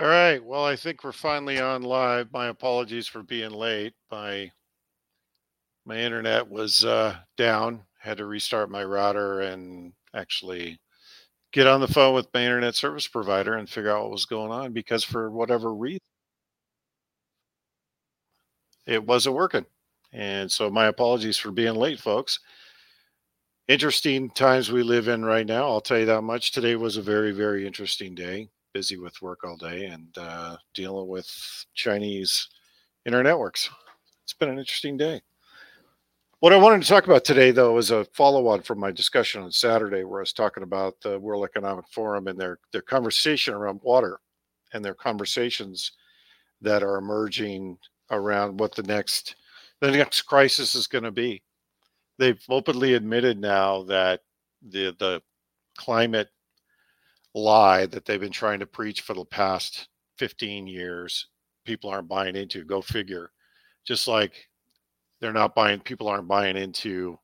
All 0.00 0.06
right. 0.08 0.44
Well, 0.44 0.64
I 0.64 0.74
think 0.74 1.04
we're 1.04 1.12
finally 1.12 1.60
on 1.60 1.82
live. 1.82 2.32
My 2.32 2.48
apologies 2.48 3.06
for 3.06 3.22
being 3.22 3.52
late. 3.52 3.94
My 4.10 4.50
my 5.84 5.96
internet 5.98 6.48
was 6.48 6.84
uh, 6.84 7.16
down. 7.36 7.84
Had 7.98 8.18
to 8.18 8.26
restart 8.26 8.70
my 8.70 8.82
router 8.84 9.40
and 9.40 9.92
actually 10.14 10.78
get 11.52 11.66
on 11.66 11.80
the 11.80 11.88
phone 11.88 12.14
with 12.14 12.28
my 12.34 12.42
internet 12.44 12.74
service 12.76 13.08
provider 13.08 13.54
and 13.54 13.68
figure 13.70 13.90
out 13.90 14.02
what 14.04 14.12
was 14.12 14.26
going 14.26 14.52
on 14.52 14.72
because 14.72 15.04
for 15.04 15.30
whatever 15.30 15.74
reason 15.74 16.00
it 18.86 19.04
wasn't 19.06 19.34
working. 19.34 19.66
And 20.12 20.50
so 20.50 20.70
my 20.70 20.86
apologies 20.86 21.36
for 21.38 21.50
being 21.50 21.74
late, 21.74 22.00
folks. 22.00 22.40
Interesting 23.68 24.28
times 24.28 24.70
we 24.70 24.82
live 24.82 25.08
in 25.08 25.24
right 25.24 25.46
now. 25.46 25.66
I'll 25.66 25.80
tell 25.80 25.98
you 25.98 26.04
that 26.04 26.20
much. 26.20 26.50
Today 26.52 26.76
was 26.76 26.98
a 26.98 27.02
very, 27.02 27.32
very 27.32 27.66
interesting 27.66 28.14
day. 28.14 28.50
Busy 28.72 28.96
with 28.96 29.20
work 29.20 29.42
all 29.42 29.56
day 29.56 29.86
and 29.86 30.06
uh, 30.16 30.56
dealing 30.74 31.08
with 31.08 31.28
Chinese 31.74 32.48
internet 33.04 33.30
networks. 33.30 33.68
It's 34.22 34.32
been 34.32 34.48
an 34.48 34.58
interesting 34.58 34.96
day. 34.96 35.20
What 36.38 36.52
I 36.52 36.56
wanted 36.56 36.82
to 36.82 36.88
talk 36.88 37.04
about 37.04 37.24
today, 37.24 37.50
though, 37.50 37.76
is 37.78 37.90
a 37.90 38.04
follow-on 38.04 38.62
from 38.62 38.78
my 38.78 38.92
discussion 38.92 39.42
on 39.42 39.50
Saturday, 39.50 40.04
where 40.04 40.20
I 40.20 40.22
was 40.22 40.32
talking 40.32 40.62
about 40.62 41.00
the 41.00 41.18
World 41.18 41.44
Economic 41.44 41.86
Forum 41.88 42.28
and 42.28 42.38
their 42.38 42.58
their 42.72 42.80
conversation 42.82 43.54
around 43.54 43.80
water, 43.82 44.20
and 44.72 44.84
their 44.84 44.94
conversations 44.94 45.92
that 46.62 46.82
are 46.82 46.96
emerging 46.96 47.76
around 48.10 48.58
what 48.60 48.74
the 48.74 48.84
next 48.84 49.36
the 49.80 49.90
next 49.90 50.22
crisis 50.22 50.74
is 50.74 50.86
going 50.86 51.04
to 51.04 51.10
be. 51.10 51.42
They've 52.18 52.42
openly 52.48 52.94
admitted 52.94 53.38
now 53.40 53.82
that 53.84 54.20
the 54.62 54.94
the 54.98 55.22
climate 55.76 56.28
lie 57.34 57.86
that 57.86 58.04
they've 58.04 58.20
been 58.20 58.32
trying 58.32 58.60
to 58.60 58.66
preach 58.66 59.02
for 59.02 59.14
the 59.14 59.24
past 59.24 59.88
15 60.18 60.66
years, 60.66 61.28
people 61.64 61.90
aren't 61.90 62.08
buying 62.08 62.36
into. 62.36 62.64
Go 62.64 62.82
figure. 62.82 63.30
Just 63.84 64.08
like 64.08 64.48
they're 65.20 65.32
not 65.32 65.54
buying, 65.54 65.80
people 65.80 66.08
aren't 66.08 66.28
buying 66.28 66.56
into 66.56 67.18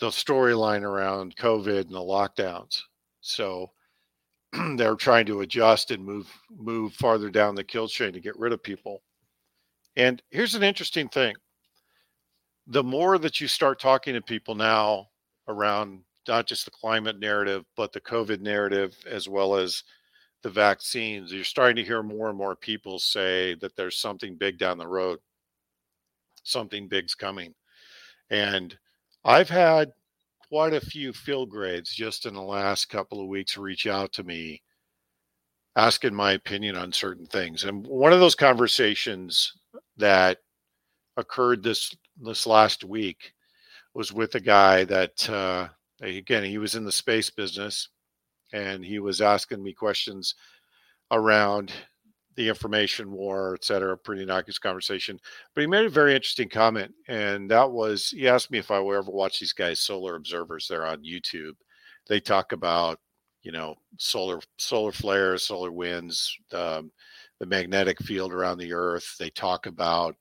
the 0.00 0.08
storyline 0.08 0.82
around 0.82 1.36
COVID 1.36 1.82
and 1.82 1.90
the 1.90 1.98
lockdowns. 1.98 2.80
So 3.20 3.70
they're 4.76 4.96
trying 4.96 5.26
to 5.26 5.40
adjust 5.40 5.90
and 5.90 6.04
move 6.04 6.28
move 6.50 6.92
farther 6.94 7.30
down 7.30 7.54
the 7.54 7.64
kill 7.64 7.88
chain 7.88 8.12
to 8.12 8.20
get 8.20 8.38
rid 8.38 8.52
of 8.52 8.62
people. 8.62 9.02
And 9.96 10.22
here's 10.30 10.54
an 10.54 10.62
interesting 10.62 11.08
thing. 11.08 11.34
The 12.66 12.82
more 12.82 13.18
that 13.18 13.40
you 13.40 13.48
start 13.48 13.80
talking 13.80 14.14
to 14.14 14.22
people 14.22 14.54
now 14.54 15.08
around 15.48 16.00
not 16.28 16.46
just 16.46 16.64
the 16.64 16.70
climate 16.70 17.18
narrative, 17.18 17.64
but 17.76 17.92
the 17.92 18.00
COVID 18.00 18.40
narrative, 18.40 18.96
as 19.10 19.28
well 19.28 19.54
as 19.56 19.82
the 20.42 20.50
vaccines, 20.50 21.32
you're 21.32 21.44
starting 21.44 21.76
to 21.76 21.84
hear 21.84 22.02
more 22.02 22.28
and 22.28 22.38
more 22.38 22.56
people 22.56 22.98
say 22.98 23.54
that 23.60 23.76
there's 23.76 23.98
something 23.98 24.36
big 24.36 24.58
down 24.58 24.78
the 24.78 24.86
road. 24.86 25.18
Something 26.42 26.88
big's 26.88 27.14
coming. 27.14 27.54
And 28.30 28.76
I've 29.24 29.48
had 29.48 29.92
quite 30.48 30.74
a 30.74 30.80
few 30.80 31.12
field 31.12 31.50
grades 31.50 31.94
just 31.94 32.26
in 32.26 32.34
the 32.34 32.42
last 32.42 32.88
couple 32.88 33.20
of 33.20 33.28
weeks 33.28 33.56
reach 33.56 33.86
out 33.86 34.12
to 34.14 34.24
me 34.24 34.62
asking 35.76 36.14
my 36.14 36.32
opinion 36.32 36.76
on 36.76 36.92
certain 36.92 37.26
things. 37.26 37.64
And 37.64 37.86
one 37.86 38.12
of 38.12 38.20
those 38.20 38.34
conversations 38.34 39.54
that 39.96 40.38
occurred 41.16 41.62
this 41.62 41.94
this 42.20 42.46
last 42.46 42.84
week 42.84 43.32
was 43.94 44.12
with 44.12 44.34
a 44.34 44.40
guy 44.40 44.84
that 44.84 45.28
uh, 45.30 45.68
again 46.02 46.44
he 46.44 46.58
was 46.58 46.74
in 46.74 46.84
the 46.84 46.92
space 46.92 47.30
business 47.30 47.88
and 48.52 48.84
he 48.84 48.98
was 48.98 49.20
asking 49.20 49.62
me 49.62 49.72
questions 49.72 50.34
around 51.10 51.72
the 52.36 52.48
information 52.48 53.12
war 53.12 53.54
et 53.54 53.64
cetera 53.64 53.96
pretty 53.96 54.22
innocuous 54.22 54.58
conversation. 54.58 55.18
But 55.54 55.60
he 55.62 55.66
made 55.66 55.84
a 55.84 55.90
very 55.90 56.14
interesting 56.14 56.48
comment 56.48 56.92
and 57.08 57.50
that 57.50 57.70
was 57.70 58.10
he 58.10 58.28
asked 58.28 58.50
me 58.50 58.58
if 58.58 58.70
i 58.70 58.78
would 58.78 58.96
ever 58.96 59.10
watch 59.10 59.38
these 59.40 59.52
guys 59.52 59.80
solar 59.80 60.16
observers 60.16 60.66
they're 60.68 60.86
on 60.86 61.04
youtube. 61.04 61.54
They 62.08 62.20
talk 62.20 62.52
about 62.52 62.98
you 63.42 63.52
know 63.52 63.76
solar 63.98 64.40
solar 64.58 64.92
flares 64.92 65.44
solar 65.44 65.72
winds 65.72 66.34
um, 66.52 66.90
the 67.40 67.46
magnetic 67.46 67.98
field 68.00 68.32
around 68.32 68.58
the 68.58 68.72
earth. 68.72 69.16
They 69.18 69.30
talk 69.30 69.66
about 69.66 70.14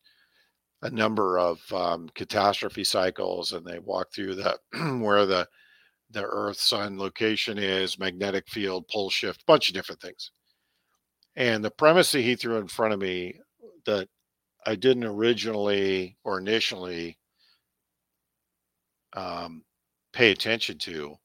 a 0.81 0.89
number 0.89 1.37
of 1.37 1.59
um, 1.71 2.09
catastrophe 2.15 2.83
cycles 2.83 3.53
and 3.53 3.65
they 3.65 3.77
walk 3.79 4.07
through 4.11 4.35
the 4.35 4.57
where 5.01 5.25
the 5.25 5.47
the 6.11 6.23
Earth 6.23 6.59
sun 6.59 6.97
location 6.97 7.57
is, 7.57 7.99
magnetic 7.99 8.47
field, 8.47 8.87
pole 8.87 9.09
shift, 9.09 9.45
bunch 9.45 9.67
of 9.69 9.73
different 9.73 10.01
things. 10.01 10.31
And 11.35 11.63
the 11.63 11.71
premise 11.71 12.11
that 12.11 12.21
he 12.21 12.35
threw 12.35 12.57
in 12.57 12.67
front 12.67 12.93
of 12.93 12.99
me 12.99 13.39
that 13.85 14.07
I 14.65 14.75
didn't 14.75 15.05
originally 15.05 16.17
or 16.23 16.39
initially 16.39 17.17
um, 19.13 19.63
pay 20.13 20.31
attention 20.31 20.77
to 20.79 21.15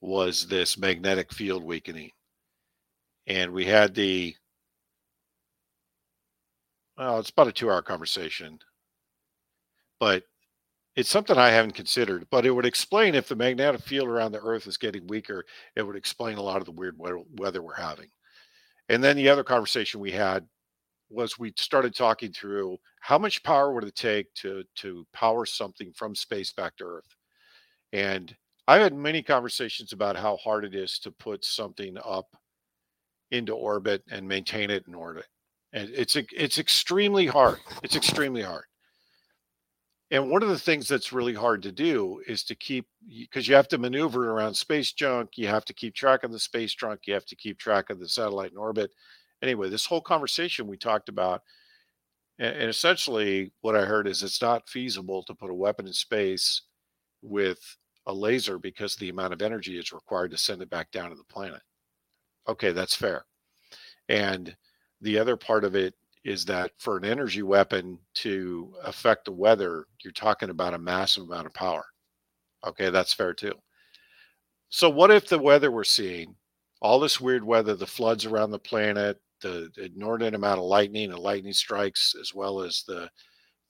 was 0.00 0.46
this 0.46 0.78
magnetic 0.78 1.32
field 1.32 1.64
weakening. 1.64 2.10
And 3.26 3.52
we 3.52 3.64
had 3.64 3.94
the, 3.94 4.34
well, 6.96 7.18
it's 7.18 7.30
about 7.30 7.48
a 7.48 7.52
two 7.52 7.70
hour 7.70 7.82
conversation, 7.82 8.58
but 10.00 10.24
it's 10.98 11.10
something 11.10 11.38
I 11.38 11.50
haven't 11.50 11.76
considered, 11.76 12.26
but 12.28 12.44
it 12.44 12.50
would 12.50 12.66
explain 12.66 13.14
if 13.14 13.28
the 13.28 13.36
magnetic 13.36 13.82
field 13.82 14.08
around 14.08 14.32
the 14.32 14.40
Earth 14.40 14.66
is 14.66 14.76
getting 14.76 15.06
weaker, 15.06 15.44
it 15.76 15.82
would 15.82 15.94
explain 15.94 16.38
a 16.38 16.42
lot 16.42 16.56
of 16.56 16.64
the 16.64 16.72
weird 16.72 16.96
weather 16.98 17.62
we're 17.62 17.74
having. 17.74 18.08
And 18.88 19.02
then 19.02 19.14
the 19.14 19.28
other 19.28 19.44
conversation 19.44 20.00
we 20.00 20.10
had 20.10 20.44
was 21.08 21.38
we 21.38 21.52
started 21.56 21.94
talking 21.94 22.32
through 22.32 22.78
how 22.98 23.16
much 23.16 23.44
power 23.44 23.72
would 23.72 23.84
it 23.84 23.94
take 23.94 24.34
to 24.34 24.64
to 24.74 25.06
power 25.12 25.46
something 25.46 25.92
from 25.94 26.16
space 26.16 26.52
back 26.52 26.76
to 26.78 26.84
Earth. 26.84 27.14
And 27.92 28.34
I've 28.66 28.82
had 28.82 28.92
many 28.92 29.22
conversations 29.22 29.92
about 29.92 30.16
how 30.16 30.36
hard 30.38 30.64
it 30.64 30.74
is 30.74 30.98
to 30.98 31.12
put 31.12 31.44
something 31.44 31.96
up 32.04 32.26
into 33.30 33.52
orbit 33.52 34.02
and 34.10 34.26
maintain 34.26 34.68
it 34.68 34.82
in 34.88 34.96
orbit. 34.96 35.26
And 35.72 35.90
it's 35.94 36.16
it's 36.16 36.58
extremely 36.58 37.26
hard. 37.26 37.60
It's 37.84 37.94
extremely 37.94 38.42
hard. 38.42 38.64
And 40.10 40.30
one 40.30 40.42
of 40.42 40.48
the 40.48 40.58
things 40.58 40.88
that's 40.88 41.12
really 41.12 41.34
hard 41.34 41.62
to 41.62 41.72
do 41.72 42.22
is 42.26 42.42
to 42.44 42.54
keep 42.54 42.86
because 43.06 43.46
you 43.46 43.54
have 43.54 43.68
to 43.68 43.78
maneuver 43.78 44.30
around 44.30 44.54
space 44.54 44.92
junk, 44.92 45.30
you 45.36 45.48
have 45.48 45.66
to 45.66 45.74
keep 45.74 45.94
track 45.94 46.24
of 46.24 46.32
the 46.32 46.38
space 46.38 46.74
junk, 46.74 47.00
you 47.06 47.12
have 47.12 47.26
to 47.26 47.36
keep 47.36 47.58
track 47.58 47.90
of 47.90 48.00
the 48.00 48.08
satellite 48.08 48.52
in 48.52 48.56
orbit. 48.56 48.90
Anyway, 49.42 49.68
this 49.68 49.84
whole 49.84 50.00
conversation 50.00 50.66
we 50.66 50.78
talked 50.78 51.10
about, 51.10 51.42
and, 52.38 52.70
essentially 52.70 53.52
what 53.60 53.76
I 53.76 53.84
heard 53.84 54.08
is 54.08 54.22
it's 54.22 54.40
not 54.40 54.68
feasible 54.68 55.22
to 55.24 55.34
put 55.34 55.50
a 55.50 55.54
weapon 55.54 55.86
in 55.86 55.92
space 55.92 56.62
with 57.20 57.60
a 58.06 58.14
laser 58.14 58.58
because 58.58 58.96
the 58.96 59.10
amount 59.10 59.34
of 59.34 59.42
energy 59.42 59.78
is 59.78 59.92
required 59.92 60.30
to 60.30 60.38
send 60.38 60.62
it 60.62 60.70
back 60.70 60.90
down 60.90 61.10
to 61.10 61.16
the 61.16 61.24
planet. 61.24 61.60
Okay, 62.48 62.72
that's 62.72 62.94
fair. 62.94 63.26
And 64.08 64.56
the 65.02 65.18
other 65.18 65.36
part 65.36 65.64
of 65.64 65.74
it 65.74 65.94
is 66.24 66.44
that 66.46 66.72
for 66.78 66.96
an 66.96 67.04
energy 67.04 67.42
weapon 67.42 67.98
to 68.14 68.74
affect 68.84 69.24
the 69.24 69.32
weather, 69.32 69.86
you're 70.02 70.12
talking 70.12 70.50
about 70.50 70.74
a 70.74 70.78
massive 70.78 71.24
amount 71.24 71.46
of 71.46 71.54
power. 71.54 71.84
Okay, 72.66 72.90
that's 72.90 73.12
fair 73.12 73.34
too. 73.34 73.54
So, 74.68 74.90
what 74.90 75.10
if 75.10 75.28
the 75.28 75.38
weather 75.38 75.70
we're 75.70 75.84
seeing, 75.84 76.34
all 76.82 77.00
this 77.00 77.20
weird 77.20 77.44
weather, 77.44 77.74
the 77.74 77.86
floods 77.86 78.26
around 78.26 78.50
the 78.50 78.58
planet, 78.58 79.20
the, 79.40 79.70
inordinate 79.76 80.34
amount 80.34 80.58
of 80.58 80.66
lightning 80.66 81.10
and 81.10 81.18
lightning 81.18 81.52
strikes, 81.52 82.14
as 82.20 82.34
well 82.34 82.60
as 82.60 82.84
the 82.86 83.08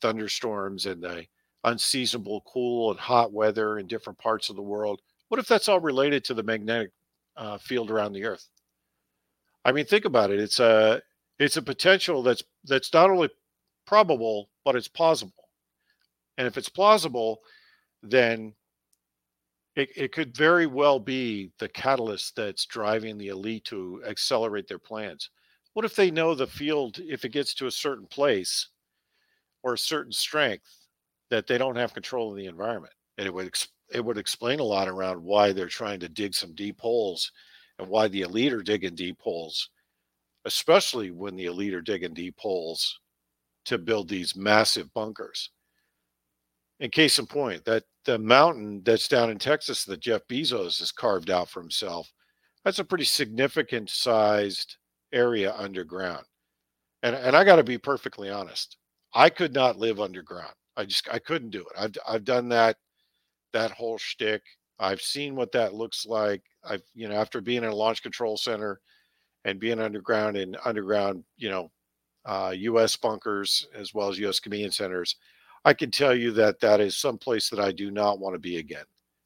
thunderstorms 0.00 0.86
and 0.86 1.02
the 1.02 1.24
unseasonable 1.64 2.42
cool 2.52 2.90
and 2.90 3.00
hot 3.00 3.32
weather 3.32 3.78
in 3.78 3.86
different 3.86 4.18
parts 4.18 4.48
of 4.48 4.56
the 4.56 4.62
world, 4.62 5.00
what 5.28 5.38
if 5.38 5.46
that's 5.46 5.68
all 5.68 5.80
related 5.80 6.24
to 6.24 6.34
the 6.34 6.42
magnetic 6.42 6.90
uh, 7.36 7.58
field 7.58 7.90
around 7.90 8.12
the 8.12 8.24
Earth? 8.24 8.48
I 9.64 9.72
mean, 9.72 9.84
think 9.84 10.04
about 10.04 10.30
it. 10.30 10.40
It's 10.40 10.60
a 10.60 11.02
it's 11.38 11.56
a 11.56 11.62
potential 11.62 12.22
that's 12.22 12.42
that's 12.64 12.92
not 12.92 13.10
only 13.10 13.30
probable 13.86 14.50
but 14.64 14.76
it's 14.76 14.88
plausible. 14.88 15.48
And 16.38 16.46
if 16.46 16.56
it's 16.56 16.68
plausible 16.68 17.40
then 18.02 18.54
it, 19.76 19.90
it 19.96 20.12
could 20.12 20.36
very 20.36 20.66
well 20.66 20.98
be 20.98 21.50
the 21.58 21.68
catalyst 21.68 22.36
that's 22.36 22.66
driving 22.66 23.16
the 23.18 23.28
elite 23.28 23.64
to 23.66 24.02
accelerate 24.06 24.66
their 24.66 24.78
plans. 24.78 25.30
What 25.74 25.84
if 25.84 25.94
they 25.94 26.10
know 26.10 26.34
the 26.34 26.46
field 26.46 26.98
if 26.98 27.24
it 27.24 27.30
gets 27.30 27.54
to 27.54 27.66
a 27.66 27.70
certain 27.70 28.06
place 28.06 28.68
or 29.62 29.74
a 29.74 29.78
certain 29.78 30.12
strength 30.12 30.86
that 31.30 31.46
they 31.46 31.58
don't 31.58 31.76
have 31.76 31.94
control 31.94 32.30
of 32.30 32.36
the 32.36 32.46
environment? 32.46 32.94
And 33.18 33.26
it 33.26 33.34
would 33.34 33.54
it 33.92 34.04
would 34.04 34.18
explain 34.18 34.60
a 34.60 34.64
lot 34.64 34.88
around 34.88 35.22
why 35.22 35.52
they're 35.52 35.66
trying 35.68 36.00
to 36.00 36.08
dig 36.08 36.34
some 36.34 36.54
deep 36.54 36.80
holes 36.80 37.32
and 37.78 37.88
why 37.88 38.08
the 38.08 38.22
elite 38.22 38.52
are 38.52 38.62
digging 38.62 38.94
deep 38.94 39.20
holes 39.20 39.70
especially 40.44 41.10
when 41.10 41.36
the 41.36 41.46
elite 41.46 41.74
are 41.74 41.82
digging 41.82 42.14
deep 42.14 42.36
holes 42.38 43.00
to 43.64 43.78
build 43.78 44.08
these 44.08 44.36
massive 44.36 44.92
bunkers. 44.94 45.50
In 46.80 46.90
case 46.90 47.18
in 47.18 47.26
point, 47.26 47.64
that 47.64 47.84
the 48.04 48.18
mountain 48.18 48.82
that's 48.84 49.08
down 49.08 49.30
in 49.30 49.38
Texas 49.38 49.84
that 49.84 50.00
Jeff 50.00 50.22
Bezos 50.28 50.78
has 50.78 50.92
carved 50.92 51.28
out 51.28 51.50
for 51.50 51.60
himself, 51.60 52.10
that's 52.64 52.78
a 52.78 52.84
pretty 52.84 53.04
significant 53.04 53.90
sized 53.90 54.76
area 55.12 55.54
underground. 55.54 56.24
And 57.02 57.14
and 57.14 57.36
I 57.36 57.44
got 57.44 57.56
to 57.56 57.64
be 57.64 57.78
perfectly 57.78 58.30
honest. 58.30 58.76
I 59.14 59.28
could 59.30 59.54
not 59.54 59.78
live 59.78 60.00
underground. 60.00 60.54
I 60.76 60.84
just 60.84 61.08
I 61.12 61.18
couldn't 61.18 61.50
do 61.50 61.60
it. 61.60 61.72
I've 61.78 61.92
I've 62.08 62.24
done 62.24 62.48
that 62.50 62.76
that 63.52 63.72
whole 63.72 63.98
shtick. 63.98 64.42
I've 64.78 65.00
seen 65.00 65.34
what 65.34 65.52
that 65.52 65.74
looks 65.74 66.06
like. 66.06 66.42
I've 66.64 66.82
you 66.94 67.08
know 67.08 67.16
after 67.16 67.40
being 67.40 67.64
in 67.64 67.70
a 67.70 67.74
launch 67.74 68.02
control 68.02 68.36
center 68.36 68.80
and 69.48 69.58
being 69.58 69.80
underground 69.80 70.36
in 70.36 70.56
underground 70.64 71.24
you 71.36 71.48
know 71.48 71.70
uh, 72.26 72.52
U.S. 72.54 72.96
bunkers 72.96 73.66
as 73.74 73.94
well 73.94 74.08
as 74.08 74.18
U.S. 74.18 74.38
command 74.38 74.74
centers, 74.74 75.16
I 75.64 75.72
can 75.72 75.90
tell 75.90 76.14
you 76.14 76.30
that 76.32 76.60
that 76.60 76.80
is 76.80 76.96
some 76.96 77.16
place 77.16 77.48
that 77.48 77.58
I 77.58 77.72
do 77.72 77.90
not 77.90 78.18
want 78.18 78.34
to 78.34 78.38
be 78.38 78.58
again. 78.58 78.84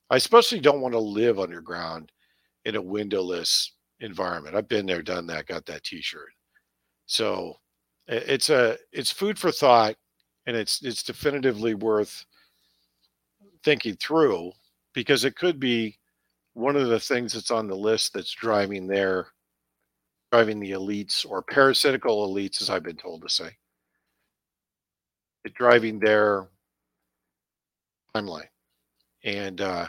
I 0.08 0.16
especially 0.16 0.60
don't 0.60 0.80
want 0.80 0.92
to 0.92 1.00
live 1.00 1.40
underground 1.40 2.12
in 2.64 2.76
a 2.76 2.82
windowless 2.82 3.72
environment. 4.00 4.54
I've 4.54 4.68
been 4.68 4.86
there, 4.86 5.02
done 5.02 5.26
that, 5.26 5.46
got 5.46 5.66
that 5.66 5.82
T-shirt. 5.82 6.30
So 7.06 7.56
it's 8.06 8.50
a 8.50 8.76
it's 8.92 9.10
food 9.10 9.38
for 9.38 9.50
thought, 9.50 9.96
and 10.46 10.56
it's 10.56 10.82
it's 10.82 11.02
definitively 11.02 11.74
worth 11.74 12.24
thinking 13.64 13.96
through 13.96 14.52
because 14.92 15.24
it 15.24 15.36
could 15.36 15.58
be 15.58 15.98
one 16.54 16.76
of 16.76 16.88
the 16.88 17.00
things 17.00 17.32
that's 17.32 17.50
on 17.50 17.66
the 17.66 17.74
list 17.74 18.12
that's 18.12 18.32
driving 18.32 18.86
their 18.86 19.28
driving 20.32 20.58
the 20.58 20.70
elites 20.70 21.26
or 21.28 21.42
parasitical 21.42 22.26
elites, 22.26 22.62
as 22.62 22.70
I've 22.70 22.82
been 22.82 22.96
told 22.96 23.20
to 23.22 23.28
say, 23.28 23.50
driving 25.54 25.98
their 25.98 26.48
timeline. 28.16 28.48
And 29.24 29.60
uh, 29.60 29.88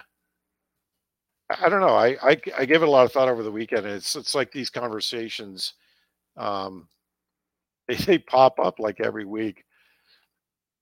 I 1.61 1.69
don't 1.69 1.79
know. 1.79 1.95
I, 1.95 2.17
I 2.21 2.37
I 2.57 2.65
gave 2.65 2.81
it 2.81 2.87
a 2.87 2.91
lot 2.91 3.05
of 3.05 3.11
thought 3.13 3.29
over 3.29 3.41
the 3.41 3.51
weekend. 3.51 3.85
It's 3.85 4.15
it's 4.17 4.35
like 4.35 4.51
these 4.51 4.69
conversations, 4.69 5.73
um, 6.35 6.87
they, 7.87 7.95
they 7.95 8.17
pop 8.17 8.59
up 8.59 8.79
like 8.79 8.99
every 8.99 9.25
week. 9.25 9.63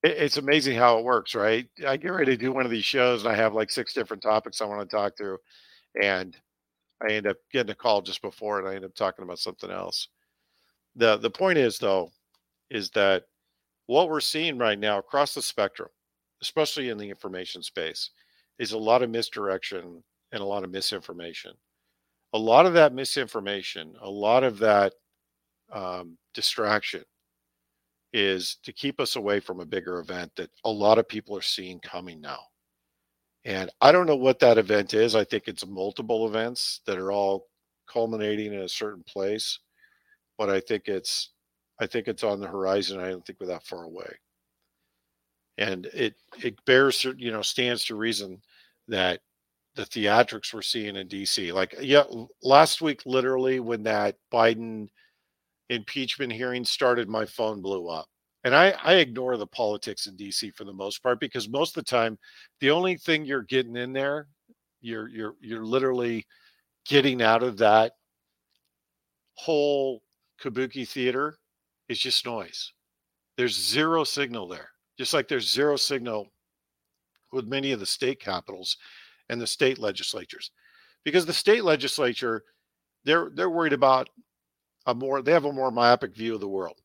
It, 0.01 0.11
it's 0.17 0.37
amazing 0.37 0.75
how 0.75 0.97
it 0.97 1.05
works, 1.05 1.35
right? 1.35 1.67
I 1.87 1.97
get 1.97 2.09
ready 2.13 2.31
to 2.31 2.37
do 2.37 2.51
one 2.51 2.65
of 2.65 2.71
these 2.71 2.85
shows, 2.85 3.23
and 3.23 3.31
I 3.31 3.35
have 3.35 3.53
like 3.53 3.69
six 3.69 3.93
different 3.93 4.23
topics 4.23 4.59
I 4.59 4.65
want 4.65 4.81
to 4.89 4.95
talk 4.95 5.15
through, 5.17 5.37
and 6.01 6.35
I 7.01 7.13
end 7.13 7.27
up 7.27 7.37
getting 7.51 7.71
a 7.71 7.75
call 7.75 8.01
just 8.01 8.21
before, 8.21 8.59
and 8.59 8.67
I 8.67 8.75
end 8.75 8.85
up 8.85 8.95
talking 8.95 9.23
about 9.23 9.39
something 9.39 9.71
else. 9.71 10.09
the 10.95 11.17
The 11.17 11.29
point 11.29 11.57
is, 11.57 11.77
though, 11.77 12.11
is 12.69 12.89
that 12.91 13.25
what 13.87 14.09
we're 14.09 14.21
seeing 14.21 14.57
right 14.57 14.79
now 14.79 14.99
across 14.99 15.33
the 15.33 15.41
spectrum, 15.41 15.89
especially 16.41 16.89
in 16.89 16.97
the 16.97 17.09
information 17.09 17.61
space, 17.63 18.11
is 18.59 18.71
a 18.73 18.77
lot 18.77 19.01
of 19.03 19.09
misdirection 19.09 20.03
and 20.31 20.41
a 20.41 20.45
lot 20.45 20.63
of 20.63 20.71
misinformation. 20.71 21.53
A 22.33 22.39
lot 22.39 22.65
of 22.65 22.73
that 22.73 22.93
misinformation, 22.93 23.95
a 24.01 24.09
lot 24.09 24.43
of 24.43 24.57
that 24.59 24.93
um, 25.71 26.17
distraction 26.33 27.03
is 28.13 28.57
to 28.63 28.73
keep 28.73 28.99
us 28.99 29.15
away 29.15 29.39
from 29.39 29.59
a 29.59 29.65
bigger 29.65 29.99
event 29.99 30.31
that 30.35 30.49
a 30.65 30.71
lot 30.71 30.97
of 30.97 31.07
people 31.07 31.35
are 31.35 31.41
seeing 31.41 31.79
coming 31.79 32.19
now. 32.21 32.39
And 33.45 33.71
I 33.81 33.91
don't 33.91 34.05
know 34.05 34.15
what 34.15 34.39
that 34.39 34.57
event 34.57 34.93
is. 34.93 35.15
I 35.15 35.23
think 35.23 35.47
it's 35.47 35.65
multiple 35.65 36.27
events 36.27 36.81
that 36.85 36.97
are 36.97 37.11
all 37.11 37.47
culminating 37.87 38.53
in 38.53 38.61
a 38.61 38.69
certain 38.69 39.03
place, 39.03 39.59
but 40.37 40.49
I 40.49 40.59
think 40.61 40.87
it's 40.87 41.31
I 41.79 41.87
think 41.87 42.07
it's 42.07 42.23
on 42.23 42.39
the 42.39 42.47
horizon. 42.47 42.99
I 42.99 43.09
don't 43.09 43.25
think 43.25 43.39
we're 43.39 43.47
that 43.47 43.65
far 43.65 43.83
away. 43.83 44.13
And 45.57 45.85
it 45.87 46.15
it 46.43 46.63
bears 46.65 47.03
you 47.17 47.31
know 47.31 47.41
stands 47.41 47.85
to 47.85 47.95
reason 47.95 48.41
that 48.87 49.21
the 49.75 49.83
theatrics 49.83 50.53
we're 50.53 50.61
seeing 50.63 50.95
in 50.97 51.07
DC. 51.07 51.53
Like, 51.53 51.75
yeah, 51.81 52.03
last 52.43 52.81
week, 52.81 53.03
literally, 53.05 53.59
when 53.61 53.83
that 53.83 54.17
Biden 54.33 54.89
impeachment 55.69 56.33
hearing 56.33 56.65
started, 56.65 57.09
my 57.09 57.25
phone 57.25 57.61
blew 57.61 57.87
up. 57.89 58.07
And 58.43 58.55
I, 58.55 58.73
I 58.83 58.95
ignore 58.95 59.37
the 59.37 59.47
politics 59.47 60.07
in 60.07 60.17
DC 60.17 60.55
for 60.55 60.63
the 60.63 60.73
most 60.73 61.03
part 61.03 61.19
because 61.19 61.47
most 61.47 61.77
of 61.77 61.83
the 61.85 61.89
time, 61.89 62.17
the 62.59 62.71
only 62.71 62.97
thing 62.97 63.23
you're 63.23 63.43
getting 63.43 63.75
in 63.75 63.93
there, 63.93 64.27
you're 64.81 65.07
you're 65.09 65.35
you're 65.41 65.65
literally 65.65 66.25
getting 66.87 67.21
out 67.21 67.43
of 67.43 67.57
that 67.57 67.93
whole 69.35 70.01
kabuki 70.41 70.87
theater 70.87 71.37
is 71.87 71.99
just 71.99 72.25
noise. 72.25 72.73
There's 73.37 73.57
zero 73.57 74.03
signal 74.03 74.47
there. 74.47 74.69
Just 74.97 75.13
like 75.13 75.27
there's 75.27 75.51
zero 75.51 75.75
signal 75.77 76.27
with 77.31 77.47
many 77.47 77.71
of 77.71 77.79
the 77.79 77.85
state 77.85 78.19
capitals 78.19 78.77
and 79.29 79.39
the 79.39 79.47
state 79.47 79.79
legislatures 79.79 80.51
because 81.05 81.25
the 81.25 81.33
state 81.33 81.63
legislature 81.63 82.43
they're 83.05 83.29
they're 83.33 83.49
worried 83.49 83.73
about 83.73 84.09
a 84.87 84.93
more 84.93 85.21
they 85.21 85.31
have 85.31 85.45
a 85.45 85.53
more 85.53 85.71
myopic 85.71 86.15
view 86.15 86.35
of 86.35 86.41
the 86.41 86.47
world 86.47 86.80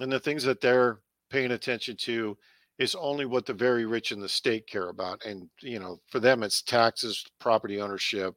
and 0.00 0.10
the 0.10 0.20
things 0.20 0.42
that 0.44 0.60
they're 0.60 1.00
paying 1.30 1.52
attention 1.52 1.96
to 1.96 2.36
is 2.78 2.94
only 2.96 3.24
what 3.24 3.46
the 3.46 3.52
very 3.52 3.86
rich 3.86 4.10
in 4.10 4.20
the 4.20 4.28
state 4.28 4.66
care 4.66 4.88
about 4.88 5.24
and 5.24 5.48
you 5.60 5.78
know 5.78 6.00
for 6.08 6.20
them 6.20 6.42
it's 6.42 6.62
taxes 6.62 7.24
property 7.38 7.80
ownership 7.80 8.34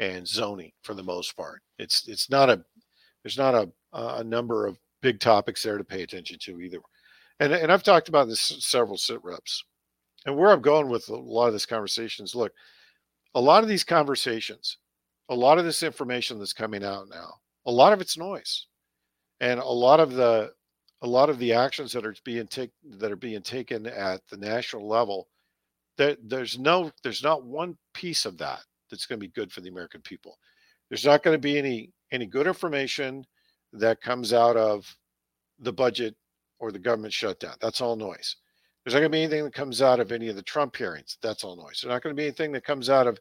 and 0.00 0.26
zoning 0.26 0.72
for 0.82 0.94
the 0.94 1.02
most 1.02 1.36
part. 1.36 1.62
It's 1.78 2.08
it's 2.08 2.30
not 2.30 2.50
a 2.50 2.64
there's 3.22 3.38
not 3.38 3.54
a 3.54 3.70
a 3.92 4.24
number 4.24 4.66
of 4.66 4.78
big 5.02 5.20
topics 5.20 5.62
there 5.62 5.78
to 5.78 5.84
pay 5.84 6.02
attention 6.02 6.38
to 6.40 6.60
either. 6.60 6.80
And 7.40 7.52
and 7.52 7.72
I've 7.72 7.82
talked 7.82 8.08
about 8.08 8.28
this 8.28 8.40
several 8.40 8.96
sit 8.96 9.22
reps. 9.22 9.64
And 10.26 10.36
where 10.36 10.50
I'm 10.50 10.62
going 10.62 10.88
with 10.88 11.08
a 11.10 11.16
lot 11.16 11.48
of 11.48 11.52
this 11.52 11.66
conversation 11.66 12.24
is 12.24 12.34
look, 12.34 12.52
a 13.34 13.40
lot 13.40 13.62
of 13.62 13.68
these 13.68 13.84
conversations, 13.84 14.78
a 15.28 15.34
lot 15.34 15.58
of 15.58 15.64
this 15.64 15.82
information 15.82 16.38
that's 16.38 16.54
coming 16.54 16.82
out 16.82 17.08
now, 17.10 17.34
a 17.66 17.70
lot 17.70 17.92
of 17.92 18.00
it's 18.00 18.16
noise. 18.16 18.66
And 19.40 19.60
a 19.60 19.64
lot 19.64 20.00
of 20.00 20.12
the 20.14 20.52
a 21.04 21.06
lot 21.06 21.28
of 21.28 21.38
the 21.38 21.52
actions 21.52 21.92
that 21.92 22.06
are 22.06 22.14
being 22.24 22.46
take 22.46 22.70
that 22.98 23.12
are 23.12 23.16
being 23.16 23.42
taken 23.42 23.86
at 23.86 24.22
the 24.30 24.38
national 24.38 24.88
level, 24.88 25.28
there, 25.98 26.16
there's 26.24 26.58
no 26.58 26.90
there's 27.02 27.22
not 27.22 27.44
one 27.44 27.76
piece 27.92 28.24
of 28.24 28.38
that 28.38 28.60
that's 28.90 29.04
going 29.04 29.20
to 29.20 29.26
be 29.26 29.32
good 29.32 29.52
for 29.52 29.60
the 29.60 29.68
American 29.68 30.00
people. 30.00 30.38
There's 30.88 31.04
not 31.04 31.22
going 31.22 31.34
to 31.34 31.38
be 31.38 31.58
any 31.58 31.92
any 32.10 32.24
good 32.24 32.46
information 32.46 33.24
that 33.74 34.00
comes 34.00 34.32
out 34.32 34.56
of 34.56 34.96
the 35.58 35.72
budget 35.72 36.16
or 36.58 36.72
the 36.72 36.78
government 36.78 37.12
shutdown. 37.12 37.54
That's 37.60 37.82
all 37.82 37.96
noise. 37.96 38.36
There's 38.84 38.94
not 38.94 39.00
going 39.00 39.12
to 39.12 39.16
be 39.16 39.22
anything 39.22 39.44
that 39.44 39.54
comes 39.54 39.82
out 39.82 40.00
of 40.00 40.10
any 40.10 40.28
of 40.28 40.36
the 40.36 40.42
Trump 40.42 40.74
hearings. 40.74 41.18
That's 41.22 41.44
all 41.44 41.54
noise. 41.54 41.80
There's 41.82 41.92
not 41.92 42.02
going 42.02 42.16
to 42.16 42.20
be 42.20 42.26
anything 42.26 42.52
that 42.52 42.64
comes 42.64 42.88
out 42.88 43.06
of 43.06 43.18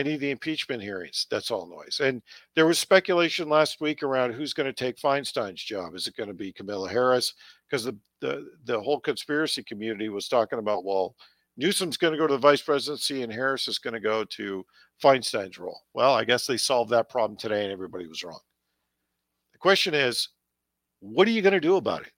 any 0.00 0.14
of 0.14 0.20
the 0.20 0.30
impeachment 0.30 0.82
hearings. 0.82 1.26
That's 1.30 1.50
all 1.50 1.66
noise. 1.66 2.00
And 2.02 2.22
there 2.56 2.66
was 2.66 2.78
speculation 2.78 3.48
last 3.48 3.80
week 3.80 4.02
around 4.02 4.32
who's 4.32 4.52
going 4.52 4.66
to 4.66 4.72
take 4.72 4.98
Feinstein's 4.98 5.62
job. 5.62 5.94
Is 5.94 6.06
it 6.06 6.16
going 6.16 6.28
to 6.28 6.34
be 6.34 6.52
Kamala 6.52 6.88
Harris? 6.90 7.34
Because 7.68 7.84
the, 7.84 7.96
the 8.20 8.48
the 8.64 8.80
whole 8.80 8.98
conspiracy 8.98 9.62
community 9.62 10.08
was 10.08 10.28
talking 10.28 10.58
about, 10.58 10.84
well, 10.84 11.14
Newsom's 11.56 11.96
going 11.96 12.12
to 12.12 12.18
go 12.18 12.26
to 12.26 12.34
the 12.34 12.38
vice 12.38 12.62
presidency 12.62 13.22
and 13.22 13.32
Harris 13.32 13.68
is 13.68 13.78
going 13.78 13.94
to 13.94 14.00
go 14.00 14.24
to 14.24 14.64
Feinstein's 15.02 15.58
role. 15.58 15.80
Well, 15.94 16.14
I 16.14 16.24
guess 16.24 16.46
they 16.46 16.56
solved 16.56 16.90
that 16.90 17.08
problem 17.08 17.38
today 17.38 17.62
and 17.64 17.72
everybody 17.72 18.06
was 18.06 18.24
wrong. 18.24 18.40
The 19.52 19.58
question 19.58 19.94
is, 19.94 20.28
what 21.00 21.28
are 21.28 21.32
you 21.32 21.42
going 21.42 21.52
to 21.52 21.60
do 21.60 21.76
about 21.76 22.02
it? 22.02 22.12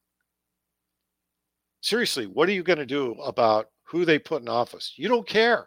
seriously, 1.83 2.27
what 2.27 2.49
are 2.49 2.53
you 2.53 2.62
going 2.62 2.79
to 2.79 2.87
do 2.87 3.12
about 3.25 3.67
who 3.83 4.05
they 4.05 4.19
put 4.19 4.41
in 4.41 4.49
office? 4.49 4.95
You 4.97 5.09
don't 5.09 5.29
care. 5.29 5.67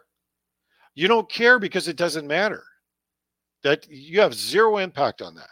You 0.96 1.06
don't 1.06 1.30
care 1.30 1.60
because 1.60 1.86
it 1.86 1.96
doesn't 1.96 2.26
matter. 2.26 2.64
That 3.62 3.86
you 3.88 4.20
have 4.20 4.34
zero 4.34 4.78
impact 4.78 5.22
on 5.22 5.34
that. 5.36 5.50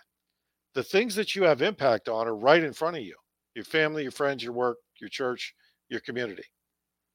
The 0.75 0.83
things 0.83 1.15
that 1.15 1.37
you 1.37 1.45
have 1.45 1.63
impact 1.63 2.09
on 2.09 2.27
are 2.27 2.35
right 2.35 2.65
in 2.65 2.73
front 2.73 2.97
of 2.97 3.03
you 3.03 3.15
your 3.55 3.65
family, 3.65 4.03
your 4.03 4.11
friends, 4.11 4.43
your 4.43 4.53
work, 4.53 4.79
your 5.01 5.09
church, 5.09 5.55
your 5.89 6.01
community. 6.01 6.43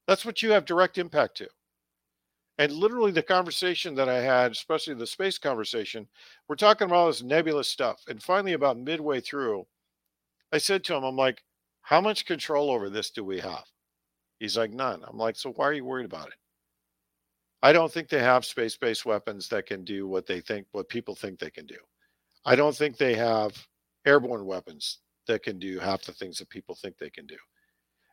That's 0.06 0.24
what 0.24 0.42
you 0.42 0.52
have 0.52 0.64
direct 0.64 0.96
impact 0.96 1.36
to. 1.36 1.48
And 2.56 2.72
literally, 2.72 3.12
the 3.12 3.22
conversation 3.22 3.94
that 3.96 4.08
I 4.08 4.20
had, 4.20 4.52
especially 4.52 4.94
the 4.94 5.06
space 5.06 5.38
conversation, 5.38 6.06
we're 6.48 6.56
talking 6.56 6.86
about 6.86 6.96
all 6.96 7.06
this 7.08 7.22
nebulous 7.22 7.68
stuff. 7.68 8.02
And 8.08 8.22
finally, 8.22 8.54
about 8.54 8.78
midway 8.78 9.20
through, 9.20 9.66
I 10.52 10.58
said 10.58 10.84
to 10.84 10.94
him, 10.94 11.04
I'm 11.04 11.16
like, 11.16 11.42
how 11.82 12.00
much 12.00 12.26
control 12.26 12.70
over 12.70 12.88
this 12.88 13.10
do 13.10 13.24
we 13.24 13.40
have? 13.40 13.64
He's 14.38 14.56
like, 14.56 14.72
none. 14.72 15.02
I'm 15.06 15.18
like, 15.18 15.36
so 15.36 15.52
why 15.52 15.66
are 15.66 15.72
you 15.72 15.84
worried 15.84 16.06
about 16.06 16.28
it? 16.28 16.34
I 17.62 17.72
don't 17.72 17.92
think 17.92 18.08
they 18.08 18.22
have 18.22 18.44
space 18.44 18.76
based 18.76 19.04
weapons 19.04 19.48
that 19.48 19.66
can 19.66 19.84
do 19.84 20.06
what 20.06 20.26
they 20.26 20.40
think, 20.40 20.66
what 20.72 20.88
people 20.88 21.14
think 21.14 21.38
they 21.38 21.50
can 21.50 21.66
do. 21.66 21.78
I 22.44 22.56
don't 22.56 22.74
think 22.74 22.96
they 22.96 23.14
have 23.14 23.52
airborne 24.06 24.46
weapons 24.46 24.98
that 25.26 25.42
can 25.42 25.58
do 25.58 25.78
half 25.78 26.02
the 26.02 26.12
things 26.12 26.38
that 26.38 26.48
people 26.48 26.74
think 26.74 26.96
they 26.96 27.10
can 27.10 27.26
do. 27.26 27.36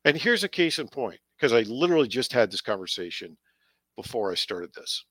And 0.06 0.18
here's 0.18 0.44
a 0.44 0.50
case 0.50 0.80
in 0.80 0.88
point, 0.88 1.20
because 1.38 1.54
I 1.54 1.62
literally 1.62 2.08
just 2.08 2.34
had 2.34 2.52
this 2.52 2.62
conversation 2.62 3.38
before 3.96 4.32
I 4.32 4.36
started 4.36 4.74
this. 4.74 5.06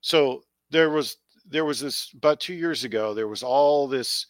So 0.00 0.42
there 0.70 0.90
was 0.90 1.16
there 1.48 1.64
was 1.64 1.80
this 1.80 2.10
about 2.16 2.40
two 2.40 2.54
years 2.54 2.84
ago, 2.84 3.14
there 3.14 3.28
was 3.28 3.42
all 3.42 3.86
this 3.86 4.26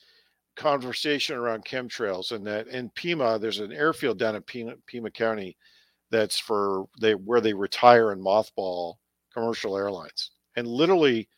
conversation 0.57 1.37
around 1.37 1.65
chemtrails 1.65 2.33
and 2.33 2.47
that 2.47 2.67
in 2.69 2.91
Pima, 2.91 3.39
there's 3.39 3.61
an 3.61 3.73
airfield 3.73 4.19
down 4.19 4.37
in 4.37 4.43
Pima, 4.43 4.75
Pima 4.87 5.11
County 5.11 5.57
that's 6.17 6.39
for 6.39 6.87
they 7.01 7.15
where 7.15 7.41
they 7.41 7.55
retire 7.55 8.13
and 8.13 8.23
mothball 8.25 8.95
commercial 9.33 9.77
airlines. 9.77 10.31
And 10.57 10.67
literally 10.67 11.29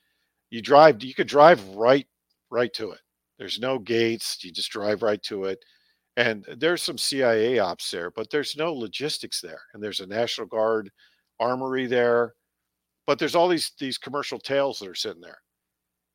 you 0.50 0.62
drive, 0.62 1.02
you 1.02 1.14
could 1.14 1.26
drive 1.26 1.64
right, 1.70 2.06
right 2.50 2.73
to 2.75 2.92
it. 2.92 3.00
There's 3.38 3.61
no 3.61 3.78
gates. 3.78 4.42
You 4.42 4.52
just 4.52 4.70
drive 4.70 5.02
right 5.02 5.23
to 5.25 5.44
it. 5.44 5.64
And 6.16 6.44
there's 6.56 6.82
some 6.82 6.99
CIA 6.99 7.58
ops 7.58 7.90
there, 7.90 8.11
but 8.11 8.30
there's 8.30 8.56
no 8.56 8.73
logistics 8.73 9.40
there. 9.40 9.61
And 9.73 9.82
there's 9.82 10.00
a 10.00 10.06
National 10.06 10.47
Guard 10.49 10.90
armory 11.38 11.87
there. 11.87 12.35
But 13.06 13.18
there's 13.18 13.35
all 13.35 13.49
these 13.49 13.73
these 13.78 13.99
commercial 13.99 14.38
tails 14.38 14.78
that 14.80 14.88
are 14.88 14.94
sitting 14.94 15.23
there. 15.23 15.38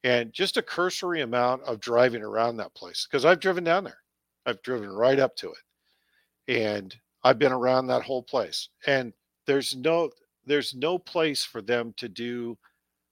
And 0.04 0.34
just 0.34 0.58
a 0.58 0.62
cursory 0.62 1.22
amount 1.22 1.64
of 1.64 1.80
driving 1.80 2.22
around 2.22 2.58
that 2.58 2.76
place. 2.76 3.08
Because 3.10 3.24
I've 3.24 3.40
driven 3.40 3.64
down 3.64 3.86
there. 3.86 4.00
I've 4.46 4.62
driven 4.62 4.90
right 4.90 5.20
up 5.20 5.36
to 5.38 5.52
it. 5.52 6.54
And 6.54 6.96
I've 7.24 7.40
been 7.40 7.52
around 7.52 7.88
that 7.88 8.04
whole 8.04 8.24
place. 8.24 8.70
And 8.88 9.14
there's 9.48 9.76
no 9.76 10.10
there's 10.46 10.74
no 10.76 10.98
place 11.00 11.44
for 11.44 11.62
them 11.62 11.94
to 11.98 12.10
do 12.10 12.58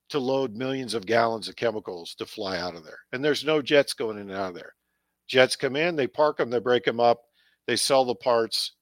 to 0.09 0.19
load 0.19 0.55
millions 0.55 0.93
of 0.93 1.05
gallons 1.05 1.47
of 1.47 1.55
chemicals 1.55 2.13
to 2.15 2.25
fly 2.25 2.57
out 2.57 2.75
of 2.75 2.83
there. 2.83 2.99
And 3.13 3.23
there's 3.23 3.45
no 3.45 3.61
jets 3.61 3.93
going 3.93 4.17
in 4.17 4.29
and 4.29 4.37
out 4.37 4.49
of 4.49 4.55
there. 4.55 4.73
Jets 5.27 5.55
come 5.55 5.77
in, 5.77 5.95
they 5.95 6.07
park 6.07 6.37
them, 6.37 6.49
they 6.49 6.59
break 6.59 6.83
them 6.83 6.99
up, 6.99 7.21
they 7.67 7.77
sell 7.77 8.03
the 8.03 8.15
parts, 8.15 8.73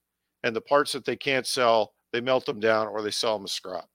and 0.42 0.56
the 0.56 0.60
parts 0.60 0.90
that 0.92 1.04
they 1.04 1.14
can't 1.16 1.46
sell, 1.46 1.94
they 2.12 2.20
melt 2.20 2.46
them 2.46 2.58
down 2.58 2.88
or 2.88 3.02
they 3.02 3.12
sell 3.12 3.38
them 3.38 3.44
as 3.44 3.52
scrap. 3.52 3.86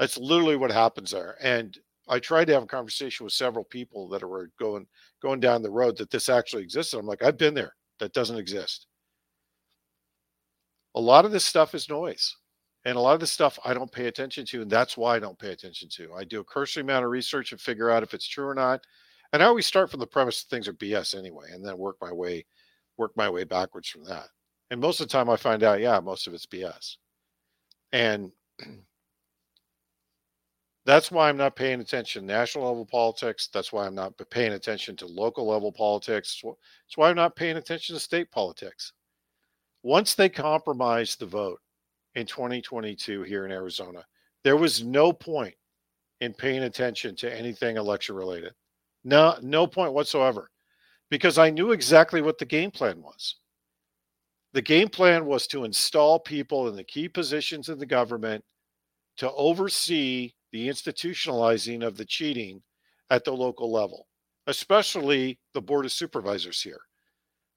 That's 0.00 0.18
literally 0.18 0.56
what 0.56 0.72
happens 0.72 1.12
there. 1.12 1.36
And 1.40 1.78
I 2.08 2.18
tried 2.18 2.46
to 2.46 2.54
have 2.54 2.64
a 2.64 2.66
conversation 2.66 3.24
with 3.24 3.32
several 3.32 3.64
people 3.64 4.08
that 4.08 4.28
were 4.28 4.50
going 4.58 4.86
going 5.22 5.40
down 5.40 5.62
the 5.62 5.70
road 5.70 5.96
that 5.98 6.10
this 6.10 6.28
actually 6.28 6.64
existed. 6.64 6.98
I'm 6.98 7.06
like, 7.06 7.22
I've 7.22 7.38
been 7.38 7.54
there. 7.54 7.74
That 8.00 8.12
doesn't 8.12 8.38
exist. 8.38 8.88
A 10.94 11.00
lot 11.00 11.24
of 11.24 11.32
this 11.32 11.44
stuff 11.44 11.74
is 11.74 11.88
noise. 11.88 12.36
And 12.86 12.96
a 12.96 13.00
lot 13.00 13.14
of 13.14 13.20
the 13.20 13.26
stuff 13.26 13.58
I 13.64 13.72
don't 13.72 13.90
pay 13.90 14.06
attention 14.06 14.44
to, 14.46 14.62
and 14.62 14.70
that's 14.70 14.96
why 14.96 15.16
I 15.16 15.18
don't 15.18 15.38
pay 15.38 15.52
attention 15.52 15.88
to. 15.94 16.12
I 16.12 16.24
do 16.24 16.40
a 16.40 16.44
cursory 16.44 16.82
amount 16.82 17.04
of 17.04 17.10
research 17.10 17.52
and 17.52 17.60
figure 17.60 17.90
out 17.90 18.02
if 18.02 18.12
it's 18.12 18.28
true 18.28 18.46
or 18.46 18.54
not. 18.54 18.84
And 19.32 19.42
I 19.42 19.46
always 19.46 19.66
start 19.66 19.90
from 19.90 20.00
the 20.00 20.06
premise 20.06 20.44
that 20.44 20.54
things 20.54 20.68
are 20.68 20.74
BS 20.74 21.18
anyway, 21.18 21.48
and 21.52 21.64
then 21.64 21.78
work 21.78 21.96
my 22.00 22.12
way, 22.12 22.44
work 22.98 23.16
my 23.16 23.28
way 23.28 23.44
backwards 23.44 23.88
from 23.88 24.04
that. 24.04 24.26
And 24.70 24.80
most 24.80 25.00
of 25.00 25.08
the 25.08 25.12
time, 25.12 25.30
I 25.30 25.36
find 25.36 25.62
out, 25.62 25.80
yeah, 25.80 25.98
most 25.98 26.26
of 26.26 26.34
it's 26.34 26.46
BS. 26.46 26.96
And 27.92 28.30
that's 30.84 31.10
why 31.10 31.28
I'm 31.30 31.38
not 31.38 31.56
paying 31.56 31.80
attention 31.80 32.22
to 32.22 32.26
national 32.26 32.66
level 32.66 32.84
politics. 32.84 33.48
That's 33.52 33.72
why 33.72 33.86
I'm 33.86 33.94
not 33.94 34.12
paying 34.30 34.52
attention 34.52 34.94
to 34.96 35.06
local 35.06 35.46
level 35.46 35.72
politics. 35.72 36.42
That's 36.44 36.96
why 36.96 37.08
I'm 37.08 37.16
not 37.16 37.34
paying 37.34 37.56
attention 37.56 37.94
to 37.94 38.00
state 38.00 38.30
politics. 38.30 38.92
Once 39.84 40.14
they 40.14 40.28
compromised 40.28 41.20
the 41.20 41.26
vote, 41.26 41.60
in 42.14 42.26
2022 42.26 43.22
here 43.22 43.44
in 43.44 43.52
Arizona. 43.52 44.04
There 44.42 44.56
was 44.56 44.84
no 44.84 45.12
point 45.12 45.54
in 46.20 46.32
paying 46.32 46.62
attention 46.62 47.16
to 47.16 47.36
anything 47.36 47.76
election 47.76 48.14
related. 48.14 48.52
No, 49.04 49.36
no 49.42 49.66
point 49.66 49.92
whatsoever, 49.92 50.50
because 51.10 51.38
I 51.38 51.50
knew 51.50 51.72
exactly 51.72 52.22
what 52.22 52.38
the 52.38 52.44
game 52.44 52.70
plan 52.70 53.02
was. 53.02 53.36
The 54.52 54.62
game 54.62 54.88
plan 54.88 55.26
was 55.26 55.46
to 55.48 55.64
install 55.64 56.20
people 56.20 56.68
in 56.68 56.76
the 56.76 56.84
key 56.84 57.08
positions 57.08 57.68
in 57.68 57.78
the 57.78 57.86
government 57.86 58.44
to 59.16 59.30
oversee 59.32 60.32
the 60.52 60.68
institutionalizing 60.68 61.84
of 61.84 61.96
the 61.96 62.04
cheating 62.04 62.62
at 63.10 63.24
the 63.24 63.32
local 63.32 63.72
level, 63.72 64.06
especially 64.46 65.38
the 65.52 65.60
Board 65.60 65.84
of 65.84 65.92
Supervisors 65.92 66.62
here. 66.62 66.80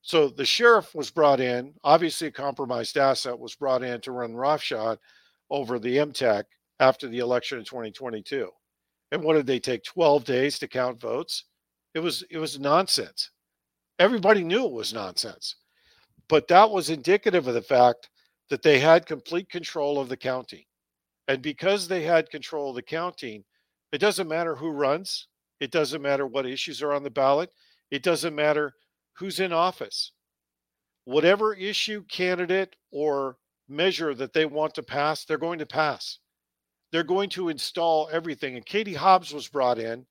So 0.08 0.30
the 0.30 0.46
sheriff 0.46 0.96
was 0.96 1.12
brought 1.12 1.42
in, 1.42 1.74
obviously 1.84 2.30
a 2.30 2.32
compromised 2.32 2.96
asset 2.96 3.38
was 3.38 3.56
brought 3.56 3.84
in 3.84 4.00
to 4.00 4.14
run 4.14 4.34
roughshod 4.34 5.00
over 5.50 5.80
the 5.80 5.98
MTEC 5.98 6.46
after 6.80 7.10
the 7.10 7.20
election 7.20 7.60
in 7.60 7.66
2022. 7.66 8.50
And 9.12 9.22
what 9.22 9.34
did 9.34 9.46
they 9.46 9.60
take 9.60 9.84
12 9.84 10.24
days 10.24 10.60
to 10.60 10.68
count 10.70 11.02
votes? 11.02 11.44
It 11.94 12.00
was 12.00 12.24
it 12.30 12.38
was 12.38 12.58
nonsense. 12.58 13.32
Everybody 14.00 14.46
knew 14.46 14.64
it 14.64 14.72
was 14.72 14.94
nonsense. 14.94 15.58
But 16.30 16.48
that 16.48 16.72
was 16.72 16.90
indicative 16.90 17.46
of 17.46 17.54
the 17.54 17.62
fact 17.62 18.10
that 18.50 18.64
they 18.64 18.80
had 18.80 19.06
complete 19.06 19.50
control 19.50 20.00
of 20.00 20.08
the 20.08 20.16
counting. 20.16 20.64
And 21.28 21.42
because 21.42 21.86
they 21.86 22.04
had 22.04 22.30
control 22.30 22.70
of 22.70 22.78
the 22.78 22.82
counting, 22.82 23.44
it 23.92 23.98
doesn't 23.98 24.30
matter 24.30 24.56
who 24.56 24.70
runs, 24.70 25.28
it 25.60 25.72
doesn't 25.72 26.02
matter 26.02 26.26
what 26.26 26.46
issues 26.46 26.82
are 26.82 26.94
on 26.94 27.04
the 27.04 27.10
ballot, 27.10 27.50
it 27.92 28.04
doesn't 28.04 28.34
matter 28.34 28.74
who's 29.18 29.40
in 29.40 29.54
office. 29.54 30.12
Whatever 31.06 31.54
issue, 31.54 32.04
candidate, 32.06 32.76
or 32.92 33.38
measure 33.68 34.14
that 34.14 34.34
they 34.34 34.46
want 34.46 34.74
to 34.76 34.84
pass, 34.84 35.26
they're 35.26 35.38
going 35.38 35.60
to 35.60 35.66
pass. 35.66 36.20
They're 36.92 37.04
going 37.04 37.30
to 37.32 37.50
install 37.50 38.10
everything. 38.12 38.56
And 38.56 38.66
Katie 38.66 38.94
Hobbs 38.94 39.34
was 39.34 39.48
brought 39.48 39.80
in 39.80 40.06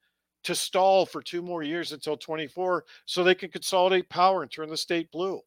to 0.45 0.55
stall 0.55 1.07
for 1.07 1.23
two 1.23 1.43
more 1.43 1.63
years 1.63 1.93
until 1.93 2.17
24 2.17 2.85
so 3.05 3.25
they 3.25 3.35
can 3.35 3.51
consolidate 3.51 4.09
power 4.09 4.43
and 4.43 4.51
turn 4.51 4.69
the 4.69 4.77
state 4.77 5.11
blue. 5.11 5.41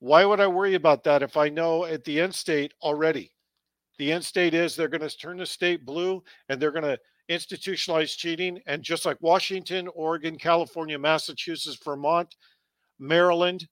Why 0.00 0.24
would 0.24 0.40
I 0.40 0.46
worry 0.46 0.74
about 0.74 1.04
that 1.04 1.22
if 1.22 1.36
I 1.36 1.50
know 1.50 1.84
at 1.84 2.04
the 2.04 2.20
end 2.20 2.34
state 2.34 2.72
already? 2.82 3.32
The 3.98 4.12
end 4.12 4.24
state 4.24 4.54
is 4.54 4.74
they're 4.74 4.88
going 4.88 5.06
to 5.06 5.16
turn 5.16 5.36
the 5.36 5.46
state 5.46 5.84
blue 5.84 6.22
and 6.48 6.60
they're 6.60 6.70
going 6.70 6.84
to 6.84 6.98
institutionalized 7.30 8.18
cheating. 8.18 8.60
And 8.66 8.82
just 8.82 9.06
like 9.06 9.16
Washington, 9.20 9.88
Oregon, 9.94 10.36
California, 10.36 10.98
Massachusetts, 10.98 11.78
Vermont, 11.82 12.34
Maryland, 12.98 13.66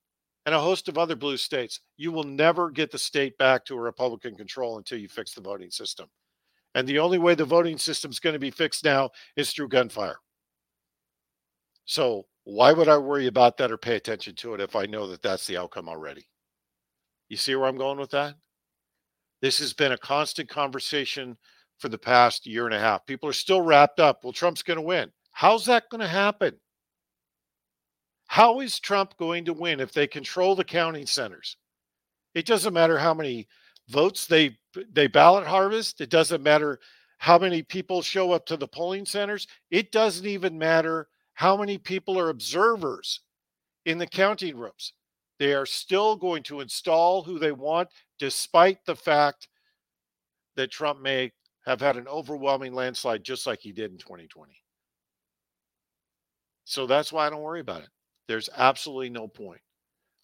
and 0.47 0.55
a 0.55 0.61
host 0.61 0.89
of 0.89 0.97
other 0.97 1.17
blue 1.17 1.37
states, 1.37 1.81
you 1.99 2.11
will 2.13 2.25
never 2.25 2.71
get 2.71 2.91
the 2.91 2.99
state 2.99 3.37
back 3.37 3.65
to 3.67 3.75
a 3.75 3.81
Republican 3.81 4.35
control 4.35 4.79
until 4.79 4.99
you 4.99 5.09
fix 5.09 5.35
the 5.35 5.43
voting 5.43 5.71
system. 5.71 6.09
And 6.75 6.89
the 6.89 7.01
only 7.01 7.19
way 7.19 7.35
the 7.35 7.45
voting 7.45 7.77
system 7.77 8.11
is 8.11 8.21
going 8.21 8.35
to 8.35 8.39
be 8.39 8.51
fixed 8.51 8.85
now 8.85 9.11
is 9.37 9.51
through 9.51 9.69
gunfire. 9.69 10.17
So, 11.85 12.27
why 12.45 12.73
would 12.73 12.89
I 12.89 12.97
worry 12.97 13.27
about 13.27 13.59
that 13.59 13.71
or 13.71 13.77
pay 13.77 13.97
attention 13.97 14.35
to 14.37 14.55
it 14.55 14.61
if 14.61 14.77
I 14.77 14.87
know 14.87 15.07
that 15.09 15.23
that's 15.23 15.47
the 15.47 15.59
outcome 15.59 15.89
already? 15.89 16.27
You 17.29 17.37
see 17.37 17.55
where 17.55 17.67
I'm 17.67 17.77
going 17.77 17.99
with 17.99 18.11
that? 18.11 18.37
This 19.43 19.59
has 19.59 19.73
been 19.73 19.93
a 19.93 19.99
constant 19.99 20.49
conversation 20.49 21.37
for 21.79 21.89
the 21.89 21.99
past 21.99 22.47
year 22.47 22.67
and 22.67 22.75
a 22.75 22.79
half. 22.79 23.07
People 23.07 23.29
are 23.29 23.35
still 23.35 23.61
wrapped 23.63 24.01
up. 24.01 24.23
Well, 24.23 24.33
Trump's 24.33 24.63
going 24.63 24.79
to 24.79 24.83
win. 24.83 25.11
How's 25.33 25.65
that 25.67 25.89
going 25.91 26.01
to 26.01 26.09
happen? 26.09 26.55
How 28.27 28.61
is 28.61 28.79
Trump 28.79 29.17
going 29.17 29.45
to 29.47 29.55
win 29.55 29.81
if 29.81 29.93
they 29.93 30.07
control 30.07 30.55
the 30.55 30.65
counting 30.65 31.07
centers? 31.07 31.57
It 32.35 32.45
doesn't 32.47 32.75
matter 32.75 32.99
how 32.99 33.15
many 33.15 33.49
votes 33.89 34.27
they 34.27 34.59
they 34.93 35.07
ballot 35.07 35.47
harvest. 35.47 36.01
It 36.01 36.11
doesn't 36.11 36.43
matter 36.43 36.79
how 37.19 37.39
many 37.39 37.63
people 37.63 38.03
show 38.03 38.33
up 38.33 38.47
to 38.47 38.57
the 38.57 38.69
polling 38.69 39.07
centers. 39.07 39.47
It 39.71 39.93
doesn't 39.93 40.27
even 40.27 40.59
matter 40.59 41.09
how 41.35 41.57
many 41.57 41.79
people 41.79 42.19
are 42.19 42.29
observers 42.29 43.21
in 43.87 43.99
the 43.99 44.07
counting 44.07 44.57
rooms. 44.57 44.93
They 45.39 45.55
are 45.55 45.67
still 45.67 46.17
going 46.17 46.43
to 46.45 46.61
install 46.61 47.23
who 47.23 47.39
they 47.39 47.53
want, 47.53 47.89
despite 48.19 48.85
the 48.85 48.97
fact 48.97 49.49
that 50.57 50.71
Trump 50.71 51.01
may 51.01 51.33
have 51.69 51.83
had 51.83 51.99
an 51.99 52.09
overwhelming 52.09 52.73
landslide 52.73 53.23
just 53.23 53.47
like 53.47 53.61
he 53.61 53.73
did 53.73 53.93
in 53.93 53.99
2020. 53.99 54.55
So 56.65 56.87
that's 56.87 57.13
why 57.13 57.27
I 57.27 57.31
don't 57.31 57.43
worry 57.43 57.61
about 57.61 57.83
it. 57.83 57.91
There's 58.27 58.49
absolutely 58.57 59.11
no 59.11 59.29
point. 59.29 59.61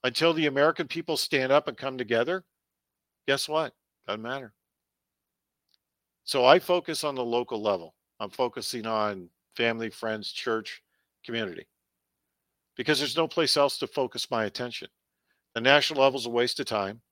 Until 0.04 0.32
the 0.32 0.46
American 0.46 0.88
people 0.88 1.18
stand 1.18 1.52
up 1.52 1.68
and 1.68 1.76
come 1.76 1.98
together, 1.98 2.44
guess 3.28 3.46
what? 3.46 3.74
Doesn't 4.06 4.22
matter. 4.22 4.54
So 6.24 6.46
I 6.46 6.58
focus 6.58 7.04
on 7.04 7.14
the 7.14 7.24
local 7.24 7.60
level. 7.60 7.94
I'm 8.20 8.30
focusing 8.30 8.86
on 8.86 9.28
family, 9.54 9.90
friends, 9.90 10.32
church, 10.32 10.82
community. 11.26 11.66
Because 12.74 12.98
there's 12.98 13.18
no 13.18 13.28
place 13.28 13.58
else 13.58 13.76
to 13.78 13.86
focus 13.86 14.30
my 14.30 14.46
attention. 14.46 14.88
The 15.54 15.60
national 15.60 16.00
level 16.00 16.18
is 16.18 16.24
a 16.24 16.30
waste 16.30 16.58
of 16.60 16.66
time. 16.66 17.02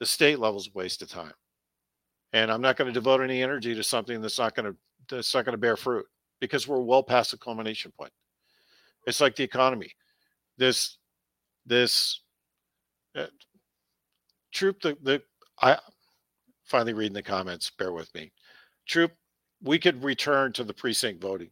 The 0.00 0.06
state 0.06 0.38
level 0.38 0.58
is 0.58 0.68
a 0.68 0.78
waste 0.78 1.02
of 1.02 1.10
time 1.10 1.34
and 2.32 2.50
I'm 2.50 2.60
not 2.60 2.76
going 2.76 2.88
to 2.88 2.92
devote 2.92 3.20
any 3.20 3.42
energy 3.42 3.74
to 3.74 3.82
something 3.82 4.20
that's 4.20 4.38
not 4.38 4.54
going 4.54 4.72
to 4.72 4.76
that's 5.08 5.34
not 5.34 5.44
going 5.44 5.54
to 5.54 5.58
bear 5.58 5.76
fruit 5.76 6.06
because 6.40 6.68
we're 6.68 6.80
well 6.80 7.02
past 7.02 7.30
the 7.30 7.38
culmination 7.38 7.92
point. 7.96 8.12
It's 9.06 9.20
like 9.20 9.36
the 9.36 9.44
economy. 9.44 9.90
This 10.58 10.98
this 11.64 12.20
uh, 13.16 13.26
troop 14.52 14.80
the 14.80 14.96
the 15.02 15.22
I 15.62 15.78
finally 16.64 16.92
reading 16.92 17.14
the 17.14 17.22
comments. 17.22 17.70
Bear 17.78 17.92
with 17.92 18.14
me, 18.14 18.32
troop. 18.86 19.12
We 19.62 19.78
could 19.78 20.04
return 20.04 20.52
to 20.52 20.64
the 20.64 20.74
precinct 20.74 21.20
voting 21.20 21.50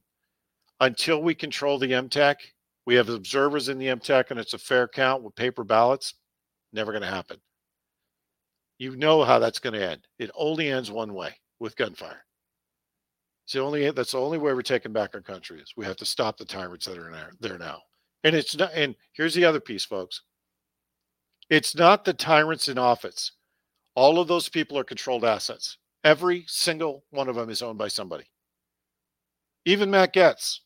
until 0.80 1.22
we 1.22 1.34
control 1.34 1.78
the 1.78 1.90
MTEC. 1.90 2.36
We 2.84 2.94
have 2.94 3.08
observers 3.08 3.68
in 3.68 3.78
the 3.78 3.86
MTEC, 3.86 4.30
and 4.30 4.38
it's 4.38 4.54
a 4.54 4.58
fair 4.58 4.86
count 4.86 5.24
with 5.24 5.34
paper 5.34 5.64
ballots. 5.64 6.14
Never 6.72 6.92
going 6.92 7.02
to 7.02 7.08
happen 7.08 7.38
you 8.78 8.96
know 8.96 9.24
how 9.24 9.38
that's 9.38 9.58
going 9.58 9.74
to 9.74 9.90
end. 9.90 10.06
It 10.18 10.30
only 10.34 10.70
ends 10.70 10.90
one 10.90 11.14
way 11.14 11.34
with 11.60 11.76
gunfire. 11.76 12.24
It's 13.44 13.52
the 13.52 13.60
only 13.60 13.90
that's 13.90 14.12
the 14.12 14.20
only 14.20 14.38
way 14.38 14.52
we're 14.52 14.62
taking 14.62 14.92
back 14.92 15.10
our 15.14 15.20
country 15.20 15.60
is 15.60 15.72
we 15.76 15.84
have 15.84 15.96
to 15.96 16.04
stop 16.04 16.36
the 16.36 16.44
tyrants 16.44 16.86
that 16.86 16.98
are 16.98 17.30
there 17.40 17.58
now. 17.58 17.80
And 18.24 18.34
it's 18.34 18.56
not. 18.56 18.72
And 18.74 18.96
here's 19.12 19.34
the 19.34 19.44
other 19.44 19.60
piece, 19.60 19.84
folks. 19.84 20.22
It's 21.48 21.76
not 21.76 22.04
the 22.04 22.12
tyrants 22.12 22.68
in 22.68 22.76
office. 22.76 23.32
All 23.94 24.18
of 24.18 24.26
those 24.26 24.48
people 24.48 24.76
are 24.78 24.84
controlled 24.84 25.24
assets. 25.24 25.78
Every 26.02 26.44
single 26.48 27.04
one 27.10 27.28
of 27.28 27.36
them 27.36 27.50
is 27.50 27.62
owned 27.62 27.78
by 27.78 27.88
somebody. 27.88 28.24
Even 29.64 29.90
Matt 29.90 30.12
Gaetz. 30.12 30.58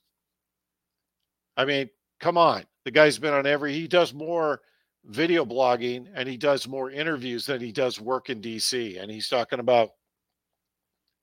I 1.56 1.64
mean, 1.64 1.90
come 2.18 2.38
on. 2.38 2.64
The 2.84 2.90
guy's 2.90 3.18
been 3.18 3.34
on 3.34 3.46
every, 3.46 3.74
he 3.74 3.86
does 3.86 4.14
more 4.14 4.60
video 5.04 5.44
blogging 5.44 6.06
and 6.14 6.28
he 6.28 6.36
does 6.36 6.68
more 6.68 6.90
interviews 6.90 7.46
than 7.46 7.60
he 7.60 7.72
does 7.72 8.00
work 8.00 8.30
in 8.30 8.40
DC. 8.40 9.00
And 9.00 9.10
he's 9.10 9.28
talking 9.28 9.60
about 9.60 9.90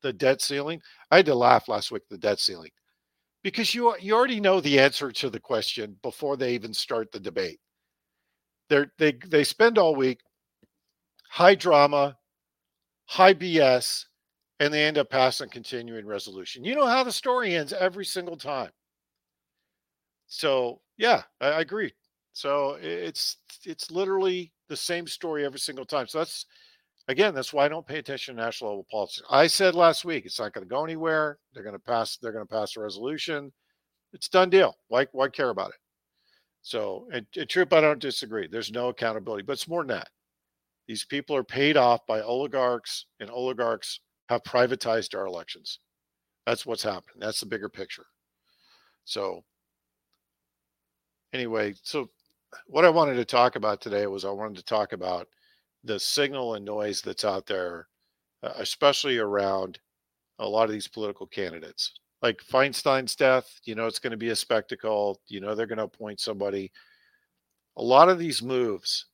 the 0.01 0.13
debt 0.13 0.41
ceiling. 0.41 0.81
I 1.11 1.17
had 1.17 1.25
to 1.27 1.35
laugh 1.35 1.67
last 1.67 1.91
week, 1.91 2.03
the 2.09 2.17
debt 2.17 2.39
ceiling, 2.39 2.71
because 3.43 3.73
you, 3.73 3.95
you 3.99 4.15
already 4.15 4.39
know 4.39 4.61
the 4.61 4.79
answer 4.79 5.11
to 5.11 5.29
the 5.29 5.39
question 5.39 5.97
before 6.01 6.37
they 6.37 6.53
even 6.53 6.73
start 6.73 7.11
the 7.11 7.19
debate. 7.19 7.59
They're, 8.69 8.91
they, 8.97 9.13
they 9.27 9.43
spend 9.43 9.77
all 9.77 9.95
week 9.95 10.19
high 11.29 11.55
drama, 11.55 12.17
high 13.05 13.33
BS, 13.33 14.05
and 14.59 14.73
they 14.73 14.85
end 14.85 14.97
up 14.97 15.09
passing 15.09 15.49
continuing 15.49 16.05
resolution. 16.05 16.63
You 16.63 16.75
know 16.75 16.87
how 16.87 17.03
the 17.03 17.11
story 17.11 17.55
ends 17.55 17.73
every 17.73 18.05
single 18.05 18.37
time. 18.37 18.71
So 20.27 20.81
yeah, 20.97 21.23
I, 21.39 21.47
I 21.47 21.61
agree. 21.61 21.93
So 22.37 22.77
it's 22.79 23.37
it's 23.65 23.89
literally 23.89 24.53
the 24.69 24.77
same 24.77 25.07
story 25.07 25.43
every 25.43 25.57
single 25.57 25.85
time. 25.85 26.05
So 26.05 26.19
that's 26.19 26.45
again, 27.07 27.33
that's 27.33 27.51
why 27.51 27.65
I 27.65 27.67
don't 27.67 27.87
pay 27.87 27.97
attention 27.97 28.35
to 28.35 28.41
national 28.43 28.69
level 28.69 28.85
politics. 28.91 29.23
I 29.31 29.47
said 29.47 29.73
last 29.73 30.05
week 30.05 30.23
it's 30.23 30.39
not 30.39 30.53
going 30.53 30.63
to 30.63 30.69
go 30.69 30.83
anywhere. 30.83 31.39
They're 31.51 31.63
going 31.63 31.73
to 31.73 31.79
pass. 31.79 32.17
They're 32.17 32.31
going 32.31 32.45
to 32.45 32.53
pass 32.53 32.77
a 32.77 32.81
resolution. 32.81 33.51
It's 34.13 34.29
done 34.29 34.51
deal. 34.51 34.75
Why 34.87 35.07
why 35.13 35.29
care 35.29 35.49
about 35.49 35.69
it? 35.69 35.77
So 36.61 37.07
and, 37.11 37.25
and 37.35 37.49
Troop, 37.49 37.73
I 37.73 37.81
don't 37.81 37.97
disagree. 37.97 38.47
There's 38.47 38.71
no 38.71 38.89
accountability, 38.89 39.41
but 39.41 39.53
it's 39.53 39.67
more 39.67 39.81
than 39.81 39.97
that. 39.97 40.09
These 40.87 41.05
people 41.05 41.35
are 41.35 41.43
paid 41.43 41.75
off 41.75 42.05
by 42.05 42.21
oligarchs, 42.21 43.07
and 43.19 43.31
oligarchs 43.31 43.99
have 44.29 44.43
privatized 44.43 45.17
our 45.17 45.25
elections. 45.25 45.79
That's 46.45 46.67
what's 46.67 46.83
happening. 46.83 47.17
That's 47.17 47.39
the 47.39 47.47
bigger 47.47 47.67
picture. 47.67 48.05
So 49.05 49.43
anyway, 51.33 51.73
so 51.81 52.11
what 52.67 52.85
I 52.85 52.89
wanted 52.89 53.15
to 53.15 53.25
talk 53.25 53.55
about 53.55 53.81
today 53.81 54.07
was 54.07 54.25
I 54.25 54.31
wanted 54.31 54.57
to 54.57 54.63
talk 54.63 54.93
about 54.93 55.27
the 55.83 55.99
signal 55.99 56.55
and 56.55 56.65
noise 56.65 57.01
that's 57.01 57.25
out 57.25 57.45
there, 57.45 57.87
uh, 58.43 58.53
especially 58.57 59.17
around 59.17 59.79
a 60.39 60.47
lot 60.47 60.65
of 60.65 60.71
these 60.71 60.87
political 60.87 61.27
candidates. 61.27 61.99
Like 62.21 62.41
Feinstein's 62.41 63.15
death, 63.15 63.59
you 63.63 63.75
know, 63.75 63.85
it's 63.85 63.99
going 63.99 64.11
to 64.11 64.17
be 64.17 64.29
a 64.29 64.35
spectacle. 64.35 65.21
You 65.27 65.39
know, 65.39 65.55
they're 65.55 65.67
going 65.67 65.77
to 65.77 65.83
appoint 65.83 66.19
somebody. 66.19 66.71
A 67.77 67.81
lot 67.81 68.09
of 68.09 68.17
these 68.17 68.41
moves, 68.41 69.05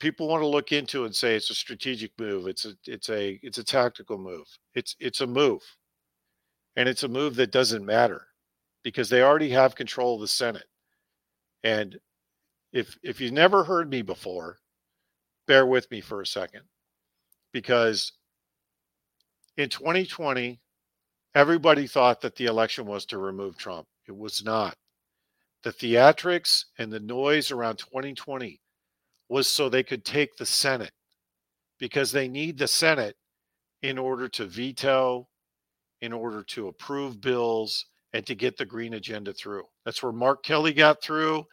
people 0.00 0.26
want 0.26 0.42
to 0.42 0.46
look 0.46 0.72
into 0.72 1.04
and 1.04 1.14
say 1.14 1.36
it's 1.36 1.50
a 1.50 1.54
strategic 1.54 2.10
move. 2.18 2.48
It's 2.48 2.64
a 2.64 2.74
it's 2.86 3.08
a 3.08 3.38
it's 3.42 3.58
a 3.58 3.64
tactical 3.64 4.18
move. 4.18 4.46
It's 4.74 4.96
it's 4.98 5.20
a 5.20 5.26
move, 5.26 5.62
and 6.76 6.88
it's 6.88 7.04
a 7.04 7.08
move 7.08 7.36
that 7.36 7.52
doesn't 7.52 7.86
matter 7.86 8.26
because 8.82 9.08
they 9.08 9.22
already 9.22 9.50
have 9.50 9.76
control 9.76 10.16
of 10.16 10.20
the 10.20 10.28
Senate. 10.28 10.66
And 11.62 11.98
if 12.74 12.98
if 13.02 13.20
you've 13.20 13.32
never 13.32 13.64
heard 13.64 13.88
me 13.88 14.02
before, 14.02 14.58
bear 15.46 15.64
with 15.64 15.90
me 15.90 16.02
for 16.02 16.20
a 16.20 16.26
second 16.26 16.62
because 17.52 18.12
in 19.56 19.68
2020 19.70 20.60
everybody 21.34 21.86
thought 21.86 22.20
that 22.20 22.36
the 22.36 22.46
election 22.46 22.84
was 22.84 23.06
to 23.06 23.18
remove 23.18 23.56
Trump. 23.56 23.86
It 24.06 24.16
was 24.16 24.44
not. 24.44 24.76
The 25.62 25.72
theatrics 25.72 26.64
and 26.78 26.92
the 26.92 27.00
noise 27.00 27.50
around 27.50 27.78
2020 27.78 28.60
was 29.28 29.48
so 29.48 29.68
they 29.68 29.82
could 29.82 30.04
take 30.04 30.36
the 30.36 30.44
Senate 30.44 30.92
because 31.78 32.12
they 32.12 32.28
need 32.28 32.58
the 32.58 32.68
Senate 32.68 33.16
in 33.82 33.98
order 33.98 34.28
to 34.28 34.46
veto, 34.46 35.28
in 36.00 36.12
order 36.12 36.42
to 36.42 36.68
approve 36.68 37.20
bills, 37.20 37.86
and 38.12 38.26
to 38.26 38.34
get 38.34 38.56
the 38.56 38.64
green 38.64 38.94
agenda 38.94 39.32
through. 39.32 39.64
That's 39.84 40.02
where 40.02 40.12
Mark 40.12 40.44
Kelly 40.44 40.72
got 40.72 41.02
through, 41.02 41.44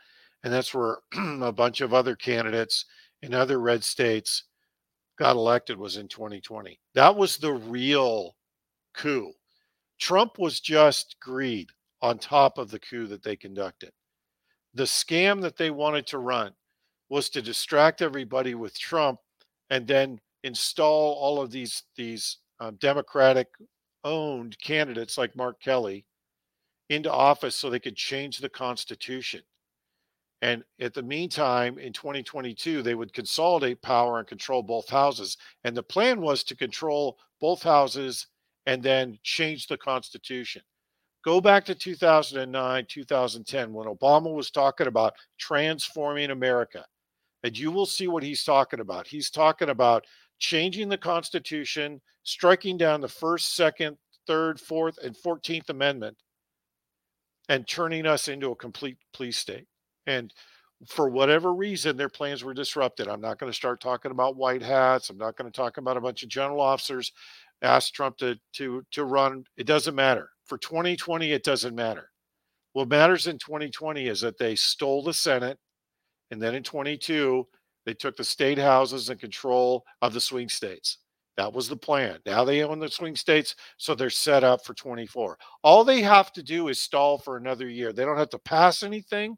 and 0.44 0.54
that's 0.54 0.74
where 0.74 0.98
a 1.42 1.52
bunch 1.52 1.82
of 1.82 1.94
other 1.94 2.16
candidates 2.16 2.86
in 3.22 3.34
other 3.34 3.60
red 3.60 3.84
states 3.84 4.44
got 5.18 5.36
elected 5.36 5.78
was 5.78 5.98
in 5.98 6.08
2020. 6.08 6.80
That 6.96 7.16
was 7.16 7.38
the 7.38 7.54
real 7.54 8.36
coup. 8.96 9.32
Trump 10.00 10.40
was 10.40 10.60
just 10.60 11.16
greed 11.22 11.70
on 12.02 12.18
top 12.18 12.58
of 12.58 12.72
the 12.72 12.80
coup 12.80 13.06
that 13.08 13.22
they 13.22 13.36
conducted. 13.36 13.92
The 14.74 14.84
scam 14.84 15.42
that 15.42 15.58
they 15.58 15.70
wanted 15.70 16.08
to 16.08 16.18
run 16.18 16.54
was 17.10 17.30
to 17.30 17.42
distract 17.42 18.02
everybody 18.02 18.56
with 18.56 18.80
Trump 18.80 19.20
and 19.70 19.86
then 19.86 20.20
install 20.44 21.14
all 21.14 21.42
of 21.42 21.52
these 21.52 21.84
these 21.96 22.38
uh, 22.60 22.72
Democratic 22.80 23.48
owned 24.04 24.58
candidates 24.60 25.18
like 25.18 25.36
Mark 25.36 25.62
Kelly 25.62 26.06
into 26.90 27.12
office 27.12 27.56
so 27.56 27.70
they 27.70 27.80
could 27.80 27.96
change 27.96 28.40
the 28.40 28.50
Constitution. 28.50 29.42
And 30.42 30.64
at 30.80 30.94
the 30.94 31.04
meantime, 31.04 31.78
in 31.78 31.94
2022, 31.94 32.82
they 32.82 32.96
would 32.96 33.14
consolidate 33.14 33.82
power 33.82 34.18
and 34.18 34.28
control 34.28 34.64
both 34.64 34.90
houses. 34.90 35.38
And 35.64 35.78
the 35.78 35.84
plan 35.84 36.20
was 36.20 36.44
to 36.46 36.56
control 36.56 37.20
both 37.40 37.62
houses 37.62 38.28
and 38.66 38.82
then 38.82 39.20
change 39.24 39.68
the 39.68 39.78
Constitution. 39.78 40.64
Go 41.24 41.40
back 41.40 41.64
to 41.66 41.76
2009, 41.76 42.86
2010, 42.90 43.74
when 43.74 43.88
Obama 43.88 44.34
was 44.34 44.50
talking 44.50 44.88
about 44.88 45.14
transforming 45.38 46.32
America. 46.32 46.84
And 47.44 47.58
you 47.58 47.72
will 47.72 47.86
see 47.86 48.08
what 48.08 48.24
he's 48.24 48.44
talking 48.44 48.80
about. 48.80 49.06
He's 49.06 49.30
talking 49.30 49.70
about 49.70 50.06
changing 50.40 50.90
the 50.90 50.98
Constitution, 50.98 52.02
striking 52.24 52.78
down 52.78 53.02
the 53.02 53.08
first, 53.08 53.56
second, 53.56 53.98
third, 54.26 54.60
fourth, 54.60 54.98
and 55.04 55.16
14th 55.16 55.70
Amendment, 55.70 56.18
and 57.50 57.68
turning 57.68 58.08
us 58.08 58.28
into 58.28 58.52
a 58.52 58.56
complete 58.56 58.98
police 59.14 59.38
state. 59.38 59.68
And 60.08 60.34
for 60.88 61.10
whatever 61.10 61.54
reason, 61.54 61.96
their 61.96 62.10
plans 62.10 62.44
were 62.44 62.54
disrupted. 62.54 63.08
I'm 63.08 63.22
not 63.22 63.38
going 63.38 63.52
to 63.52 63.56
start 63.56 63.82
talking 63.82 64.12
about 64.12 64.36
white 64.36 64.64
hats. 64.64 65.10
I'm 65.10 65.18
not 65.18 65.38
going 65.38 65.52
to 65.52 65.56
talk 65.56 65.78
about 65.78 65.98
a 65.98 66.02
bunch 66.02 66.24
of 66.24 66.30
general 66.30 66.60
officers 66.60 67.12
asked 67.62 67.94
Trump 67.94 68.18
to 68.18 68.36
to 68.54 68.84
to 68.92 69.06
run. 69.06 69.44
It 69.58 69.68
doesn't 69.68 69.96
matter. 69.96 70.30
For 70.46 70.58
2020, 70.58 71.32
it 71.32 71.44
doesn't 71.44 71.76
matter. 71.76 72.10
What 72.74 72.88
matters 72.90 73.28
in 73.28 73.38
2020 73.38 74.08
is 74.08 74.22
that 74.22 74.38
they 74.38 74.56
stole 74.56 75.04
the 75.04 75.14
Senate, 75.14 75.58
and 76.32 76.42
then 76.42 76.56
in 76.56 76.64
22, 76.64 77.46
they 77.86 77.94
took 77.94 78.16
the 78.16 78.24
state 78.24 78.58
houses 78.58 79.10
and 79.10 79.20
control 79.20 79.84
of 80.02 80.14
the 80.14 80.22
swing 80.22 80.50
states. 80.50 81.00
That 81.38 81.54
was 81.54 81.68
the 81.68 81.78
plan. 81.78 82.20
Now 82.26 82.44
they 82.44 82.64
own 82.64 82.80
the 82.80 82.90
swing 82.90 83.16
states, 83.16 83.56
so 83.78 83.96
they're 83.96 84.10
set 84.10 84.44
up 84.44 84.66
for 84.66 84.74
24. 84.74 85.38
All 85.64 85.84
they 85.84 86.02
have 86.02 86.32
to 86.34 86.44
do 86.44 86.68
is 86.68 86.80
stall 86.80 87.18
for 87.18 87.38
another 87.38 87.70
year. 87.70 87.94
They 87.94 88.06
don't 88.06 88.18
have 88.18 88.30
to 88.30 88.40
pass 88.40 88.84
anything. 88.84 89.38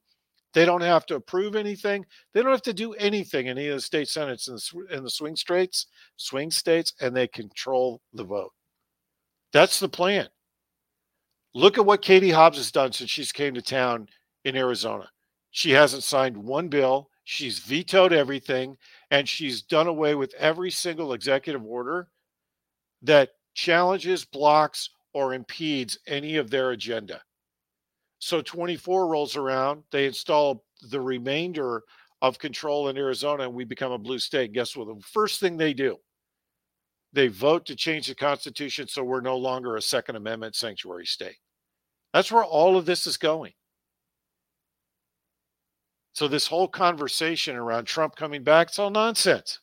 They 0.53 0.65
don't 0.65 0.81
have 0.81 1.05
to 1.07 1.15
approve 1.15 1.55
anything. 1.55 2.05
They 2.33 2.41
don't 2.41 2.51
have 2.51 2.61
to 2.63 2.73
do 2.73 2.93
anything 2.93 3.47
in 3.47 3.57
the 3.57 3.79
state 3.79 4.07
senates 4.07 4.47
in 4.47 4.55
the, 4.55 4.95
in 4.95 5.03
the 5.03 5.09
swing 5.09 5.35
states, 5.35 5.87
swing 6.17 6.51
states, 6.51 6.93
and 7.01 7.15
they 7.15 7.27
control 7.27 8.01
the 8.13 8.23
vote. 8.23 8.51
That's 9.51 9.79
the 9.79 9.89
plan. 9.89 10.27
Look 11.55 11.77
at 11.77 11.85
what 11.85 12.01
Katie 12.01 12.31
Hobbs 12.31 12.57
has 12.57 12.71
done 12.71 12.91
since 12.91 13.09
she's 13.09 13.31
came 13.31 13.53
to 13.53 13.61
town 13.61 14.07
in 14.43 14.55
Arizona. 14.55 15.09
She 15.51 15.71
hasn't 15.71 16.03
signed 16.03 16.35
one 16.35 16.67
bill. 16.67 17.09
She's 17.25 17.59
vetoed 17.59 18.11
everything, 18.11 18.75
and 19.11 19.29
she's 19.29 19.61
done 19.61 19.87
away 19.87 20.15
with 20.15 20.33
every 20.35 20.71
single 20.71 21.13
executive 21.13 21.63
order 21.63 22.09
that 23.03 23.29
challenges, 23.53 24.25
blocks, 24.25 24.89
or 25.13 25.33
impedes 25.33 25.97
any 26.07 26.37
of 26.37 26.49
their 26.49 26.71
agenda. 26.71 27.21
So 28.23 28.41
24 28.41 29.07
rolls 29.07 29.35
around, 29.35 29.83
they 29.91 30.05
install 30.05 30.63
the 30.89 31.01
remainder 31.01 31.83
of 32.21 32.39
control 32.39 32.87
in 32.87 32.95
Arizona, 32.95 33.43
and 33.43 33.53
we 33.53 33.65
become 33.65 33.91
a 33.91 33.97
blue 33.97 34.17
state. 34.17 34.53
Guess 34.53 34.77
what? 34.77 34.87
The 34.87 35.03
first 35.03 35.41
thing 35.41 35.57
they 35.57 35.73
do, 35.73 35.97
they 37.11 37.27
vote 37.27 37.65
to 37.65 37.75
change 37.75 38.07
the 38.07 38.15
Constitution 38.15 38.87
so 38.87 39.03
we're 39.03 39.19
no 39.19 39.35
longer 39.35 39.75
a 39.75 39.81
Second 39.81 40.15
Amendment 40.15 40.55
sanctuary 40.55 41.05
state. 41.05 41.35
That's 42.13 42.31
where 42.31 42.45
all 42.45 42.77
of 42.77 42.85
this 42.85 43.07
is 43.07 43.17
going. 43.17 43.51
So, 46.13 46.29
this 46.29 46.47
whole 46.47 46.69
conversation 46.69 47.57
around 47.57 47.85
Trump 47.85 48.15
coming 48.15 48.41
back, 48.41 48.69
it's 48.69 48.79
all 48.79 48.89
nonsense. 48.89 49.59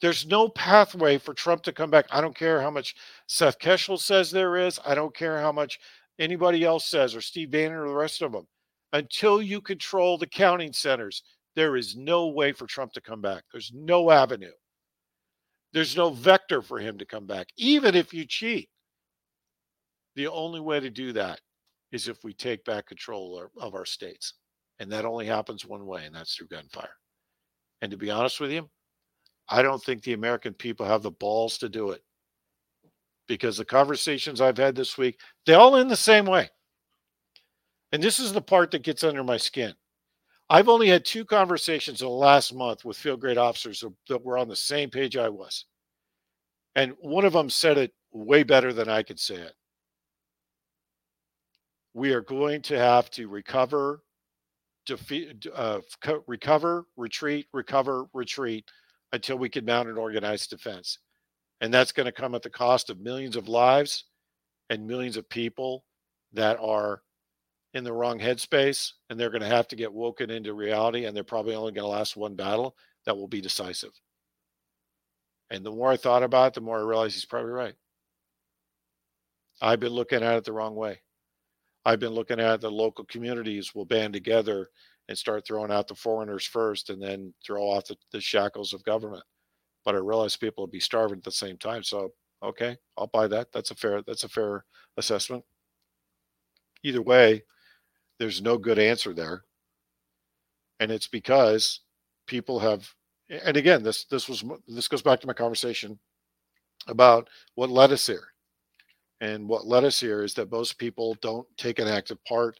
There's 0.00 0.26
no 0.26 0.48
pathway 0.48 1.18
for 1.18 1.34
Trump 1.34 1.62
to 1.64 1.72
come 1.72 1.90
back. 1.90 2.06
I 2.10 2.22
don't 2.22 2.36
care 2.36 2.62
how 2.62 2.70
much 2.70 2.94
Seth 3.26 3.58
Keshel 3.58 3.98
says 3.98 4.30
there 4.30 4.56
is. 4.56 4.80
I 4.86 4.94
don't 4.94 5.14
care 5.14 5.38
how 5.38 5.52
much 5.52 5.78
anybody 6.18 6.64
else 6.64 6.86
says, 6.86 7.14
or 7.14 7.20
Steve 7.20 7.50
Bannon 7.50 7.78
or 7.78 7.88
the 7.88 7.94
rest 7.94 8.22
of 8.22 8.32
them. 8.32 8.46
Until 8.92 9.42
you 9.42 9.60
control 9.60 10.16
the 10.16 10.26
counting 10.26 10.72
centers, 10.72 11.22
there 11.56 11.76
is 11.76 11.96
no 11.96 12.28
way 12.28 12.52
for 12.52 12.66
Trump 12.66 12.92
to 12.92 13.00
come 13.00 13.20
back. 13.20 13.44
There's 13.50 13.72
no 13.74 14.10
avenue. 14.10 14.52
There's 15.72 15.96
no 15.96 16.10
vector 16.10 16.62
for 16.62 16.78
him 16.78 16.98
to 16.98 17.04
come 17.04 17.26
back, 17.26 17.48
even 17.56 17.94
if 17.96 18.14
you 18.14 18.24
cheat. 18.24 18.68
The 20.14 20.28
only 20.28 20.60
way 20.60 20.78
to 20.78 20.90
do 20.90 21.12
that 21.14 21.40
is 21.90 22.06
if 22.06 22.22
we 22.22 22.32
take 22.32 22.64
back 22.64 22.86
control 22.86 23.48
of 23.60 23.74
our 23.74 23.84
states. 23.84 24.34
And 24.78 24.90
that 24.92 25.04
only 25.04 25.26
happens 25.26 25.64
one 25.64 25.86
way, 25.86 26.04
and 26.04 26.14
that's 26.14 26.34
through 26.34 26.48
gunfire. 26.48 26.96
And 27.82 27.90
to 27.90 27.96
be 27.96 28.10
honest 28.10 28.40
with 28.40 28.52
you, 28.52 28.68
I 29.48 29.62
don't 29.62 29.82
think 29.82 30.02
the 30.02 30.12
American 30.12 30.54
people 30.54 30.86
have 30.86 31.02
the 31.02 31.10
balls 31.10 31.58
to 31.58 31.68
do 31.68 31.90
it 31.90 32.02
because 33.26 33.56
the 33.56 33.64
conversations 33.64 34.40
I've 34.40 34.58
had 34.58 34.74
this 34.74 34.98
week, 34.98 35.20
they 35.46 35.54
all 35.54 35.76
end 35.76 35.90
the 35.90 35.96
same 35.96 36.26
way. 36.26 36.50
And 37.92 38.02
this 38.02 38.18
is 38.18 38.32
the 38.32 38.42
part 38.42 38.70
that 38.72 38.82
gets 38.82 39.04
under 39.04 39.22
my 39.22 39.36
skin. 39.36 39.74
I've 40.50 40.68
only 40.68 40.88
had 40.88 41.04
two 41.04 41.24
conversations 41.24 42.02
in 42.02 42.06
the 42.06 42.12
last 42.12 42.54
month 42.54 42.84
with 42.84 42.96
field 42.96 43.20
grade 43.20 43.38
officers 43.38 43.82
that 44.08 44.24
were 44.24 44.36
on 44.36 44.48
the 44.48 44.56
same 44.56 44.90
page 44.90 45.16
I 45.16 45.28
was. 45.28 45.64
And 46.74 46.94
one 47.00 47.24
of 47.24 47.32
them 47.32 47.48
said 47.48 47.78
it 47.78 47.92
way 48.12 48.42
better 48.42 48.72
than 48.72 48.88
I 48.88 49.02
could 49.02 49.18
say 49.18 49.36
it. 49.36 49.54
We 51.94 52.12
are 52.12 52.20
going 52.20 52.62
to 52.62 52.78
have 52.78 53.10
to 53.12 53.28
recover, 53.28 54.02
defeat, 54.84 55.46
uh, 55.54 55.80
recover, 56.26 56.86
retreat, 56.96 57.46
recover, 57.52 58.06
retreat 58.12 58.68
until 59.12 59.38
we 59.38 59.48
can 59.48 59.64
mount 59.64 59.88
an 59.88 59.96
organized 59.96 60.50
defense. 60.50 60.98
And 61.60 61.72
that's 61.72 61.92
going 61.92 62.06
to 62.06 62.12
come 62.12 62.34
at 62.34 62.42
the 62.42 62.50
cost 62.50 62.90
of 62.90 63.00
millions 63.00 63.36
of 63.36 63.48
lives 63.48 64.04
and 64.70 64.86
millions 64.86 65.16
of 65.16 65.28
people 65.28 65.84
that 66.32 66.58
are 66.60 67.02
in 67.74 67.84
the 67.84 67.92
wrong 67.92 68.18
headspace 68.18 68.92
and 69.10 69.18
they're 69.18 69.30
going 69.30 69.42
to 69.42 69.48
have 69.48 69.68
to 69.68 69.76
get 69.76 69.92
woken 69.92 70.30
into 70.30 70.54
reality 70.54 71.04
and 71.04 71.16
they're 71.16 71.24
probably 71.24 71.54
only 71.54 71.72
going 71.72 71.84
to 71.84 71.88
last 71.88 72.16
one 72.16 72.34
battle 72.34 72.76
that 73.04 73.16
will 73.16 73.28
be 73.28 73.40
decisive. 73.40 73.90
And 75.50 75.64
the 75.64 75.70
more 75.70 75.90
I 75.90 75.96
thought 75.96 76.22
about 76.22 76.48
it, 76.48 76.54
the 76.54 76.60
more 76.60 76.78
I 76.78 76.82
realized 76.82 77.14
he's 77.14 77.24
probably 77.24 77.50
right. 77.50 77.74
I've 79.60 79.80
been 79.80 79.92
looking 79.92 80.22
at 80.22 80.36
it 80.36 80.44
the 80.44 80.52
wrong 80.52 80.74
way. 80.74 81.00
I've 81.84 82.00
been 82.00 82.12
looking 82.12 82.40
at 82.40 82.60
the 82.60 82.70
local 82.70 83.04
communities 83.04 83.74
will 83.74 83.84
band 83.84 84.14
together 84.14 84.68
and 85.08 85.18
start 85.18 85.46
throwing 85.46 85.70
out 85.70 85.86
the 85.86 85.94
foreigners 85.94 86.46
first 86.46 86.90
and 86.90 87.02
then 87.02 87.34
throw 87.44 87.62
off 87.62 87.86
the, 87.86 87.96
the 88.10 88.20
shackles 88.20 88.72
of 88.72 88.82
government. 88.84 89.22
But 89.84 89.94
I 89.94 89.98
realize 89.98 90.36
people 90.36 90.62
will 90.62 90.70
be 90.70 90.80
starving 90.80 91.18
at 91.18 91.24
the 91.24 91.30
same 91.30 91.58
time. 91.58 91.82
So 91.82 92.10
okay, 92.42 92.76
I'll 92.96 93.06
buy 93.08 93.26
that. 93.28 93.52
That's 93.52 93.70
a 93.70 93.74
fair 93.74 94.02
that's 94.02 94.24
a 94.24 94.28
fair 94.28 94.64
assessment. 94.96 95.44
Either 96.82 97.02
way, 97.02 97.42
there's 98.18 98.42
no 98.42 98.58
good 98.58 98.78
answer 98.78 99.12
there. 99.12 99.44
And 100.80 100.90
it's 100.90 101.06
because 101.08 101.80
people 102.26 102.58
have 102.58 102.88
and 103.28 103.56
again 103.56 103.82
this 103.82 104.04
this 104.04 104.28
was 104.28 104.44
this 104.68 104.88
goes 104.88 105.02
back 105.02 105.20
to 105.20 105.26
my 105.26 105.32
conversation 105.32 105.98
about 106.88 107.28
what 107.54 107.70
led 107.70 107.92
us 107.92 108.06
here 108.06 108.28
and 109.20 109.48
what 109.48 109.66
led 109.66 109.84
us 109.84 110.00
here 110.00 110.22
is 110.22 110.34
that 110.34 110.50
most 110.50 110.78
people 110.78 111.16
don't 111.22 111.46
take 111.56 111.78
an 111.78 111.88
active 111.88 112.22
part 112.24 112.58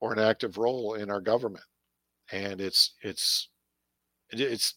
or 0.00 0.12
an 0.12 0.18
active 0.18 0.58
role 0.58 0.94
in 0.94 1.10
our 1.10 1.20
government 1.20 1.64
and 2.32 2.60
it's 2.60 2.94
it's 3.02 3.48
it's 4.30 4.74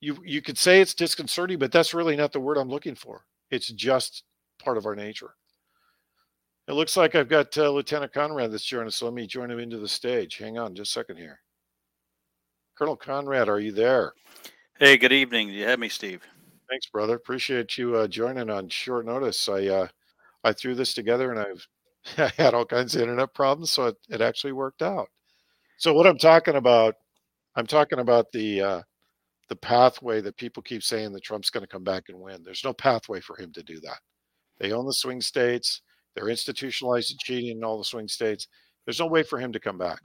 you 0.00 0.16
you 0.24 0.42
could 0.42 0.58
say 0.58 0.80
it's 0.80 0.94
disconcerting 0.94 1.58
but 1.58 1.72
that's 1.72 1.94
really 1.94 2.16
not 2.16 2.32
the 2.32 2.40
word 2.40 2.56
i'm 2.56 2.68
looking 2.68 2.94
for 2.94 3.24
it's 3.50 3.68
just 3.68 4.24
part 4.58 4.76
of 4.76 4.86
our 4.86 4.96
nature 4.96 5.34
it 6.70 6.74
looks 6.74 6.96
like 6.96 7.16
I've 7.16 7.28
got 7.28 7.58
uh, 7.58 7.68
Lieutenant 7.68 8.12
Conrad 8.12 8.52
that's 8.52 8.64
joining 8.64 8.86
us. 8.86 8.94
So 8.94 9.06
let 9.06 9.14
me 9.14 9.26
join 9.26 9.50
him 9.50 9.58
into 9.58 9.78
the 9.78 9.88
stage. 9.88 10.38
Hang 10.38 10.56
on 10.56 10.72
just 10.76 10.90
a 10.90 11.00
second 11.00 11.16
here. 11.16 11.40
Colonel 12.78 12.94
Conrad, 12.96 13.48
are 13.48 13.58
you 13.58 13.72
there? 13.72 14.12
Hey, 14.78 14.96
good 14.96 15.12
evening. 15.12 15.48
You 15.48 15.66
have 15.66 15.80
me, 15.80 15.88
Steve. 15.88 16.22
Thanks, 16.68 16.86
brother. 16.86 17.16
Appreciate 17.16 17.76
you 17.76 17.96
uh, 17.96 18.06
joining 18.06 18.48
on 18.50 18.68
short 18.68 19.04
notice. 19.04 19.48
I 19.48 19.66
uh, 19.66 19.88
I 20.44 20.52
threw 20.52 20.76
this 20.76 20.94
together 20.94 21.32
and 21.32 21.40
I've 21.40 21.66
I 22.18 22.40
had 22.40 22.54
all 22.54 22.64
kinds 22.64 22.94
of 22.94 23.02
internet 23.02 23.34
problems, 23.34 23.72
so 23.72 23.86
it, 23.86 23.96
it 24.08 24.20
actually 24.20 24.52
worked 24.52 24.80
out. 24.80 25.08
So 25.76 25.92
what 25.92 26.06
I'm 26.06 26.18
talking 26.18 26.54
about, 26.54 26.94
I'm 27.56 27.66
talking 27.66 27.98
about 27.98 28.30
the 28.30 28.62
uh, 28.62 28.82
the 29.50 29.56
pathway 29.56 30.20
that 30.20 30.36
people 30.36 30.62
keep 30.62 30.82
saying 30.82 31.12
that 31.12 31.24
Trump's 31.24 31.50
going 31.50 31.64
to 31.64 31.68
come 31.68 31.82
back 31.82 32.04
and 32.08 32.18
win. 32.18 32.42
There's 32.42 32.64
no 32.64 32.72
pathway 32.72 33.20
for 33.20 33.36
him 33.36 33.52
to 33.52 33.62
do 33.62 33.80
that. 33.80 33.98
They 34.60 34.72
own 34.72 34.86
the 34.86 34.94
swing 34.94 35.20
states. 35.20 35.82
They're 36.14 36.28
institutionalized 36.28 37.18
cheating 37.18 37.58
in 37.58 37.64
all 37.64 37.76
the 37.76 37.84
swing 37.84 38.06
states. 38.06 38.46
There's 38.86 39.00
no 39.00 39.06
way 39.06 39.24
for 39.24 39.38
him 39.38 39.52
to 39.52 39.60
come 39.60 39.76
back. 39.76 39.98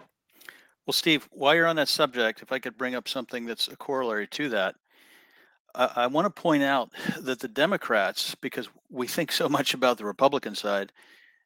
Well, 0.85 0.93
Steve, 0.93 1.29
while 1.31 1.55
you're 1.55 1.67
on 1.67 1.75
that 1.75 1.87
subject, 1.87 2.41
if 2.41 2.51
I 2.51 2.59
could 2.59 2.77
bring 2.77 2.95
up 2.95 3.07
something 3.07 3.45
that's 3.45 3.67
a 3.67 3.77
corollary 3.77 4.27
to 4.27 4.49
that, 4.49 4.75
I, 5.75 5.91
I 5.95 6.07
want 6.07 6.25
to 6.25 6.41
point 6.41 6.63
out 6.63 6.89
that 7.19 7.39
the 7.39 7.47
Democrats, 7.47 8.33
because 8.35 8.67
we 8.89 9.07
think 9.07 9.31
so 9.31 9.47
much 9.47 9.75
about 9.75 9.99
the 9.99 10.05
Republican 10.05 10.55
side, 10.55 10.91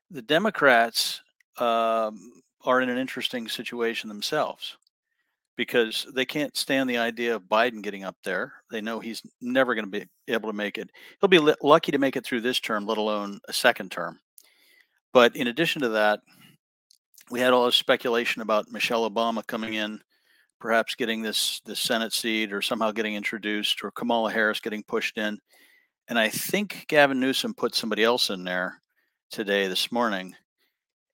the 0.10 0.22
Democrats 0.22 1.22
um, 1.58 2.42
are 2.64 2.82
in 2.82 2.90
an 2.90 2.98
interesting 2.98 3.50
situation 3.50 4.08
themselves 4.08 4.78
because 5.60 6.08
they 6.16 6.24
can't 6.24 6.56
stand 6.56 6.90
the 6.90 6.98
idea 6.98 7.36
of 7.36 7.42
Biden 7.42 7.82
getting 7.82 8.06
up 8.06 8.16
there. 8.24 8.54
They 8.72 8.80
know 8.80 9.02
he's 9.02 9.22
never 9.42 9.76
going 9.76 9.84
to 9.84 9.92
be 9.92 10.06
able 10.30 10.50
to 10.50 10.56
make 10.56 10.78
it. 10.78 10.90
He'll 11.20 11.28
be 11.28 11.54
lucky 11.62 11.92
to 11.92 11.98
make 11.98 12.16
it 12.16 12.26
through 12.26 12.40
this 12.40 12.62
term, 12.62 12.86
let 12.86 12.98
alone 12.98 13.42
a 13.50 13.52
second 13.52 13.92
term. 13.92 14.22
But 15.12 15.36
in 15.36 15.48
addition 15.48 15.82
to 15.82 15.90
that, 15.90 16.22
we 17.30 17.42
had 17.42 17.52
all 17.52 17.66
this 17.66 17.76
speculation 17.76 18.42
about 18.42 18.72
Michelle 18.72 19.10
Obama 19.10 19.46
coming 19.46 19.74
in, 19.74 20.00
perhaps 20.62 20.96
getting 20.96 21.22
this 21.22 21.60
this 21.66 21.82
Senate 21.82 22.14
seat 22.14 22.54
or 22.54 22.62
somehow 22.62 22.92
getting 22.92 23.16
introduced, 23.16 23.84
or 23.84 23.92
Kamala 23.92 24.32
Harris 24.32 24.62
getting 24.62 24.84
pushed 24.84 25.18
in. 25.18 25.38
And 26.08 26.18
I 26.18 26.30
think 26.30 26.86
Gavin 26.88 27.20
Newsom 27.20 27.54
put 27.54 27.76
somebody 27.76 28.06
else 28.06 28.30
in 28.30 28.46
there 28.46 28.82
today, 29.30 29.68
this 29.68 29.92
morning. 29.92 30.36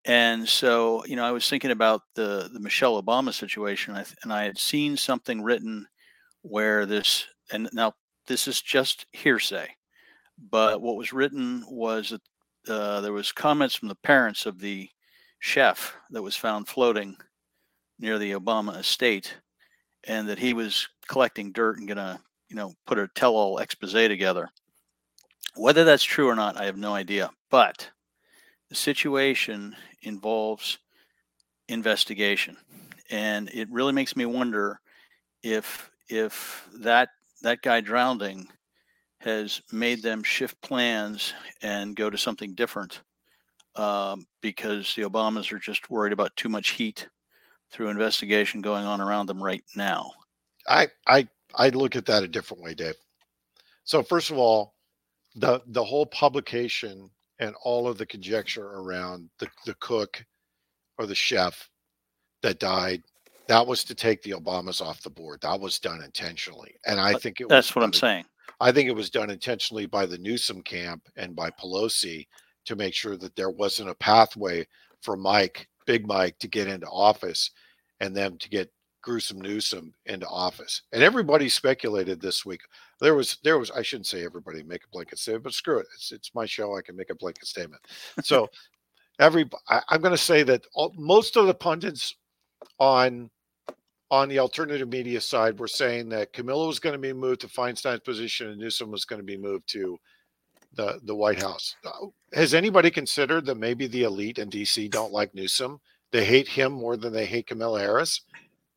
And 0.06 0.48
so, 0.48 1.04
you 1.06 1.16
know, 1.16 1.26
I 1.26 1.32
was 1.32 1.50
thinking 1.50 1.72
about 1.72 2.02
the 2.14 2.50
the 2.54 2.60
Michelle 2.60 3.02
Obama 3.02 3.34
situation, 3.34 3.96
and 4.24 4.32
I 4.32 4.44
had 4.44 4.58
seen 4.58 4.96
something 4.98 5.42
written 5.42 5.88
where 6.44 6.86
this, 6.86 7.26
and 7.52 7.68
now 7.74 7.94
this 8.28 8.48
is 8.48 8.62
just 8.62 9.08
hearsay, 9.14 9.68
but 10.52 10.82
what 10.82 10.96
was 10.96 11.12
written 11.12 11.66
was 11.68 12.10
that 12.12 12.22
uh, 12.72 13.02
there 13.02 13.14
was 13.14 13.32
comments 13.32 13.74
from 13.74 13.88
the 13.88 13.96
parents 13.96 14.46
of 14.46 14.60
the 14.60 14.90
chef 15.40 15.96
that 16.12 16.22
was 16.22 16.36
found 16.36 16.68
floating 16.68 17.18
near 18.00 18.20
the 18.20 18.34
Obama 18.34 18.78
estate, 18.80 19.36
and 20.04 20.30
that 20.30 20.40
he 20.40 20.54
was 20.54 20.88
collecting 21.08 21.52
dirt 21.52 21.80
and 21.80 21.88
gonna, 21.88 22.20
you 22.50 22.56
know, 22.56 22.74
put 22.86 23.00
a 23.00 23.08
tell-all 23.16 23.58
expose 23.58 23.94
together. 23.94 24.50
Whether 25.56 25.84
that's 25.84 26.04
true 26.04 26.28
or 26.28 26.36
not, 26.36 26.58
I 26.58 26.66
have 26.66 26.78
no 26.78 26.94
idea. 26.94 27.32
But 27.50 27.90
the 28.70 28.76
situation 28.76 29.76
involves 30.02 30.80
investigation, 31.68 32.58
and 33.10 33.50
it 33.54 33.70
really 33.70 33.94
makes 33.94 34.16
me 34.16 34.26
wonder 34.26 34.80
if 35.44 35.90
if 36.10 36.68
that 36.80 37.10
that 37.42 37.62
guy 37.62 37.82
drowning 37.82 38.48
has 39.20 39.62
made 39.72 40.02
them 40.02 40.24
shift 40.24 40.60
plans 40.62 41.34
and 41.62 41.96
go 41.96 42.10
to 42.10 42.18
something 42.18 42.54
different 42.54 43.02
um, 43.76 44.26
because 44.42 44.94
the 44.96 45.02
Obamas 45.04 45.52
are 45.52 45.60
just 45.60 45.90
worried 45.90 46.14
about 46.14 46.36
too 46.36 46.50
much 46.50 46.70
heat 46.70 47.08
through 47.72 47.90
investigation 47.90 48.62
going 48.62 48.86
on 48.86 49.02
around 49.02 49.26
them 49.26 49.42
right 49.42 49.64
now. 49.76 50.12
I 50.68 50.88
I 51.08 51.28
I 51.56 51.70
look 51.70 51.96
at 51.96 52.06
that 52.06 52.24
a 52.24 52.28
different 52.28 52.64
way, 52.64 52.74
Dave. 52.74 52.96
So 53.84 54.02
first 54.02 54.32
of 54.32 54.38
all, 54.38 54.76
the 55.36 55.62
the 55.68 55.84
whole 55.84 56.06
publication 56.06 57.10
and 57.40 57.56
all 57.64 57.88
of 57.88 57.98
the 57.98 58.06
conjecture 58.06 58.66
around 58.66 59.30
the 59.40 59.48
the 59.66 59.76
cook 59.76 60.24
or 60.98 61.06
the 61.06 61.16
chef 61.16 61.70
that 62.42 62.60
died 62.60 63.02
that 63.48 63.66
was 63.66 63.84
to 63.84 63.96
take 63.96 64.22
the 64.24 64.32
Obamas 64.32 64.82
off 64.82 65.02
the 65.02 65.10
board. 65.10 65.42
That 65.42 65.60
was 65.60 65.80
done 65.80 66.02
intentionally, 66.04 66.76
and 66.86 67.00
I 67.00 67.14
think 67.14 67.42
it. 67.42 67.50
That's 67.50 67.76
what 67.76 67.84
I'm 67.84 67.94
saying. 67.94 68.26
I 68.60 68.72
think 68.72 68.88
it 68.88 68.96
was 68.96 69.10
done 69.10 69.30
intentionally 69.30 69.86
by 69.86 70.06
the 70.06 70.18
Newsom 70.18 70.62
camp 70.62 71.08
and 71.18 71.36
by 71.36 71.50
Pelosi 71.52 72.26
to 72.66 72.76
make 72.76 72.94
sure 72.94 73.18
that 73.18 73.36
there 73.36 73.50
wasn't 73.50 73.90
a 73.90 73.96
pathway 73.96 74.66
for 75.02 75.16
Mike, 75.16 75.68
Big 75.86 76.08
Mike, 76.08 76.38
to 76.40 76.48
get 76.48 76.68
into 76.68 76.88
office 76.88 77.52
and 78.00 78.16
them 78.16 78.38
to 78.38 78.50
get 78.50 78.72
gruesome 79.06 79.40
Newsom 79.40 79.94
into 80.08 80.28
office. 80.28 80.82
And 80.92 81.04
everybody 81.04 81.48
speculated 81.48 82.20
this 82.20 82.44
week. 82.44 82.62
There 83.00 83.14
was, 83.14 83.38
there 83.44 83.60
was, 83.60 83.70
I 83.70 83.84
shouldn't 83.84 84.08
say 84.08 84.26
everybody 84.26 84.64
make 84.64 84.84
a 84.84 84.92
blanket 84.92 85.20
statement, 85.20 85.44
but 85.44 85.54
screw 85.54 85.78
it. 85.78 85.86
It's, 85.94 86.12
it's 86.12 86.34
my 86.34 86.48
show. 86.48 86.76
I 86.76 86.82
can 86.82 86.96
make 86.96 87.12
a 87.12 87.16
blanket 87.16 87.46
statement. 87.46 87.84
So, 88.24 88.50
every, 89.20 89.48
I, 89.70 89.82
I'm 89.90 90.02
going 90.02 90.12
to 90.16 90.18
say 90.18 90.42
that 90.44 90.66
all, 90.74 90.92
most 90.98 91.38
of 91.38 91.46
the 91.46 91.54
pundits 91.54 92.16
on 92.80 93.30
on 94.12 94.30
the 94.30 94.40
alternative 94.40 94.88
media 94.90 95.20
side 95.20 95.60
were 95.60 95.68
saying 95.68 96.10
that 96.10 96.32
Camilla 96.32 96.68
was 96.68 96.80
going 96.80 96.94
to 96.94 97.00
be 97.00 97.12
moved 97.12 97.42
to 97.42 97.48
Feinstein's 97.48 98.02
position 98.02 98.50
and 98.50 98.60
Newsom 98.60 98.92
was 98.92 99.04
going 99.04 99.20
to 99.20 99.26
be 99.26 99.38
moved 99.38 99.68
to 99.70 99.98
the 100.76 101.00
the 101.04 101.16
White 101.16 101.42
House. 101.42 101.76
Uh, 101.86 102.08
has 102.34 102.54
anybody 102.54 102.92
considered 102.92 103.46
that 103.46 103.56
maybe 103.56 103.88
the 103.88 104.04
elite 104.04 104.40
in 104.40 104.50
DC 104.50 104.90
don't 104.90 105.14
like 105.14 105.34
Newsom? 105.34 105.80
They 106.12 106.24
hate 106.24 106.48
him 106.48 106.72
more 106.72 106.98
than 106.98 107.14
they 107.14 107.26
hate 107.26 107.48
Camilla 107.48 107.80
Harris, 107.80 108.22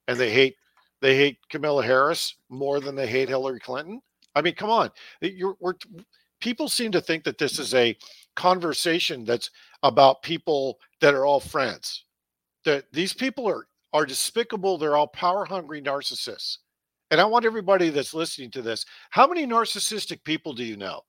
and 0.09 0.18
they 0.18 0.31
hate 0.31 0.57
they 1.01 1.14
hate 1.16 1.38
Camilla 1.49 1.85
Harris 1.85 2.35
more 2.49 2.81
than 2.81 2.97
they 2.97 3.07
hate 3.07 3.29
Hillary 3.29 3.61
Clinton. 3.61 4.01
I 4.35 4.42
mean, 4.42 4.55
come 4.55 4.71
on, 4.71 4.90
you're 5.21 5.57
we're 5.61 5.75
people 6.40 6.68
seem 6.68 6.90
to 6.92 7.01
think 7.01 7.23
that 7.25 7.38
this 7.38 7.59
is 7.59 7.75
a 7.75 7.97
conversation 8.35 9.25
that's 9.25 9.51
about 9.83 10.23
people 10.23 10.81
that 11.01 11.14
are 11.14 11.25
all 11.25 11.40
friends. 11.40 12.05
That 12.64 12.85
these 12.92 13.12
people 13.12 13.47
are 13.49 13.68
are 13.92 14.07
despicable. 14.07 14.77
They're 14.77 14.97
all 14.97 15.07
power 15.07 15.44
hungry 15.44 15.81
narcissists. 15.81 16.59
And 17.11 17.21
I 17.21 17.25
want 17.25 17.47
everybody 17.47 17.88
that's 17.90 18.12
listening 18.12 18.51
to 18.53 18.62
this 18.62 18.85
how 19.11 19.27
many 19.27 19.47
narcissistic 19.47 20.25
people 20.25 20.53
do 20.53 20.64
you 20.64 20.77
know 20.77 21.03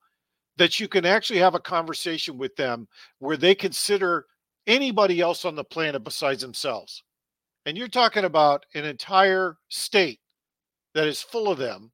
that 0.56 0.78
you 0.78 0.88
can 0.88 1.06
actually 1.06 1.38
have 1.38 1.54
a 1.54 1.60
conversation 1.60 2.36
with 2.36 2.54
them 2.56 2.86
where 3.18 3.36
they 3.36 3.54
consider 3.54 4.26
anybody 4.66 5.20
else 5.20 5.44
on 5.44 5.54
the 5.54 5.64
planet 5.64 6.04
besides 6.04 6.42
themselves. 6.42 7.02
And 7.66 7.76
you're 7.76 7.88
talking 7.88 8.24
about 8.24 8.64
an 8.74 8.84
entire 8.84 9.58
state 9.68 10.20
that 10.94 11.06
is 11.06 11.22
full 11.22 11.50
of 11.50 11.58
them. 11.58 11.92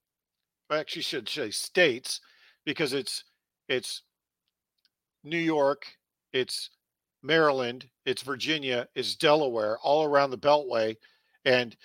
I 0.70 0.78
actually 0.78 1.02
should 1.02 1.28
say 1.28 1.50
states 1.50 2.20
because 2.64 2.92
it's 2.92 3.24
it's 3.68 4.02
New 5.24 5.38
York, 5.38 5.86
it's 6.32 6.70
Maryland, 7.22 7.88
it's 8.04 8.22
Virginia, 8.22 8.86
it's 8.94 9.16
Delaware, 9.16 9.78
all 9.82 10.04
around 10.04 10.30
the 10.30 10.38
Beltway. 10.38 10.96
And 11.44 11.76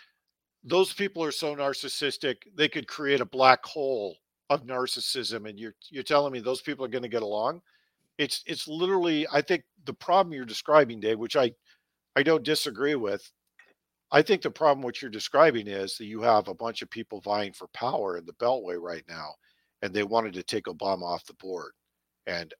those 0.63 0.93
people 0.93 1.23
are 1.23 1.31
so 1.31 1.55
narcissistic, 1.55 2.37
they 2.55 2.69
could 2.69 2.87
create 2.87 3.21
a 3.21 3.25
black 3.25 3.65
hole 3.65 4.17
of 4.49 4.65
narcissism. 4.65 5.49
And 5.49 5.59
you're 5.59 5.75
you're 5.89 6.03
telling 6.03 6.33
me 6.33 6.39
those 6.39 6.61
people 6.61 6.85
are 6.85 6.89
going 6.89 7.03
to 7.03 7.09
get 7.09 7.23
along? 7.23 7.61
It's 8.17 8.43
it's 8.45 8.67
literally, 8.67 9.27
I 9.33 9.41
think 9.41 9.63
the 9.85 9.93
problem 9.93 10.33
you're 10.33 10.45
describing, 10.45 10.99
Dave, 10.99 11.19
which 11.19 11.35
I 11.35 11.51
I 12.15 12.23
don't 12.23 12.43
disagree 12.43 12.95
with. 12.95 13.31
I 14.11 14.21
think 14.21 14.41
the 14.41 14.51
problem 14.51 14.83
what 14.83 15.01
you're 15.01 15.11
describing 15.11 15.67
is 15.67 15.95
that 15.97 16.05
you 16.05 16.21
have 16.21 16.47
a 16.47 16.53
bunch 16.53 16.81
of 16.81 16.89
people 16.89 17.21
vying 17.21 17.53
for 17.53 17.67
power 17.73 18.17
in 18.17 18.25
the 18.25 18.33
Beltway 18.33 18.77
right 18.79 19.03
now, 19.07 19.35
and 19.81 19.93
they 19.93 20.03
wanted 20.03 20.33
to 20.33 20.43
take 20.43 20.65
Obama 20.65 21.03
off 21.03 21.25
the 21.25 21.33
board. 21.35 21.71
And 22.27 22.53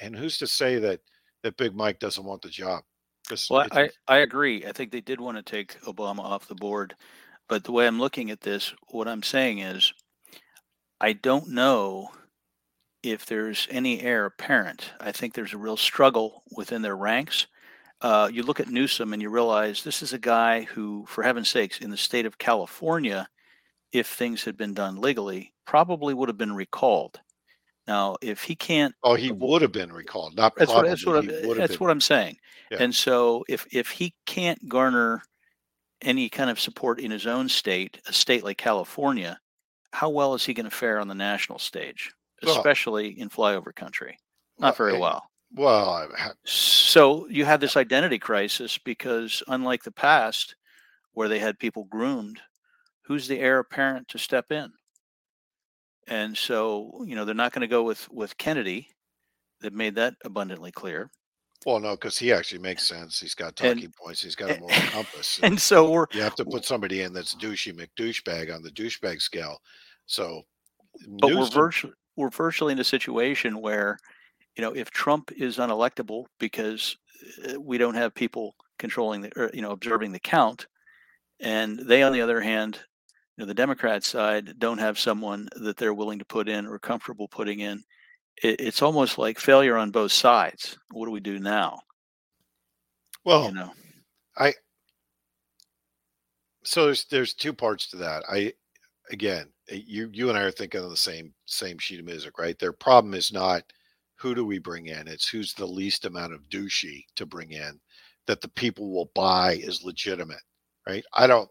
and 0.00 0.14
who's 0.14 0.38
to 0.38 0.46
say 0.46 0.78
that 0.78 1.00
that 1.42 1.56
Big 1.56 1.74
Mike 1.74 1.98
doesn't 1.98 2.24
want 2.24 2.42
the 2.42 2.48
job? 2.48 2.82
Well, 3.48 3.66
I, 3.72 3.88
I 4.06 4.18
agree. 4.18 4.66
I 4.66 4.72
think 4.72 4.92
they 4.92 5.00
did 5.00 5.20
want 5.20 5.38
to 5.38 5.42
take 5.42 5.80
Obama 5.82 6.20
off 6.20 6.46
the 6.46 6.54
board. 6.54 6.94
But 7.48 7.64
the 7.64 7.72
way 7.72 7.86
I'm 7.86 7.98
looking 7.98 8.30
at 8.30 8.40
this, 8.40 8.74
what 8.88 9.08
I'm 9.08 9.22
saying 9.22 9.58
is, 9.58 9.92
I 11.00 11.14
don't 11.14 11.48
know 11.48 12.10
if 13.02 13.26
there's 13.26 13.68
any 13.70 14.00
heir 14.00 14.26
apparent. 14.26 14.92
I 15.00 15.12
think 15.12 15.34
there's 15.34 15.52
a 15.52 15.58
real 15.58 15.76
struggle 15.76 16.42
within 16.56 16.82
their 16.82 16.96
ranks. 16.96 17.46
Uh, 18.04 18.28
you 18.30 18.42
look 18.42 18.60
at 18.60 18.68
Newsom 18.68 19.14
and 19.14 19.22
you 19.22 19.30
realize 19.30 19.82
this 19.82 20.02
is 20.02 20.12
a 20.12 20.18
guy 20.18 20.60
who, 20.60 21.06
for 21.08 21.24
heaven's 21.24 21.48
sakes, 21.48 21.78
in 21.78 21.88
the 21.88 21.96
state 21.96 22.26
of 22.26 22.36
California, 22.36 23.26
if 23.92 24.06
things 24.06 24.44
had 24.44 24.58
been 24.58 24.74
done 24.74 25.00
legally, 25.00 25.54
probably 25.64 26.12
would 26.12 26.28
have 26.28 26.36
been 26.36 26.54
recalled. 26.54 27.18
Now, 27.86 28.16
if 28.20 28.42
he 28.42 28.56
can't, 28.56 28.94
oh, 29.04 29.14
he 29.14 29.32
would 29.32 29.62
have 29.62 29.72
been 29.72 29.90
recalled. 29.90 30.36
Not 30.36 30.54
that's 30.54 30.70
probably, 30.70 30.90
what 30.90 30.90
that's 30.90 31.06
what 31.06 31.16
I'm, 31.16 31.56
that's 31.56 31.80
what 31.80 31.90
I'm 31.90 32.00
saying. 32.00 32.36
Yeah. 32.70 32.82
And 32.82 32.94
so, 32.94 33.42
if 33.48 33.66
if 33.72 33.88
he 33.88 34.12
can't 34.26 34.68
garner 34.68 35.22
any 36.02 36.28
kind 36.28 36.50
of 36.50 36.60
support 36.60 37.00
in 37.00 37.10
his 37.10 37.26
own 37.26 37.48
state, 37.48 38.02
a 38.06 38.12
state 38.12 38.44
like 38.44 38.58
California, 38.58 39.38
how 39.92 40.10
well 40.10 40.34
is 40.34 40.44
he 40.44 40.52
going 40.52 40.68
to 40.68 40.76
fare 40.76 41.00
on 41.00 41.08
the 41.08 41.14
national 41.14 41.58
stage, 41.58 42.12
especially 42.42 43.14
well, 43.16 43.22
in 43.22 43.30
flyover 43.30 43.74
country? 43.74 44.18
Not 44.58 44.76
very 44.76 44.98
well. 44.98 45.30
Well, 45.54 46.08
so 46.44 47.28
you 47.28 47.44
have 47.44 47.60
this 47.60 47.76
identity 47.76 48.18
crisis 48.18 48.76
because, 48.78 49.42
unlike 49.48 49.84
the 49.84 49.92
past, 49.92 50.56
where 51.12 51.28
they 51.28 51.38
had 51.38 51.58
people 51.58 51.84
groomed, 51.84 52.40
who's 53.02 53.28
the 53.28 53.38
heir 53.38 53.60
apparent 53.60 54.08
to 54.08 54.18
step 54.18 54.50
in? 54.50 54.72
And 56.08 56.36
so, 56.36 57.04
you 57.06 57.14
know, 57.14 57.24
they're 57.24 57.34
not 57.34 57.52
going 57.52 57.60
to 57.60 57.68
go 57.68 57.82
with 57.82 58.08
with 58.10 58.36
Kennedy. 58.36 58.88
They've 59.60 59.72
made 59.72 59.94
that 59.94 60.14
abundantly 60.24 60.72
clear. 60.72 61.10
Well, 61.64 61.80
no, 61.80 61.92
because 61.92 62.18
he 62.18 62.32
actually 62.32 62.60
makes 62.60 62.86
sense. 62.86 63.18
He's 63.18 63.34
got 63.34 63.56
talking 63.56 63.84
and, 63.84 63.94
points. 63.94 64.22
He's 64.22 64.34
got 64.34 64.50
a 64.50 64.60
moral 64.60 64.76
compass. 64.90 65.38
And, 65.38 65.52
and 65.52 65.60
so 65.60 65.90
we're 65.90 66.06
you 66.12 66.20
have 66.20 66.34
to 66.34 66.44
put 66.44 66.64
somebody 66.64 67.02
in 67.02 67.12
that's 67.12 67.34
douchey 67.34 67.72
McDouchebag 67.72 68.54
on 68.54 68.62
the 68.62 68.70
douchebag 68.70 69.22
scale. 69.22 69.58
So, 70.06 70.42
but 71.20 71.34
we're 71.34 71.46
virtually 71.46 71.94
we're 72.16 72.30
virtually 72.30 72.72
in 72.72 72.78
a 72.78 72.84
situation 72.84 73.60
where, 73.60 73.98
you 74.56 74.62
know, 74.62 74.72
if 74.74 74.90
Trump 74.90 75.30
is 75.32 75.58
unelectable 75.58 76.24
because 76.38 76.96
uh, 77.48 77.60
we 77.60 77.78
don't 77.78 77.94
have 77.94 78.14
people 78.14 78.54
controlling 78.78 79.22
the 79.22 79.32
or, 79.36 79.50
you 79.54 79.62
know 79.62 79.70
observing 79.70 80.12
the 80.12 80.20
count, 80.20 80.66
and 81.40 81.78
they 81.78 82.02
on 82.02 82.12
the 82.12 82.20
other 82.20 82.40
hand 82.40 82.80
you 83.36 83.42
know, 83.42 83.46
the 83.46 83.54
Democrat 83.54 84.04
side 84.04 84.58
don't 84.58 84.78
have 84.78 84.98
someone 84.98 85.48
that 85.56 85.76
they're 85.76 85.94
willing 85.94 86.20
to 86.20 86.24
put 86.24 86.48
in 86.48 86.66
or 86.66 86.78
comfortable 86.78 87.26
putting 87.26 87.60
in. 87.60 87.82
It, 88.42 88.60
it's 88.60 88.82
almost 88.82 89.18
like 89.18 89.38
failure 89.38 89.76
on 89.76 89.90
both 89.90 90.12
sides. 90.12 90.78
What 90.92 91.06
do 91.06 91.10
we 91.10 91.20
do 91.20 91.40
now? 91.40 91.80
Well, 93.24 93.46
you 93.46 93.54
know, 93.54 93.72
I 94.36 94.54
so 96.62 96.84
there's 96.86 97.06
there's 97.06 97.34
two 97.34 97.52
parts 97.52 97.88
to 97.90 97.96
that. 97.98 98.22
I 98.30 98.52
again, 99.10 99.46
eh, 99.68 99.80
you 99.84 100.10
you 100.12 100.28
and 100.28 100.38
I 100.38 100.42
are 100.42 100.50
thinking 100.50 100.82
on 100.82 100.90
the 100.90 100.96
same 100.96 101.32
same 101.46 101.78
sheet 101.78 102.00
of 102.00 102.06
music, 102.06 102.38
right? 102.38 102.58
Their 102.58 102.72
problem 102.72 103.14
is 103.14 103.32
not 103.32 103.62
who 104.24 104.34
do 104.34 104.44
we 104.44 104.58
bring 104.58 104.86
in; 104.86 105.06
it's 105.06 105.28
who's 105.28 105.52
the 105.52 105.66
least 105.66 106.06
amount 106.06 106.32
of 106.32 106.48
douchey 106.48 107.04
to 107.14 107.26
bring 107.26 107.52
in 107.52 107.78
that 108.26 108.40
the 108.40 108.48
people 108.48 108.90
will 108.90 109.10
buy 109.14 109.52
is 109.56 109.84
legitimate, 109.84 110.40
right? 110.88 111.04
I 111.12 111.26
don't 111.26 111.48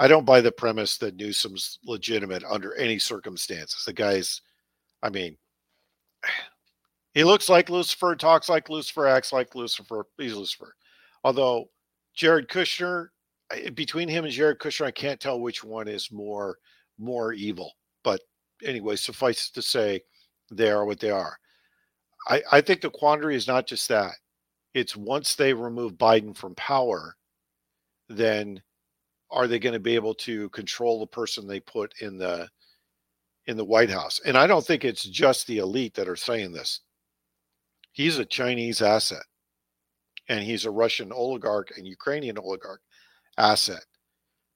I 0.00 0.08
don't 0.08 0.26
buy 0.26 0.40
the 0.40 0.50
premise 0.50 0.98
that 0.98 1.16
Newsom's 1.16 1.78
legitimate 1.84 2.42
under 2.44 2.74
any 2.74 2.98
circumstances. 2.98 3.84
The 3.84 3.92
guy's, 3.92 4.42
I 5.00 5.10
mean, 5.10 5.38
he 7.14 7.22
looks 7.22 7.48
like 7.48 7.70
Lucifer, 7.70 8.16
talks 8.16 8.48
like 8.48 8.68
Lucifer, 8.68 9.06
acts 9.06 9.32
like 9.32 9.54
Lucifer. 9.54 10.06
He's 10.18 10.34
Lucifer. 10.34 10.74
Although 11.22 11.70
Jared 12.14 12.48
Kushner, 12.48 13.08
between 13.74 14.08
him 14.08 14.24
and 14.24 14.32
Jared 14.34 14.58
Kushner, 14.58 14.86
I 14.86 14.90
can't 14.90 15.20
tell 15.20 15.40
which 15.40 15.62
one 15.62 15.86
is 15.86 16.10
more 16.10 16.58
more 16.98 17.32
evil. 17.32 17.74
But 18.02 18.22
anyway, 18.64 18.96
suffice 18.96 19.50
to 19.50 19.62
say, 19.62 20.00
they 20.50 20.70
are 20.70 20.84
what 20.84 20.98
they 20.98 21.10
are. 21.10 21.38
I, 22.26 22.42
I 22.52 22.60
think 22.60 22.80
the 22.80 22.90
quandary 22.90 23.36
is 23.36 23.46
not 23.46 23.66
just 23.66 23.88
that. 23.88 24.12
It's 24.74 24.96
once 24.96 25.34
they 25.34 25.54
remove 25.54 25.94
Biden 25.94 26.36
from 26.36 26.54
power, 26.54 27.16
then 28.08 28.62
are 29.30 29.46
they 29.46 29.58
going 29.58 29.72
to 29.72 29.80
be 29.80 29.94
able 29.94 30.14
to 30.14 30.48
control 30.50 31.00
the 31.00 31.06
person 31.06 31.46
they 31.46 31.60
put 31.60 31.92
in 32.00 32.18
the 32.18 32.48
in 33.46 33.56
the 33.56 33.64
White 33.64 33.90
House? 33.90 34.20
And 34.24 34.36
I 34.36 34.46
don't 34.46 34.64
think 34.64 34.84
it's 34.84 35.04
just 35.04 35.46
the 35.46 35.58
elite 35.58 35.94
that 35.94 36.08
are 36.08 36.16
saying 36.16 36.52
this. 36.52 36.80
He's 37.92 38.18
a 38.18 38.24
Chinese 38.24 38.82
asset, 38.82 39.24
and 40.28 40.40
he's 40.40 40.64
a 40.64 40.70
Russian 40.70 41.12
oligarch 41.12 41.72
and 41.76 41.86
Ukrainian 41.86 42.38
oligarch 42.38 42.82
asset. 43.38 43.84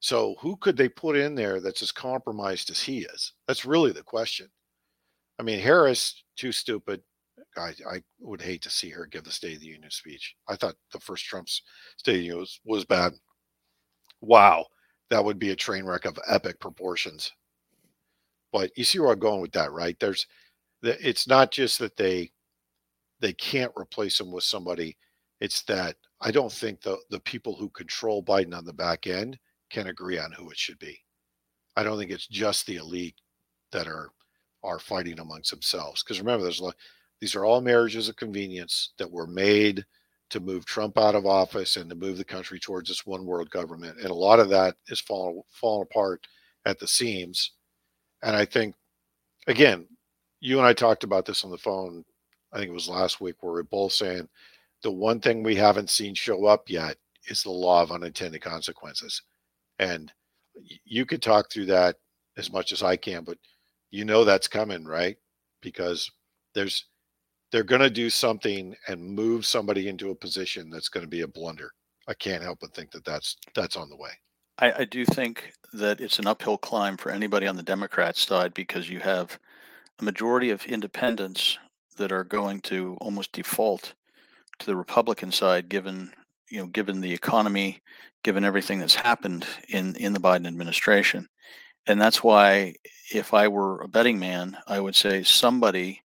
So 0.00 0.34
who 0.40 0.56
could 0.56 0.76
they 0.76 0.88
put 0.88 1.16
in 1.16 1.34
there 1.34 1.60
that's 1.60 1.82
as 1.82 1.92
compromised 1.92 2.70
as 2.70 2.80
he 2.80 3.00
is? 3.00 3.34
That's 3.46 3.64
really 3.64 3.92
the 3.92 4.02
question. 4.02 4.48
I 5.38 5.42
mean, 5.42 5.60
Harris 5.60 6.22
too 6.36 6.52
stupid. 6.52 7.02
I, 7.56 7.74
I 7.88 8.02
would 8.20 8.42
hate 8.42 8.62
to 8.62 8.70
see 8.70 8.90
her 8.90 9.06
give 9.06 9.24
the 9.24 9.30
State 9.30 9.56
of 9.56 9.60
the 9.60 9.66
Union 9.66 9.90
speech. 9.90 10.34
I 10.48 10.56
thought 10.56 10.76
the 10.92 11.00
first 11.00 11.24
Trump's 11.24 11.62
State 11.96 12.12
of 12.12 12.18
the 12.18 12.24
Union 12.24 12.40
was, 12.40 12.60
was 12.64 12.84
bad 12.84 13.12
wow, 14.20 14.66
that 15.10 15.24
would 15.24 15.38
be 15.38 15.50
a 15.50 15.56
train 15.56 15.84
wreck 15.84 16.04
of 16.04 16.18
epic 16.28 16.60
proportions. 16.60 17.32
But 18.52 18.70
you 18.76 18.84
see 18.84 18.98
where 18.98 19.12
I'm 19.12 19.18
going 19.18 19.40
with 19.40 19.52
that, 19.52 19.72
right? 19.72 19.98
There's, 20.00 20.26
it's 20.82 21.28
not 21.28 21.50
just 21.52 21.78
that 21.78 21.96
they 21.96 22.32
they 23.20 23.34
can't 23.34 23.72
replace 23.78 24.18
him 24.18 24.32
with 24.32 24.44
somebody. 24.44 24.96
It's 25.40 25.62
that 25.64 25.96
I 26.22 26.30
don't 26.30 26.52
think 26.52 26.80
the 26.80 26.98
the 27.10 27.20
people 27.20 27.54
who 27.54 27.68
control 27.70 28.22
Biden 28.24 28.56
on 28.56 28.64
the 28.64 28.72
back 28.72 29.06
end 29.06 29.38
can 29.68 29.88
agree 29.88 30.18
on 30.18 30.32
who 30.32 30.50
it 30.50 30.56
should 30.56 30.78
be. 30.78 30.98
I 31.76 31.82
don't 31.82 31.98
think 31.98 32.10
it's 32.10 32.26
just 32.26 32.66
the 32.66 32.76
elite 32.76 33.16
that 33.72 33.86
are 33.86 34.10
are 34.62 34.78
fighting 34.78 35.20
amongst 35.20 35.50
themselves. 35.50 36.02
Because 36.02 36.18
remember, 36.20 36.44
there's 36.44 36.62
these 37.20 37.34
are 37.34 37.44
all 37.44 37.60
marriages 37.60 38.08
of 38.08 38.16
convenience 38.16 38.92
that 38.98 39.10
were 39.10 39.26
made 39.26 39.84
to 40.30 40.40
move 40.40 40.64
Trump 40.64 40.96
out 40.96 41.14
of 41.14 41.26
office 41.26 41.76
and 41.76 41.90
to 41.90 41.96
move 41.96 42.16
the 42.16 42.24
country 42.24 42.58
towards 42.58 42.88
this 42.88 43.04
one 43.04 43.26
world 43.26 43.50
government. 43.50 43.98
And 43.98 44.10
a 44.10 44.14
lot 44.14 44.40
of 44.40 44.48
that 44.50 44.76
is 44.88 45.00
falling 45.00 45.42
falling 45.48 45.82
apart 45.90 46.26
at 46.66 46.78
the 46.78 46.86
seams. 46.86 47.52
And 48.22 48.36
I 48.36 48.44
think, 48.44 48.74
again, 49.46 49.86
you 50.40 50.58
and 50.58 50.66
I 50.66 50.72
talked 50.72 51.04
about 51.04 51.26
this 51.26 51.44
on 51.44 51.50
the 51.50 51.58
phone. 51.58 52.04
I 52.52 52.58
think 52.58 52.70
it 52.70 52.74
was 52.74 52.88
last 52.88 53.20
week 53.20 53.36
where 53.40 53.52
we 53.52 53.60
are 53.60 53.64
both 53.64 53.92
saying 53.92 54.28
the 54.82 54.90
one 54.90 55.20
thing 55.20 55.42
we 55.42 55.56
haven't 55.56 55.90
seen 55.90 56.14
show 56.14 56.46
up 56.46 56.70
yet 56.70 56.96
is 57.26 57.42
the 57.42 57.50
law 57.50 57.82
of 57.82 57.92
unintended 57.92 58.40
consequences. 58.40 59.22
And 59.78 60.12
you 60.84 61.06
could 61.06 61.22
talk 61.22 61.50
through 61.50 61.66
that 61.66 61.96
as 62.36 62.52
much 62.52 62.72
as 62.72 62.82
I 62.82 62.96
can, 62.96 63.24
but 63.24 63.38
you 63.90 64.04
know 64.04 64.24
that's 64.24 64.48
coming, 64.48 64.84
right? 64.84 65.16
Because 65.60 66.10
there's 66.54 66.86
they're 67.50 67.64
going 67.64 67.80
to 67.80 67.90
do 67.90 68.10
something 68.10 68.74
and 68.88 69.02
move 69.02 69.44
somebody 69.44 69.88
into 69.88 70.10
a 70.10 70.14
position 70.14 70.70
that's 70.70 70.88
going 70.88 71.04
to 71.04 71.10
be 71.10 71.22
a 71.22 71.28
blunder. 71.28 71.70
I 72.08 72.14
can't 72.14 72.42
help 72.42 72.60
but 72.60 72.74
think 72.74 72.90
that 72.92 73.04
that's 73.04 73.36
that's 73.54 73.76
on 73.76 73.88
the 73.88 73.96
way. 73.96 74.10
I, 74.58 74.72
I 74.80 74.84
do 74.84 75.04
think 75.04 75.52
that 75.72 76.00
it's 76.00 76.18
an 76.18 76.26
uphill 76.26 76.58
climb 76.58 76.96
for 76.96 77.10
anybody 77.10 77.46
on 77.46 77.56
the 77.56 77.62
Democrat 77.62 78.16
side 78.16 78.54
because 78.54 78.88
you 78.88 79.00
have 79.00 79.38
a 80.00 80.04
majority 80.04 80.50
of 80.50 80.64
independents 80.66 81.58
that 81.96 82.12
are 82.12 82.24
going 82.24 82.60
to 82.62 82.96
almost 83.00 83.32
default 83.32 83.94
to 84.58 84.66
the 84.66 84.76
Republican 84.76 85.32
side, 85.32 85.68
given 85.68 86.12
you 86.48 86.58
know, 86.58 86.66
given 86.66 87.00
the 87.00 87.12
economy, 87.12 87.80
given 88.24 88.44
everything 88.44 88.78
that's 88.78 88.94
happened 88.94 89.46
in 89.68 89.94
in 89.96 90.12
the 90.12 90.20
Biden 90.20 90.46
administration, 90.46 91.28
and 91.86 92.00
that's 92.00 92.22
why, 92.22 92.74
if 93.12 93.34
I 93.34 93.48
were 93.48 93.82
a 93.82 93.88
betting 93.88 94.18
man, 94.18 94.56
I 94.66 94.80
would 94.80 94.96
say 94.96 95.22
somebody 95.22 96.02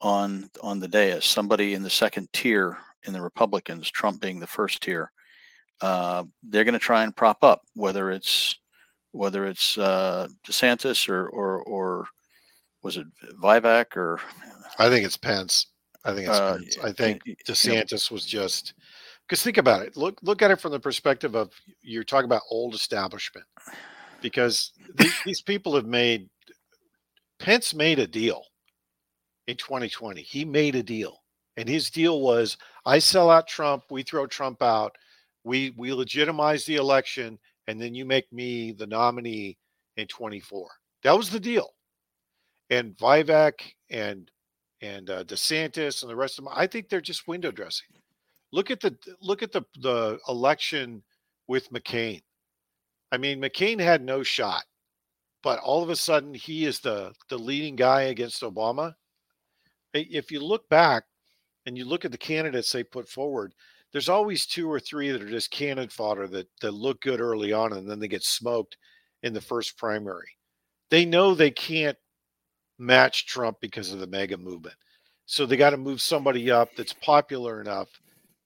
on 0.00 0.50
on 0.62 0.80
the 0.80 0.88
dais, 0.88 1.24
somebody 1.24 1.74
in 1.74 1.82
the 1.82 1.90
second 1.90 2.28
tier 2.32 2.78
in 3.04 3.12
the 3.12 3.20
Republicans, 3.20 3.90
Trump 3.90 4.20
being 4.20 4.40
the 4.40 4.46
first 4.46 4.82
tier, 4.82 5.10
uh, 5.80 6.24
they're 6.42 6.64
going 6.64 6.74
to 6.74 6.78
try 6.78 7.02
and 7.02 7.16
prop 7.16 7.42
up 7.42 7.62
whether 7.74 8.10
it's 8.10 8.58
whether 9.12 9.46
it's 9.46 9.78
uh, 9.78 10.28
DeSantis 10.46 11.08
or 11.08 11.28
or 11.28 11.62
or 11.62 12.06
was 12.82 12.96
it 12.96 13.06
Vivek 13.42 13.96
or 13.96 14.20
I 14.78 14.88
think 14.88 15.06
it's 15.06 15.16
Pence. 15.16 15.66
I 16.04 16.14
think 16.14 16.28
it's 16.28 16.38
uh, 16.38 16.58
Pence. 16.58 16.78
I 16.82 16.92
think 16.92 17.22
DeSantis 17.48 18.10
was 18.10 18.26
just 18.26 18.74
because 19.26 19.42
think 19.42 19.58
about 19.58 19.82
it. 19.82 19.96
Look 19.96 20.18
look 20.22 20.42
at 20.42 20.50
it 20.50 20.60
from 20.60 20.72
the 20.72 20.80
perspective 20.80 21.34
of 21.34 21.52
you're 21.82 22.04
talking 22.04 22.26
about 22.26 22.42
old 22.50 22.74
establishment 22.74 23.46
because 24.20 24.72
these, 24.96 25.14
these 25.24 25.42
people 25.42 25.74
have 25.74 25.86
made 25.86 26.28
Pence 27.38 27.74
made 27.74 27.98
a 27.98 28.06
deal 28.06 28.42
in 29.46 29.56
2020. 29.56 30.22
He 30.22 30.44
made 30.44 30.74
a 30.74 30.82
deal. 30.82 31.22
And 31.56 31.68
his 31.68 31.90
deal 31.90 32.20
was 32.20 32.56
I 32.84 32.98
sell 32.98 33.30
out 33.30 33.48
Trump, 33.48 33.84
we 33.90 34.02
throw 34.02 34.26
Trump 34.26 34.62
out, 34.62 34.96
we 35.44 35.72
we 35.76 35.92
legitimize 35.92 36.64
the 36.64 36.76
election, 36.76 37.38
and 37.66 37.80
then 37.80 37.94
you 37.94 38.04
make 38.04 38.30
me 38.32 38.72
the 38.72 38.86
nominee 38.86 39.56
in 39.96 40.06
24. 40.06 40.68
That 41.02 41.16
was 41.16 41.30
the 41.30 41.40
deal. 41.40 41.70
And 42.68 42.96
Vivek 42.96 43.54
and 43.90 44.30
and 44.82 45.08
uh, 45.08 45.24
DeSantis 45.24 46.02
and 46.02 46.10
the 46.10 46.16
rest 46.16 46.38
of 46.38 46.44
them, 46.44 46.52
I 46.54 46.66
think 46.66 46.88
they're 46.88 47.00
just 47.00 47.26
window 47.26 47.50
dressing. 47.50 47.88
Look 48.52 48.70
at 48.70 48.80
the 48.80 48.94
look 49.22 49.42
at 49.42 49.52
the 49.52 49.62
the 49.80 50.18
election 50.28 51.02
with 51.48 51.72
McCain. 51.72 52.22
I 53.12 53.16
mean, 53.16 53.40
McCain 53.40 53.80
had 53.80 54.02
no 54.02 54.22
shot, 54.22 54.64
but 55.42 55.58
all 55.60 55.82
of 55.82 55.88
a 55.88 55.96
sudden 55.96 56.34
he 56.34 56.66
is 56.66 56.80
the 56.80 57.14
the 57.30 57.38
leading 57.38 57.76
guy 57.76 58.02
against 58.02 58.42
Obama 58.42 58.94
if 60.02 60.30
you 60.30 60.40
look 60.40 60.68
back 60.68 61.04
and 61.66 61.76
you 61.76 61.84
look 61.84 62.04
at 62.04 62.12
the 62.12 62.18
candidates 62.18 62.72
they 62.72 62.84
put 62.84 63.08
forward, 63.08 63.54
there's 63.92 64.08
always 64.08 64.46
two 64.46 64.70
or 64.70 64.80
three 64.80 65.10
that 65.10 65.22
are 65.22 65.28
just 65.28 65.50
cannon 65.50 65.88
fodder 65.88 66.26
that 66.28 66.48
that 66.60 66.72
look 66.72 67.00
good 67.00 67.20
early 67.20 67.52
on 67.52 67.72
and 67.72 67.88
then 67.88 67.98
they 67.98 68.08
get 68.08 68.22
smoked 68.22 68.76
in 69.22 69.32
the 69.32 69.40
first 69.40 69.78
primary. 69.78 70.28
They 70.90 71.04
know 71.04 71.34
they 71.34 71.50
can't 71.50 71.96
match 72.78 73.26
Trump 73.26 73.58
because 73.60 73.92
of 73.92 74.00
the 74.00 74.06
MAGA 74.06 74.36
movement. 74.36 74.76
So 75.26 75.44
they 75.44 75.56
got 75.56 75.70
to 75.70 75.76
move 75.76 76.00
somebody 76.00 76.50
up 76.50 76.68
that's 76.76 76.92
popular 76.92 77.60
enough, 77.60 77.88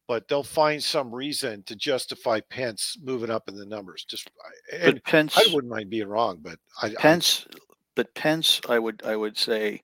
but 0.09 0.27
they'll 0.29 0.43
find 0.43 0.83
some 0.83 1.15
reason 1.15 1.63
to 1.65 1.77
justify 1.77 2.41
Pence 2.49 2.97
moving 3.03 3.31
up 3.31 3.49
in 3.49 3.55
the 3.55 3.67
numbers. 3.67 4.05
Just 4.09 4.31
and 4.73 5.03
Pence, 5.05 5.37
I 5.37 5.53
wouldn't 5.53 5.73
mind 5.73 5.91
being 5.91 6.09
wrong, 6.09 6.39
but 6.41 6.59
I, 6.81 6.95
Pence, 6.95 7.47
I, 7.51 7.59
but 7.97 8.15
Pence, 8.15 8.61
I 8.69 8.79
would 8.79 9.03
I 9.05 9.17
would 9.17 9.37
say 9.37 9.83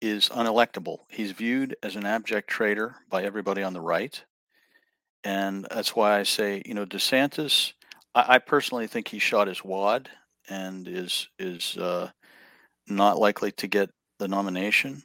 is 0.00 0.28
unelectable. 0.28 0.98
He's 1.08 1.32
viewed 1.32 1.76
as 1.82 1.96
an 1.96 2.06
abject 2.06 2.48
traitor 2.48 2.96
by 3.10 3.24
everybody 3.24 3.62
on 3.62 3.72
the 3.72 3.80
right. 3.80 4.22
And 5.24 5.66
that's 5.70 5.96
why 5.96 6.18
I 6.18 6.22
say, 6.22 6.62
you 6.64 6.74
know, 6.74 6.86
DeSantis, 6.86 7.72
I, 8.14 8.34
I 8.34 8.38
personally 8.38 8.86
think 8.86 9.08
he 9.08 9.18
shot 9.18 9.48
his 9.48 9.64
wad 9.64 10.08
and 10.48 10.86
is 10.86 11.28
is 11.38 11.76
uh, 11.76 12.10
not 12.86 13.18
likely 13.18 13.52
to 13.52 13.66
get 13.66 13.90
the 14.18 14.28
nomination. 14.28 15.02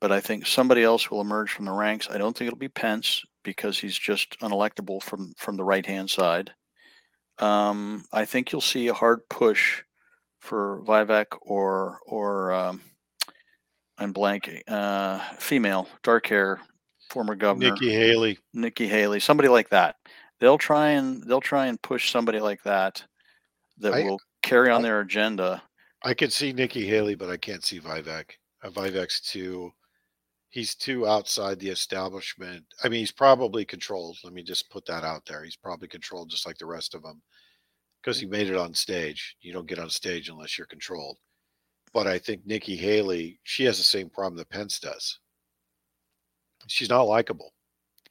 But 0.00 0.12
I 0.12 0.20
think 0.20 0.46
somebody 0.46 0.82
else 0.82 1.10
will 1.10 1.22
emerge 1.22 1.52
from 1.52 1.64
the 1.64 1.72
ranks. 1.72 2.08
I 2.10 2.18
don't 2.18 2.36
think 2.36 2.48
it'll 2.48 2.58
be 2.58 2.68
Pence 2.68 3.22
because 3.44 3.78
he's 3.78 3.98
just 3.98 4.38
unelectable 4.40 5.02
from 5.02 5.32
from 5.38 5.56
the 5.56 5.64
right 5.64 5.86
hand 5.86 6.10
side. 6.10 6.52
Um, 7.38 8.04
I 8.12 8.24
think 8.24 8.52
you'll 8.52 8.60
see 8.60 8.88
a 8.88 8.94
hard 8.94 9.20
push 9.30 9.82
for 10.40 10.82
Vivek 10.84 11.26
or 11.40 12.00
or 12.06 12.52
um, 12.52 12.82
I'm 13.98 14.12
blanking. 14.12 14.60
Uh, 14.68 15.20
female, 15.38 15.88
dark 16.02 16.26
hair, 16.26 16.60
former 17.10 17.34
governor 17.34 17.70
Nikki 17.70 17.90
Haley. 17.90 18.38
Nikki 18.52 18.86
Haley, 18.86 19.20
somebody 19.20 19.48
like 19.48 19.70
that. 19.70 19.96
They'll 20.38 20.58
try 20.58 20.90
and 20.90 21.22
they'll 21.24 21.40
try 21.40 21.66
and 21.66 21.80
push 21.80 22.10
somebody 22.10 22.40
like 22.40 22.62
that 22.64 23.02
that 23.78 23.94
I, 23.94 24.02
will 24.02 24.20
carry 24.42 24.70
on 24.70 24.80
I, 24.80 24.82
their 24.82 25.00
agenda. 25.00 25.62
I 26.02 26.14
could 26.14 26.32
see 26.32 26.52
Nikki 26.52 26.86
Haley, 26.86 27.14
but 27.14 27.30
I 27.30 27.36
can't 27.36 27.64
see 27.64 27.80
Vivek. 27.80 28.30
Uh, 28.62 28.70
Vivek's 28.70 29.20
too. 29.20 29.72
He's 30.50 30.74
too 30.74 31.06
outside 31.06 31.58
the 31.58 31.68
establishment. 31.68 32.64
I 32.82 32.88
mean, 32.88 33.00
he's 33.00 33.12
probably 33.12 33.64
controlled. 33.64 34.18
Let 34.24 34.32
me 34.32 34.42
just 34.42 34.70
put 34.70 34.86
that 34.86 35.04
out 35.04 35.24
there. 35.26 35.42
He's 35.44 35.56
probably 35.56 35.88
controlled 35.88 36.30
just 36.30 36.46
like 36.46 36.56
the 36.58 36.66
rest 36.66 36.94
of 36.94 37.02
them 37.02 37.20
because 38.02 38.20
he 38.20 38.26
made 38.26 38.48
it 38.48 38.56
on 38.56 38.72
stage. 38.72 39.36
You 39.40 39.52
don't 39.52 39.66
get 39.66 39.78
on 39.78 39.90
stage 39.90 40.28
unless 40.28 40.56
you're 40.56 40.66
controlled. 40.66 41.18
But 41.96 42.06
I 42.06 42.18
think 42.18 42.44
Nikki 42.44 42.76
Haley, 42.76 43.40
she 43.44 43.64
has 43.64 43.78
the 43.78 43.82
same 43.82 44.10
problem 44.10 44.36
that 44.36 44.50
Pence 44.50 44.78
does. 44.78 45.18
She's 46.66 46.90
not 46.90 47.04
likable, 47.04 47.54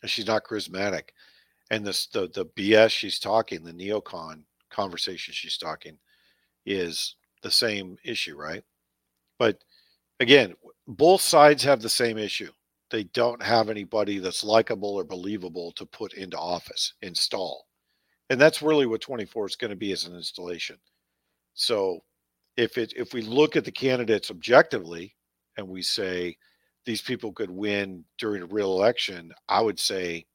and 0.02 0.10
she's 0.10 0.26
not 0.26 0.44
charismatic, 0.44 1.10
and 1.70 1.86
this 1.86 2.08
the 2.08 2.28
the 2.34 2.48
BS 2.58 2.90
she's 2.90 3.20
talking, 3.20 3.64
the 3.64 3.72
neocon 3.72 4.42
conversation 4.72 5.36
she's 5.36 5.60
talking, 5.60 6.00
is 6.66 7.18
the 7.44 7.52
same 7.52 7.96
issue, 8.04 8.36
right? 8.36 8.64
But 9.38 9.64
again, 10.20 10.56
both 10.88 11.22
sides 11.22 11.62
have 11.62 11.84
the 11.84 11.88
same 11.88 12.18
issue. 12.18 12.52
They 12.90 13.04
don't 13.04 13.44
have 13.44 13.70
anybody 13.70 14.18
that's 14.18 14.44
likable 14.44 14.96
or 14.96 15.04
believable 15.04 15.72
to 15.74 15.86
put 15.86 16.14
into 16.14 16.40
office, 16.40 16.96
install. 17.04 17.68
And 18.32 18.42
that's 18.42 18.64
really 18.64 18.88
what 18.88 19.02
24 19.02 19.46
is 19.46 19.56
going 19.56 19.70
to 19.70 19.78
be 19.78 19.92
as 19.92 20.06
an 20.06 20.16
installation. 20.16 20.78
So 21.54 22.02
if 22.58 22.78
it 22.78 22.94
if 22.96 23.14
we 23.14 23.22
look 23.22 23.56
at 23.56 23.66
the 23.66 23.72
candidates 23.72 24.32
objectively 24.32 25.16
and 25.58 25.68
we 25.68 25.82
say 25.82 26.38
these 26.86 27.02
people 27.02 27.32
could 27.32 27.50
win 27.50 28.04
during 28.18 28.44
a 28.44 28.48
real 28.48 28.72
election, 28.72 29.32
I 29.50 29.62
would 29.62 29.80
say 29.80 30.26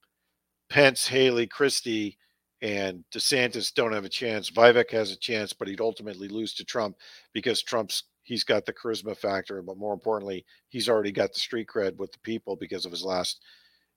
Pence, 0.68 1.06
Haley, 1.06 1.46
Christie, 1.46 2.18
and 2.62 3.04
DeSantis 3.12 3.72
don't 3.72 3.92
have 3.92 4.04
a 4.04 4.11
chance. 4.11 4.50
Vivek 4.50 4.90
has 4.90 5.12
a 5.12 5.16
chance, 5.16 5.52
but 5.52 5.68
he'd 5.68 5.80
ultimately 5.80 6.28
lose 6.28 6.54
to 6.54 6.64
Trump 6.64 6.96
because 7.33 7.62
Trump's 7.62 8.04
he's 8.22 8.44
got 8.44 8.66
the 8.66 8.72
charisma 8.72 9.16
factor, 9.16 9.62
but 9.62 9.78
more 9.78 9.94
importantly, 9.94 10.44
he's 10.68 10.88
already 10.88 11.12
got 11.12 11.33
the 11.33 11.40
street 11.40 11.68
cred 11.68 11.96
with 11.96 12.12
the 12.12 12.18
people 12.20 12.56
because 12.56 12.85
of 12.85 12.92
his 12.92 13.04
last 13.04 13.40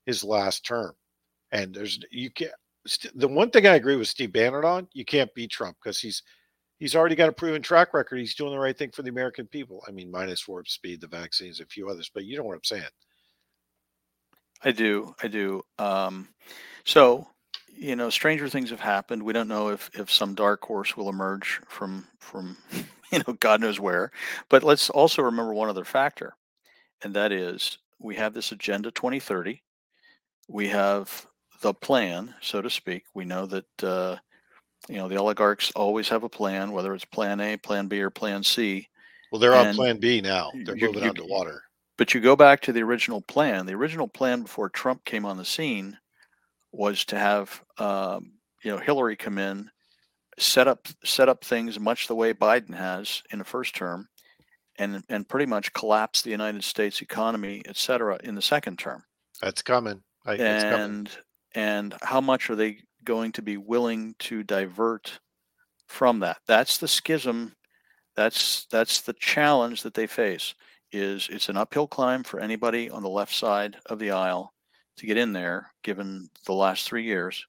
his 0.06 0.24
last 0.24 0.64
term. 0.64 0.92
And 1.52 1.74
there's 1.74 1.98
you 2.10 2.30
can't 2.30 2.52
the 3.14 3.28
one 3.28 3.50
thing 3.50 3.66
I 3.66 3.76
agree 3.76 3.96
with 3.96 4.08
Steve 4.08 4.32
Bannon 4.32 4.64
on, 4.64 4.88
you 4.92 5.04
can't 5.04 5.34
beat 5.34 5.50
Trump 5.50 5.76
because 5.82 6.00
he's 6.00 6.22
he's 6.78 6.94
already 6.94 7.14
got 7.14 7.28
a 7.28 7.32
proven 7.32 7.62
track 7.62 7.94
record. 7.94 8.18
He's 8.18 8.34
doing 8.34 8.52
the 8.52 8.58
right 8.58 8.76
thing 8.76 8.90
for 8.90 9.02
the 9.02 9.10
American 9.10 9.46
people. 9.46 9.82
I 9.86 9.90
mean, 9.90 10.10
minus 10.10 10.46
warp 10.46 10.68
speed, 10.68 11.00
the 11.00 11.06
vaccines, 11.06 11.60
a 11.60 11.66
few 11.66 11.88
others, 11.88 12.10
but 12.12 12.24
you 12.24 12.36
know 12.36 12.44
what 12.44 12.56
I'm 12.56 12.64
saying. 12.64 12.84
I 14.62 14.72
do. 14.72 15.14
I 15.22 15.28
do. 15.28 15.62
Um, 15.78 16.28
so, 16.84 17.28
you 17.68 17.96
know, 17.96 18.08
stranger 18.10 18.48
things 18.48 18.70
have 18.70 18.80
happened. 18.80 19.22
We 19.22 19.32
don't 19.32 19.48
know 19.48 19.68
if 19.68 19.90
if 19.94 20.10
some 20.10 20.34
dark 20.34 20.62
horse 20.64 20.96
will 20.96 21.08
emerge 21.08 21.60
from 21.68 22.06
from 22.18 22.56
you 23.12 23.18
know 23.18 23.34
God 23.40 23.60
knows 23.60 23.78
where. 23.78 24.10
But 24.48 24.62
let's 24.62 24.90
also 24.90 25.22
remember 25.22 25.52
one 25.52 25.68
other 25.68 25.84
factor, 25.84 26.34
and 27.02 27.14
that 27.14 27.32
is 27.32 27.78
we 27.98 28.16
have 28.16 28.32
this 28.32 28.52
agenda 28.52 28.90
2030. 28.90 29.62
We 30.48 30.68
have 30.68 31.26
the 31.62 31.74
plan, 31.74 32.34
so 32.40 32.60
to 32.62 32.70
speak. 32.70 33.04
We 33.14 33.24
know 33.24 33.46
that 33.46 33.82
uh, 33.84 34.16
you 34.88 34.96
know 34.96 35.08
the 35.08 35.16
oligarchs 35.16 35.72
always 35.74 36.08
have 36.08 36.24
a 36.24 36.28
plan 36.28 36.72
whether 36.72 36.94
it's 36.94 37.04
plan 37.04 37.40
a 37.40 37.56
plan 37.56 37.88
b 37.88 38.00
or 38.00 38.10
plan 38.10 38.42
c. 38.42 38.88
Well 39.30 39.40
they're 39.40 39.54
and 39.54 39.68
on 39.68 39.74
plan 39.74 39.98
b 39.98 40.20
now. 40.20 40.50
they're 40.64 40.76
you, 40.76 40.86
moving 40.86 41.04
you, 41.04 41.10
underwater 41.10 41.62
but 41.96 42.12
you 42.12 42.20
go 42.20 42.34
back 42.34 42.60
to 42.62 42.72
the 42.72 42.82
original 42.82 43.20
plan. 43.20 43.66
The 43.66 43.74
original 43.74 44.08
plan 44.08 44.42
before 44.42 44.68
trump 44.68 45.04
came 45.04 45.24
on 45.24 45.36
the 45.36 45.44
scene 45.44 45.98
was 46.72 47.04
to 47.06 47.18
have 47.18 47.62
um, 47.78 48.32
you 48.62 48.70
know 48.70 48.78
hillary 48.78 49.16
come 49.16 49.38
in 49.38 49.70
set 50.38 50.66
up 50.66 50.88
set 51.04 51.28
up 51.28 51.44
things 51.44 51.78
much 51.78 52.08
the 52.08 52.14
way 52.14 52.34
biden 52.34 52.74
has 52.74 53.22
in 53.30 53.38
the 53.38 53.44
first 53.44 53.74
term 53.76 54.08
and 54.78 55.04
and 55.08 55.28
pretty 55.28 55.46
much 55.46 55.72
collapse 55.72 56.22
the 56.22 56.30
united 56.30 56.64
states 56.64 57.00
economy 57.00 57.62
et 57.66 57.76
cetera 57.76 58.18
in 58.24 58.34
the 58.34 58.42
second 58.42 58.78
term. 58.78 59.04
That's 59.40 59.62
coming. 59.62 60.02
I, 60.26 60.34
and 60.34 61.08
coming. 61.08 61.08
and 61.54 61.94
how 62.02 62.20
much 62.20 62.50
are 62.50 62.56
they 62.56 62.78
going 63.04 63.32
to 63.32 63.42
be 63.42 63.56
willing 63.56 64.14
to 64.20 64.42
divert 64.42 65.18
from 65.86 66.20
that. 66.20 66.38
That's 66.46 66.78
the 66.78 66.88
schism. 66.88 67.54
That's 68.16 68.66
that's 68.70 69.00
the 69.00 69.14
challenge 69.14 69.82
that 69.82 69.94
they 69.94 70.06
face. 70.06 70.54
Is 70.92 71.28
it's 71.30 71.48
an 71.48 71.56
uphill 71.56 71.88
climb 71.88 72.22
for 72.22 72.40
anybody 72.40 72.88
on 72.88 73.02
the 73.02 73.08
left 73.08 73.34
side 73.34 73.76
of 73.86 73.98
the 73.98 74.12
aisle 74.12 74.52
to 74.96 75.06
get 75.06 75.16
in 75.16 75.32
there, 75.32 75.72
given 75.82 76.28
the 76.46 76.52
last 76.52 76.86
three 76.86 77.04
years. 77.04 77.44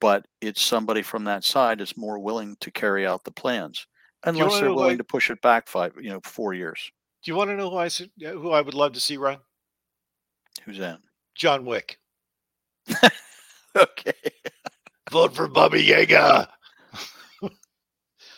But 0.00 0.26
it's 0.42 0.60
somebody 0.60 1.02
from 1.02 1.24
that 1.24 1.42
side 1.42 1.80
is 1.80 1.96
more 1.96 2.18
willing 2.18 2.56
to 2.60 2.70
carry 2.70 3.06
out 3.06 3.24
the 3.24 3.30
plans, 3.30 3.86
unless 4.24 4.60
they're 4.60 4.74
willing 4.74 4.94
I, 4.94 4.98
to 4.98 5.04
push 5.04 5.30
it 5.30 5.40
back 5.40 5.68
five, 5.68 5.94
you 5.98 6.10
know, 6.10 6.20
four 6.22 6.52
years. 6.52 6.92
Do 7.24 7.30
you 7.30 7.36
want 7.36 7.48
to 7.48 7.56
know 7.56 7.70
who 7.70 7.78
I 7.78 7.88
who 7.88 8.50
I 8.50 8.60
would 8.60 8.74
love 8.74 8.92
to 8.92 9.00
see 9.00 9.16
run? 9.16 9.38
Who's 10.64 10.78
that? 10.78 10.98
John 11.34 11.64
Wick. 11.64 11.98
okay. 13.76 14.12
Vote 15.10 15.34
for 15.34 15.48
Baba 15.48 15.80
Yaga. 15.80 16.48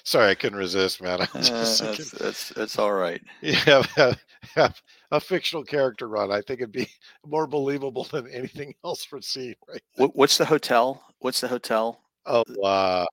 Sorry, 0.05 0.31
I 0.31 0.35
couldn't 0.35 0.59
resist, 0.59 1.03
man. 1.03 1.21
Uh, 1.23 1.27
that's, 1.35 2.11
that's, 2.11 2.49
that's 2.51 2.79
all 2.79 2.93
right. 2.93 3.23
Yeah, 3.41 3.83
have, 3.97 4.19
have, 4.55 4.83
a 5.11 5.21
fictional 5.21 5.65
character 5.65 6.09
run. 6.09 6.31
I 6.31 6.41
think 6.43 6.61
it'd 6.61 6.73
be 6.73 6.89
more 7.27 7.47
believable 7.47 8.05
than 8.05 8.29
anything 8.29 8.75
else 8.85 9.05
for 9.05 9.21
C. 9.21 9.57
right 9.69 9.83
What, 9.97 10.15
what's 10.15 10.37
the 10.37 10.45
hotel? 10.45 11.03
What's 11.21 11.41
the 11.41 11.49
hotel? 11.49 12.01
Oh, 12.27 12.45
uh, 12.63 13.07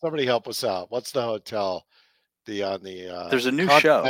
somebody 0.00 0.26
help 0.26 0.48
us 0.48 0.64
out. 0.64 0.90
What's 0.90 1.12
the 1.12 1.22
hotel? 1.22 1.86
The 2.44 2.62
on 2.62 2.82
the 2.82 3.08
uh, 3.08 3.28
There's 3.28 3.46
a 3.46 3.52
new 3.52 3.68
show. 3.80 4.02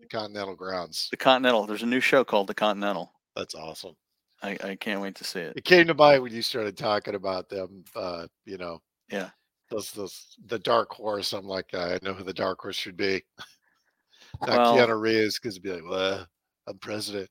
The 0.00 0.08
Continental 0.08 0.54
Grounds. 0.54 1.08
The 1.10 1.16
Continental. 1.16 1.66
There's 1.66 1.82
a 1.82 1.86
new 1.86 2.00
show 2.00 2.24
called 2.24 2.48
The 2.48 2.54
Continental. 2.54 3.12
That's 3.34 3.54
awesome. 3.54 3.96
I, 4.42 4.56
I 4.62 4.76
can't 4.76 5.00
wait 5.00 5.14
to 5.16 5.24
see 5.24 5.40
it. 5.40 5.54
It 5.56 5.64
came 5.64 5.86
to 5.86 5.94
mind 5.94 6.22
when 6.22 6.32
you 6.32 6.42
started 6.42 6.76
talking 6.76 7.14
about 7.14 7.48
them. 7.48 7.84
Uh, 7.94 8.26
you 8.44 8.58
know, 8.58 8.80
Yeah. 9.10 9.30
those 9.70 9.90
those 9.92 10.36
the 10.46 10.58
dark 10.58 10.90
horse. 10.92 11.32
I'm 11.32 11.46
like, 11.46 11.74
I 11.74 11.98
know 12.02 12.12
who 12.12 12.24
the 12.24 12.32
dark 12.34 12.60
horse 12.60 12.76
should 12.76 12.96
be. 12.96 13.22
Not 14.42 14.48
Well- 14.58 14.76
Keanu 14.76 15.00
Reeves, 15.00 15.38
because 15.38 15.58
be 15.58 15.72
like, 15.72 15.88
well, 15.88 16.26
I'm 16.66 16.78
president. 16.78 17.30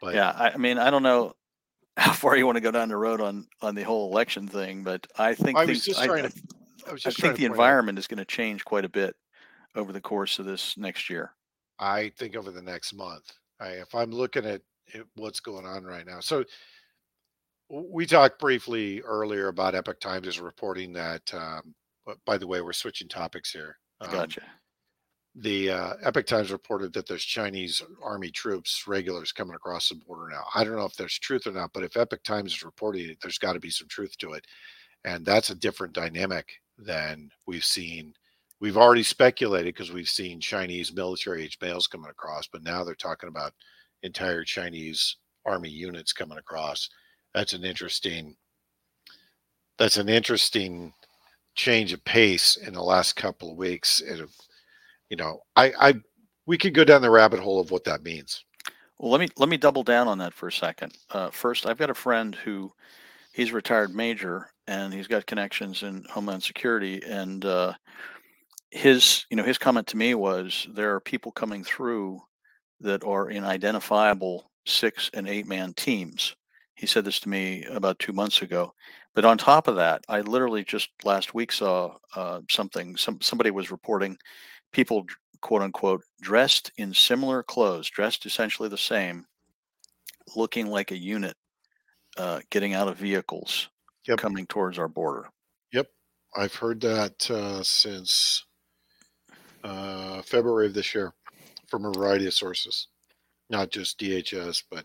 But 0.00 0.14
Yeah, 0.14 0.30
I, 0.30 0.50
I 0.50 0.56
mean, 0.56 0.78
I 0.78 0.90
don't 0.90 1.02
know 1.02 1.34
how 1.96 2.12
far 2.12 2.36
you 2.36 2.46
want 2.46 2.56
to 2.56 2.62
go 2.62 2.70
down 2.70 2.88
the 2.88 2.96
road 2.96 3.20
on 3.20 3.46
on 3.60 3.74
the 3.74 3.82
whole 3.82 4.10
election 4.10 4.48
thing, 4.48 4.82
but 4.82 5.06
I 5.16 5.34
think 5.34 5.56
I 5.58 5.64
was 5.64 5.84
just 5.84 6.02
trying 6.02 6.24
I- 6.24 6.28
to. 6.28 6.34
I 6.88 6.92
was 6.92 7.04
I 7.06 7.10
think 7.10 7.16
the 7.16 7.22
point 7.28 7.40
out- 7.42 7.44
environment 7.52 7.98
is 7.98 8.06
going 8.06 8.18
to 8.18 8.24
change 8.24 8.64
quite 8.64 8.86
a 8.86 8.88
bit 8.88 9.14
over 9.76 9.92
the 9.92 10.00
course 10.00 10.38
of 10.38 10.46
this 10.46 10.76
next 10.78 11.10
year. 11.10 11.32
I 11.78 12.10
think 12.18 12.34
over 12.36 12.50
the 12.50 12.62
next 12.62 12.94
month. 12.94 13.30
I, 13.60 13.68
if 13.72 13.94
I'm 13.94 14.10
looking 14.10 14.46
at 14.46 14.62
it, 14.94 15.06
what's 15.16 15.40
going 15.40 15.66
on 15.66 15.84
right 15.84 16.06
now, 16.06 16.20
so 16.20 16.44
we 17.70 18.04
talked 18.04 18.40
briefly 18.40 19.00
earlier 19.02 19.48
about 19.48 19.74
Epoch 19.74 20.00
Times 20.00 20.26
is 20.26 20.40
reporting 20.40 20.92
that. 20.94 21.22
Um, 21.32 21.74
by 22.26 22.36
the 22.36 22.46
way, 22.46 22.60
we're 22.60 22.72
switching 22.72 23.08
topics 23.08 23.52
here. 23.52 23.76
Um, 24.00 24.10
Gotcha. 24.10 24.42
The 25.36 25.70
uh, 25.70 25.92
Epoch 26.02 26.26
Times 26.26 26.50
reported 26.50 26.92
that 26.94 27.06
there's 27.06 27.24
Chinese 27.24 27.80
army 28.02 28.30
troops, 28.30 28.88
regulars 28.88 29.30
coming 29.30 29.54
across 29.54 29.88
the 29.88 29.94
border 29.94 30.28
now. 30.28 30.42
I 30.54 30.64
don't 30.64 30.76
know 30.76 30.86
if 30.86 30.96
there's 30.96 31.18
truth 31.18 31.46
or 31.46 31.52
not, 31.52 31.70
but 31.72 31.84
if 31.84 31.96
Epoch 31.96 32.24
Times 32.24 32.54
is 32.54 32.64
reporting 32.64 33.10
it, 33.10 33.18
there's 33.22 33.38
got 33.38 33.52
to 33.52 33.60
be 33.60 33.70
some 33.70 33.86
truth 33.86 34.16
to 34.18 34.32
it, 34.32 34.44
and 35.04 35.24
that's 35.24 35.50
a 35.50 35.54
different 35.54 35.92
dynamic 35.92 36.50
than 36.78 37.30
we've 37.46 37.64
seen 37.64 38.14
we've 38.60 38.76
already 38.76 39.02
speculated 39.02 39.74
because 39.74 39.92
we've 39.92 40.08
seen 40.08 40.40
Chinese 40.40 40.92
military 40.92 41.44
age 41.44 41.58
males 41.62 41.86
coming 41.86 42.10
across, 42.10 42.46
but 42.46 42.62
now 42.62 42.84
they're 42.84 42.94
talking 42.94 43.28
about 43.28 43.52
entire 44.02 44.44
Chinese 44.44 45.16
army 45.46 45.70
units 45.70 46.12
coming 46.12 46.38
across. 46.38 46.88
That's 47.34 47.52
an 47.52 47.64
interesting 47.64 48.36
that's 49.78 49.96
an 49.96 50.08
interesting 50.08 50.92
change 51.54 51.92
of 51.92 52.04
pace 52.04 52.56
in 52.56 52.74
the 52.74 52.82
last 52.82 53.16
couple 53.16 53.50
of 53.50 53.56
weeks. 53.56 54.00
And 54.00 54.28
you 55.08 55.16
know, 55.16 55.40
I 55.56 55.72
I 55.80 55.94
we 56.46 56.58
could 56.58 56.74
go 56.74 56.84
down 56.84 57.02
the 57.02 57.10
rabbit 57.10 57.40
hole 57.40 57.60
of 57.60 57.70
what 57.70 57.84
that 57.84 58.02
means. 58.02 58.44
Well, 58.98 59.10
let 59.10 59.20
me 59.20 59.28
let 59.36 59.48
me 59.48 59.56
double 59.56 59.82
down 59.82 60.08
on 60.08 60.18
that 60.18 60.34
for 60.34 60.48
a 60.48 60.52
second. 60.52 60.96
Uh, 61.10 61.30
first, 61.30 61.66
I've 61.66 61.78
got 61.78 61.90
a 61.90 61.94
friend 61.94 62.34
who 62.34 62.72
he's 63.32 63.52
retired 63.52 63.94
major 63.94 64.50
and 64.66 64.92
he's 64.92 65.08
got 65.08 65.26
connections 65.26 65.82
in 65.82 66.04
Homeland 66.10 66.42
Security, 66.42 67.02
and 67.06 67.44
uh, 67.44 67.72
his 68.70 69.26
you 69.30 69.36
know 69.36 69.42
his 69.42 69.58
comment 69.58 69.86
to 69.88 69.96
me 69.96 70.14
was 70.14 70.66
there 70.74 70.94
are 70.94 71.00
people 71.00 71.32
coming 71.32 71.64
through 71.64 72.20
that 72.80 73.04
are 73.04 73.30
in 73.30 73.44
identifiable 73.44 74.50
six 74.66 75.10
and 75.14 75.28
eight 75.28 75.46
man 75.46 75.74
teams. 75.74 76.34
He 76.74 76.86
said 76.86 77.04
this 77.04 77.20
to 77.20 77.28
me 77.28 77.64
about 77.64 77.98
two 77.98 78.12
months 78.12 78.42
ago. 78.42 78.72
But 79.14 79.24
on 79.24 79.38
top 79.38 79.68
of 79.68 79.76
that, 79.76 80.04
I 80.08 80.20
literally 80.20 80.64
just 80.64 80.90
last 81.04 81.34
week 81.34 81.52
saw 81.52 81.96
uh, 82.14 82.40
something. 82.50 82.96
Some 82.96 83.20
somebody 83.20 83.50
was 83.50 83.70
reporting 83.70 84.16
people 84.72 85.06
quote 85.42 85.62
unquote 85.62 86.02
dressed 86.20 86.70
in 86.76 86.94
similar 86.94 87.42
clothes, 87.42 87.90
dressed 87.90 88.24
essentially 88.26 88.68
the 88.68 88.78
same, 88.78 89.26
looking 90.36 90.66
like 90.68 90.90
a 90.90 90.96
unit, 90.96 91.36
uh, 92.16 92.40
getting 92.50 92.74
out 92.74 92.88
of 92.88 92.96
vehicles, 92.96 93.68
Yep. 94.06 94.18
coming 94.18 94.46
towards 94.46 94.78
our 94.78 94.88
border. 94.88 95.28
Yep, 95.72 95.88
I've 96.36 96.54
heard 96.54 96.80
that 96.82 97.30
uh, 97.30 97.62
since 97.62 98.44
uh, 99.64 100.22
February 100.22 100.66
of 100.68 100.74
this 100.74 100.94
year 100.94 101.12
from 101.70 101.84
a 101.86 101.92
variety 101.92 102.26
of 102.26 102.34
sources, 102.34 102.88
not 103.48 103.70
just 103.70 103.98
DHS, 103.98 104.64
but 104.70 104.84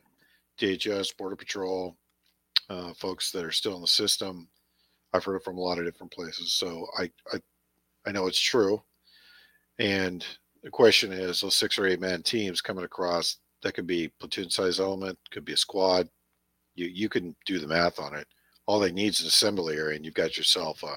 DHS, 0.59 1.17
Border 1.17 1.35
Patrol, 1.35 1.97
uh, 2.69 2.93
folks 2.93 3.31
that 3.31 3.43
are 3.43 3.51
still 3.51 3.75
in 3.75 3.81
the 3.81 3.87
system. 3.87 4.47
I've 5.13 5.23
heard 5.23 5.37
it 5.37 5.43
from 5.43 5.57
a 5.57 5.61
lot 5.61 5.79
of 5.79 5.85
different 5.85 6.11
places, 6.13 6.53
so 6.53 6.87
I 6.97 7.09
I, 7.33 7.39
I 8.05 8.11
know 8.11 8.27
it's 8.27 8.39
true. 8.39 8.81
And 9.79 10.25
the 10.63 10.69
question 10.69 11.11
is, 11.11 11.41
those 11.41 11.55
six 11.55 11.77
or 11.77 11.87
eight 11.87 11.99
man 11.99 12.23
teams 12.23 12.61
coming 12.61 12.85
across, 12.85 13.37
that 13.63 13.73
could 13.73 13.87
be 13.87 14.11
platoon 14.19 14.49
size 14.49 14.79
element, 14.79 15.17
could 15.31 15.45
be 15.45 15.53
a 15.53 15.57
squad. 15.57 16.09
You 16.75 16.87
you 16.87 17.09
can 17.09 17.35
do 17.45 17.59
the 17.59 17.67
math 17.67 17.99
on 17.99 18.15
it. 18.15 18.27
All 18.67 18.79
they 18.79 18.91
need 18.91 19.13
is 19.13 19.21
an 19.21 19.27
assembly 19.27 19.77
area, 19.77 19.95
and 19.95 20.05
you've 20.05 20.13
got 20.13 20.37
yourself 20.37 20.83
a 20.83 20.95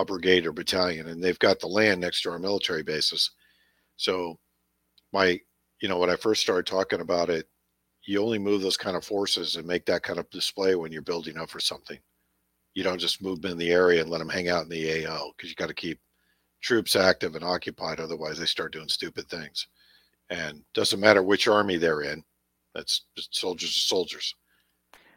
a 0.00 0.04
brigade 0.04 0.46
or 0.46 0.52
battalion, 0.52 1.08
and 1.08 1.22
they've 1.22 1.38
got 1.38 1.60
the 1.60 1.66
land 1.66 2.00
next 2.00 2.22
to 2.22 2.30
our 2.30 2.38
military 2.38 2.82
bases. 2.82 3.30
So, 3.96 4.38
my, 5.12 5.40
you 5.80 5.88
know, 5.88 5.98
when 5.98 6.10
I 6.10 6.16
first 6.16 6.42
started 6.42 6.66
talking 6.66 7.00
about 7.00 7.30
it, 7.30 7.48
you 8.04 8.22
only 8.22 8.38
move 8.38 8.62
those 8.62 8.76
kind 8.76 8.96
of 8.96 9.04
forces 9.04 9.56
and 9.56 9.66
make 9.66 9.86
that 9.86 10.02
kind 10.02 10.18
of 10.18 10.30
display 10.30 10.74
when 10.74 10.92
you're 10.92 11.02
building 11.02 11.38
up 11.38 11.50
for 11.50 11.60
something. 11.60 11.98
You 12.74 12.82
don't 12.84 12.98
just 12.98 13.22
move 13.22 13.42
them 13.42 13.52
in 13.52 13.58
the 13.58 13.70
area 13.72 14.00
and 14.00 14.10
let 14.10 14.18
them 14.18 14.28
hang 14.28 14.48
out 14.48 14.64
in 14.64 14.68
the 14.70 15.06
AO 15.06 15.32
because 15.36 15.50
you 15.50 15.56
got 15.56 15.68
to 15.68 15.74
keep 15.74 16.00
troops 16.62 16.96
active 16.96 17.34
and 17.34 17.44
occupied. 17.44 18.00
Otherwise, 18.00 18.38
they 18.38 18.46
start 18.46 18.72
doing 18.72 18.88
stupid 18.88 19.28
things. 19.28 19.68
And 20.30 20.64
doesn't 20.74 21.00
matter 21.00 21.22
which 21.22 21.48
army 21.48 21.76
they're 21.76 22.02
in. 22.02 22.24
That's 22.74 23.06
soldiers 23.16 23.70
are 23.70 23.72
soldiers. 23.80 24.34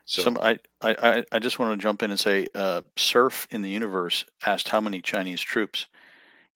So 0.05 0.23
Some 0.23 0.37
I, 0.39 0.59
I 0.81 0.95
I- 1.19 1.25
I 1.31 1.39
just 1.39 1.59
want 1.59 1.77
to 1.79 1.81
jump 1.83 2.03
in 2.03 2.11
and 2.11 2.19
say, 2.19 2.47
uh, 2.55 2.81
Surf 2.97 3.47
in 3.51 3.61
the 3.61 3.69
universe 3.69 4.25
asked 4.45 4.69
how 4.69 4.81
many 4.81 5.01
Chinese 5.01 5.41
troops. 5.41 5.87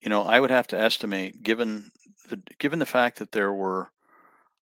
You 0.01 0.09
know, 0.09 0.23
I 0.23 0.39
would 0.39 0.51
have 0.51 0.67
to 0.67 0.79
estimate, 0.79 1.43
given 1.43 1.91
the 2.27 2.41
given 2.59 2.79
the 2.79 2.85
fact 2.85 3.19
that 3.19 3.31
there 3.31 3.53
were 3.53 3.89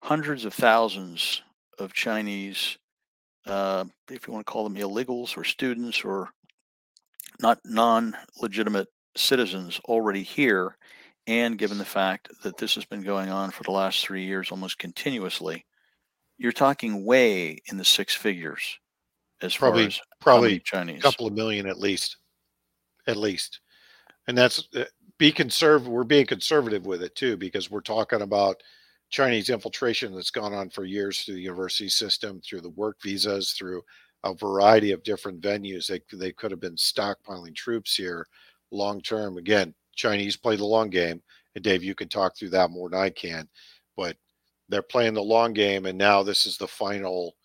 hundreds 0.02 0.46
of 0.46 0.54
thousands 0.54 1.42
of 1.80 1.94
Chinese, 1.94 2.78
uh, 3.48 3.86
if 4.10 4.28
you 4.28 4.34
want 4.34 4.46
to 4.46 4.52
call 4.52 4.64
them 4.64 4.76
illegals 4.76 5.36
or 5.38 5.44
students 5.44 6.04
or 6.04 6.30
not 7.42 7.60
non-legitimate 7.66 8.88
citizens 9.18 9.80
already 9.86 10.24
here, 10.24 10.78
and 11.28 11.58
given 11.58 11.78
the 11.78 11.86
fact 11.86 12.30
that 12.44 12.58
this 12.58 12.76
has 12.76 12.86
been 12.86 13.02
going 13.02 13.30
on 13.30 13.52
for 13.52 13.64
the 13.64 13.72
last 13.72 14.06
three 14.06 14.24
years 14.24 14.52
almost 14.52 14.78
continuously, 14.78 15.66
you're 16.38 16.52
talking 16.52 17.04
way 17.04 17.60
in 17.70 17.78
the 17.78 17.86
six 17.86 18.14
figures 18.14 18.80
as 19.42 19.56
Probably- 19.56 19.84
far 19.84 19.88
as 19.88 20.02
probably 20.22 20.60
Chinese. 20.60 21.02
couple 21.02 21.28
of 21.28 21.34
million 21.34 21.68
at 21.68 21.78
least 21.78 22.18
at 23.08 23.18
least 23.18 23.60
and 24.28 24.38
that's 24.38 24.68
uh, 24.76 24.84
be 25.18 25.32
conservative 25.32 25.92
we're 25.92 26.04
being 26.04 26.26
conservative 26.26 26.86
with 26.86 27.02
it 27.02 27.16
too 27.16 27.38
because 27.38 27.72
we're 27.72 27.82
talking 27.82 28.22
about 28.22 28.62
chinese 29.10 29.50
infiltration 29.50 30.14
that's 30.14 30.32
gone 30.32 30.54
on 30.54 30.70
for 30.70 30.84
years 30.84 31.22
through 31.22 31.36
the 31.36 31.42
university 31.42 31.90
system 31.90 32.42
through 32.42 32.62
the 32.62 32.70
work 32.72 32.98
visas 33.02 33.54
through 33.54 33.82
a 34.24 34.34
variety 34.34 34.92
of 34.92 35.04
different 35.04 35.40
venues 35.42 35.88
they, 35.88 36.02
they 36.18 36.32
could 36.32 36.52
have 36.52 36.60
been 36.60 36.76
stockpiling 36.76 37.56
troops 37.56 37.96
here 37.96 38.26
long 38.72 39.00
term 39.02 39.38
again 39.38 39.74
chinese 39.96 40.36
play 40.36 40.56
the 40.56 40.66
long 40.66 40.90
game 40.90 41.22
and 41.56 41.64
dave 41.64 41.84
you 41.84 41.96
can 41.96 42.10
talk 42.10 42.36
through 42.36 42.50
that 42.50 42.72
more 42.72 42.90
than 42.90 43.00
i 43.00 43.10
can 43.10 43.48
but 43.96 44.18
they're 44.68 44.82
playing 44.82 45.14
the 45.14 45.22
long 45.22 45.54
game 45.54 45.86
and 45.86 45.98
now 45.98 46.24
this 46.24 46.46
is 46.46 46.58
the 46.58 46.68
final 46.68 47.36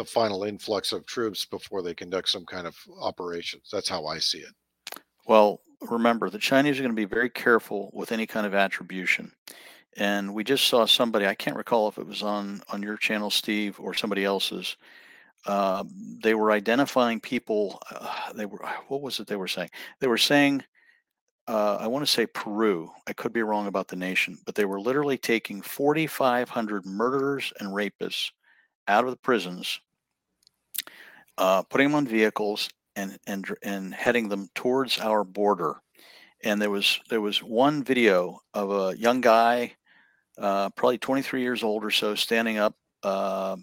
the 0.00 0.04
final 0.04 0.44
influx 0.44 0.92
of 0.92 1.04
troops 1.04 1.44
before 1.44 1.82
they 1.82 1.94
conduct 1.94 2.28
some 2.28 2.46
kind 2.46 2.66
of 2.66 2.74
operations. 3.00 3.68
That's 3.70 3.88
how 3.88 4.06
I 4.06 4.18
see 4.18 4.38
it. 4.38 4.54
Well, 5.26 5.60
remember, 5.80 6.30
the 6.30 6.38
Chinese 6.38 6.78
are 6.78 6.82
going 6.82 6.94
to 6.94 6.96
be 6.96 7.04
very 7.04 7.30
careful 7.30 7.90
with 7.92 8.12
any 8.12 8.26
kind 8.26 8.46
of 8.46 8.54
attribution. 8.54 9.32
And 9.96 10.34
we 10.34 10.44
just 10.44 10.66
saw 10.66 10.86
somebody, 10.86 11.26
I 11.26 11.34
can't 11.34 11.56
recall 11.56 11.88
if 11.88 11.98
it 11.98 12.06
was 12.06 12.22
on, 12.22 12.62
on 12.68 12.82
your 12.82 12.96
channel, 12.96 13.30
Steve, 13.30 13.78
or 13.80 13.94
somebody 13.94 14.24
else's. 14.24 14.76
Uh, 15.46 15.84
they 16.22 16.34
were 16.34 16.52
identifying 16.52 17.20
people. 17.20 17.82
Uh, 17.90 18.32
they 18.34 18.46
were, 18.46 18.58
what 18.88 19.02
was 19.02 19.20
it 19.20 19.26
they 19.26 19.36
were 19.36 19.48
saying? 19.48 19.70
They 20.00 20.06
were 20.06 20.18
saying, 20.18 20.62
uh, 21.48 21.78
I 21.80 21.88
want 21.88 22.04
to 22.04 22.10
say 22.10 22.26
Peru. 22.26 22.90
I 23.08 23.12
could 23.12 23.32
be 23.32 23.42
wrong 23.42 23.66
about 23.66 23.88
the 23.88 23.96
nation, 23.96 24.38
but 24.46 24.54
they 24.54 24.64
were 24.64 24.80
literally 24.80 25.18
taking 25.18 25.62
4,500 25.62 26.86
murderers 26.86 27.52
and 27.58 27.70
rapists 27.70 28.30
out 28.86 29.04
of 29.04 29.10
the 29.10 29.16
prisons, 29.16 29.80
uh, 31.38 31.62
putting 31.62 31.88
them 31.88 31.96
on 31.96 32.06
vehicles, 32.06 32.68
and 32.96 33.18
and 33.26 33.46
and 33.62 33.94
heading 33.94 34.28
them 34.28 34.48
towards 34.54 34.98
our 34.98 35.24
border. 35.24 35.80
And 36.42 36.60
there 36.60 36.70
was 36.70 37.00
there 37.10 37.20
was 37.20 37.42
one 37.42 37.84
video 37.84 38.40
of 38.54 38.70
a 38.70 38.96
young 38.96 39.20
guy, 39.20 39.74
uh, 40.38 40.70
probably 40.70 40.98
23 40.98 41.42
years 41.42 41.62
old 41.62 41.84
or 41.84 41.90
so, 41.90 42.14
standing 42.14 42.58
up, 42.58 42.74
uh, 43.02 43.56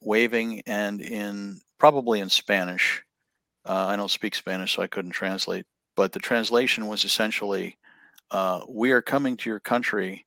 waving, 0.00 0.62
and 0.66 1.00
in 1.00 1.60
probably 1.78 2.20
in 2.20 2.28
Spanish. 2.28 3.02
Uh, 3.64 3.86
I 3.88 3.96
don't 3.96 4.10
speak 4.10 4.34
Spanish, 4.34 4.76
so 4.76 4.82
I 4.82 4.86
couldn't 4.86 5.12
translate. 5.12 5.66
But 5.96 6.12
the 6.12 6.20
translation 6.20 6.86
was 6.86 7.04
essentially, 7.04 7.78
uh, 8.30 8.60
"We 8.68 8.92
are 8.92 9.02
coming 9.02 9.36
to 9.38 9.50
your 9.50 9.60
country, 9.60 10.26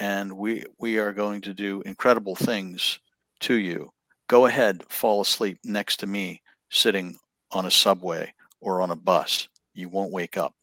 and 0.00 0.32
we 0.36 0.64
we 0.78 0.98
are 0.98 1.12
going 1.12 1.42
to 1.42 1.54
do 1.54 1.82
incredible 1.82 2.34
things 2.34 2.98
to 3.40 3.54
you. 3.54 3.92
Go 4.28 4.46
ahead, 4.46 4.84
fall 4.88 5.20
asleep 5.20 5.58
next 5.64 5.98
to 5.98 6.06
me, 6.06 6.42
sitting 6.70 7.18
on 7.52 7.66
a 7.66 7.70
subway 7.70 8.32
or 8.60 8.80
on 8.82 8.90
a 8.90 8.96
bus. 8.96 9.48
You 9.74 9.88
won't 9.88 10.12
wake 10.12 10.36
up. 10.36 10.54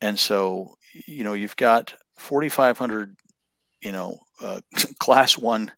And 0.00 0.18
so, 0.18 0.76
you 1.06 1.24
know, 1.24 1.34
you've 1.34 1.56
got 1.56 1.94
4,500, 2.16 3.16
you 3.82 3.92
know, 3.92 4.18
uh, 4.40 4.60
class 4.98 5.36
one 5.36 5.72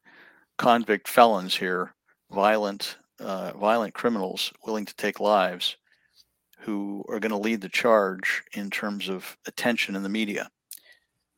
convict 0.59 1.09
felons 1.09 1.57
here, 1.57 1.95
violent, 2.31 2.97
uh, 3.18 3.53
violent 3.53 3.95
criminals 3.95 4.53
willing 4.66 4.85
to 4.85 4.97
take 4.97 5.20
lives, 5.20 5.76
who 6.61 7.03
are 7.09 7.20
going 7.20 7.31
to 7.31 7.39
lead 7.39 7.62
the 7.62 7.68
charge 7.68 8.43
in 8.53 8.68
terms 8.68 9.09
of 9.09 9.37
attention 9.47 9.97
in 9.97 10.03
the 10.03 10.09
media 10.09 10.51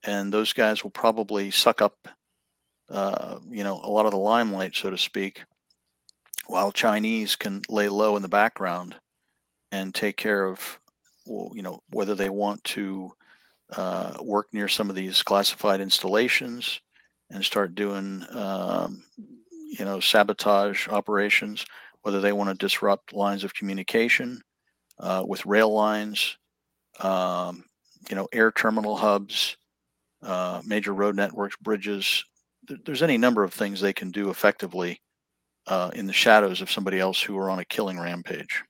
and 0.04 0.32
those 0.32 0.52
guys 0.52 0.82
will 0.82 0.90
probably 0.90 1.50
suck 1.50 1.80
up, 1.80 2.08
uh, 2.90 3.38
you 3.50 3.64
know, 3.64 3.80
a 3.82 3.90
lot 3.90 4.06
of 4.06 4.12
the 4.12 4.18
limelight, 4.18 4.74
so 4.74 4.90
to 4.90 4.98
speak, 4.98 5.44
while 6.52 6.70
Chinese 6.70 7.34
can 7.34 7.62
lay 7.70 7.88
low 7.88 8.14
in 8.14 8.20
the 8.20 8.28
background 8.28 8.94
and 9.72 9.94
take 9.94 10.18
care 10.18 10.44
of, 10.44 10.78
well, 11.24 11.50
you 11.54 11.62
know, 11.62 11.80
whether 11.92 12.14
they 12.14 12.28
want 12.28 12.62
to 12.62 13.10
uh, 13.74 14.12
work 14.20 14.48
near 14.52 14.68
some 14.68 14.90
of 14.90 14.94
these 14.94 15.22
classified 15.22 15.80
installations 15.80 16.78
and 17.30 17.42
start 17.42 17.74
doing, 17.74 18.22
um, 18.32 19.02
you 19.78 19.82
know, 19.86 19.98
sabotage 19.98 20.88
operations, 20.88 21.64
whether 22.02 22.20
they 22.20 22.34
want 22.34 22.50
to 22.50 22.66
disrupt 22.66 23.14
lines 23.14 23.44
of 23.44 23.54
communication 23.54 24.38
uh, 24.98 25.24
with 25.26 25.46
rail 25.46 25.72
lines, 25.72 26.36
um, 27.00 27.64
you 28.10 28.14
know, 28.14 28.28
air 28.30 28.52
terminal 28.52 28.94
hubs, 28.94 29.56
uh, 30.22 30.60
major 30.66 30.92
road 30.92 31.16
networks, 31.16 31.56
bridges. 31.62 32.22
There's 32.84 33.02
any 33.02 33.16
number 33.16 33.42
of 33.42 33.54
things 33.54 33.80
they 33.80 33.94
can 33.94 34.10
do 34.10 34.28
effectively 34.28 35.00
uh, 35.66 35.90
in 35.94 36.06
the 36.06 36.12
shadows 36.12 36.60
of 36.60 36.70
somebody 36.70 36.98
else 36.98 37.20
who 37.20 37.36
are 37.38 37.50
on 37.50 37.58
a 37.58 37.64
killing 37.64 37.98
rampage. 37.98 38.62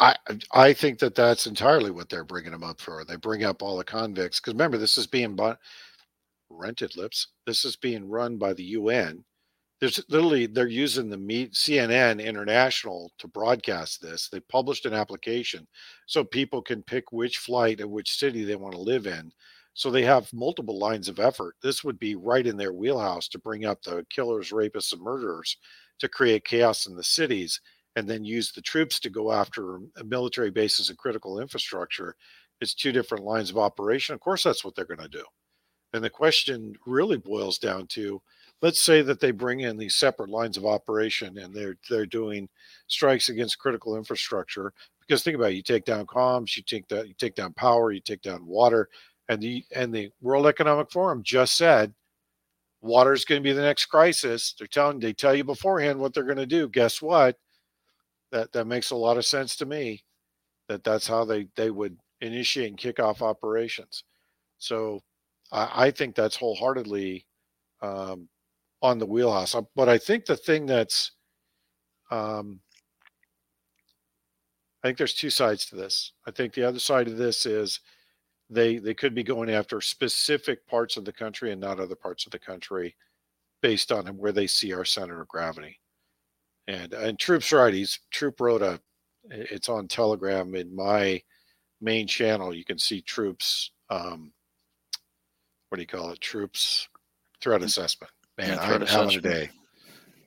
I 0.00 0.16
I 0.52 0.72
think 0.72 0.98
that 1.00 1.14
that's 1.14 1.46
entirely 1.46 1.90
what 1.90 2.08
they're 2.08 2.24
bringing 2.24 2.52
them 2.52 2.62
up 2.62 2.80
for. 2.80 3.04
They 3.04 3.16
bring 3.16 3.44
up 3.44 3.62
all 3.62 3.76
the 3.76 3.84
convicts 3.84 4.40
because 4.40 4.54
remember 4.54 4.78
this 4.78 4.96
is 4.98 5.06
being 5.06 5.34
bought, 5.34 5.58
rented 6.50 6.96
lips. 6.96 7.28
This 7.46 7.64
is 7.64 7.76
being 7.76 8.08
run 8.08 8.38
by 8.38 8.52
the 8.54 8.64
UN. 8.64 9.24
There's 9.80 10.00
literally 10.08 10.46
they're 10.46 10.68
using 10.68 11.08
the 11.08 11.16
meet 11.18 11.52
CNN 11.54 12.24
International 12.24 13.12
to 13.18 13.28
broadcast 13.28 14.02
this. 14.02 14.28
They 14.28 14.40
published 14.40 14.86
an 14.86 14.94
application 14.94 15.66
so 16.06 16.24
people 16.24 16.62
can 16.62 16.82
pick 16.82 17.12
which 17.12 17.38
flight 17.38 17.80
and 17.80 17.90
which 17.90 18.18
city 18.18 18.44
they 18.44 18.56
want 18.56 18.74
to 18.74 18.80
live 18.80 19.06
in. 19.06 19.32
So 19.74 19.90
they 19.90 20.02
have 20.02 20.32
multiple 20.32 20.78
lines 20.78 21.08
of 21.08 21.20
effort. 21.20 21.54
This 21.62 21.84
would 21.84 22.00
be 22.00 22.16
right 22.16 22.46
in 22.46 22.56
their 22.56 22.72
wheelhouse 22.72 23.28
to 23.28 23.38
bring 23.38 23.64
up 23.64 23.82
the 23.82 24.04
killers, 24.10 24.50
rapists, 24.50 24.92
and 24.92 25.00
murderers 25.02 25.56
to 25.98 26.08
create 26.08 26.44
chaos 26.44 26.86
in 26.86 26.96
the 26.96 27.04
cities 27.04 27.60
and 27.96 28.08
then 28.08 28.24
use 28.24 28.52
the 28.52 28.62
troops 28.62 29.00
to 29.00 29.10
go 29.10 29.32
after 29.32 29.80
military 30.04 30.50
bases 30.50 30.88
and 30.88 30.98
critical 30.98 31.40
infrastructure. 31.40 32.14
It's 32.60 32.74
two 32.74 32.92
different 32.92 33.24
lines 33.24 33.50
of 33.50 33.58
operation. 33.58 34.14
Of 34.14 34.20
course, 34.20 34.42
that's 34.44 34.64
what 34.64 34.74
they're 34.74 34.84
going 34.84 35.00
to 35.00 35.08
do. 35.08 35.24
And 35.92 36.04
the 36.04 36.10
question 36.10 36.74
really 36.86 37.16
boils 37.16 37.58
down 37.58 37.86
to 37.88 38.20
let's 38.60 38.82
say 38.82 39.02
that 39.02 39.20
they 39.20 39.30
bring 39.30 39.60
in 39.60 39.76
these 39.76 39.94
separate 39.94 40.28
lines 40.28 40.56
of 40.56 40.66
operation 40.66 41.38
and 41.38 41.54
they're 41.54 41.76
they're 41.88 42.06
doing 42.06 42.48
strikes 42.88 43.28
against 43.28 43.58
critical 43.58 43.96
infrastructure 43.96 44.72
because 45.00 45.22
think 45.22 45.36
about 45.36 45.52
it, 45.52 45.54
you 45.54 45.62
take 45.62 45.84
down 45.84 46.04
comms 46.06 46.56
you 46.56 46.62
take 46.62 46.86
that 46.88 47.08
you 47.08 47.14
take 47.14 47.34
down 47.34 47.52
power 47.52 47.92
you 47.92 48.00
take 48.00 48.20
down 48.20 48.44
water 48.44 48.88
and 49.28 49.40
the 49.40 49.64
and 49.74 49.94
the 49.94 50.10
World 50.20 50.46
Economic 50.46 50.90
Forum 50.90 51.22
just 51.22 51.56
said 51.56 51.92
water 52.80 53.12
is 53.12 53.24
going 53.24 53.42
to 53.42 53.48
be 53.48 53.52
the 53.52 53.62
next 53.62 53.86
crisis. 53.86 54.54
They're 54.58 54.66
telling 54.66 55.00
they 55.00 55.12
tell 55.12 55.34
you 55.34 55.44
beforehand 55.44 55.98
what 55.98 56.14
they're 56.14 56.24
going 56.24 56.36
to 56.36 56.46
do. 56.46 56.68
Guess 56.68 57.02
what? 57.02 57.36
That 58.30 58.52
that 58.52 58.66
makes 58.66 58.90
a 58.90 58.96
lot 58.96 59.16
of 59.16 59.26
sense 59.26 59.56
to 59.56 59.66
me. 59.66 60.04
That 60.68 60.84
that's 60.84 61.06
how 61.06 61.24
they 61.24 61.48
they 61.56 61.70
would 61.70 61.96
initiate 62.20 62.68
and 62.68 62.78
kick 62.78 63.00
off 63.00 63.22
operations. 63.22 64.04
So 64.58 65.00
I, 65.50 65.86
I 65.86 65.90
think 65.90 66.14
that's 66.14 66.36
wholeheartedly 66.36 67.26
um, 67.80 68.28
on 68.82 68.98
the 68.98 69.06
wheelhouse. 69.06 69.54
Uh, 69.54 69.62
but 69.74 69.88
I 69.88 69.98
think 69.98 70.26
the 70.26 70.36
thing 70.36 70.66
that's 70.66 71.12
um, 72.10 72.60
I 74.82 74.88
think 74.88 74.98
there's 74.98 75.14
two 75.14 75.30
sides 75.30 75.66
to 75.66 75.76
this. 75.76 76.12
I 76.26 76.30
think 76.30 76.54
the 76.54 76.64
other 76.64 76.78
side 76.78 77.08
of 77.08 77.16
this 77.16 77.46
is 77.46 77.80
they 78.50 78.78
they 78.78 78.94
could 78.94 79.14
be 79.14 79.22
going 79.22 79.50
after 79.50 79.80
specific 79.80 80.66
parts 80.66 80.96
of 80.96 81.04
the 81.04 81.12
country 81.12 81.52
and 81.52 81.60
not 81.60 81.80
other 81.80 81.94
parts 81.94 82.26
of 82.26 82.32
the 82.32 82.38
country 82.38 82.96
based 83.60 83.92
on 83.92 84.06
where 84.16 84.32
they 84.32 84.46
see 84.46 84.72
our 84.72 84.84
center 84.84 85.20
of 85.20 85.28
gravity. 85.28 85.80
And 86.66 86.92
and 86.92 87.18
troops 87.18 87.52
right 87.52 87.72
he's 87.72 87.98
troop 88.10 88.40
wrote 88.40 88.62
a 88.62 88.80
it's 89.30 89.68
on 89.68 89.88
telegram 89.88 90.54
in 90.54 90.74
my 90.74 91.22
main 91.80 92.06
channel 92.06 92.54
you 92.54 92.64
can 92.64 92.78
see 92.78 93.00
troops 93.02 93.72
um 93.90 94.32
what 95.68 95.76
do 95.76 95.82
you 95.82 95.86
call 95.86 96.10
it 96.10 96.20
troops 96.20 96.88
threat 97.40 97.60
mm. 97.60 97.64
assessment. 97.64 98.12
Man 98.36 98.50
yeah, 98.50 98.60
i'm 98.60 98.86
having 98.86 99.16
a 99.16 99.20
day. 99.20 99.50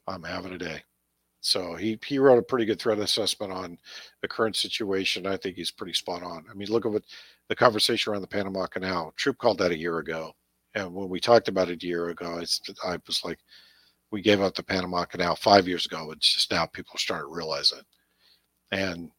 I'm 0.08 0.24
having 0.24 0.54
a 0.54 0.58
day. 0.58 0.84
So 1.42 1.76
he 1.76 1.98
he 2.06 2.20
wrote 2.20 2.38
a 2.38 2.44
pretty 2.44 2.66
good 2.66 2.80
threat 2.80 3.00
assessment 3.00 3.52
on 3.52 3.78
the 4.22 4.28
current 4.28 4.56
situation. 4.56 5.26
I 5.26 5.38
think 5.38 5.56
he's 5.56 5.72
pretty 5.72 5.94
spot 5.94 6.24
on. 6.24 6.46
I 6.50 6.54
mean 6.54 6.70
look 6.70 6.86
at 6.86 6.92
what 6.92 7.04
the 7.52 7.56
conversation 7.56 8.10
around 8.14 8.22
the 8.22 8.28
Panama 8.28 8.66
Canal. 8.66 9.12
Troop 9.18 9.38
called 9.38 9.58
that 9.58 9.72
a 9.72 9.78
year 9.78 9.98
ago, 9.98 10.32
and 10.74 10.94
when 10.94 11.10
we 11.10 11.20
talked 11.20 11.50
about 11.50 11.70
it 11.70 11.84
a 11.84 11.86
year 11.86 12.08
ago, 12.08 12.40
I, 12.40 12.46
I 12.90 12.98
was 13.06 13.26
like, 13.26 13.40
we 14.10 14.22
gave 14.22 14.40
up 14.40 14.56
the 14.56 14.64
Panama 14.64 15.04
Canal 15.04 15.36
five 15.36 15.68
years 15.68 15.86
ago. 15.86 16.12
It's 16.12 16.34
just 16.34 16.50
now 16.50 16.66
people 16.66 16.94
are 16.96 17.00
starting 17.00 17.28
to 17.28 17.36
realize 17.36 17.74
it. 17.74 17.84
And 18.72 19.12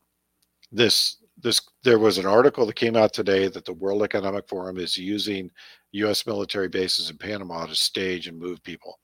this 0.70 1.18
this 1.42 1.60
there 1.84 1.98
was 1.98 2.16
an 2.16 2.24
article 2.24 2.64
that 2.64 2.76
came 2.76 2.96
out 2.96 3.12
today 3.12 3.48
that 3.48 3.66
the 3.66 3.74
World 3.74 4.02
Economic 4.02 4.48
Forum 4.48 4.78
is 4.78 4.96
using 4.96 5.50
U.S. 5.92 6.26
military 6.26 6.68
bases 6.68 7.10
in 7.10 7.18
Panama 7.18 7.66
to 7.66 7.74
stage 7.74 8.28
and 8.28 8.38
move 8.38 8.62
people. 8.62 8.98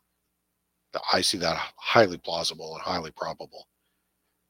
I 1.13 1.21
see 1.21 1.37
that 1.37 1.59
highly 1.77 2.17
plausible 2.17 2.73
and 2.73 2.83
highly 2.83 3.11
probable, 3.11 3.69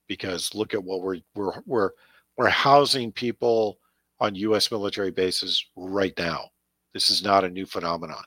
because 0.07 0.55
look 0.55 0.73
at 0.73 0.85
what 0.85 1.03
we're 1.03 1.19
we're 1.35 1.63
we're 1.67 1.91
we're 2.37 2.49
housing 2.49 3.11
people 3.11 3.81
on 4.21 4.35
U.S. 4.35 4.71
military 4.71 5.11
bases 5.11 5.65
right 5.77 6.15
now. 6.19 6.49
This 6.95 7.11
is 7.11 7.23
not 7.23 7.45
a 7.45 7.51
new 7.51 7.67
phenomenon. 7.67 8.23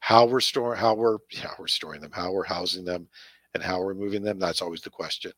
How 0.00 0.26
we're 0.26 0.40
storing, 0.40 0.78
how 0.78 0.94
we're, 0.94 1.18
how 1.42 1.54
we're 1.58 1.66
storing 1.66 2.00
them, 2.00 2.12
how 2.12 2.32
we're 2.32 2.44
housing 2.44 2.84
them, 2.84 3.08
and 3.54 3.62
how 3.62 3.80
we're 3.80 3.94
moving 3.94 4.22
them. 4.22 4.38
That's 4.38 4.62
always 4.62 4.82
the 4.82 4.90
question. 4.90 5.32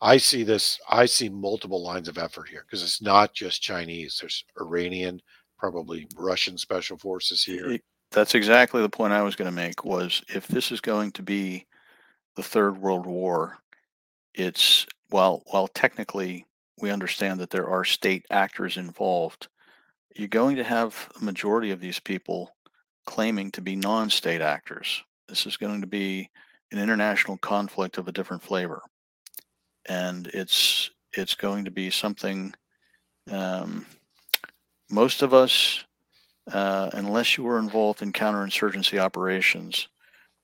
I 0.00 0.16
see 0.16 0.42
this. 0.42 0.78
I 0.88 1.06
see 1.06 1.28
multiple 1.28 1.82
lines 1.82 2.08
of 2.08 2.18
effort 2.18 2.48
here 2.48 2.64
because 2.66 2.82
it's 2.82 3.00
not 3.00 3.32
just 3.32 3.62
Chinese. 3.62 4.18
There's 4.20 4.44
Iranian, 4.60 5.20
probably 5.58 6.06
Russian 6.16 6.58
special 6.58 6.98
forces 6.98 7.42
here. 7.42 7.78
That's 8.10 8.34
exactly 8.34 8.82
the 8.82 8.88
point 8.88 9.12
I 9.12 9.22
was 9.22 9.36
going 9.36 9.50
to 9.50 9.54
make. 9.56 9.84
Was 9.84 10.22
if 10.28 10.46
this 10.46 10.70
is 10.72 10.80
going 10.80 11.12
to 11.12 11.22
be 11.22 11.66
the 12.36 12.42
third 12.42 12.76
world 12.76 13.06
war, 13.06 13.58
it's 14.34 14.86
while 15.10 15.42
while 15.46 15.68
technically 15.68 16.46
we 16.80 16.90
understand 16.90 17.40
that 17.40 17.50
there 17.50 17.68
are 17.68 17.84
state 17.84 18.26
actors 18.30 18.76
involved, 18.76 19.48
you're 20.14 20.28
going 20.28 20.56
to 20.56 20.64
have 20.64 21.10
a 21.20 21.24
majority 21.24 21.70
of 21.70 21.80
these 21.80 22.00
people 22.00 22.54
claiming 23.06 23.50
to 23.52 23.60
be 23.60 23.76
non 23.76 24.10
state 24.10 24.40
actors. 24.40 25.02
This 25.28 25.46
is 25.46 25.56
going 25.56 25.80
to 25.80 25.86
be 25.86 26.30
an 26.72 26.78
international 26.78 27.36
conflict 27.38 27.98
of 27.98 28.08
a 28.08 28.12
different 28.12 28.42
flavor. 28.42 28.82
And 29.86 30.26
it's 30.28 30.90
it's 31.12 31.34
going 31.34 31.64
to 31.64 31.70
be 31.70 31.90
something 31.90 32.54
um, 33.30 33.86
most 34.90 35.22
of 35.22 35.32
us, 35.32 35.84
uh, 36.52 36.90
unless 36.92 37.36
you 37.36 37.44
were 37.44 37.58
involved 37.58 38.02
in 38.02 38.12
counterinsurgency 38.12 38.98
operations, 38.98 39.88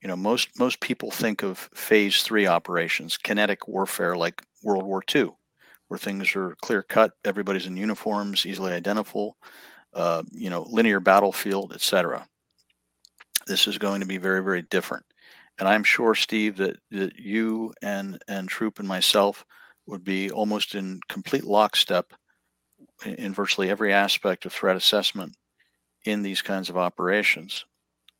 you 0.01 0.07
know, 0.07 0.15
most 0.15 0.59
most 0.59 0.79
people 0.79 1.11
think 1.11 1.43
of 1.43 1.69
phase 1.73 2.23
three 2.23 2.47
operations, 2.47 3.17
kinetic 3.17 3.67
warfare 3.67 4.15
like 4.15 4.41
World 4.63 4.83
War 4.83 5.03
II 5.13 5.31
where 5.91 5.97
things 5.97 6.37
are 6.37 6.55
clear 6.61 6.81
cut, 6.81 7.11
everybody's 7.25 7.65
in 7.65 7.75
uniforms, 7.75 8.45
easily 8.45 8.71
identifiable, 8.71 9.35
uh, 9.93 10.23
you 10.31 10.49
know, 10.49 10.65
linear 10.69 11.01
battlefield, 11.01 11.73
etc. 11.73 12.25
This 13.45 13.67
is 13.67 13.77
going 13.77 13.99
to 13.99 14.07
be 14.07 14.15
very, 14.15 14.41
very 14.41 14.61
different. 14.61 15.03
And 15.59 15.67
I'm 15.67 15.83
sure, 15.83 16.15
Steve, 16.15 16.55
that, 16.55 16.77
that 16.91 17.19
you 17.19 17.73
and, 17.81 18.23
and 18.29 18.47
Troop 18.47 18.79
and 18.79 18.87
myself 18.87 19.43
would 19.85 20.05
be 20.05 20.31
almost 20.31 20.75
in 20.75 21.01
complete 21.09 21.43
lockstep 21.43 22.13
in, 23.05 23.15
in 23.15 23.33
virtually 23.33 23.69
every 23.69 23.91
aspect 23.91 24.45
of 24.45 24.53
threat 24.53 24.77
assessment 24.77 25.35
in 26.05 26.21
these 26.21 26.41
kinds 26.41 26.69
of 26.69 26.77
operations. 26.77 27.65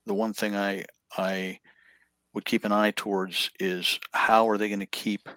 The 0.05 0.13
one 0.13 0.33
thing 0.33 0.57
I, 0.57 0.83
I 1.17 1.61
would 2.33 2.43
keep 2.43 2.65
an 2.65 2.73
eye 2.73 2.91
towards 2.91 3.49
is 3.61 3.97
how 4.11 4.49
are 4.49 4.57
they 4.57 4.67
going 4.67 4.81
to 4.81 4.85
keep 4.85 5.29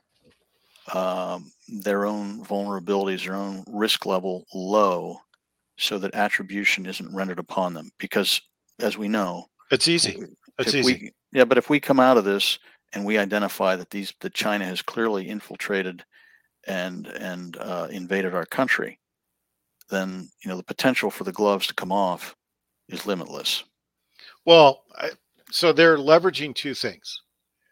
um, 0.92 1.52
their 1.68 2.06
own 2.06 2.44
vulnerabilities, 2.44 3.24
their 3.24 3.36
own 3.36 3.64
risk 3.66 4.06
level 4.06 4.44
low, 4.54 5.18
so 5.76 5.98
that 5.98 6.14
attribution 6.14 6.86
isn't 6.86 7.14
rendered 7.14 7.38
upon 7.38 7.74
them. 7.74 7.90
Because 7.98 8.40
as 8.80 8.98
we 8.98 9.08
know. 9.08 9.46
It's 9.70 9.88
easy. 9.88 10.24
It's 10.58 10.74
easy. 10.74 10.94
We, 10.94 11.12
yeah, 11.32 11.44
but 11.44 11.58
if 11.58 11.70
we 11.70 11.80
come 11.80 12.00
out 12.00 12.16
of 12.16 12.24
this 12.24 12.58
and 12.92 13.04
we 13.04 13.18
identify 13.18 13.76
that 13.76 13.90
these 13.90 14.12
that 14.20 14.34
China 14.34 14.64
has 14.64 14.82
clearly 14.82 15.28
infiltrated 15.28 16.04
and 16.66 17.06
and 17.06 17.56
uh, 17.56 17.88
invaded 17.90 18.34
our 18.34 18.46
country, 18.46 18.98
then 19.90 20.28
you 20.42 20.48
know 20.48 20.56
the 20.56 20.62
potential 20.62 21.10
for 21.10 21.24
the 21.24 21.32
gloves 21.32 21.66
to 21.66 21.74
come 21.74 21.92
off 21.92 22.36
is 22.88 23.06
limitless. 23.06 23.64
Well, 24.44 24.84
I, 24.96 25.10
so 25.50 25.72
they're 25.72 25.96
leveraging 25.96 26.54
two 26.54 26.74
things. 26.74 27.20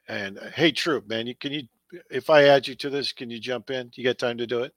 And 0.08 0.38
uh, 0.38 0.50
hey, 0.54 0.72
Troop, 0.72 1.06
man, 1.08 1.26
you 1.26 1.34
can 1.36 1.52
you 1.52 1.62
if 2.10 2.30
I 2.30 2.44
add 2.44 2.66
you 2.66 2.74
to 2.76 2.90
this, 2.90 3.12
can 3.12 3.30
you 3.30 3.38
jump 3.38 3.70
in? 3.70 3.90
You 3.94 4.04
got 4.04 4.18
time 4.18 4.38
to 4.38 4.46
do 4.46 4.62
it? 4.62 4.72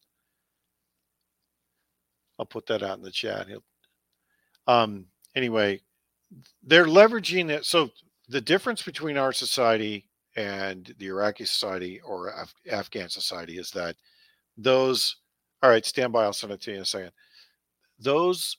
I'll 2.38 2.46
put 2.46 2.66
that 2.68 2.84
out 2.84 2.98
in 2.98 3.04
the 3.04 3.12
chat. 3.12 3.48
He'll, 3.48 3.64
um, 4.68 5.06
anyway, 5.36 5.80
they're 6.64 6.86
leveraging 6.86 7.50
it. 7.50 7.66
So 7.66 7.90
the 8.28 8.42
difference 8.42 8.82
between 8.82 9.18
our 9.18 9.32
society 9.32 10.10
and 10.36 10.94
the 10.98 11.08
Iraqi 11.08 11.46
society 11.46 12.02
or 12.02 12.30
Af- 12.30 12.54
Afghan 12.70 13.10
society 13.10 13.58
is 13.58 13.72
that 13.72 13.96
those. 14.58 15.18
All 15.64 15.70
right, 15.70 15.86
stand 15.86 16.12
by. 16.14 16.24
I'll 16.24 16.34
send 16.34 16.54
it 16.54 16.62
to 16.62 16.72
you 16.72 16.78
in 16.78 16.84
a 16.84 16.86
second. 16.86 17.12
Those 17.98 18.58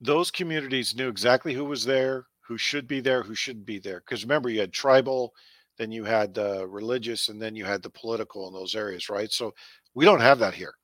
those 0.00 0.30
communities 0.30 0.94
knew 0.96 1.08
exactly 1.08 1.52
who 1.54 1.64
was 1.64 1.84
there, 1.84 2.26
who 2.46 2.56
should 2.56 2.86
be 2.88 3.00
there, 3.00 3.22
who 3.22 3.34
shouldn't 3.34 3.66
be 3.66 3.78
there. 3.78 4.00
Because 4.00 4.24
remember, 4.24 4.48
you 4.48 4.60
had 4.60 4.72
tribal, 4.72 5.34
then 5.78 5.92
you 5.92 6.04
had 6.04 6.34
the 6.34 6.66
religious, 6.66 7.28
and 7.28 7.40
then 7.40 7.54
you 7.54 7.64
had 7.64 7.82
the 7.82 7.90
political 7.90 8.48
in 8.48 8.54
those 8.54 8.74
areas, 8.74 9.08
right? 9.08 9.30
So 9.30 9.54
we 9.94 10.04
don't 10.04 10.20
have 10.20 10.38
that 10.40 10.54
here. 10.54 10.74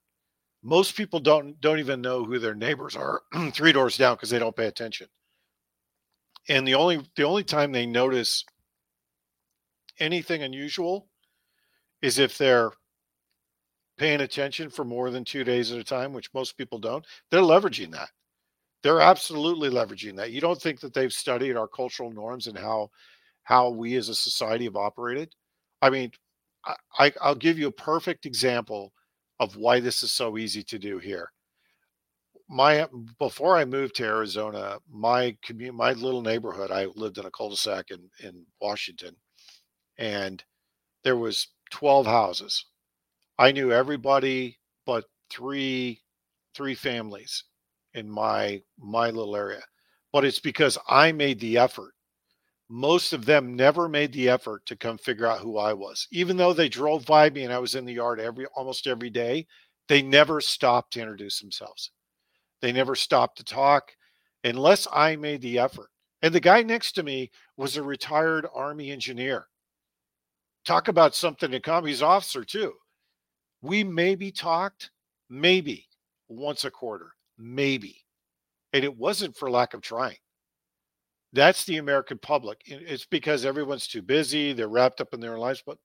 Most 0.63 0.95
people 0.95 1.19
don't 1.19 1.59
don't 1.61 1.79
even 1.79 2.01
know 2.01 2.23
who 2.23 2.39
their 2.39 2.55
neighbors 2.55 2.95
are 2.95 3.21
three 3.53 3.71
doors 3.71 3.97
down 3.97 4.15
because 4.15 4.29
they 4.29 4.39
don't 4.39 4.55
pay 4.55 4.67
attention. 4.67 5.07
And 6.49 6.67
the 6.67 6.75
only 6.75 7.01
the 7.15 7.23
only 7.23 7.43
time 7.43 7.71
they 7.71 7.85
notice 7.85 8.43
anything 9.99 10.43
unusual 10.43 11.07
is 12.01 12.19
if 12.19 12.37
they're 12.37 12.71
paying 13.97 14.21
attention 14.21 14.69
for 14.69 14.83
more 14.83 15.09
than 15.09 15.23
two 15.23 15.43
days 15.43 15.71
at 15.71 15.79
a 15.79 15.83
time, 15.83 16.13
which 16.13 16.33
most 16.33 16.57
people 16.57 16.79
don't. 16.79 17.05
They're 17.31 17.41
leveraging 17.41 17.91
that. 17.91 18.09
They're 18.83 19.01
absolutely 19.01 19.69
leveraging 19.69 20.15
that. 20.17 20.31
You 20.31 20.41
don't 20.41 20.61
think 20.61 20.79
that 20.81 20.93
they've 20.93 21.13
studied 21.13 21.55
our 21.55 21.67
cultural 21.67 22.11
norms 22.11 22.47
and 22.47 22.57
how 22.57 22.89
how 23.45 23.69
we 23.69 23.95
as 23.95 24.09
a 24.09 24.15
society 24.15 24.65
have 24.65 24.75
operated? 24.75 25.33
I 25.81 25.89
mean, 25.89 26.11
I, 26.99 27.13
I'll 27.21 27.35
give 27.35 27.57
you 27.57 27.67
a 27.67 27.71
perfect 27.71 28.25
example 28.25 28.91
of 29.39 29.55
why 29.55 29.79
this 29.79 30.03
is 30.03 30.11
so 30.11 30.37
easy 30.37 30.63
to 30.63 30.79
do 30.79 30.97
here. 30.99 31.31
My 32.49 32.87
before 33.17 33.57
I 33.57 33.65
moved 33.65 33.95
to 33.95 34.03
Arizona, 34.05 34.77
my 34.91 35.35
commute, 35.43 35.73
my 35.73 35.93
little 35.93 36.21
neighborhood, 36.21 36.71
I 36.71 36.85
lived 36.95 37.17
in 37.17 37.25
a 37.25 37.31
cul-de-sac 37.31 37.91
in 37.91 38.09
in 38.23 38.45
Washington, 38.61 39.15
and 39.97 40.43
there 41.03 41.17
was 41.17 41.47
12 41.71 42.05
houses. 42.05 42.65
I 43.39 43.51
knew 43.51 43.71
everybody 43.71 44.59
but 44.85 45.05
three 45.29 46.01
three 46.55 46.75
families 46.75 47.43
in 47.93 48.09
my 48.09 48.61
my 48.77 49.09
little 49.09 49.35
area 49.35 49.61
but 50.13 50.23
it's 50.25 50.39
because 50.39 50.77
i 50.87 51.11
made 51.11 51.39
the 51.39 51.57
effort 51.57 51.94
most 52.69 53.13
of 53.13 53.25
them 53.25 53.55
never 53.55 53.87
made 53.87 54.11
the 54.11 54.29
effort 54.29 54.65
to 54.65 54.75
come 54.75 54.97
figure 54.97 55.27
out 55.27 55.39
who 55.39 55.57
i 55.57 55.73
was. 55.73 56.07
Even 56.11 56.37
though 56.37 56.53
they 56.53 56.69
drove 56.69 57.05
by 57.05 57.29
me 57.29 57.43
and 57.43 57.53
i 57.53 57.59
was 57.59 57.75
in 57.75 57.85
the 57.85 57.93
yard 57.93 58.19
every 58.19 58.45
almost 58.55 58.87
every 58.87 59.09
day 59.09 59.45
they 59.87 60.01
never 60.01 60.41
stopped 60.41 60.93
to 60.93 61.01
introduce 61.01 61.39
themselves. 61.39 61.91
They 62.61 62.71
never 62.71 62.95
stopped 62.95 63.37
to 63.37 63.43
talk 63.43 63.91
unless 64.43 64.87
i 64.91 65.15
made 65.15 65.41
the 65.41 65.59
effort. 65.59 65.89
And 66.21 66.33
the 66.33 66.39
guy 66.39 66.63
next 66.63 66.93
to 66.93 67.03
me 67.03 67.29
was 67.57 67.77
a 67.77 67.83
retired 67.83 68.47
army 68.53 68.91
engineer. 68.91 69.47
Talk 70.65 70.87
about 70.87 71.13
something 71.13 71.51
to 71.51 71.59
come. 71.59 71.85
He's 71.85 72.01
officer 72.01 72.43
too. 72.43 72.73
We 73.61 73.83
maybe 73.83 74.31
talked 74.31 74.89
maybe 75.29 75.87
once 76.27 76.65
a 76.65 76.71
quarter 76.71 77.11
maybe. 77.37 78.03
And 78.73 78.83
it 78.83 78.97
wasn't 78.97 79.37
for 79.37 79.49
lack 79.49 79.73
of 79.73 79.81
trying. 79.81 80.17
That's 81.33 81.65
the 81.65 81.77
American 81.77 82.17
public. 82.17 82.61
It's 82.65 83.05
because 83.05 83.45
everyone's 83.45 83.87
too 83.87 84.01
busy, 84.01 84.53
they're 84.53 84.67
wrapped 84.67 85.01
up 85.01 85.13
in 85.13 85.19
their 85.19 85.37
lives, 85.37 85.61
but 85.65 85.77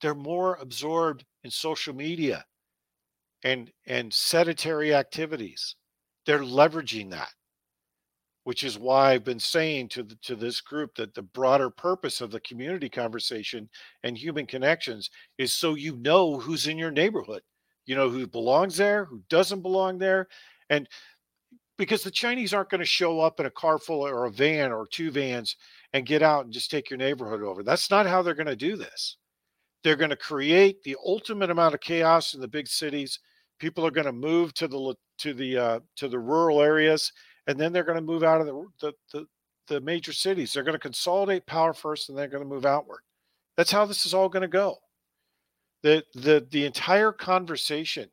they're 0.00 0.14
more 0.14 0.56
absorbed 0.56 1.24
in 1.44 1.50
social 1.50 1.94
media 1.94 2.44
and 3.44 3.72
and 3.86 4.12
sedentary 4.12 4.94
activities. 4.94 5.76
They're 6.26 6.40
leveraging 6.40 7.10
that. 7.10 7.30
Which 8.44 8.62
is 8.62 8.78
why 8.78 9.12
I've 9.12 9.24
been 9.24 9.40
saying 9.40 9.88
to 9.90 10.04
the, 10.04 10.14
to 10.22 10.36
this 10.36 10.60
group 10.60 10.94
that 10.94 11.14
the 11.14 11.22
broader 11.22 11.68
purpose 11.68 12.20
of 12.20 12.30
the 12.30 12.40
community 12.40 12.88
conversation 12.88 13.68
and 14.04 14.16
human 14.16 14.46
connections 14.46 15.10
is 15.36 15.52
so 15.52 15.74
you 15.74 15.96
know 15.96 16.38
who's 16.38 16.68
in 16.68 16.78
your 16.78 16.92
neighborhood. 16.92 17.42
You 17.86 17.96
know 17.96 18.08
who 18.08 18.26
belongs 18.26 18.76
there, 18.76 19.04
who 19.04 19.22
doesn't 19.28 19.62
belong 19.62 19.98
there, 19.98 20.28
and 20.70 20.88
because 21.78 22.02
the 22.02 22.10
Chinese 22.10 22.54
aren't 22.54 22.70
going 22.70 22.80
to 22.80 22.84
show 22.86 23.20
up 23.20 23.40
in 23.40 23.46
a 23.46 23.50
car 23.50 23.78
full 23.78 24.06
or 24.06 24.24
a 24.24 24.30
van 24.30 24.72
or 24.72 24.86
two 24.86 25.10
vans 25.10 25.56
and 25.92 26.06
get 26.06 26.22
out 26.22 26.44
and 26.44 26.52
just 26.52 26.70
take 26.70 26.90
your 26.90 26.98
neighborhood 26.98 27.42
over. 27.42 27.62
That's 27.62 27.90
not 27.90 28.06
how 28.06 28.22
they're 28.22 28.34
going 28.34 28.46
to 28.46 28.56
do 28.56 28.76
this. 28.76 29.16
They're 29.84 29.96
going 29.96 30.10
to 30.10 30.16
create 30.16 30.82
the 30.82 30.96
ultimate 31.04 31.50
amount 31.50 31.74
of 31.74 31.80
chaos 31.80 32.34
in 32.34 32.40
the 32.40 32.48
big 32.48 32.66
cities. 32.66 33.20
People 33.58 33.86
are 33.86 33.90
going 33.90 34.06
to 34.06 34.12
move 34.12 34.52
to 34.54 34.68
the 34.68 34.94
to 35.18 35.34
the 35.34 35.56
uh, 35.56 35.80
to 35.96 36.08
the 36.08 36.18
rural 36.18 36.60
areas, 36.60 37.12
and 37.46 37.58
then 37.58 37.72
they're 37.72 37.84
going 37.84 37.96
to 37.96 38.02
move 38.02 38.22
out 38.22 38.40
of 38.40 38.46
the, 38.46 38.66
the 38.80 38.92
the 39.12 39.26
the 39.68 39.80
major 39.80 40.12
cities. 40.12 40.52
They're 40.52 40.64
going 40.64 40.74
to 40.74 40.78
consolidate 40.78 41.46
power 41.46 41.72
first, 41.72 42.08
and 42.08 42.18
they're 42.18 42.28
going 42.28 42.42
to 42.42 42.48
move 42.48 42.66
outward. 42.66 43.00
That's 43.56 43.70
how 43.70 43.86
this 43.86 44.06
is 44.06 44.14
all 44.14 44.28
going 44.28 44.42
to 44.42 44.48
go. 44.48 44.76
The 45.82 46.04
the 46.14 46.46
the 46.50 46.64
entire 46.64 47.12
conversation 47.12 48.10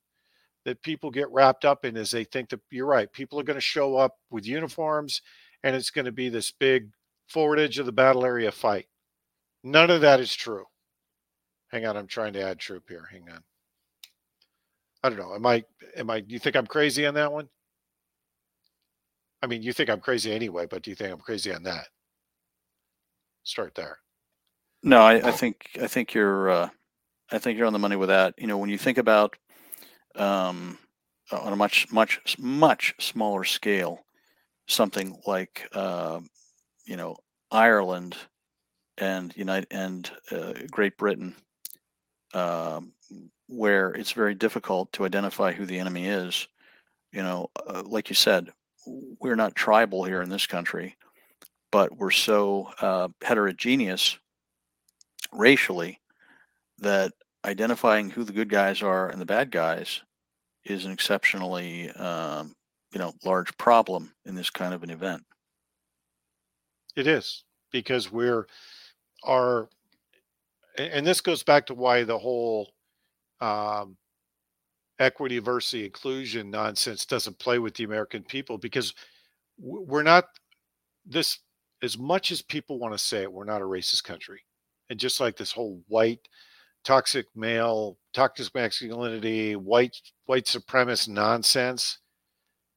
that 0.66 0.82
people 0.82 1.12
get 1.12 1.30
wrapped 1.32 1.66
up 1.66 1.86
in 1.86 1.98
is 1.98 2.12
they 2.12 2.24
think 2.24 2.50
that 2.50 2.62
you're 2.72 2.86
right. 2.86 3.12
People 3.12 3.40
are 3.40 3.44
going 3.44 3.56
to 3.56 3.62
show 3.62 3.96
up 3.96 4.18
with 4.30 4.46
uniforms 4.46 5.22
and 5.64 5.76
it's 5.76 5.92
going 5.92 6.06
to 6.06 6.12
be 6.12 6.30
this 6.30 6.52
big 6.52 6.90
forward 7.28 7.60
edge 7.60 7.80
of 7.80 7.86
the 7.86 7.92
battle 7.92 8.26
area 8.26 8.52
fight. 8.52 8.88
None 9.64 9.90
of 9.90 10.02
that 10.02 10.20
is 10.20 10.34
true. 10.34 10.66
Hang 11.70 11.86
on, 11.86 11.98
I'm 11.98 12.08
trying 12.08 12.34
to 12.34 12.42
add 12.42 12.60
troop 12.60 12.84
here. 12.88 13.08
Hang 13.12 13.30
on. 13.30 13.44
I 15.04 15.10
don't 15.10 15.18
know. 15.18 15.34
Am 15.34 15.46
I 15.46 15.64
am 15.98 16.10
I 16.10 16.22
do 16.22 16.34
you 16.34 16.40
think 16.40 16.56
I'm 16.56 16.68
crazy 16.68 17.06
on 17.06 17.16
that 17.16 17.32
one? 17.32 17.50
I 19.42 19.48
mean, 19.48 19.62
you 19.62 19.74
think 19.74 19.90
I'm 19.90 20.00
crazy 20.00 20.32
anyway, 20.32 20.68
but 20.70 20.84
do 20.84 20.90
you 20.90 20.96
think 20.96 21.12
I'm 21.12 21.20
crazy 21.20 21.54
on 21.54 21.64
that? 21.64 21.88
Start 23.44 23.76
there. 23.76 23.98
No, 24.84 25.02
I, 25.02 25.28
I 25.28 25.32
think 25.32 25.70
I 25.82 25.88
think 25.88 26.14
you're 26.14 26.50
uh, 26.50 26.70
I 27.32 27.40
think 27.40 27.58
you're 27.58 27.68
on 27.68 27.74
the 27.74 27.80
money 27.80 27.96
with 27.96 28.10
that. 28.10 28.36
You 28.38 28.48
know, 28.48 28.58
when 28.58 28.70
you 28.70 28.78
think 28.78 28.98
about 28.98 29.36
um, 30.16 30.78
on 31.32 31.54
a 31.54 31.56
much 31.56 31.92
much 31.92 32.38
much 32.40 32.94
smaller 33.00 33.44
scale 33.44 34.04
something 34.68 35.18
like 35.26 35.68
uh, 35.74 36.20
you 36.86 36.98
know 36.98 37.16
Ireland 37.52 38.16
and 38.98 39.36
United 39.36 39.68
and 39.72 40.10
uh, 40.32 40.54
Great 40.72 40.98
Britain, 40.98 41.36
um, 42.34 42.94
where 43.48 43.92
it's 43.92 44.12
very 44.12 44.36
difficult 44.36 44.92
to 44.94 45.06
identify 45.06 45.52
who 45.52 45.66
the 45.66 45.80
enemy 45.80 46.08
is. 46.08 46.48
You 47.12 47.24
know, 47.24 47.50
uh, 47.68 47.84
like 47.86 48.10
you 48.10 48.16
said, 48.16 48.50
we're 49.20 49.36
not 49.36 49.56
tribal 49.56 50.04
here 50.04 50.22
in 50.22 50.30
this 50.30 50.48
country, 50.48 50.96
but 51.72 51.96
we're 51.98 52.12
so 52.12 52.70
uh, 52.82 53.10
heterogeneous 53.22 54.18
racially 55.32 56.00
that 56.80 57.12
identifying 57.46 58.10
who 58.10 58.24
the 58.24 58.34
good 58.34 58.50
guys 58.50 58.82
are 58.82 59.10
and 59.10 59.20
the 59.20 59.26
bad 59.26 59.52
guys 59.52 60.02
is 60.66 60.86
an 60.86 60.92
exceptionally 60.92 61.90
um, 61.92 62.56
you 62.92 63.00
know 63.00 63.14
large 63.26 63.56
problem 63.58 64.14
in 64.26 64.36
this 64.36 64.50
kind 64.50 64.74
of 64.74 64.84
an 64.84 64.90
event. 64.90 65.24
It 66.96 67.08
is 67.08 67.44
because 67.72 68.12
we're 68.12 68.48
our 69.24 69.70
and 70.78 71.06
this 71.06 71.22
goes 71.22 71.44
back 71.44 71.66
to 71.68 71.74
why 71.74 72.04
the 72.04 72.18
whole 72.18 72.72
um, 73.42 73.98
equity, 75.00 75.36
diversity, 75.36 75.86
inclusion 75.86 76.50
nonsense 76.50 77.06
doesn't 77.06 77.38
play 77.40 77.60
with 77.60 77.76
the 77.76 77.84
American 77.84 78.24
people 78.24 78.58
because 78.58 78.94
we're 79.58 80.04
not 80.04 80.26
this 81.06 81.40
as 81.84 81.98
much 81.98 82.32
as 82.32 82.42
people 82.42 82.80
want 82.80 82.94
to 82.94 82.98
say 82.98 83.24
it, 83.24 83.32
we're 83.32 83.44
not 83.44 83.62
a 83.62 83.66
racist 83.66 84.04
country. 84.04 84.42
And 84.90 85.00
just 85.00 85.20
like 85.20 85.36
this 85.36 85.52
whole 85.52 85.82
white 85.88 86.28
toxic 86.84 87.28
male, 87.36 87.98
toxic 88.14 88.54
masculinity, 88.56 89.56
white 89.56 89.96
white 90.26 90.46
supremacist 90.46 91.10
nonsense. 91.10 92.00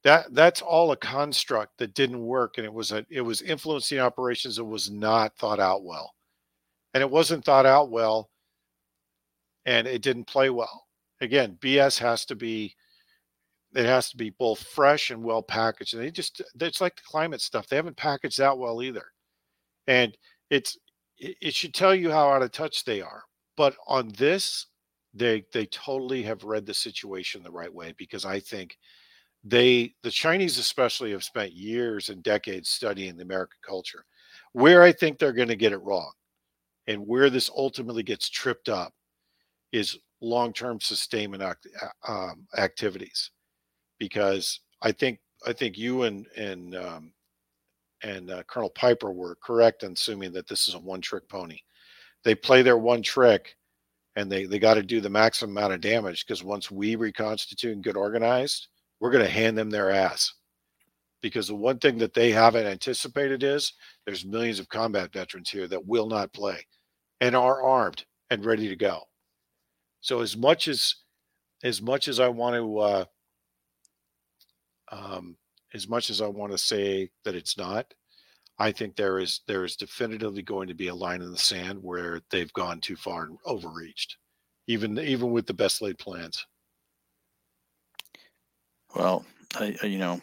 That 0.03 0.33
that's 0.33 0.61
all 0.61 0.91
a 0.91 0.97
construct 0.97 1.77
that 1.79 1.93
didn't 1.93 2.21
work, 2.21 2.57
and 2.57 2.65
it 2.65 2.73
was 2.73 2.91
a 2.91 3.05
it 3.09 3.21
was 3.21 3.41
influencing 3.41 3.99
operations 3.99 4.57
that 4.57 4.65
was 4.65 4.89
not 4.89 5.35
thought 5.37 5.59
out 5.59 5.83
well, 5.83 6.13
and 6.93 7.01
it 7.01 7.09
wasn't 7.09 7.45
thought 7.45 7.65
out 7.65 7.89
well, 7.91 8.29
and 9.65 9.87
it 9.87 10.01
didn't 10.01 10.25
play 10.25 10.49
well. 10.49 10.85
Again, 11.21 11.57
BS 11.61 11.99
has 11.99 12.25
to 12.25 12.35
be 12.35 12.75
it 13.75 13.85
has 13.85 14.09
to 14.09 14.17
be 14.17 14.31
both 14.31 14.59
fresh 14.59 15.11
and 15.11 15.23
well 15.23 15.43
packaged. 15.43 15.93
And 15.93 16.03
they 16.03 16.11
just 16.11 16.41
it's 16.59 16.81
like 16.81 16.95
the 16.95 17.03
climate 17.05 17.41
stuff. 17.41 17.67
They 17.67 17.75
haven't 17.75 17.97
packaged 17.97 18.39
that 18.39 18.57
well 18.57 18.81
either. 18.81 19.05
And 19.87 20.17
it's 20.49 20.77
it 21.17 21.53
should 21.53 21.73
tell 21.73 21.95
you 21.95 22.11
how 22.11 22.29
out 22.29 22.43
of 22.43 22.51
touch 22.51 22.85
they 22.85 23.01
are. 23.01 23.23
But 23.57 23.75
on 23.87 24.09
this, 24.17 24.67
they 25.13 25.45
they 25.53 25.65
totally 25.67 26.23
have 26.23 26.43
read 26.45 26.65
the 26.65 26.73
situation 26.75 27.43
the 27.43 27.51
right 27.51 27.73
way 27.73 27.93
because 27.97 28.25
I 28.25 28.39
think 28.39 28.77
they 29.43 29.95
the 30.03 30.11
Chinese 30.11 30.57
especially 30.59 31.11
have 31.11 31.23
spent 31.23 31.53
years 31.53 32.09
and 32.09 32.23
decades 32.23 32.69
studying 32.69 33.17
the 33.17 33.23
American 33.23 33.59
culture. 33.67 34.05
Where 34.53 34.83
I 34.83 34.91
think 34.93 35.19
they're 35.19 35.33
going 35.33 35.47
to 35.49 35.55
get 35.55 35.73
it 35.73 35.83
wrong 35.83 36.11
and 36.87 37.07
where 37.07 37.29
this 37.29 37.49
ultimately 37.55 38.03
gets 38.03 38.29
tripped 38.29 38.69
up 38.69 38.93
is 39.71 39.97
long-term 40.21 40.81
sustainment 40.81 41.43
act, 41.43 41.67
um, 42.07 42.47
activities 42.57 43.31
because 43.99 44.61
I 44.81 44.91
think 44.91 45.19
I 45.47 45.53
think 45.53 45.77
you 45.77 46.03
and 46.03 46.27
and 46.37 46.75
um, 46.75 47.13
and 48.03 48.31
uh, 48.31 48.43
Colonel 48.43 48.69
Piper 48.71 49.11
were 49.11 49.37
correct 49.43 49.83
in 49.83 49.93
assuming 49.93 50.31
that 50.33 50.47
this 50.47 50.67
is 50.67 50.75
a 50.75 50.79
one-trick 50.79 51.27
pony. 51.29 51.59
They 52.27 52.35
play 52.35 52.61
their 52.61 52.77
one 52.77 53.01
trick, 53.01 53.55
and 54.17 54.29
they 54.29 54.43
they 54.43 54.59
got 54.59 54.73
to 54.73 54.83
do 54.83 54.99
the 54.99 55.09
maximum 55.09 55.55
amount 55.55 55.71
of 55.71 55.79
damage 55.79 56.25
because 56.25 56.43
once 56.43 56.69
we 56.69 56.97
reconstitute 56.97 57.73
and 57.73 57.81
get 57.81 57.95
organized, 57.95 58.67
we're 58.99 59.11
going 59.11 59.23
to 59.23 59.31
hand 59.31 59.57
them 59.57 59.69
their 59.69 59.91
ass. 59.91 60.33
Because 61.21 61.47
the 61.47 61.55
one 61.55 61.79
thing 61.79 61.97
that 61.99 62.13
they 62.13 62.31
haven't 62.31 62.65
anticipated 62.65 63.43
is 63.43 63.71
there's 64.05 64.25
millions 64.25 64.59
of 64.59 64.67
combat 64.67 65.13
veterans 65.13 65.49
here 65.49 65.69
that 65.69 65.87
will 65.87 66.05
not 66.05 66.33
play 66.33 66.67
and 67.21 67.33
are 67.33 67.63
armed 67.63 68.03
and 68.29 68.43
ready 68.43 68.67
to 68.67 68.75
go. 68.75 69.03
So 70.01 70.19
as 70.19 70.35
much 70.35 70.67
as 70.67 70.95
as 71.63 71.81
much 71.81 72.09
as 72.09 72.19
I 72.19 72.27
want 72.27 72.55
to 72.57 72.77
uh, 72.77 73.05
um, 74.91 75.37
as 75.73 75.87
much 75.87 76.09
as 76.09 76.19
I 76.19 76.27
want 76.27 76.51
to 76.51 76.57
say 76.57 77.09
that 77.23 77.35
it's 77.35 77.57
not, 77.57 77.93
I 78.59 78.71
think 78.71 78.95
there 78.95 79.19
is 79.19 79.41
there 79.47 79.63
is 79.63 79.75
definitively 79.75 80.41
going 80.41 80.67
to 80.67 80.73
be 80.73 80.87
a 80.87 80.95
line 80.95 81.21
in 81.21 81.31
the 81.31 81.37
sand 81.37 81.79
where 81.81 82.21
they've 82.31 82.51
gone 82.53 82.81
too 82.81 82.95
far 82.95 83.25
and 83.25 83.37
overreached, 83.45 84.17
even 84.67 84.97
even 84.97 85.31
with 85.31 85.45
the 85.45 85.53
best 85.53 85.81
laid 85.81 85.99
plans. 85.99 86.45
Well, 88.95 89.25
I, 89.55 89.75
I, 89.83 89.85
you 89.85 89.99
know, 89.99 90.21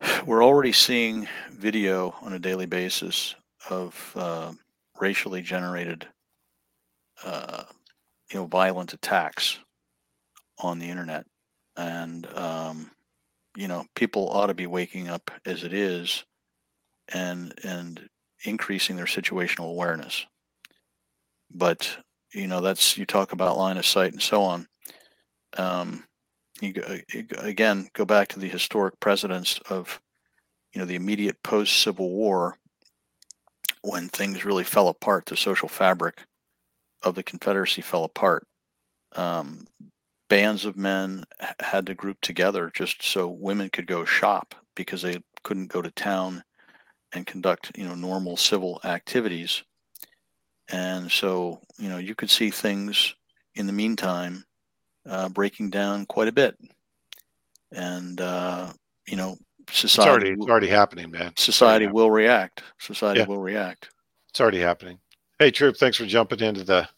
we're 0.26 0.44
already 0.44 0.72
seeing 0.72 1.28
video 1.50 2.14
on 2.22 2.34
a 2.34 2.38
daily 2.38 2.66
basis 2.66 3.34
of 3.68 4.12
uh, 4.14 4.52
racially 5.00 5.42
generated, 5.42 6.06
uh, 7.24 7.64
you 8.30 8.38
know, 8.38 8.46
violent 8.46 8.92
attacks 8.92 9.58
on 10.58 10.78
the 10.78 10.88
internet, 10.88 11.26
and 11.76 12.26
um, 12.36 12.92
you 13.56 13.66
know, 13.66 13.84
people 13.96 14.28
ought 14.30 14.46
to 14.46 14.54
be 14.54 14.68
waking 14.68 15.08
up 15.08 15.32
as 15.44 15.64
it 15.64 15.72
is, 15.72 16.24
and 17.12 17.54
and 17.64 18.08
increasing 18.44 18.96
their 18.96 19.06
situational 19.06 19.70
awareness. 19.70 20.26
But 21.50 21.96
you 22.32 22.46
know, 22.46 22.60
that's 22.60 22.96
you 22.96 23.06
talk 23.06 23.32
about 23.32 23.58
line 23.58 23.76
of 23.76 23.86
sight 23.86 24.12
and 24.12 24.22
so 24.22 24.42
on. 24.42 24.66
Um, 25.56 26.04
you, 26.60 26.74
again 27.38 27.88
go 27.92 28.04
back 28.04 28.28
to 28.28 28.38
the 28.38 28.48
historic 28.48 28.98
precedents 29.00 29.58
of 29.68 30.00
you 30.72 30.78
know 30.78 30.86
the 30.86 30.94
immediate 30.94 31.42
post 31.42 31.80
Civil 31.80 32.10
War 32.10 32.56
when 33.82 34.08
things 34.08 34.44
really 34.44 34.64
fell 34.64 34.88
apart, 34.88 35.26
the 35.26 35.36
social 35.36 35.68
fabric 35.68 36.22
of 37.02 37.14
the 37.14 37.22
Confederacy 37.22 37.82
fell 37.82 38.04
apart. 38.04 38.46
Um, 39.16 39.66
bands 40.28 40.64
of 40.64 40.76
men 40.76 41.24
had 41.60 41.86
to 41.86 41.94
group 41.94 42.20
together 42.22 42.70
just 42.74 43.02
so 43.02 43.28
women 43.28 43.68
could 43.68 43.86
go 43.86 44.04
shop 44.04 44.54
because 44.76 45.02
they 45.02 45.20
couldn't 45.42 45.66
go 45.66 45.82
to 45.82 45.90
town 45.90 46.42
and 47.14 47.26
conduct 47.26 47.72
you 47.76 47.84
know 47.84 47.94
normal 47.94 48.36
civil 48.36 48.80
activities 48.84 49.62
and 50.70 51.10
so 51.10 51.60
you 51.78 51.88
know 51.88 51.98
you 51.98 52.14
could 52.14 52.30
see 52.30 52.50
things 52.50 53.14
in 53.54 53.66
the 53.66 53.72
meantime 53.72 54.44
uh, 55.08 55.28
breaking 55.28 55.70
down 55.70 56.06
quite 56.06 56.28
a 56.28 56.32
bit. 56.32 56.56
And, 57.72 58.20
uh, 58.20 58.72
you 59.06 59.16
know, 59.16 59.36
society. 59.70 59.86
It's 59.86 60.08
already, 60.08 60.30
it's 60.30 60.50
already 60.50 60.68
happening, 60.68 61.10
man. 61.10 61.32
Society 61.36 61.86
will 61.86 62.10
react. 62.10 62.62
Society 62.78 63.20
yeah. 63.20 63.26
will 63.26 63.38
react. 63.38 63.90
It's 64.30 64.40
already 64.40 64.60
happening. 64.60 64.98
Hey, 65.38 65.50
Troop, 65.50 65.76
thanks 65.76 65.96
for 65.96 66.06
jumping 66.06 66.40
into 66.40 66.64
the 66.64 66.88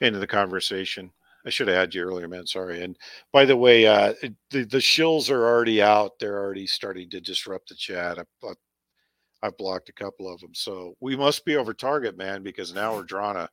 into 0.00 0.18
the 0.18 0.26
conversation. 0.26 1.10
I 1.46 1.50
should 1.50 1.68
have 1.68 1.76
had 1.76 1.94
you 1.94 2.02
earlier, 2.02 2.28
man. 2.28 2.46
Sorry. 2.46 2.82
And 2.82 2.96
by 3.32 3.44
the 3.44 3.56
way, 3.56 3.86
uh, 3.86 4.14
the 4.50 4.64
the 4.64 4.78
shills 4.78 5.30
are 5.30 5.46
already 5.46 5.80
out. 5.80 6.18
They're 6.18 6.38
already 6.38 6.66
starting 6.66 7.08
to 7.10 7.20
disrupt 7.20 7.68
the 7.68 7.74
chat. 7.74 8.18
I, 8.18 8.22
I, 8.46 8.52
I've 9.42 9.56
blocked 9.56 9.88
a 9.88 9.92
couple 9.92 10.32
of 10.32 10.40
them, 10.40 10.54
so 10.54 10.94
we 11.00 11.16
must 11.16 11.44
be 11.44 11.56
over 11.56 11.74
target, 11.74 12.16
man, 12.16 12.42
because 12.42 12.74
now 12.74 12.94
we're 12.94 13.02
drawing 13.02 13.36
a, 13.36 13.48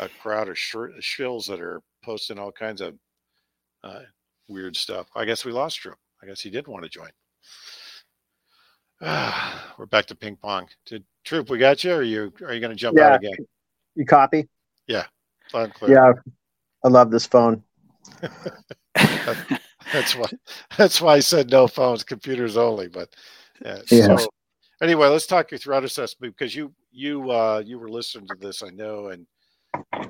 a 0.00 0.08
crowd 0.20 0.48
of 0.48 0.58
sh- 0.58 0.76
shills 1.00 1.46
that 1.46 1.60
are 1.60 1.80
posting 2.04 2.38
all 2.38 2.52
kinds 2.52 2.80
of 2.80 2.94
uh, 3.84 4.00
weird 4.48 4.76
stuff. 4.76 5.06
I 5.14 5.24
guess 5.24 5.44
we 5.44 5.52
lost 5.52 5.80
Drew. 5.80 5.94
I 6.22 6.26
guess 6.26 6.40
he 6.40 6.50
did 6.50 6.66
want 6.68 6.84
to 6.84 6.88
join. 6.88 7.10
Ah, 9.00 9.74
we're 9.78 9.86
back 9.86 10.06
to 10.06 10.14
ping 10.14 10.36
pong. 10.36 10.68
Did 10.86 11.04
Troop, 11.24 11.50
we 11.50 11.58
got 11.58 11.84
you, 11.84 11.92
or 11.92 11.96
are 11.96 12.02
you 12.02 12.32
are 12.44 12.52
you 12.52 12.60
going 12.60 12.70
to 12.70 12.76
jump 12.76 12.98
yeah. 12.98 13.08
out 13.08 13.16
again? 13.16 13.36
You 13.94 14.04
copy? 14.04 14.48
Yeah, 14.86 15.04
Yeah, 15.90 16.12
I 16.84 16.88
love 16.88 17.10
this 17.10 17.26
phone. 17.26 17.62
that's 19.92 20.16
why 20.16 20.26
that's 20.76 21.00
why 21.00 21.14
I 21.14 21.20
said 21.20 21.50
no 21.50 21.68
phones, 21.68 22.02
computers 22.02 22.56
only. 22.56 22.88
But 22.88 23.14
yeah. 23.64 23.78
yeah. 23.90 24.16
So 24.16 24.28
anyway, 24.82 25.08
let's 25.08 25.26
talk 25.26 25.50
your 25.50 25.58
threat 25.58 25.84
assessment 25.84 26.36
because 26.36 26.54
you 26.54 26.74
you 26.90 27.30
uh, 27.30 27.62
you 27.64 27.78
were 27.78 27.88
listening 27.88 28.26
to 28.28 28.34
this, 28.38 28.62
I 28.62 28.70
know, 28.70 29.08
and 29.08 29.26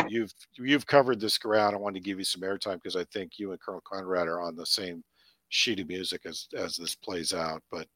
you've 0.08 0.32
you've 0.58 0.86
covered 0.86 1.20
this 1.20 1.38
ground. 1.38 1.76
I 1.76 1.78
wanted 1.78 2.02
to 2.02 2.08
give 2.08 2.18
you 2.18 2.24
some 2.24 2.42
airtime 2.42 2.74
because 2.74 2.96
I 2.96 3.04
think 3.04 3.38
you 3.38 3.52
and 3.52 3.60
Colonel 3.60 3.82
Conrad 3.84 4.26
are 4.26 4.40
on 4.40 4.56
the 4.56 4.66
same 4.66 5.04
sheet 5.50 5.80
of 5.80 5.88
music 5.88 6.22
as 6.24 6.48
as 6.56 6.76
this 6.76 6.94
plays 6.94 7.32
out. 7.32 7.62
But 7.70 7.86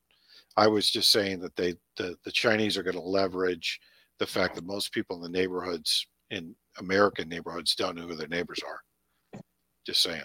I 0.57 0.69
was 0.69 0.91
just 0.91 1.11
saying 1.11 1.41
that 1.41 1.57
they 1.57 1.75
the, 1.97 2.17
the 2.25 2.33
Chinese 2.33 2.77
are 2.77 2.83
going 2.83 2.97
to 2.97 3.03
leverage 3.03 3.81
the 4.19 4.27
fact 4.27 4.55
that 4.55 4.65
most 4.65 4.93
people 4.93 5.17
in 5.17 5.23
the 5.23 5.39
neighborhoods 5.39 6.07
in 6.31 6.55
American 6.79 7.29
neighborhoods 7.29 7.75
don't 7.75 7.97
know 7.97 8.07
who 8.07 8.15
their 8.15 8.29
neighbors 8.29 8.61
are. 8.67 9.43
Just 9.87 10.03
saying. 10.03 10.23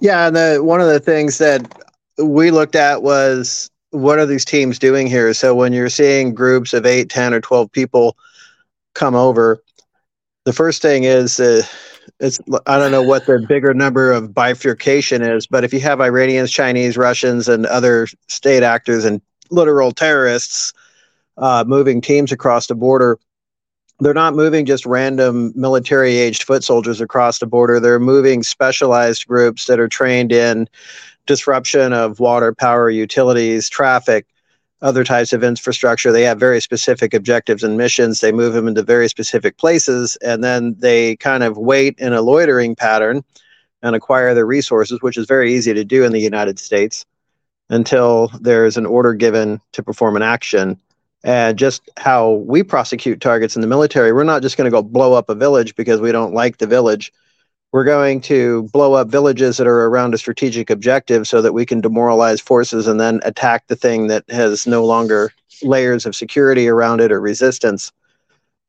Yeah, 0.00 0.26
and 0.26 0.36
the 0.36 0.60
one 0.62 0.80
of 0.80 0.88
the 0.88 1.00
things 1.00 1.38
that 1.38 1.84
we 2.18 2.50
looked 2.50 2.74
at 2.74 3.02
was 3.02 3.70
what 3.94 4.18
are 4.18 4.26
these 4.26 4.44
teams 4.44 4.78
doing 4.78 5.06
here? 5.06 5.32
So 5.34 5.54
when 5.54 5.72
you're 5.72 5.88
seeing 5.88 6.34
groups 6.34 6.72
of 6.72 6.84
eight, 6.84 7.08
ten, 7.08 7.32
or 7.32 7.40
12 7.40 7.70
people 7.70 8.16
come 8.94 9.14
over, 9.14 9.62
the 10.44 10.52
first 10.52 10.82
thing 10.82 11.04
is 11.04 11.38
uh, 11.38 11.62
it's 12.18 12.40
I 12.66 12.78
don't 12.78 12.90
know 12.90 13.02
what 13.02 13.26
the 13.26 13.44
bigger 13.48 13.72
number 13.72 14.12
of 14.12 14.34
bifurcation 14.34 15.22
is, 15.22 15.46
but 15.46 15.64
if 15.64 15.72
you 15.72 15.80
have 15.80 16.00
Iranians, 16.00 16.50
Chinese, 16.50 16.96
Russians, 16.96 17.48
and 17.48 17.66
other 17.66 18.08
state 18.28 18.62
actors 18.62 19.04
and 19.04 19.22
literal 19.50 19.92
terrorists 19.92 20.72
uh, 21.38 21.64
moving 21.66 22.00
teams 22.00 22.32
across 22.32 22.66
the 22.66 22.74
border, 22.74 23.18
they're 24.00 24.12
not 24.12 24.34
moving 24.34 24.66
just 24.66 24.84
random 24.86 25.52
military 25.54 26.16
aged 26.16 26.42
foot 26.42 26.64
soldiers 26.64 27.00
across 27.00 27.38
the 27.38 27.46
border. 27.46 27.78
They're 27.78 28.00
moving 28.00 28.42
specialized 28.42 29.26
groups 29.28 29.66
that 29.66 29.78
are 29.78 29.88
trained 29.88 30.32
in 30.32 30.68
disruption 31.26 31.92
of 31.92 32.20
water, 32.20 32.54
power, 32.54 32.90
utilities, 32.90 33.68
traffic, 33.68 34.26
other 34.82 35.04
types 35.04 35.32
of 35.32 35.42
infrastructure. 35.42 36.12
They 36.12 36.22
have 36.22 36.38
very 36.38 36.60
specific 36.60 37.14
objectives 37.14 37.64
and 37.64 37.78
missions. 37.78 38.20
They 38.20 38.32
move 38.32 38.52
them 38.52 38.68
into 38.68 38.82
very 38.82 39.08
specific 39.08 39.56
places, 39.56 40.16
and 40.16 40.44
then 40.44 40.76
they 40.78 41.16
kind 41.16 41.42
of 41.42 41.56
wait 41.56 41.98
in 41.98 42.12
a 42.12 42.20
loitering 42.20 42.76
pattern 42.76 43.24
and 43.82 43.96
acquire 43.96 44.34
their 44.34 44.46
resources, 44.46 45.00
which 45.00 45.16
is 45.16 45.26
very 45.26 45.54
easy 45.54 45.72
to 45.74 45.84
do 45.84 46.04
in 46.04 46.12
the 46.12 46.20
United 46.20 46.58
States 46.58 47.06
until 47.70 48.28
there's 48.40 48.76
an 48.76 48.86
order 48.86 49.14
given 49.14 49.60
to 49.72 49.82
perform 49.82 50.16
an 50.16 50.22
action. 50.22 50.78
And 51.22 51.58
just 51.58 51.88
how 51.96 52.32
we 52.32 52.62
prosecute 52.62 53.22
targets 53.22 53.56
in 53.56 53.62
the 53.62 53.66
military, 53.66 54.12
we're 54.12 54.24
not 54.24 54.42
just 54.42 54.58
going 54.58 54.66
to 54.66 54.70
go 54.70 54.82
blow 54.82 55.14
up 55.14 55.30
a 55.30 55.34
village 55.34 55.74
because 55.74 56.00
we 56.00 56.12
don't 56.12 56.34
like 56.34 56.58
the 56.58 56.66
village 56.66 57.10
we're 57.74 57.82
going 57.82 58.20
to 58.20 58.62
blow 58.72 58.92
up 58.92 59.08
villages 59.08 59.56
that 59.56 59.66
are 59.66 59.86
around 59.86 60.14
a 60.14 60.18
strategic 60.18 60.70
objective 60.70 61.26
so 61.26 61.42
that 61.42 61.54
we 61.54 61.66
can 61.66 61.80
demoralize 61.80 62.40
forces 62.40 62.86
and 62.86 63.00
then 63.00 63.18
attack 63.24 63.66
the 63.66 63.74
thing 63.74 64.06
that 64.06 64.22
has 64.30 64.64
no 64.64 64.84
longer 64.84 65.32
layers 65.60 66.06
of 66.06 66.14
security 66.14 66.68
around 66.68 67.00
it 67.00 67.10
or 67.10 67.20
resistance. 67.20 67.90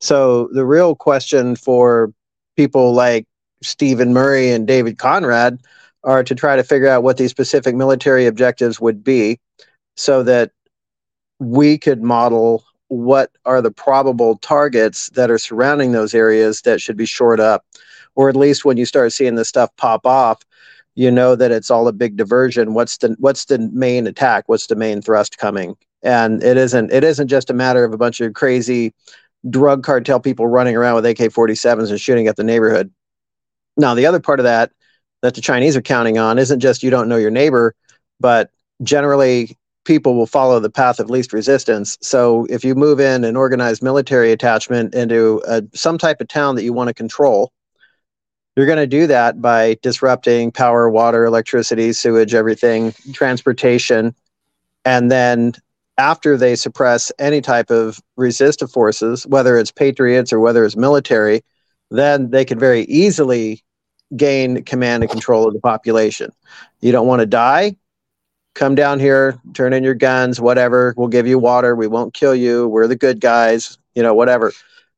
So 0.02 0.50
the 0.54 0.66
real 0.66 0.96
question 0.96 1.56
for 1.56 2.12
people 2.58 2.94
like 2.94 3.28
Stephen 3.62 4.12
Murray 4.12 4.50
and 4.50 4.66
David 4.66 4.98
Conrad 4.98 5.60
are 6.04 6.24
to 6.24 6.34
try 6.34 6.56
to 6.56 6.64
figure 6.64 6.90
out 6.90 7.04
what 7.04 7.18
these 7.18 7.30
specific 7.30 7.76
military 7.76 8.26
objectives 8.26 8.82
would 8.82 9.04
be 9.04 9.40
so 9.96 10.24
that 10.24 10.50
we 11.38 11.78
could 11.78 12.02
model 12.02 12.64
what 12.88 13.30
are 13.46 13.62
the 13.62 13.70
probable 13.70 14.40
targets 14.40 15.12
that 15.12 15.30
are 15.30 15.38
surrounding 15.38 15.92
those 15.92 16.16
areas 16.16 16.64
that 16.64 16.82
should 16.82 16.98
be 16.98 17.06
shored 17.06 17.40
up 17.40 17.64
or 18.16 18.30
at 18.30 18.36
least 18.36 18.66
when 18.66 18.78
you 18.78 18.86
start 18.86 19.14
seeing 19.14 19.36
this 19.36 19.50
stuff 19.50 19.70
pop 19.78 20.06
off, 20.06 20.42
you 20.96 21.12
know 21.12 21.36
that 21.36 21.52
it's 21.52 21.70
all 21.70 21.88
a 21.88 21.94
big 21.94 22.16
diversion. 22.16 22.74
What's 22.74 22.98
the 22.98 23.16
what's 23.20 23.46
the 23.46 23.60
main 23.74 24.08
attack? 24.08 24.46
What's 24.48 24.68
the 24.68 24.76
main 24.76 25.02
thrust 25.02 25.38
coming? 25.38 25.76
And 26.02 26.42
it 26.42 26.58
isn't 26.58 26.92
it 26.92 27.04
isn't 27.04 27.28
just 27.28 27.50
a 27.50 27.54
matter 27.54 27.84
of 27.84 27.94
a 27.94 27.98
bunch 27.98 28.22
of 28.22 28.34
crazy 28.34 28.94
drug 29.50 29.84
cartel 29.84 30.20
people 30.20 30.48
running 30.48 30.76
around 30.76 30.96
with 30.96 31.06
AK-47s 31.06 31.90
and 31.90 32.02
shooting 32.02 32.28
at 32.28 32.36
the 32.36 32.44
neighborhood. 32.44 32.92
Now, 33.78 33.94
the 33.94 34.06
other 34.06 34.20
part 34.20 34.40
of 34.40 34.46
that 34.46 34.72
that 35.22 35.36
the 35.36 35.42
Chinese 35.42 35.76
are 35.76 35.82
counting 35.82 36.18
on 36.18 36.40
isn't 36.40 36.60
just 36.60 36.84
you 36.84 36.90
don't 36.90 37.10
know 37.10 37.18
your 37.18 37.32
neighbor, 37.32 37.76
but 38.20 38.52
generally 38.84 39.58
people 39.84 40.16
will 40.16 40.26
follow 40.26 40.60
the 40.60 40.70
path 40.70 41.00
of 41.00 41.10
least 41.10 41.32
resistance. 41.32 41.98
So 42.02 42.46
if 42.50 42.64
you 42.66 42.76
move 42.76 43.00
in 43.00 43.24
an 43.24 43.36
organized 43.36 43.84
military 43.84 44.32
attachment 44.32 44.94
into 44.96 45.42
a, 45.48 45.64
some 45.74 45.98
type 45.98 46.22
of 46.22 46.28
town 46.28 46.56
that 46.56 46.64
you 46.64 46.74
want 46.74 46.88
to 46.88 46.94
control, 46.94 47.52
you're 48.56 48.66
going 48.66 48.78
to 48.78 48.88
do 48.88 49.08
that 49.08 49.42
by 49.42 49.78
disrupting 49.82 50.52
power, 50.52 50.90
water, 50.90 51.26
electricity, 51.26 51.92
sewage, 51.94 52.34
everything, 52.34 52.94
transportation. 53.14 54.16
And 54.86 55.12
then 55.12 55.54
after 55.98 56.38
they 56.38 56.56
suppress 56.56 57.12
any 57.20 57.42
type 57.42 57.70
of 57.70 58.02
resistive 58.16 58.72
forces, 58.72 59.26
whether 59.28 59.58
it's 59.58 59.72
patriots 59.72 60.32
or 60.32 60.40
whether 60.40 60.66
it's 60.66 60.76
military, 60.76 61.44
then 61.92 62.30
they 62.32 62.46
can 62.46 62.60
very 62.60 62.82
easily 62.84 63.64
gain 64.16 64.64
command 64.64 65.04
and 65.04 65.12
control 65.12 65.48
of 65.48 65.54
the 65.54 65.60
population. 65.60 66.32
You 66.82 66.92
don't 66.92 67.08
want 67.08 67.22
to 67.22 67.26
die? 67.26 67.76
Come 68.54 68.76
down 68.76 69.00
here, 69.00 69.38
turn 69.54 69.74
in 69.74 69.84
your 69.84 69.96
guns, 69.96 70.40
whatever. 70.40 70.94
We'll 70.96 71.10
give 71.10 71.28
you 71.28 71.38
water. 71.38 71.76
We 71.76 71.88
won't 71.88 72.14
kill 72.14 72.36
you. 72.36 72.68
We're 72.70 72.88
the 72.88 72.96
good 72.96 73.20
guys, 73.20 73.78
you 73.96 74.04
know, 74.04 74.14
whatever. 74.14 74.54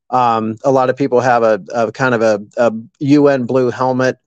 Um, 0.09 0.57
a 0.63 0.71
lot 0.71 0.89
of 0.89 0.95
people 0.95 1.19
have 1.19 1.43
a, 1.43 1.61
a 1.73 1.91
kind 1.91 2.15
of 2.15 2.21
a, 2.21 2.39
a, 2.57 2.71
UN 2.99 3.45
blue 3.45 3.69
helmet 3.69 4.17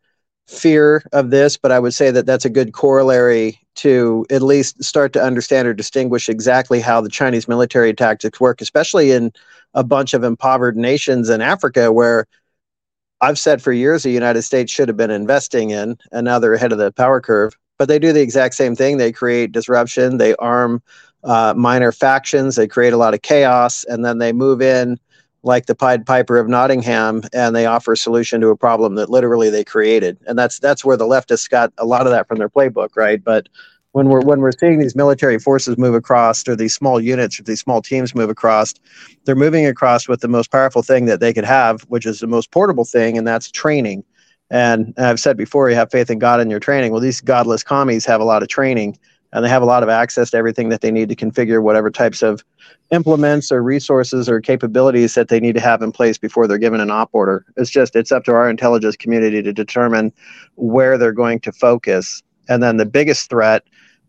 fear 0.47 1.03
of 1.12 1.31
this, 1.31 1.57
but 1.57 1.72
I 1.72 1.78
would 1.78 1.95
say 1.95 2.11
that 2.11 2.26
that's 2.26 2.45
a 2.45 2.51
good 2.51 2.72
corollary 2.72 3.59
to 3.76 4.26
at 4.31 4.43
least 4.43 4.83
start 4.83 5.12
to 5.14 5.22
understand 5.22 5.68
or 5.68 5.72
distinguish 5.72 6.28
exactly 6.28 6.81
how 6.81 7.01
the 7.01 7.09
Chinese 7.09 7.49
military 7.49 7.95
tactics 7.95 8.41
work, 8.41 8.61
especially 8.61 9.12
in 9.12 9.33
a 9.74 9.85
bunch 9.85 10.12
of 10.12 10.24
impoverished 10.24 10.76
nations 10.76 11.31
in 11.31 11.41
Africa 11.41 11.93
where 11.93 12.26
I've 13.20 13.39
said 13.39 13.62
for 13.62 13.72
years 13.72 14.03
the 14.03 14.11
United 14.11 14.43
States 14.43 14.72
should 14.72 14.89
have 14.89 14.97
been 14.97 15.11
investing 15.11 15.70
in, 15.70 15.99
and 16.11 16.24
now 16.24 16.39
they're 16.39 16.55
ahead 16.55 16.72
of 16.72 16.78
the 16.78 16.93
power 16.93 17.20
curve. 17.20 17.57
But 17.78 17.89
they 17.89 17.99
do 17.99 18.12
the 18.12 18.20
exact 18.20 18.55
same 18.55 18.74
thing. 18.74 18.97
They 18.99 19.12
create 19.12 19.53
disruption, 19.53 20.18
they 20.18 20.35
arm 20.37 20.83
uh, 21.24 21.55
minor 21.57 21.93
factions, 21.93 22.57
they 22.57 22.66
create 22.66 22.93
a 22.93 22.99
lot 22.99 23.14
of 23.14 23.22
chaos, 23.22 23.85
and 23.85 24.05
then 24.05 24.18
they 24.18 24.33
move 24.33 24.61
in 24.61 24.99
like 25.43 25.66
the 25.66 25.74
Pied 25.74 26.07
Piper 26.07 26.38
of 26.38 26.49
Nottingham, 26.49 27.22
and 27.32 27.57
they 27.57 27.66
offer 27.66 27.93
a 27.93 27.97
solution 27.97 28.41
to 28.41 28.49
a 28.49 28.57
problem 28.57 28.95
that 28.97 29.11
literally 29.11 29.51
they 29.51 29.64
created. 29.64 30.18
And 30.26 30.38
that's 30.38 30.59
that's 30.59 30.84
where 30.84 30.97
the 30.97 31.07
leftists 31.07 31.49
got 31.49 31.72
a 31.78 31.86
lot 31.86 32.07
of 32.07 32.12
that 32.12 32.28
from 32.28 32.38
their 32.38 32.49
playbook, 32.49 32.91
right? 32.97 33.22
But 33.22 33.49
when 33.93 34.09
we're 34.09 34.20
when 34.20 34.41
we're 34.41 34.53
seeing 34.53 34.78
these 34.78 34.95
military 34.95 35.38
forces 35.38 35.78
move 35.78 35.95
across, 35.95 36.47
or 36.47 36.55
these 36.55 36.74
small 36.74 37.01
units, 37.01 37.41
or 37.41 37.43
these 37.43 37.61
small 37.61 37.82
teams 37.82 38.14
move 38.14 38.30
across, 38.30 38.74
they're 39.24 39.34
moving 39.34 39.66
across 39.66 40.09
with 40.09 40.20
the 40.20 40.28
most 40.28 40.51
powerful 40.51 40.82
thing 40.82 41.07
that 41.07 41.20
they 41.20 41.32
could 41.32 41.45
have, 41.45 41.82
which 41.82 42.07
is 42.07 42.20
the 42.20 42.26
most 42.26 42.51
portable 42.51 42.84
thing, 42.84 43.18
and 43.18 43.26
that's 43.26 43.51
training. 43.51 44.05
And, 44.51 44.93
and 44.97 45.07
I've 45.07 45.20
said 45.20 45.36
before, 45.36 45.70
you 45.70 45.76
have 45.76 45.91
faith 45.93 46.11
in 46.11 46.18
God 46.18 46.41
in 46.41 46.51
your 46.51 46.61
training. 46.61 46.91
Well, 46.91 47.01
these 47.01 47.20
godless 47.20 47.62
commies 47.62 48.05
have 48.07 48.20
a 48.20 48.24
lot 48.24 48.43
of 48.43 48.49
training, 48.49 48.99
and 49.33 49.45
they 49.45 49.49
have 49.49 49.62
a 49.62 49.66
lot 49.66 49.83
of 49.83 49.89
access 49.89 50.31
to 50.31 50.37
everything 50.37 50.68
that 50.70 50.81
they 50.81 50.91
need 50.91 51.09
to 51.09 51.16
configure 51.16 51.62
whatever 51.62 51.91
types 51.91 52.22
of 52.22 52.45
implements 52.91 53.53
or 53.53 53.62
resources 53.62 54.28
or 54.28 54.41
capabilities 54.41 55.14
that 55.14 55.28
they 55.28 55.41
need 55.41 55.55
to 55.55 55.61
have 55.61 55.83
in 55.83 55.93
place 55.93 56.18
before 56.18 56.47
they're 56.47 56.59
given 56.59 56.81
an 56.81 56.91
op 56.91 57.11
order. 57.12 57.45
It's 57.57 57.70
just 57.70 57.97
it's 57.97 58.12
up 58.12 58.24
to 58.24 58.33
our 58.33 58.51
intelligence 58.51 58.97
community 58.97 59.43
to 59.43 59.53
determine 59.53 60.12
where 60.57 60.99
they're 60.99 61.12
going 61.12 61.41
to 61.41 61.53
focus. 61.53 62.22
And 62.49 62.62
then 62.62 62.76
the 62.76 62.87
biggest 62.87 63.31
threat, 63.31 63.64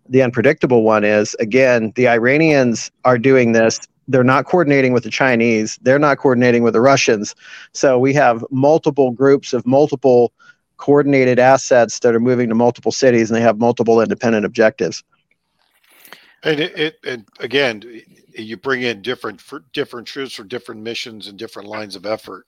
the 0.09 0.23
unpredictable 0.23 0.83
one 0.83 1.03
is 1.03 1.35
again, 1.35 1.93
the 1.95 2.07
Iranians 2.07 2.91
are 3.05 3.17
doing 3.17 3.51
this 3.51 3.79
they're 4.07 4.23
not 4.23 4.45
coordinating 4.45 4.93
with 4.93 5.03
the 5.03 5.09
Chinese. 5.09 5.79
They're 5.81 5.99
not 5.99 6.17
coordinating 6.17 6.63
with 6.63 6.73
the 6.73 6.81
Russians. 6.81 7.33
So 7.71 7.97
we 7.97 8.13
have 8.13 8.43
multiple 8.51 9.11
groups 9.11 9.53
of 9.53 9.65
multiple 9.65 10.33
coordinated 10.81 11.37
assets 11.37 11.99
that 11.99 12.15
are 12.15 12.19
moving 12.19 12.49
to 12.49 12.55
multiple 12.55 12.91
cities 12.91 13.29
and 13.29 13.37
they 13.37 13.41
have 13.41 13.59
multiple 13.59 14.01
independent 14.01 14.45
objectives. 14.45 15.03
And 16.43 16.59
it, 16.59 16.77
it 16.77 16.95
and 17.05 17.25
again, 17.39 17.83
you 18.35 18.57
bring 18.57 18.81
in 18.81 19.03
different 19.03 19.41
different 19.73 20.07
troops 20.07 20.33
for 20.33 20.43
different 20.43 20.81
missions 20.81 21.27
and 21.27 21.37
different 21.37 21.69
lines 21.69 21.95
of 21.95 22.07
effort, 22.07 22.47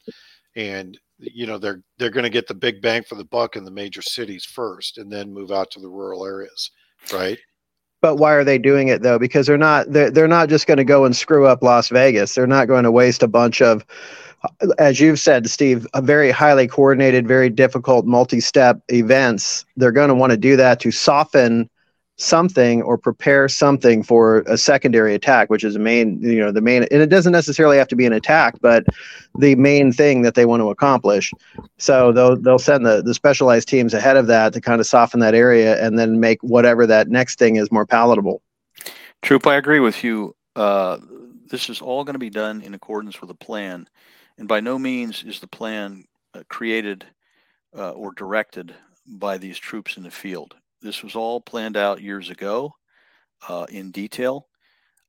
and 0.55 0.99
you 1.19 1.45
know 1.45 1.59
they're 1.59 1.83
they're 1.99 2.09
going 2.09 2.23
to 2.23 2.31
get 2.31 2.47
the 2.47 2.55
big 2.55 2.81
bang 2.81 3.03
for 3.03 3.13
the 3.13 3.23
buck 3.23 3.55
in 3.55 3.63
the 3.63 3.69
major 3.69 4.01
cities 4.01 4.45
first, 4.45 4.97
and 4.97 5.11
then 5.11 5.31
move 5.31 5.51
out 5.51 5.69
to 5.71 5.79
the 5.79 5.87
rural 5.87 6.25
areas, 6.25 6.71
right? 7.13 7.37
But 8.03 8.17
why 8.17 8.33
are 8.33 8.43
they 8.43 8.57
doing 8.57 8.89
it 8.89 9.01
though? 9.01 9.17
Because 9.17 9.47
they're 9.47 9.57
not 9.57 9.89
they're, 9.93 10.11
they're 10.11 10.27
not 10.27 10.49
just 10.49 10.67
going 10.67 10.77
to 10.77 10.83
go 10.83 11.05
and 11.05 11.15
screw 11.15 11.47
up 11.47 11.63
Las 11.63 11.87
Vegas. 11.87 12.35
They're 12.35 12.45
not 12.45 12.67
going 12.67 12.83
to 12.83 12.91
waste 12.91 13.23
a 13.23 13.29
bunch 13.29 13.61
of 13.61 13.85
as 14.77 14.99
you've 14.99 15.21
said, 15.21 15.49
Steve, 15.49 15.87
a 15.93 16.01
very 16.01 16.29
highly 16.29 16.67
coordinated, 16.67 17.25
very 17.25 17.49
difficult 17.49 18.05
multi-step 18.05 18.81
events. 18.89 19.63
They're 19.77 19.93
going 19.93 20.09
to 20.09 20.15
want 20.15 20.31
to 20.31 20.37
do 20.37 20.57
that 20.57 20.81
to 20.81 20.91
soften 20.91 21.69
something 22.17 22.81
or 22.83 22.97
prepare 22.97 23.49
something 23.49 24.03
for 24.03 24.41
a 24.41 24.55
secondary 24.55 25.15
attack 25.15 25.49
which 25.49 25.63
is 25.63 25.73
the 25.73 25.79
main 25.79 26.21
you 26.21 26.37
know 26.37 26.51
the 26.51 26.61
main 26.61 26.83
and 26.91 27.01
it 27.01 27.07
doesn't 27.09 27.31
necessarily 27.31 27.75
have 27.75 27.87
to 27.87 27.95
be 27.95 28.05
an 28.05 28.13
attack 28.13 28.55
but 28.61 28.85
the 29.39 29.55
main 29.55 29.91
thing 29.91 30.21
that 30.21 30.35
they 30.35 30.45
want 30.45 30.61
to 30.61 30.69
accomplish. 30.69 31.31
So 31.77 32.11
they'll 32.11 32.35
they'll 32.35 32.59
send 32.59 32.85
the 32.85 33.01
the 33.01 33.13
specialized 33.13 33.67
teams 33.67 33.93
ahead 33.93 34.17
of 34.17 34.27
that 34.27 34.53
to 34.53 34.61
kind 34.61 34.79
of 34.79 34.87
soften 34.87 35.19
that 35.21 35.35
area 35.35 35.83
and 35.83 35.97
then 35.97 36.19
make 36.19 36.41
whatever 36.41 36.85
that 36.87 37.07
next 37.07 37.39
thing 37.39 37.55
is 37.55 37.71
more 37.71 37.85
palatable. 37.85 38.41
Troop 39.21 39.47
i 39.47 39.55
agree 39.55 39.79
with 39.79 40.03
you. 40.03 40.35
Uh, 40.55 40.97
this 41.49 41.69
is 41.69 41.81
all 41.81 42.03
going 42.03 42.13
to 42.13 42.19
be 42.19 42.29
done 42.29 42.61
in 42.61 42.73
accordance 42.73 43.21
with 43.21 43.29
a 43.29 43.35
plan 43.35 43.87
and 44.37 44.47
by 44.47 44.59
no 44.59 44.77
means 44.77 45.23
is 45.23 45.39
the 45.39 45.47
plan 45.47 46.05
uh, 46.33 46.43
created 46.47 47.05
uh, 47.75 47.91
or 47.91 48.11
directed 48.13 48.73
by 49.07 49.37
these 49.37 49.57
troops 49.57 49.97
in 49.97 50.03
the 50.03 50.11
field 50.11 50.55
this 50.83 51.01
was 51.01 51.15
all 51.15 51.41
planned 51.41 51.77
out 51.77 52.01
years 52.01 52.29
ago 52.29 52.75
uh, 53.47 53.65
in 53.69 53.91
detail. 53.91 54.47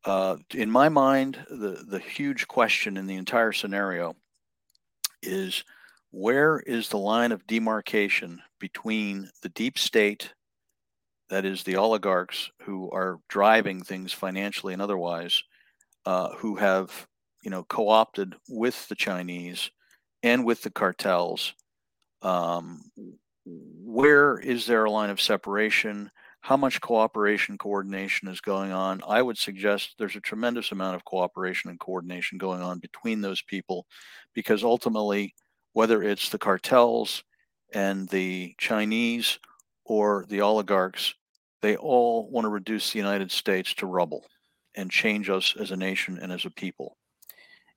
Uh, 0.05 0.37
in 0.55 0.71
my 0.71 0.89
mind, 0.89 1.45
the, 1.51 1.85
the 1.89 1.99
huge 1.99 2.47
question 2.47 2.97
in 2.97 3.07
the 3.07 3.17
entire 3.17 3.53
scenario 3.53 4.15
is 5.23 5.65
where 6.11 6.61
is 6.61 6.89
the 6.89 6.99
line 6.99 7.33
of 7.33 7.47
demarcation 7.47 8.41
between 8.61 9.29
the 9.43 9.49
deep 9.51 9.79
state, 9.79 10.33
that 11.31 11.45
is, 11.45 11.63
the 11.63 11.77
oligarchs 11.77 12.51
who 12.63 12.91
are 12.91 13.19
driving 13.29 13.83
things 13.83 14.13
financially 14.13 14.73
and 14.73 14.83
otherwise, 14.83 15.43
uh, 16.07 16.29
who 16.37 16.55
have 16.55 17.07
you 17.43 17.51
know 17.51 17.65
co-opted 17.65 18.35
with 18.49 18.87
the 18.89 18.95
Chinese 18.95 19.71
and 20.23 20.45
with 20.45 20.63
the 20.63 20.71
cartels 20.71 21.55
um, 22.23 22.83
where 23.45 24.39
is 24.39 24.67
there 24.67 24.85
a 24.85 24.91
line 24.91 25.11
of 25.11 25.21
separation? 25.21 26.11
How 26.41 26.57
much 26.57 26.81
cooperation, 26.81 27.57
coordination 27.59 28.29
is 28.29 28.41
going 28.41 28.73
on? 28.73 29.03
I 29.07 29.23
would 29.23 29.39
suggest 29.39 29.95
there's 29.99 30.17
a 30.17 30.21
tremendous 30.21 30.73
amount 30.73 30.97
of 30.97 31.05
cooperation 31.05 31.71
and 31.71 31.81
coordination 31.81 32.39
going 32.39 32.61
on 32.61 32.79
between 32.79 33.21
those 33.21 33.43
people 33.43 33.87
because 34.35 34.63
ultimately, 34.63 35.35
whether 35.73 36.03
it's 36.03 36.29
the 36.29 36.39
cartels 36.39 37.25
and 37.73 38.09
the 38.09 38.55
Chinese 38.59 39.39
or 39.85 40.25
the 40.29 40.41
oligarchs, 40.41 41.15
they 41.63 41.77
all 41.77 42.29
want 42.31 42.45
to 42.45 42.51
reduce 42.51 42.93
the 42.93 42.99
United 42.99 43.31
States 43.31 43.75
to 43.75 43.87
rubble 43.87 44.25
and 44.75 44.91
change 44.91 45.31
us 45.31 45.55
as 45.59 45.71
a 45.71 45.77
nation 45.77 46.19
and 46.21 46.33
as 46.33 46.45
a 46.45 46.51
people. 46.51 46.97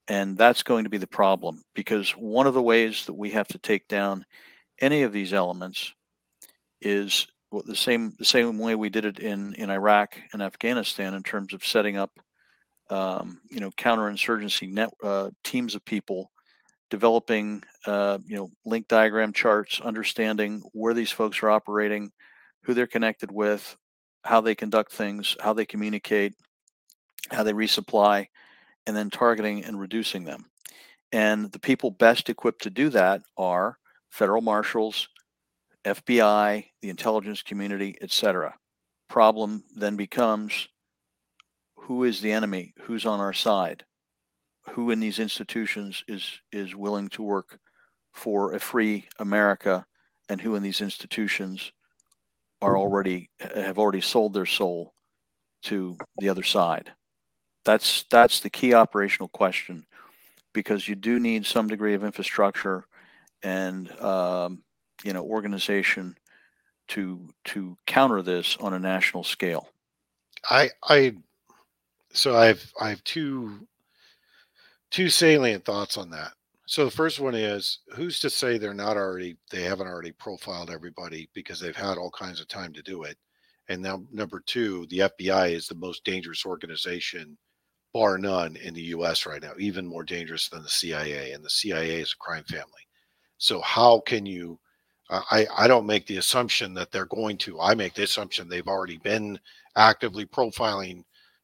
And 0.07 0.37
that's 0.37 0.63
going 0.63 0.85
to 0.85 0.89
be 0.89 0.97
the 0.97 1.07
problem 1.07 1.63
because 1.73 2.11
one 2.11 2.47
of 2.47 2.53
the 2.53 2.61
ways 2.61 3.05
that 3.05 3.13
we 3.13 3.31
have 3.31 3.47
to 3.49 3.57
take 3.57 3.87
down 3.87 4.25
any 4.81 5.03
of 5.03 5.13
these 5.13 5.33
elements 5.33 5.93
is 6.81 7.27
the 7.65 7.75
same 7.75 8.13
the 8.19 8.25
same 8.25 8.57
way 8.57 8.75
we 8.75 8.89
did 8.89 9.05
it 9.05 9.19
in 9.19 9.53
in 9.55 9.69
Iraq 9.69 10.17
and 10.33 10.41
Afghanistan 10.41 11.13
in 11.13 11.23
terms 11.23 11.53
of 11.53 11.65
setting 11.65 11.97
up 11.97 12.11
um, 12.89 13.39
you 13.49 13.59
know 13.59 13.71
counterinsurgency 13.71 14.71
net 14.71 14.89
uh, 15.03 15.29
teams 15.43 15.75
of 15.75 15.83
people 15.85 16.31
developing 16.89 17.63
uh, 17.85 18.19
you 18.25 18.35
know 18.35 18.49
link 18.65 18.87
diagram 18.87 19.33
charts 19.33 19.81
understanding 19.81 20.61
where 20.73 20.93
these 20.93 21.11
folks 21.11 21.41
are 21.41 21.49
operating 21.49 22.11
who 22.63 22.73
they're 22.73 22.87
connected 22.87 23.31
with 23.31 23.75
how 24.23 24.41
they 24.41 24.55
conduct 24.55 24.91
things 24.91 25.35
how 25.39 25.53
they 25.53 25.65
communicate 25.65 26.33
how 27.31 27.43
they 27.43 27.53
resupply 27.53 28.27
and 28.85 28.95
then 28.95 29.09
targeting 29.09 29.65
and 29.65 29.79
reducing 29.79 30.23
them. 30.23 30.45
And 31.11 31.51
the 31.51 31.59
people 31.59 31.91
best 31.91 32.29
equipped 32.29 32.63
to 32.63 32.69
do 32.69 32.89
that 32.89 33.21
are 33.37 33.77
federal 34.17 34.41
marshals, 34.41 35.07
FBI, 35.85 36.65
the 36.81 36.89
intelligence 36.89 37.43
community, 37.43 37.95
etc. 38.01 38.55
Problem 39.09 39.63
then 39.75 39.95
becomes 39.95 40.67
who 41.77 42.03
is 42.03 42.19
the 42.19 42.31
enemy? 42.31 42.73
Who's 42.81 43.05
on 43.05 43.19
our 43.19 43.31
side? 43.31 43.85
Who 44.71 44.89
in 44.89 44.99
these 44.99 45.19
institutions 45.19 46.03
is 46.07 46.41
is 46.51 46.75
willing 46.75 47.09
to 47.09 47.21
work 47.21 47.59
for 48.11 48.53
a 48.53 48.59
free 48.59 49.07
America 49.19 49.85
and 50.29 50.41
who 50.41 50.55
in 50.55 50.63
these 50.63 50.81
institutions 50.81 51.71
are 52.61 52.75
already 52.75 53.29
have 53.39 53.77
already 53.77 54.01
sold 54.01 54.33
their 54.33 54.47
soul 54.47 54.93
to 55.61 55.95
the 56.17 56.29
other 56.29 56.43
side. 56.43 56.91
That's 57.65 58.03
that's 58.09 58.39
the 58.39 58.49
key 58.49 58.73
operational 58.73 59.29
question, 59.29 59.85
because 60.53 60.89
you 60.89 60.95
do 60.95 61.19
need 61.19 61.45
some 61.45 61.67
degree 61.67 61.93
of 61.93 62.03
infrastructure 62.03 62.87
and 63.43 63.91
um, 64.01 64.63
you 65.03 65.13
know 65.13 65.23
organization 65.23 66.15
to 66.89 67.29
to 67.45 67.77
counter 67.85 68.21
this 68.21 68.57
on 68.57 68.73
a 68.73 68.79
national 68.79 69.23
scale. 69.23 69.69
I 70.49 70.69
I 70.83 71.15
so 72.11 72.35
I've 72.35 72.71
I 72.79 72.89
have 72.89 73.03
two 73.03 73.67
two 74.91 75.09
salient 75.09 75.65
thoughts 75.65 75.97
on 75.97 76.09
that. 76.11 76.31
So 76.65 76.83
the 76.83 76.91
first 76.91 77.19
one 77.19 77.35
is 77.35 77.79
who's 77.95 78.19
to 78.19 78.29
say 78.29 78.57
they're 78.57 78.73
not 78.73 78.97
already 78.97 79.37
they 79.51 79.61
haven't 79.63 79.87
already 79.87 80.11
profiled 80.11 80.69
everybody 80.69 81.29
because 81.33 81.59
they've 81.59 81.75
had 81.75 81.97
all 81.97 82.11
kinds 82.11 82.41
of 82.41 82.47
time 82.47 82.73
to 82.73 82.81
do 82.81 83.03
it. 83.03 83.17
And 83.69 83.81
now 83.81 84.03
number 84.11 84.41
2, 84.45 84.87
the 84.89 84.99
FBI 84.99 85.51
is 85.51 85.67
the 85.67 85.75
most 85.75 86.03
dangerous 86.05 86.45
organization 86.45 87.37
bar 87.93 88.17
none 88.17 88.55
in 88.57 88.73
the 88.73 88.83
US 88.83 89.25
right 89.25 89.41
now, 89.41 89.53
even 89.59 89.85
more 89.85 90.03
dangerous 90.03 90.49
than 90.49 90.63
the 90.63 90.69
CIA 90.69 91.31
and 91.31 91.43
the 91.43 91.49
CIA 91.49 92.01
is 92.01 92.13
a 92.13 92.23
crime 92.23 92.43
family. 92.43 92.86
So 93.37 93.61
how 93.61 93.99
can 94.01 94.25
you 94.25 94.59
uh, 95.09 95.21
I, 95.31 95.47
I 95.57 95.67
don't 95.67 95.85
make 95.85 96.05
the 96.05 96.17
assumption 96.17 96.73
that 96.73 96.91
they're 96.91 97.05
going 97.05 97.37
to. 97.39 97.59
I 97.59 97.73
make 97.73 97.93
the 97.93 98.03
assumption 98.03 98.49
they've 98.49 98.67
already 98.67 98.97
been 98.97 99.39
actively 99.75 100.25
profiling 100.25 101.03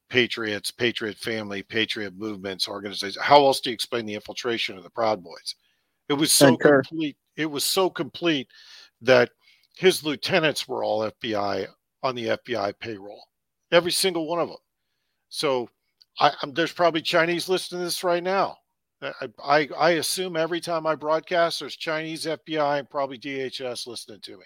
patriots, 0.10 0.70
patriot 0.70 1.18
family, 1.18 1.64
patriot 1.64 2.14
movements, 2.18 2.68
organizations. 2.68 3.24
How 3.24 3.46
else 3.46 3.62
do 3.62 3.70
you 3.70 3.74
explain 3.74 4.06
the 4.06 4.16
infiltration 4.16 4.78
of 4.78 4.84
the 4.84 4.90
Proud 4.90 5.24
Boys? 5.24 5.56
It 6.10 6.14
was 6.14 6.32
so 6.32 6.58
complete. 6.58 7.16
It 7.38 7.46
was 7.46 7.64
so 7.64 7.90
complete 7.90 8.48
that 9.02 9.30
his 9.76 10.04
lieutenants 10.04 10.68
were 10.68 10.84
all 10.84 11.10
FBI 11.10 11.68
on 12.04 12.16
the 12.16 12.28
FBI 12.28 12.74
payroll, 12.80 13.24
every 13.72 13.92
single 13.92 14.28
one 14.28 14.40
of 14.40 14.50
them. 14.50 14.58
So 15.30 15.70
I, 16.20 16.32
there's 16.50 16.74
probably 16.74 17.02
Chinese 17.02 17.50
listening 17.50 17.80
to 17.82 17.86
this 17.86 18.04
right 18.04 18.22
now. 18.22 18.58
I, 19.44 19.70
I, 19.78 19.90
assume 19.92 20.36
every 20.36 20.62
time 20.62 20.88
I 20.88 20.96
broadcast, 20.96 21.60
there's 21.60 21.76
Chinese 21.76 22.26
FBI 22.26 22.80
and 22.80 22.90
probably 22.90 23.18
DHS 23.18 23.88
listening 23.88 24.22
to 24.22 24.38
me 24.38 24.46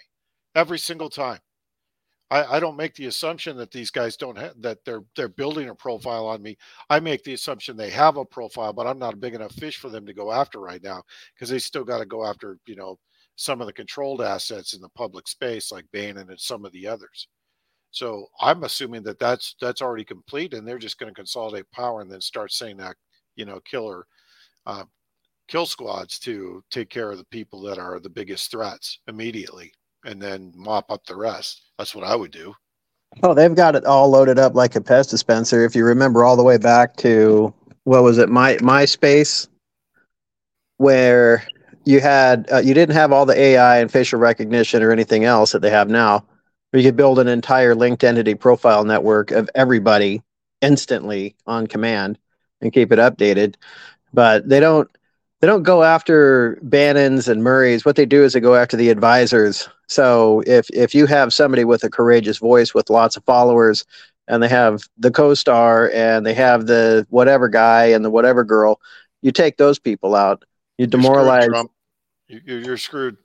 every 0.54 0.78
single 0.78 1.10
time. 1.10 1.40
I, 2.30 2.56
I 2.56 2.60
don't 2.60 2.76
make 2.76 2.94
the 2.94 3.06
assumption 3.06 3.56
that 3.56 3.70
these 3.70 3.90
guys 3.90 4.16
don't 4.16 4.36
have 4.36 4.60
that 4.60 4.84
they're 4.84 5.02
they're 5.16 5.28
building 5.28 5.68
a 5.68 5.74
profile 5.74 6.26
on 6.26 6.42
me. 6.42 6.58
I 6.90 7.00
make 7.00 7.24
the 7.24 7.34
assumption 7.34 7.76
they 7.76 7.90
have 7.90 8.16
a 8.16 8.24
profile, 8.24 8.72
but 8.72 8.86
I'm 8.86 8.98
not 8.98 9.14
a 9.14 9.18
big 9.18 9.34
enough 9.34 9.52
fish 9.52 9.78
for 9.78 9.88
them 9.88 10.04
to 10.06 10.12
go 10.12 10.32
after 10.32 10.60
right 10.60 10.82
now 10.82 11.02
because 11.34 11.48
they 11.48 11.58
still 11.58 11.84
got 11.84 11.98
to 11.98 12.06
go 12.06 12.26
after 12.26 12.58
you 12.66 12.76
know 12.76 12.98
some 13.36 13.60
of 13.60 13.66
the 13.66 13.72
controlled 13.72 14.20
assets 14.20 14.74
in 14.74 14.80
the 14.80 14.88
public 14.90 15.28
space 15.28 15.72
like 15.72 15.86
Bannon 15.92 16.28
and 16.30 16.40
some 16.40 16.64
of 16.64 16.72
the 16.72 16.86
others. 16.86 17.28
So 17.90 18.26
I'm 18.40 18.64
assuming 18.64 19.02
that 19.04 19.18
that's 19.18 19.56
that's 19.60 19.80
already 19.80 20.04
complete, 20.04 20.52
and 20.54 20.68
they're 20.68 20.78
just 20.78 20.98
going 20.98 21.10
to 21.10 21.18
consolidate 21.18 21.70
power 21.72 22.02
and 22.02 22.10
then 22.10 22.20
start 22.20 22.52
saying 22.52 22.76
that 22.78 22.96
you 23.36 23.46
know 23.46 23.60
killer 23.60 24.06
uh, 24.68 24.84
kill 25.48 25.66
squads 25.66 26.18
to 26.20 26.62
take 26.70 26.90
care 26.90 27.10
of 27.10 27.18
the 27.18 27.24
people 27.26 27.60
that 27.62 27.78
are 27.78 27.98
the 27.98 28.10
biggest 28.10 28.50
threats 28.50 29.00
immediately 29.08 29.72
and 30.04 30.22
then 30.22 30.52
mop 30.54 30.90
up 30.90 31.04
the 31.06 31.16
rest. 31.16 31.70
That's 31.78 31.94
what 31.94 32.04
I 32.04 32.14
would 32.14 32.30
do. 32.30 32.54
Oh, 33.22 33.34
they've 33.34 33.54
got 33.54 33.74
it 33.74 33.86
all 33.86 34.10
loaded 34.10 34.38
up 34.38 34.54
like 34.54 34.76
a 34.76 34.80
Pez 34.80 35.10
dispenser. 35.10 35.64
If 35.64 35.74
you 35.74 35.84
remember 35.84 36.24
all 36.24 36.36
the 36.36 36.44
way 36.44 36.58
back 36.58 36.96
to 36.98 37.52
what 37.84 38.02
was 38.02 38.18
it, 38.18 38.28
my 38.28 38.56
MySpace, 38.56 39.48
where 40.76 41.42
you 41.84 42.00
had 42.00 42.46
uh, 42.52 42.58
you 42.58 42.74
didn't 42.74 42.94
have 42.94 43.12
all 43.12 43.24
the 43.24 43.38
AI 43.38 43.78
and 43.78 43.90
facial 43.90 44.20
recognition 44.20 44.82
or 44.82 44.92
anything 44.92 45.24
else 45.24 45.52
that 45.52 45.62
they 45.62 45.70
have 45.70 45.88
now. 45.88 46.24
You 46.74 46.82
could 46.82 46.96
build 46.96 47.18
an 47.18 47.28
entire 47.28 47.74
linked 47.74 48.04
entity 48.04 48.34
profile 48.34 48.84
network 48.84 49.30
of 49.30 49.48
everybody 49.54 50.22
instantly 50.60 51.34
on 51.46 51.66
command 51.66 52.18
and 52.60 52.72
keep 52.72 52.92
it 52.92 52.98
updated. 52.98 53.54
But 54.12 54.48
they 54.48 54.60
don't 54.60 54.88
they 55.40 55.46
don't 55.46 55.62
go 55.62 55.84
after 55.84 56.58
Bannons 56.62 57.28
and 57.28 57.42
Murrays. 57.42 57.84
What 57.84 57.96
they 57.96 58.06
do 58.06 58.24
is 58.24 58.32
they 58.32 58.40
go 58.40 58.56
after 58.56 58.76
the 58.76 58.90
advisors. 58.90 59.68
So 59.86 60.42
if 60.46 60.68
if 60.70 60.94
you 60.94 61.06
have 61.06 61.32
somebody 61.32 61.64
with 61.64 61.84
a 61.84 61.90
courageous 61.90 62.38
voice 62.38 62.74
with 62.74 62.90
lots 62.90 63.16
of 63.16 63.24
followers, 63.24 63.84
and 64.28 64.42
they 64.42 64.48
have 64.48 64.82
the 64.98 65.10
co-star 65.10 65.90
and 65.92 66.24
they 66.24 66.34
have 66.34 66.66
the 66.66 67.06
whatever 67.10 67.48
guy 67.48 67.86
and 67.86 68.04
the 68.04 68.10
whatever 68.10 68.44
girl, 68.44 68.80
you 69.22 69.32
take 69.32 69.56
those 69.56 69.78
people 69.78 70.14
out. 70.14 70.44
You 70.76 70.86
demoralize. 70.86 71.46
You're 71.46 71.54
screwed, 71.54 72.42
you, 72.46 72.56
you're 72.58 72.76
screwed. 72.76 73.16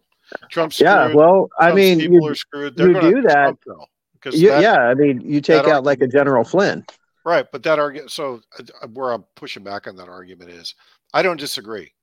Trump's 0.49 0.79
yeah. 0.79 1.13
Well, 1.13 1.49
Trump's 1.49 1.55
I 1.59 1.73
mean, 1.73 1.99
people 1.99 2.21
you, 2.21 2.27
are 2.27 2.35
screwed. 2.35 2.75
They're 2.75 2.87
you 2.87 3.01
do 3.01 3.21
that. 3.23 3.55
Trump, 3.61 3.89
you, 4.31 4.49
yeah, 4.49 4.77
I 4.77 4.93
mean, 4.93 5.21
you 5.21 5.41
take 5.41 5.67
out 5.67 5.83
like 5.83 6.01
a 6.01 6.07
General 6.07 6.45
Flynn. 6.45 6.85
Right, 7.25 7.45
but 7.51 7.63
that 7.63 7.79
argument. 7.79 8.11
So 8.11 8.41
uh, 8.59 8.87
where 8.87 9.11
I'm 9.11 9.23
pushing 9.35 9.63
back 9.63 9.87
on 9.87 9.95
that 9.95 10.09
argument 10.09 10.49
is, 10.51 10.75
I 11.13 11.21
don't 11.21 11.39
disagree. 11.39 11.93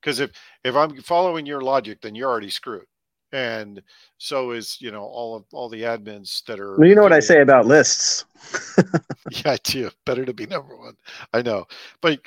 Because 0.00 0.20
if 0.20 0.30
if 0.62 0.76
i'm 0.76 0.96
following 1.02 1.46
your 1.46 1.60
logic 1.62 2.00
then 2.00 2.14
you're 2.14 2.30
already 2.30 2.50
screwed. 2.50 2.86
And 3.32 3.82
so 4.18 4.52
is 4.52 4.76
you 4.80 4.92
know 4.92 5.02
all 5.02 5.34
of 5.34 5.44
all 5.52 5.68
the 5.68 5.82
admins 5.82 6.44
that 6.44 6.60
are 6.60 6.78
well, 6.78 6.88
you 6.88 6.94
know 6.94 7.02
what 7.02 7.12
i 7.12 7.20
say 7.20 7.40
about 7.40 7.66
lists. 7.66 8.24
Yeah 9.32 9.52
i 9.52 9.56
do. 9.64 9.90
Better 10.04 10.24
to 10.24 10.32
be 10.32 10.46
number 10.46 10.76
one. 10.76 10.94
I 11.32 11.42
know. 11.42 11.66
But 12.00 12.20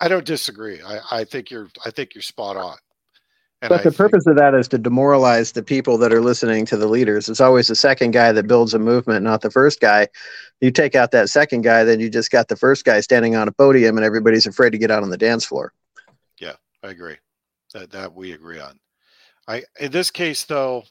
i 0.00 0.08
don't 0.08 0.24
disagree. 0.24 0.80
I 0.80 1.00
i 1.10 1.24
think 1.24 1.50
you're 1.50 1.68
i 1.84 1.90
think 1.90 2.14
you're 2.14 2.22
spot 2.22 2.56
on 2.56 2.76
and 3.60 3.70
but 3.70 3.80
I 3.80 3.84
the 3.84 3.92
purpose 3.92 4.24
of 4.26 4.36
that 4.36 4.54
is 4.54 4.68
to 4.68 4.78
demoralize 4.78 5.52
the 5.52 5.64
people 5.64 5.98
that 5.98 6.12
are 6.12 6.20
listening 6.20 6.64
to 6.66 6.76
the 6.76 6.86
leaders. 6.86 7.28
It's 7.28 7.40
always 7.40 7.66
the 7.66 7.74
second 7.74 8.12
guy 8.12 8.30
that 8.30 8.46
builds 8.46 8.72
a 8.72 8.78
movement, 8.78 9.24
not 9.24 9.40
the 9.40 9.50
first 9.50 9.80
guy. 9.80 10.06
You 10.60 10.70
take 10.70 10.94
out 10.94 11.10
that 11.10 11.28
second 11.28 11.62
guy, 11.62 11.82
then 11.82 11.98
you 11.98 12.08
just 12.08 12.30
got 12.30 12.48
the 12.48 12.56
first 12.56 12.84
guy 12.84 13.00
standing 13.00 13.34
on 13.34 13.48
a 13.48 13.52
podium, 13.52 13.96
and 13.96 14.04
everybody's 14.04 14.46
afraid 14.46 14.70
to 14.70 14.78
get 14.78 14.92
out 14.92 15.02
on 15.02 15.10
the 15.10 15.16
dance 15.16 15.44
floor. 15.44 15.72
Yeah, 16.40 16.54
I 16.84 16.88
agree. 16.88 17.16
That 17.74 17.90
that 17.90 18.14
we 18.14 18.32
agree 18.32 18.60
on. 18.60 18.78
I 19.48 19.64
in 19.80 19.90
this 19.90 20.10
case 20.10 20.44
though, 20.44 20.84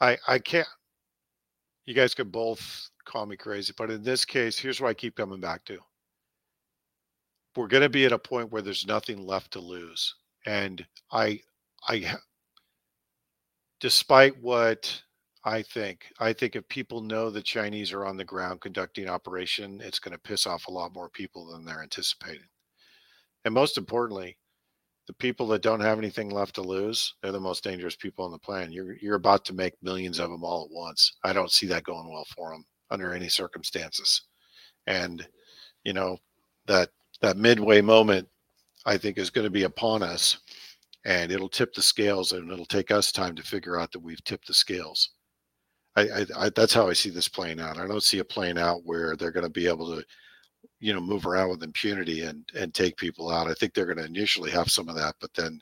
I 0.00 0.18
I 0.26 0.38
can't. 0.40 0.68
You 1.86 1.94
guys 1.94 2.14
could 2.14 2.32
both 2.32 2.90
call 3.04 3.26
me 3.26 3.36
crazy, 3.36 3.72
but 3.76 3.90
in 3.90 4.02
this 4.02 4.24
case, 4.24 4.58
here's 4.58 4.80
what 4.80 4.88
I 4.88 4.94
keep 4.94 5.16
coming 5.16 5.40
back 5.40 5.64
to. 5.66 5.78
We're 7.56 7.66
going 7.66 7.82
to 7.82 7.88
be 7.88 8.06
at 8.06 8.12
a 8.12 8.18
point 8.18 8.50
where 8.50 8.62
there's 8.62 8.86
nothing 8.86 9.26
left 9.26 9.52
to 9.52 9.60
lose, 9.60 10.14
and 10.46 10.84
I 11.10 11.40
I 11.88 12.14
despite 13.80 14.40
what 14.40 15.02
I 15.44 15.62
think. 15.62 16.06
I 16.20 16.32
think 16.32 16.54
if 16.54 16.68
people 16.68 17.00
know 17.00 17.28
the 17.28 17.42
Chinese 17.42 17.92
are 17.92 18.06
on 18.06 18.16
the 18.16 18.24
ground 18.24 18.60
conducting 18.60 19.08
operation, 19.08 19.80
it's 19.82 19.98
going 19.98 20.12
to 20.12 20.20
piss 20.20 20.46
off 20.46 20.68
a 20.68 20.72
lot 20.72 20.94
more 20.94 21.08
people 21.08 21.46
than 21.46 21.64
they're 21.64 21.82
anticipating. 21.82 22.46
And 23.44 23.52
most 23.52 23.76
importantly, 23.76 24.38
the 25.08 25.14
people 25.14 25.48
that 25.48 25.62
don't 25.62 25.80
have 25.80 25.98
anything 25.98 26.30
left 26.30 26.54
to 26.54 26.62
lose, 26.62 27.14
they're 27.20 27.32
the 27.32 27.40
most 27.40 27.64
dangerous 27.64 27.96
people 27.96 28.24
on 28.24 28.30
the 28.30 28.38
planet. 28.38 28.72
You're 28.72 28.96
you're 28.98 29.16
about 29.16 29.44
to 29.46 29.52
make 29.52 29.74
millions 29.82 30.20
of 30.20 30.30
them 30.30 30.44
all 30.44 30.64
at 30.64 30.70
once. 30.70 31.16
I 31.24 31.32
don't 31.32 31.50
see 31.50 31.66
that 31.66 31.82
going 31.84 32.08
well 32.08 32.26
for 32.36 32.50
them 32.50 32.64
under 32.90 33.12
any 33.12 33.28
circumstances. 33.28 34.22
And 34.86 35.26
you 35.84 35.92
know 35.92 36.18
that 36.66 36.90
that 37.20 37.36
midway 37.36 37.80
moment, 37.80 38.28
I 38.84 38.96
think, 38.96 39.18
is 39.18 39.30
going 39.30 39.44
to 39.44 39.50
be 39.50 39.64
upon 39.64 40.02
us, 40.02 40.38
and 41.04 41.30
it'll 41.30 41.48
tip 41.48 41.74
the 41.74 41.82
scales, 41.82 42.32
and 42.32 42.50
it'll 42.50 42.66
take 42.66 42.90
us 42.90 43.12
time 43.12 43.34
to 43.36 43.42
figure 43.42 43.78
out 43.78 43.92
that 43.92 44.00
we've 44.02 44.22
tipped 44.24 44.46
the 44.46 44.54
scales. 44.54 45.10
I, 45.96 46.02
I, 46.02 46.26
I 46.36 46.50
that's 46.50 46.74
how 46.74 46.88
I 46.88 46.94
see 46.94 47.10
this 47.10 47.28
playing 47.28 47.60
out. 47.60 47.78
I 47.78 47.86
don't 47.86 48.02
see 48.02 48.18
it 48.18 48.28
playing 48.28 48.58
out 48.58 48.84
where 48.84 49.16
they're 49.16 49.30
going 49.30 49.44
to 49.44 49.50
be 49.50 49.66
able 49.66 49.94
to 49.94 50.04
you 50.80 50.92
know 50.92 51.00
move 51.00 51.26
around 51.26 51.50
with 51.50 51.62
impunity 51.62 52.22
and 52.22 52.44
and 52.58 52.72
take 52.72 52.96
people 52.96 53.30
out. 53.30 53.48
I 53.48 53.54
think 53.54 53.74
they're 53.74 53.86
going 53.86 53.98
to 53.98 54.04
initially 54.04 54.50
have 54.50 54.70
some 54.70 54.88
of 54.88 54.96
that, 54.96 55.14
but 55.20 55.34
then 55.34 55.60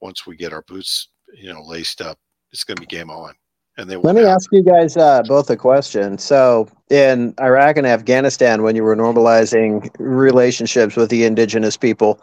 once 0.00 0.26
we 0.26 0.36
get 0.36 0.52
our 0.52 0.62
boots 0.62 1.10
you 1.34 1.52
know 1.52 1.62
laced 1.62 2.00
up, 2.00 2.18
it's 2.52 2.64
going 2.64 2.76
to 2.76 2.82
be 2.82 2.86
game 2.86 3.10
on. 3.10 3.34
And 3.78 3.88
they 3.88 3.96
let 3.96 4.16
me 4.16 4.24
ask 4.24 4.50
you 4.52 4.64
guys 4.64 4.96
uh, 4.96 5.22
both 5.22 5.48
a 5.50 5.56
question. 5.56 6.18
So 6.18 6.68
in 6.90 7.32
Iraq 7.40 7.76
and 7.76 7.86
Afghanistan, 7.86 8.62
when 8.62 8.74
you 8.74 8.82
were 8.82 8.96
normalizing 8.96 9.88
relationships 10.00 10.96
with 10.96 11.10
the 11.10 11.24
indigenous 11.24 11.76
people, 11.76 12.20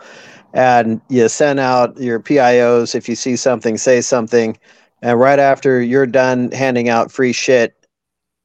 and 0.53 0.99
you 1.09 1.29
send 1.29 1.61
out 1.61 1.97
your 1.97 2.19
PIOs 2.19 2.93
if 2.93 3.07
you 3.07 3.15
see 3.15 3.37
something, 3.37 3.77
say 3.77 4.01
something, 4.01 4.57
and 5.01 5.17
right 5.17 5.39
after 5.39 5.81
you're 5.81 6.05
done 6.05 6.51
handing 6.51 6.89
out 6.89 7.09
free 7.09 7.31
shit, 7.31 7.73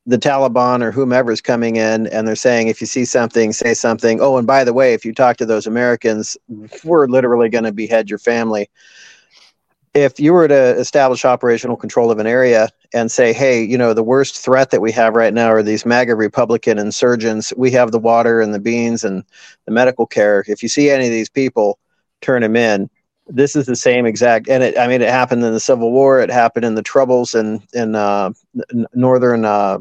the 0.07 0.19
Taliban 0.19 0.83
or 0.83 0.93
whomever 0.93 1.33
is 1.33 1.41
coming 1.41 1.77
in 1.77 2.07
and 2.09 2.27
they're 2.29 2.37
saying, 2.37 2.69
if 2.69 2.81
you 2.81 2.87
see 2.87 3.05
something, 3.05 3.53
say 3.53 3.75
something. 3.75 4.21
Oh, 4.21 4.37
and 4.39 4.47
by 4.47 4.63
the 4.65 4.73
way, 4.73 4.95
if 4.95 5.05
you 5.05 5.13
talk 5.13 5.37
to 5.39 5.47
those 5.47 5.67
Americans, 5.67 6.37
we're 6.85 7.07
literally 7.07 7.49
going 7.49 7.65
to 7.65 7.73
behead 7.73 8.09
your 8.09 8.19
family. 8.19 8.71
If 9.95 10.21
you 10.21 10.33
were 10.33 10.49
to 10.49 10.79
establish 10.79 11.25
operational 11.25 11.77
control 11.77 12.11
of 12.11 12.19
an 12.19 12.27
area 12.27 12.71
and 12.93 13.11
say, 13.11 13.33
hey, 13.33 13.63
you 13.63 13.79
know, 13.79 13.95
the 13.95 14.03
worst 14.03 14.39
threat 14.39 14.71
that 14.71 14.81
we 14.81 14.93
have 14.93 15.15
right 15.15 15.33
now 15.33 15.49
are 15.49 15.63
these 15.63 15.87
MAGA 15.87 16.15
Republican 16.15 16.79
insurgents. 16.79 17.53
We 17.57 17.71
have 17.73 17.93
the 17.93 17.99
water 17.99 18.41
and 18.41 18.53
the 18.53 18.59
beans 18.59 19.05
and 19.05 19.25
the 19.67 19.73
medical 19.73 20.07
care. 20.07 20.45
If 20.49 20.63
you 20.63 20.69
see 20.69 20.91
any 20.91 21.07
of 21.07 21.13
these 21.13 21.29
people, 21.29 21.79
turn 22.21 22.43
them 22.43 22.57
in 22.57 22.91
this 23.31 23.57
is 23.57 23.67
the 23.67 23.77
same 23.77 24.07
exact, 24.07 24.49
and 24.49 24.63
it, 24.63 24.77
I 24.79 24.87
mean, 24.89 25.01
it 25.01 25.09
happened 25.09 25.43
in 25.45 25.53
the 25.53 25.61
Civil 25.61 25.93
War. 25.93 26.21
It 26.21 26.31
happened 26.31 26.65
in 26.65 26.75
the 26.75 26.83
Troubles 26.83 27.35
in 27.35 27.63
in 27.73 27.95
uh, 27.95 28.33
northern 28.93 29.45
uh, 29.45 29.79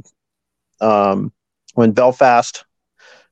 um, 0.80 1.34
when 1.74 1.92
Belfast. 1.92 2.64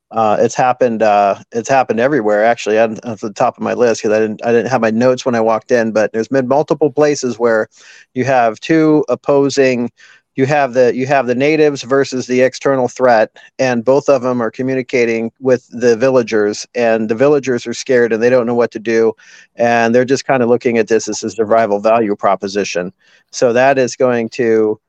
Uh, 0.09 0.37
it's 0.39 0.55
happened. 0.55 1.03
Uh, 1.03 1.35
it's 1.51 1.69
happened 1.69 1.99
everywhere. 1.99 2.45
Actually, 2.45 2.77
at 2.77 3.01
the 3.01 3.33
top 3.35 3.57
of 3.57 3.63
my 3.63 3.73
list 3.73 4.01
because 4.01 4.15
I 4.15 4.19
didn't. 4.19 4.43
I 4.45 4.51
didn't 4.51 4.69
have 4.69 4.81
my 4.81 4.91
notes 4.91 5.25
when 5.25 5.35
I 5.35 5.41
walked 5.41 5.71
in, 5.71 5.91
but 5.91 6.13
there's 6.13 6.29
been 6.29 6.47
multiple 6.47 6.91
places 6.91 7.37
where 7.37 7.67
you 8.13 8.23
have 8.23 8.59
two 8.59 9.03
opposing 9.09 9.91
you 10.37 10.45
have 10.45 10.73
the 10.73 10.95
you 10.95 11.05
have 11.07 11.27
the 11.27 11.35
natives 11.35 11.81
versus 11.81 12.27
the 12.27 12.41
external 12.41 12.87
threat 12.87 13.35
and 13.59 13.83
both 13.83 14.07
of 14.07 14.21
them 14.21 14.41
are 14.41 14.51
communicating 14.51 15.31
with 15.39 15.67
the 15.71 15.97
villagers 15.97 16.65
and 16.75 17.09
the 17.09 17.15
villagers 17.15 17.67
are 17.67 17.73
scared 17.73 18.13
and 18.13 18.23
they 18.23 18.29
don't 18.29 18.45
know 18.45 18.55
what 18.55 18.71
to 18.71 18.79
do 18.79 19.11
and 19.55 19.93
they're 19.93 20.05
just 20.05 20.25
kind 20.25 20.41
of 20.41 20.47
looking 20.47 20.77
at 20.77 20.87
this 20.87 21.09
as 21.09 21.23
a 21.23 21.29
survival 21.29 21.79
value 21.79 22.15
proposition 22.15 22.93
so 23.31 23.51
that 23.51 23.77
is 23.77 23.95
going 23.95 24.29
to 24.29 24.79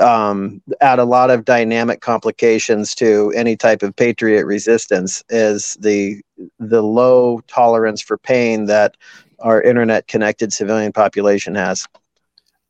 um, 0.00 0.62
add 0.80 0.98
a 0.98 1.04
lot 1.04 1.30
of 1.30 1.44
dynamic 1.44 2.00
complications 2.00 2.94
to 2.96 3.32
any 3.36 3.56
type 3.56 3.82
of 3.82 3.94
patriot 3.94 4.44
resistance 4.44 5.22
is 5.28 5.76
the 5.80 6.20
the 6.58 6.82
low 6.82 7.40
tolerance 7.46 8.00
for 8.00 8.16
pain 8.18 8.66
that 8.66 8.96
our 9.40 9.62
internet 9.62 10.06
connected 10.08 10.52
civilian 10.52 10.92
population 10.92 11.54
has 11.54 11.86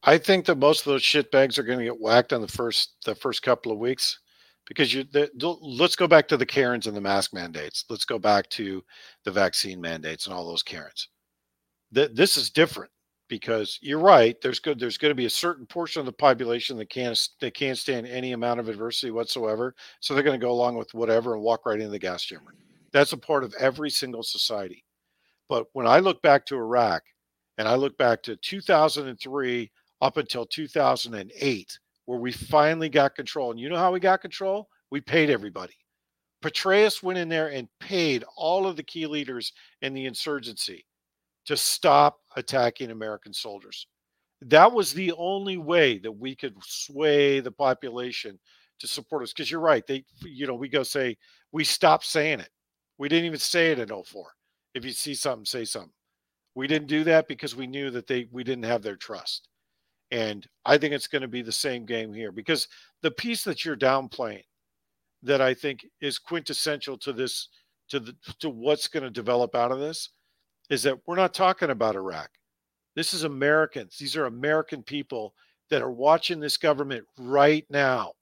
I 0.03 0.16
think 0.16 0.47
that 0.47 0.57
most 0.57 0.81
of 0.81 0.93
those 0.93 1.03
shitbags 1.03 1.59
are 1.59 1.62
going 1.62 1.78
to 1.78 1.85
get 1.85 2.01
whacked 2.01 2.33
on 2.33 2.41
the 2.41 2.49
first 2.49 2.97
the 3.05 3.14
first 3.14 3.43
couple 3.43 3.70
of 3.70 3.78
weeks 3.78 4.18
because 4.66 4.95
you 4.95 5.05
the, 5.05 5.31
let's 5.61 5.97
go 5.97 6.07
back 6.07 6.28
to 6.28 6.37
the 6.37 6.47
Karens 6.47 6.87
and 6.87 6.97
the 6.97 7.01
mask 7.01 7.35
mandates. 7.35 7.85
Let's 7.91 8.05
go 8.05 8.18
back 8.18 8.49
to 8.51 8.83
the 9.24 9.31
vaccine 9.31 9.81
mandates 9.81 10.26
and 10.26 10.35
all 10.35 10.47
those 10.47 10.62
Karens. 10.62 11.09
That 11.93 12.16
this 12.16 12.37
is 12.37 12.51
different 12.51 12.91
because 13.31 13.78
you're 13.81 14.01
right. 14.01 14.39
There's 14.43 14.59
good. 14.59 14.78
There's 14.78 14.99
going 14.99 15.12
to 15.12 15.14
be 15.14 15.24
a 15.24 15.31
certain 15.31 15.64
portion 15.64 16.01
of 16.01 16.07
the 16.07 16.12
population 16.12 16.76
that 16.76 16.91
can't 16.91 17.18
that 17.41 17.55
can't 17.55 17.78
stand 17.78 18.07
any 18.07 18.33
amount 18.33 18.61
of 18.61 18.68
adversity 18.68 19.12
whatsoever. 19.12 19.74
So 20.01 20.12
they're 20.12 20.22
going 20.24 20.39
to 20.39 20.45
go 20.45 20.51
along 20.51 20.76
with 20.76 20.93
whatever 20.93 21.35
and 21.35 21.43
walk 21.43 21.64
right 21.64 21.78
into 21.78 21.91
the 21.91 21.99
gas 21.99 22.24
chamber. 22.24 22.55
That's 22.93 23.14
a 23.14 23.16
part 23.16 23.45
of 23.45 23.55
every 23.59 23.89
single 23.89 24.24
society. 24.24 24.85
But 25.49 25.68
when 25.72 25.87
I 25.87 26.01
look 26.01 26.20
back 26.20 26.45
to 26.47 26.57
Iraq 26.57 27.03
and 27.57 27.66
I 27.66 27.76
look 27.76 27.97
back 27.97 28.22
to 28.24 28.37
2003 28.37 29.70
up 30.03 30.16
until 30.16 30.45
2008, 30.45 31.78
where 32.07 32.18
we 32.18 32.33
finally 32.33 32.89
got 32.89 33.14
control. 33.14 33.53
And 33.53 33.61
you 33.61 33.68
know 33.68 33.76
how 33.76 33.93
we 33.93 34.01
got 34.01 34.20
control? 34.20 34.68
We 34.91 35.01
paid 35.01 35.31
everybody. 35.31 35.74
Petraeus 36.43 37.03
went 37.03 37.18
in 37.18 37.28
there 37.28 37.49
and 37.49 37.68
paid 37.78 38.24
all 38.37 38.66
of 38.66 38.76
the 38.76 38.83
key 38.83 39.07
leaders 39.07 39.53
in 39.83 39.95
the 39.95 40.07
insurgency 40.07 40.85
to 41.47 41.57
stop 41.57 42.20
attacking 42.36 42.91
American 42.91 43.32
soldiers. 43.32 43.86
That 44.43 44.72
was 44.72 44.93
the 44.93 45.12
only 45.12 45.59
way 45.59 45.99
that 45.99 46.12
we 46.12 46.34
could 46.34 46.55
sway 46.62 47.41
the 47.41 47.53
population 47.53 48.38
to 48.78 48.86
support 48.86 49.22
us. 49.22 49.32
Because 49.32 49.51
you're 49.51 49.61
right, 49.61 49.86
they, 49.86 50.05
you 50.22 50.47
know, 50.47 50.55
we 50.55 50.68
go 50.68 50.82
say 50.82 51.16
we 51.53 51.64
stopped 51.64 52.07
saying 52.07 52.41
it. 52.41 52.51
We 52.99 53.09
didn't 53.09 53.26
even 53.26 53.38
say 53.38 53.72
it 53.72 53.78
in 53.78 53.88
04. 53.88 54.32
If 54.74 54.84
you 54.84 54.93
see 54.93 55.14
something, 55.14 55.45
say 55.45 55.64
something. 55.64 55.93
We 56.55 56.66
didn't 56.66 56.88
do 56.88 57.05
that 57.05 57.28
because 57.28 57.57
we 57.57 57.66
knew 57.66 57.91
that 57.91 58.07
they 58.07 58.28
we 58.32 58.45
didn't 58.45 58.64
have 58.64 58.82
their 58.82 58.97
trust. 58.97 59.49
And 60.11 60.47
I 60.66 60.76
think 60.76 60.93
it's 60.93 61.07
going 61.07 61.22
to 61.22 61.28
be 61.28 61.43
the 61.43 61.53
same 61.53 61.86
game 61.86 62.12
here 62.12 62.32
because 62.32 62.66
the 63.03 63.12
piece 63.12 63.45
that 63.45 63.64
you're 63.64 63.76
downplaying 63.76 64.43
that 65.22 65.41
I 65.41 65.55
think 65.55 65.86
is 66.01 66.18
quintessential 66.18 66.99
to 66.99 67.12
this 67.12 67.49
to 67.91 68.01
the 68.01 68.16
to 68.41 68.51
what's 68.51 68.88
going 68.88 69.05
to 69.05 69.11
develop 69.11 69.55
out 69.55 69.72
of 69.72 69.78
this 69.78 70.11
is 70.71 70.83
that 70.85 70.99
we're 71.07 71.16
not 71.16 71.35
talking 71.35 71.71
about 71.71 71.97
Iraq. 71.97 72.31
This 72.97 73.12
is 73.12 73.25
Americans. 73.25 73.97
These 73.99 74.16
are 74.16 74.27
American 74.27 74.83
people 74.83 75.35
that 75.68 75.83
are 75.83 75.91
watching 75.91 76.41
this 76.41 76.57
government 76.57 77.05
right 77.18 77.64
now. 77.71 78.12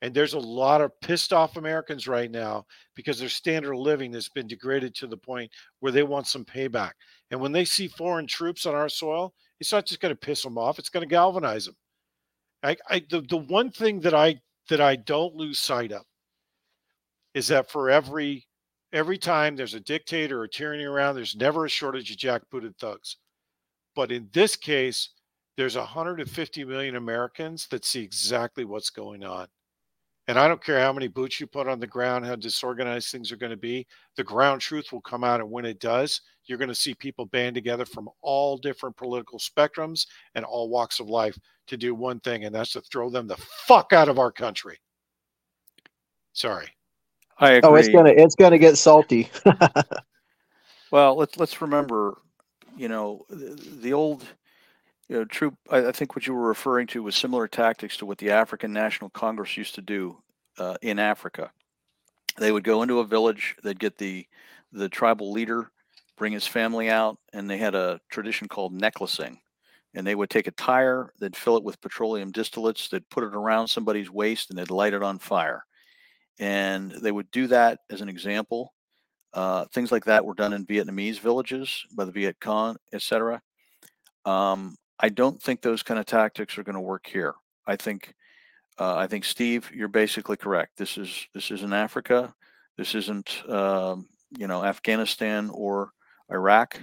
And 0.00 0.14
there's 0.14 0.34
a 0.34 0.38
lot 0.38 0.80
of 0.80 0.92
pissed 1.00 1.32
off 1.32 1.56
Americans 1.56 2.06
right 2.06 2.30
now 2.30 2.66
because 2.94 3.18
their 3.18 3.28
standard 3.28 3.72
of 3.72 3.80
living 3.80 4.12
has 4.12 4.28
been 4.28 4.46
degraded 4.46 4.94
to 4.96 5.06
the 5.08 5.16
point 5.16 5.50
where 5.80 5.90
they 5.90 6.04
want 6.04 6.28
some 6.28 6.44
payback. 6.44 6.92
And 7.30 7.40
when 7.40 7.52
they 7.52 7.64
see 7.64 7.88
foreign 7.88 8.26
troops 8.26 8.64
on 8.64 8.74
our 8.74 8.88
soil, 8.88 9.34
it's 9.58 9.72
not 9.72 9.86
just 9.86 10.00
going 10.00 10.14
to 10.14 10.16
piss 10.16 10.42
them 10.42 10.56
off; 10.56 10.78
it's 10.78 10.88
going 10.88 11.06
to 11.06 11.12
galvanize 11.12 11.64
them. 11.64 11.76
I, 12.62 12.76
I 12.88 13.02
the, 13.10 13.22
the 13.22 13.38
one 13.38 13.70
thing 13.70 14.00
that 14.00 14.14
I 14.14 14.40
that 14.68 14.80
I 14.80 14.96
don't 14.96 15.34
lose 15.34 15.58
sight 15.58 15.90
of 15.90 16.04
is 17.34 17.48
that 17.48 17.70
for 17.70 17.90
every 17.90 18.47
every 18.92 19.18
time 19.18 19.56
there's 19.56 19.74
a 19.74 19.80
dictator 19.80 20.40
or 20.40 20.48
tyranny 20.48 20.84
around, 20.84 21.14
there's 21.14 21.36
never 21.36 21.64
a 21.64 21.68
shortage 21.68 22.10
of 22.10 22.16
jackbooted 22.16 22.76
thugs. 22.78 23.16
But 23.94 24.12
in 24.12 24.28
this 24.32 24.56
case, 24.56 25.10
there's 25.56 25.76
150 25.76 26.64
million 26.64 26.96
Americans 26.96 27.66
that 27.68 27.84
see 27.84 28.02
exactly 28.02 28.64
what's 28.64 28.90
going 28.90 29.24
on. 29.24 29.48
And 30.28 30.38
I 30.38 30.46
don't 30.46 30.62
care 30.62 30.78
how 30.78 30.92
many 30.92 31.08
boots 31.08 31.40
you 31.40 31.46
put 31.46 31.68
on 31.68 31.80
the 31.80 31.86
ground, 31.86 32.26
how 32.26 32.36
disorganized 32.36 33.10
things 33.10 33.32
are 33.32 33.36
going 33.36 33.50
to 33.50 33.56
be. 33.56 33.86
The 34.16 34.24
ground 34.24 34.60
truth 34.60 34.92
will 34.92 35.00
come 35.00 35.24
out. 35.24 35.40
And 35.40 35.50
when 35.50 35.64
it 35.64 35.80
does, 35.80 36.20
you're 36.44 36.58
going 36.58 36.68
to 36.68 36.74
see 36.74 36.94
people 36.94 37.24
band 37.24 37.54
together 37.54 37.86
from 37.86 38.10
all 38.20 38.58
different 38.58 38.96
political 38.96 39.38
spectrums 39.38 40.06
and 40.34 40.44
all 40.44 40.68
walks 40.68 41.00
of 41.00 41.08
life 41.08 41.38
to 41.66 41.78
do 41.78 41.94
one 41.94 42.20
thing, 42.20 42.44
and 42.44 42.54
that's 42.54 42.72
to 42.72 42.82
throw 42.82 43.08
them 43.08 43.26
the 43.26 43.36
fuck 43.66 43.92
out 43.92 44.08
of 44.08 44.18
our 44.18 44.30
country. 44.30 44.78
Sorry. 46.34 46.68
I 47.38 47.52
agree. 47.52 47.70
Oh, 47.70 47.74
it's 47.76 47.88
gonna 47.88 48.10
it's 48.10 48.34
gonna 48.34 48.58
get 48.58 48.76
salty. 48.76 49.30
well, 50.90 51.16
let's 51.16 51.36
let's 51.36 51.60
remember, 51.60 52.18
you 52.76 52.88
know, 52.88 53.24
the, 53.28 53.54
the 53.80 53.92
old 53.92 54.24
you 55.08 55.16
know, 55.16 55.24
troop. 55.24 55.54
I, 55.70 55.86
I, 55.86 55.92
think 55.92 56.14
what 56.14 56.26
you 56.26 56.34
were 56.34 56.48
referring 56.48 56.86
to 56.88 57.02
was 57.02 57.16
similar 57.16 57.48
tactics 57.48 57.96
to 57.98 58.06
what 58.06 58.18
the 58.18 58.30
African 58.30 58.72
National 58.72 59.10
Congress 59.10 59.56
used 59.56 59.74
to 59.76 59.82
do 59.82 60.18
uh, 60.58 60.76
in 60.82 60.98
Africa. 60.98 61.50
They 62.38 62.52
would 62.52 62.64
go 62.64 62.82
into 62.82 63.00
a 63.00 63.06
village, 63.06 63.56
they'd 63.62 63.78
get 63.78 63.98
the 63.98 64.26
the 64.72 64.88
tribal 64.88 65.32
leader, 65.32 65.70
bring 66.16 66.32
his 66.32 66.46
family 66.46 66.90
out, 66.90 67.18
and 67.32 67.48
they 67.48 67.58
had 67.58 67.74
a 67.74 68.00
tradition 68.10 68.48
called 68.48 68.72
necklacing. 68.72 69.40
And 69.94 70.06
they 70.06 70.14
would 70.14 70.28
take 70.28 70.46
a 70.46 70.52
tire, 70.52 71.12
they'd 71.18 71.34
fill 71.34 71.56
it 71.56 71.64
with 71.64 71.80
petroleum 71.80 72.30
distillates, 72.30 72.90
they'd 72.90 73.08
put 73.08 73.24
it 73.24 73.34
around 73.34 73.68
somebody's 73.68 74.10
waist, 74.10 74.50
and 74.50 74.58
they'd 74.58 74.70
light 74.70 74.92
it 74.92 75.02
on 75.02 75.18
fire. 75.18 75.64
And 76.38 76.90
they 76.90 77.12
would 77.12 77.30
do 77.30 77.46
that 77.48 77.80
as 77.90 78.00
an 78.00 78.08
example. 78.08 78.74
Uh, 79.34 79.66
things 79.66 79.92
like 79.92 80.04
that 80.04 80.24
were 80.24 80.34
done 80.34 80.52
in 80.52 80.64
Vietnamese 80.64 81.18
villages 81.18 81.84
by 81.92 82.04
the 82.04 82.12
Viet 82.12 82.40
Cong, 82.40 82.76
etc. 82.92 83.42
Um, 84.24 84.76
I 85.00 85.08
don't 85.08 85.40
think 85.40 85.60
those 85.60 85.82
kind 85.82 86.00
of 86.00 86.06
tactics 86.06 86.58
are 86.58 86.62
going 86.62 86.74
to 86.74 86.80
work 86.80 87.06
here. 87.06 87.34
I 87.66 87.76
think 87.76 88.14
uh, 88.78 88.94
I 88.96 89.06
think 89.06 89.24
Steve, 89.24 89.70
you're 89.74 89.88
basically 89.88 90.36
correct. 90.36 90.78
This 90.78 90.96
is 90.96 91.26
this 91.34 91.50
isn't 91.50 91.72
Africa. 91.72 92.34
This 92.76 92.94
isn't 92.94 93.42
um, 93.48 94.08
you 94.38 94.46
know 94.46 94.64
Afghanistan 94.64 95.50
or 95.52 95.90
Iraq. 96.30 96.80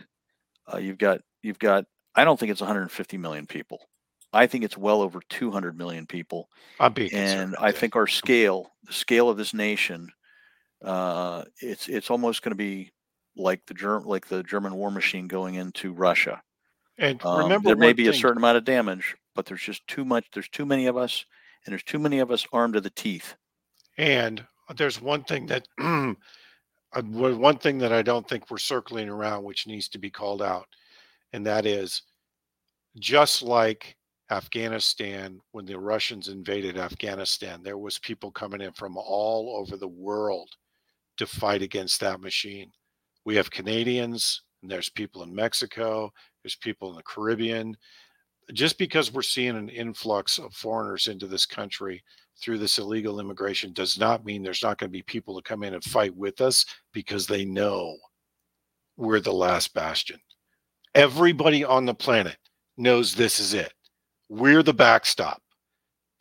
Uh, 0.71 0.77
you've 0.77 0.97
got 0.97 1.21
you've 1.41 1.59
got. 1.59 1.85
I 2.15 2.23
don't 2.23 2.39
think 2.39 2.51
it's 2.51 2.61
150 2.61 3.17
million 3.17 3.45
people. 3.45 3.89
I 4.35 4.47
think 4.47 4.63
it's 4.63 4.77
well 4.77 5.01
over 5.01 5.21
200 5.29 5.77
million 5.77 6.05
people. 6.05 6.49
I'm 6.79 6.93
being 6.93 7.13
and 7.13 7.55
I 7.59 7.71
think 7.71 7.95
our 7.95 8.05
scale, 8.05 8.71
the 8.83 8.93
scale 8.93 9.29
of 9.29 9.37
this 9.37 9.53
nation, 9.53 10.11
uh, 10.83 11.45
it's 11.61 11.87
it's 11.87 12.11
almost 12.11 12.43
going 12.43 12.51
to 12.51 12.57
be 12.57 12.91
like 13.37 13.65
the 13.65 13.73
Germ 13.73 14.03
like 14.03 14.27
the 14.27 14.43
German 14.43 14.75
war 14.75 14.91
machine 14.91 15.27
going 15.27 15.55
into 15.55 15.93
Russia. 15.93 16.41
And 16.97 17.23
um, 17.25 17.39
remember, 17.39 17.69
there 17.69 17.77
may 17.77 17.93
be 17.93 18.03
thing. 18.03 18.13
a 18.13 18.17
certain 18.17 18.37
amount 18.37 18.57
of 18.57 18.65
damage, 18.65 19.15
but 19.35 19.45
there's 19.45 19.61
just 19.61 19.87
too 19.87 20.03
much. 20.03 20.25
There's 20.33 20.49
too 20.49 20.65
many 20.65 20.87
of 20.87 20.97
us, 20.97 21.25
and 21.65 21.71
there's 21.71 21.83
too 21.83 21.99
many 21.99 22.19
of 22.19 22.29
us 22.29 22.45
armed 22.51 22.73
to 22.73 22.81
the 22.81 22.89
teeth. 22.89 23.35
And 23.97 24.45
there's 24.75 25.01
one 25.01 25.23
thing 25.23 25.45
that 25.47 25.67
uh, 25.79 26.13
one 27.01 27.57
thing 27.57 27.77
that 27.77 27.93
I 27.93 28.01
don't 28.01 28.27
think 28.27 28.51
we're 28.51 28.57
circling 28.57 29.07
around, 29.09 29.43
which 29.43 29.65
needs 29.65 29.87
to 29.89 29.97
be 29.97 30.09
called 30.09 30.41
out, 30.41 30.67
and 31.31 31.45
that 31.45 31.65
is 31.65 32.01
just 32.99 33.41
like 33.41 33.95
Afghanistan 34.31 35.39
when 35.51 35.65
the 35.65 35.77
Russians 35.77 36.29
invaded 36.29 36.77
Afghanistan, 36.77 37.61
there 37.61 37.77
was 37.77 37.99
people 37.99 38.31
coming 38.31 38.61
in 38.61 38.71
from 38.73 38.97
all 38.97 39.57
over 39.59 39.77
the 39.77 39.87
world 39.87 40.49
to 41.17 41.27
fight 41.27 41.61
against 41.61 41.99
that 41.99 42.21
machine. 42.21 42.71
We 43.23 43.35
have 43.35 43.51
Canadians, 43.51 44.41
and 44.61 44.71
there's 44.71 44.89
people 44.89 45.23
in 45.23 45.33
Mexico, 45.33 46.11
there's 46.43 46.55
people 46.55 46.89
in 46.89 46.95
the 46.95 47.03
Caribbean. 47.03 47.77
Just 48.53 48.77
because 48.77 49.11
we're 49.11 49.21
seeing 49.21 49.55
an 49.55 49.69
influx 49.69 50.37
of 50.37 50.53
foreigners 50.53 51.07
into 51.07 51.27
this 51.27 51.45
country 51.45 52.03
through 52.41 52.57
this 52.57 52.77
illegal 52.77 53.19
immigration 53.19 53.73
does 53.73 53.97
not 53.97 54.25
mean 54.25 54.43
there's 54.43 54.63
not 54.63 54.77
going 54.77 54.89
to 54.89 54.97
be 54.97 55.03
people 55.03 55.35
to 55.35 55.47
come 55.47 55.63
in 55.63 55.73
and 55.73 55.83
fight 55.83 56.15
with 56.15 56.41
us 56.41 56.65
because 56.93 57.25
they 57.25 57.45
know 57.45 57.95
we're 58.97 59.19
the 59.19 59.31
last 59.31 59.73
bastion. 59.73 60.19
Everybody 60.93 61.63
on 61.63 61.85
the 61.85 61.93
planet 61.93 62.37
knows 62.77 63.13
this 63.13 63.39
is 63.39 63.53
it. 63.53 63.73
We're 64.29 64.63
the 64.63 64.73
backstop. 64.73 65.41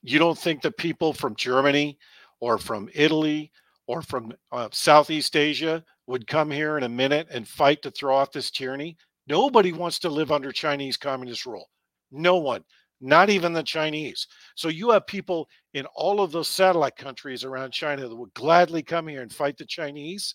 You 0.02 0.18
don't 0.18 0.38
think 0.38 0.60
the 0.60 0.72
people 0.72 1.12
from 1.12 1.34
Germany 1.36 1.98
or 2.40 2.58
from 2.58 2.90
Italy 2.94 3.50
or 3.86 4.02
from 4.02 4.32
uh, 4.52 4.68
Southeast 4.72 5.36
Asia 5.36 5.82
would 6.06 6.26
come 6.26 6.50
here 6.50 6.76
in 6.76 6.82
a 6.82 6.88
minute 6.88 7.28
and 7.30 7.48
fight 7.48 7.82
to 7.82 7.90
throw 7.90 8.14
off 8.14 8.32
this 8.32 8.50
tyranny? 8.50 8.96
Nobody 9.26 9.72
wants 9.72 9.98
to 10.00 10.10
live 10.10 10.30
under 10.30 10.52
Chinese 10.52 10.96
communist 10.96 11.46
rule. 11.46 11.70
No 12.10 12.36
one, 12.36 12.62
not 13.00 13.30
even 13.30 13.52
the 13.52 13.62
Chinese. 13.62 14.26
So 14.54 14.68
you 14.68 14.90
have 14.90 15.06
people 15.06 15.48
in 15.72 15.86
all 15.94 16.20
of 16.20 16.32
those 16.32 16.48
satellite 16.48 16.96
countries 16.96 17.44
around 17.44 17.72
China 17.72 18.06
that 18.06 18.16
would 18.16 18.34
gladly 18.34 18.82
come 18.82 19.08
here 19.08 19.22
and 19.22 19.32
fight 19.32 19.56
the 19.56 19.64
Chinese 19.64 20.34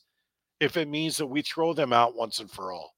if 0.59 0.75
it 0.75 0.87
means 0.87 1.17
that 1.17 1.27
we 1.27 1.41
throw 1.41 1.73
them 1.73 1.93
out 1.93 2.15
once 2.15 2.39
and 2.39 2.49
for 2.49 2.71
all. 2.71 2.95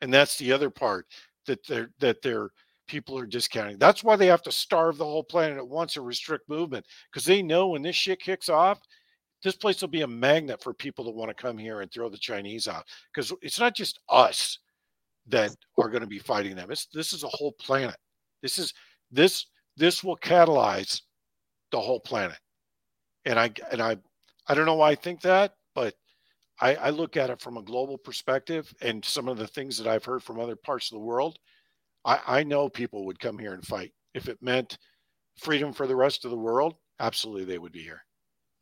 And 0.00 0.12
that's 0.12 0.38
the 0.38 0.52
other 0.52 0.70
part 0.70 1.06
that 1.46 1.66
they're 1.66 1.90
that 2.00 2.22
they're 2.22 2.50
people 2.86 3.18
are 3.18 3.26
discounting. 3.26 3.78
That's 3.78 4.04
why 4.04 4.16
they 4.16 4.26
have 4.26 4.42
to 4.42 4.52
starve 4.52 4.98
the 4.98 5.04
whole 5.04 5.24
planet 5.24 5.58
at 5.58 5.66
once 5.66 5.96
and 5.96 6.06
restrict 6.06 6.48
movement 6.48 6.86
because 7.10 7.24
they 7.24 7.42
know 7.42 7.68
when 7.68 7.82
this 7.82 7.96
shit 7.96 8.20
kicks 8.20 8.48
off, 8.48 8.80
this 9.42 9.56
place 9.56 9.80
will 9.80 9.88
be 9.88 10.02
a 10.02 10.06
magnet 10.06 10.62
for 10.62 10.72
people 10.72 11.04
that 11.04 11.14
want 11.14 11.28
to 11.28 11.42
come 11.42 11.58
here 11.58 11.80
and 11.80 11.92
throw 11.92 12.08
the 12.08 12.18
Chinese 12.18 12.66
out 12.66 12.84
because 13.12 13.32
it's 13.42 13.60
not 13.60 13.74
just 13.74 14.00
us 14.08 14.58
that 15.26 15.54
are 15.78 15.88
going 15.88 16.02
to 16.02 16.06
be 16.06 16.18
fighting 16.18 16.56
them. 16.56 16.70
It's 16.70 16.86
this 16.86 17.12
is 17.12 17.24
a 17.24 17.28
whole 17.28 17.52
planet. 17.52 17.96
This 18.42 18.58
is 18.58 18.72
this 19.10 19.46
this 19.76 20.02
will 20.02 20.16
catalyze 20.16 21.02
the 21.72 21.80
whole 21.80 22.00
planet. 22.00 22.38
And 23.24 23.38
I 23.38 23.50
and 23.70 23.80
I 23.80 23.96
I 24.46 24.54
don't 24.54 24.66
know 24.66 24.76
why 24.76 24.90
I 24.90 24.94
think 24.94 25.20
that, 25.22 25.54
but 25.74 25.94
I, 26.60 26.74
I 26.76 26.90
look 26.90 27.16
at 27.16 27.30
it 27.30 27.40
from 27.40 27.56
a 27.56 27.62
global 27.62 27.98
perspective 27.98 28.72
and 28.80 29.04
some 29.04 29.28
of 29.28 29.38
the 29.38 29.46
things 29.46 29.76
that 29.78 29.86
I've 29.86 30.04
heard 30.04 30.22
from 30.22 30.38
other 30.38 30.56
parts 30.56 30.90
of 30.90 30.96
the 30.96 31.04
world. 31.04 31.38
I, 32.04 32.20
I 32.26 32.42
know 32.44 32.68
people 32.68 33.06
would 33.06 33.18
come 33.18 33.38
here 33.38 33.54
and 33.54 33.64
fight. 33.64 33.92
If 34.14 34.28
it 34.28 34.38
meant 34.42 34.78
freedom 35.38 35.72
for 35.72 35.86
the 35.86 35.96
rest 35.96 36.24
of 36.24 36.30
the 36.30 36.36
world, 36.36 36.74
absolutely 37.00 37.44
they 37.44 37.58
would 37.58 37.72
be 37.72 37.82
here. 37.82 38.02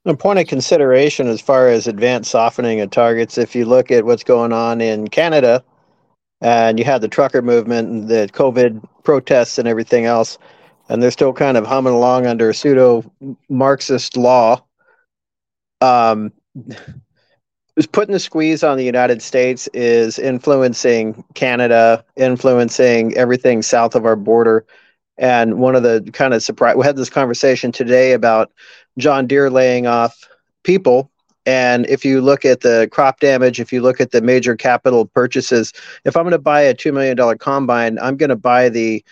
A 0.05 0.17
point 0.17 0.39
of 0.39 0.49
consideration 0.49 1.29
as 1.29 1.41
far 1.41 1.69
as 1.69 1.87
advanced 1.87 2.31
softening 2.31 2.81
of 2.81 2.91
targets, 2.91 3.39
if 3.39 3.55
you 3.55 3.65
look 3.65 3.91
at 3.91 4.05
what's 4.05 4.25
going 4.25 4.53
on 4.53 4.81
in 4.81 5.09
Canada, 5.09 5.63
and 6.41 6.79
you 6.79 6.85
had 6.85 7.01
the 7.01 7.09
trucker 7.09 7.41
movement 7.41 7.89
and 7.89 8.09
the 8.09 8.29
COVID 8.33 8.83
protests 9.05 9.59
and 9.59 9.69
everything 9.69 10.07
else, 10.07 10.39
and 10.89 11.01
they're 11.01 11.13
still 11.13 11.33
kind 11.33 11.57
of 11.57 11.65
humming 11.65 11.95
along 11.95 12.27
under 12.27 12.51
a 12.51 12.55
pseudo 12.55 13.05
Marxist 13.49 14.17
law. 14.17 14.65
Um, 15.81 16.33
is 17.77 17.87
putting 17.87 18.13
the 18.13 18.19
squeeze 18.19 18.63
on 18.63 18.77
the 18.77 18.85
United 18.85 19.23
States 19.23 19.69
is 19.73 20.19
influencing 20.19 21.25
Canada, 21.35 22.05
influencing 22.17 23.17
everything 23.17 23.63
south 23.63 23.95
of 23.95 24.05
our 24.05 24.17
border. 24.17 24.65
And 25.19 25.59
one 25.59 25.77
of 25.77 25.83
the 25.83 26.09
kind 26.13 26.35
of 26.35 26.43
surprise, 26.43 26.77
we 26.77 26.85
had 26.85 26.97
this 26.97 27.11
conversation 27.11 27.73
today 27.73 28.13
about 28.13 28.53
John 28.99 29.27
Deere 29.27 29.51
laying 29.51 29.87
off 29.87 30.29
people. 30.65 31.11
And 31.45 31.87
if 31.87 32.05
you 32.05 32.21
look 32.21 32.45
at 32.45 32.61
the 32.61 32.89
crop 32.93 33.21
damage, 33.21 33.59
if 33.59 33.73
you 33.73 33.81
look 33.81 34.01
at 34.01 34.13
the 34.13 34.21
major 34.21 34.55
capital 34.55 35.07
purchases, 35.07 35.73
if 36.05 36.17
I'm 36.17 36.23
going 36.23 36.33
to 36.33 36.39
buy 36.39 36.61
a 36.61 36.75
$2 36.75 36.93
million 36.93 37.39
combine, 37.39 37.99
I'm 37.99 38.17
going 38.17 38.31
to 38.31 38.37
buy 38.37 38.69
the 38.69 39.05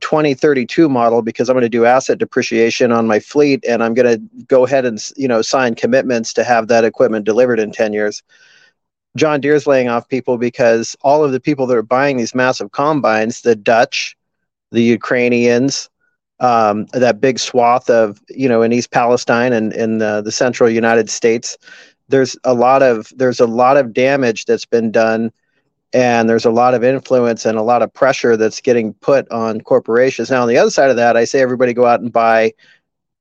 2032 0.00 0.88
model 0.88 1.22
because 1.22 1.48
I'm 1.48 1.54
going 1.54 1.62
to 1.62 1.68
do 1.68 1.84
asset 1.84 2.18
depreciation 2.18 2.92
on 2.92 3.06
my 3.06 3.20
fleet 3.20 3.64
and 3.66 3.82
I'm 3.82 3.94
going 3.94 4.18
to 4.18 4.44
go 4.44 4.64
ahead 4.66 4.84
and 4.84 5.02
you 5.16 5.28
know 5.28 5.42
sign 5.42 5.74
commitments 5.74 6.32
to 6.34 6.44
have 6.44 6.68
that 6.68 6.84
equipment 6.84 7.24
delivered 7.24 7.58
in 7.58 7.72
10 7.72 7.92
years. 7.92 8.22
John 9.16 9.40
Deere's 9.40 9.66
laying 9.66 9.88
off 9.88 10.08
people 10.08 10.38
because 10.38 10.96
all 11.00 11.24
of 11.24 11.32
the 11.32 11.40
people 11.40 11.66
that 11.66 11.76
are 11.76 11.82
buying 11.82 12.16
these 12.16 12.34
massive 12.34 12.72
combines, 12.72 13.40
the 13.40 13.56
Dutch, 13.56 14.16
the 14.70 14.82
Ukrainians, 14.82 15.88
um, 16.40 16.86
that 16.92 17.20
big 17.20 17.38
swath 17.38 17.90
of 17.90 18.20
you 18.28 18.48
know 18.48 18.62
in 18.62 18.72
East 18.72 18.90
Palestine 18.90 19.52
and 19.52 19.72
in 19.72 19.98
the, 19.98 20.20
the 20.22 20.32
central 20.32 20.70
United 20.70 21.10
States, 21.10 21.56
there's 22.08 22.36
a 22.44 22.54
lot 22.54 22.82
of 22.82 23.12
there's 23.16 23.40
a 23.40 23.46
lot 23.46 23.76
of 23.76 23.92
damage 23.92 24.44
that's 24.44 24.66
been 24.66 24.90
done 24.90 25.32
and 25.92 26.28
there's 26.28 26.44
a 26.44 26.50
lot 26.50 26.74
of 26.74 26.84
influence 26.84 27.46
and 27.46 27.56
a 27.56 27.62
lot 27.62 27.82
of 27.82 27.92
pressure 27.92 28.36
that's 28.36 28.60
getting 28.60 28.92
put 28.94 29.30
on 29.30 29.60
corporations. 29.60 30.30
Now, 30.30 30.42
on 30.42 30.48
the 30.48 30.58
other 30.58 30.70
side 30.70 30.90
of 30.90 30.96
that, 30.96 31.16
I 31.16 31.24
say 31.24 31.40
everybody 31.40 31.72
go 31.72 31.86
out 31.86 32.00
and 32.00 32.12
buy 32.12 32.52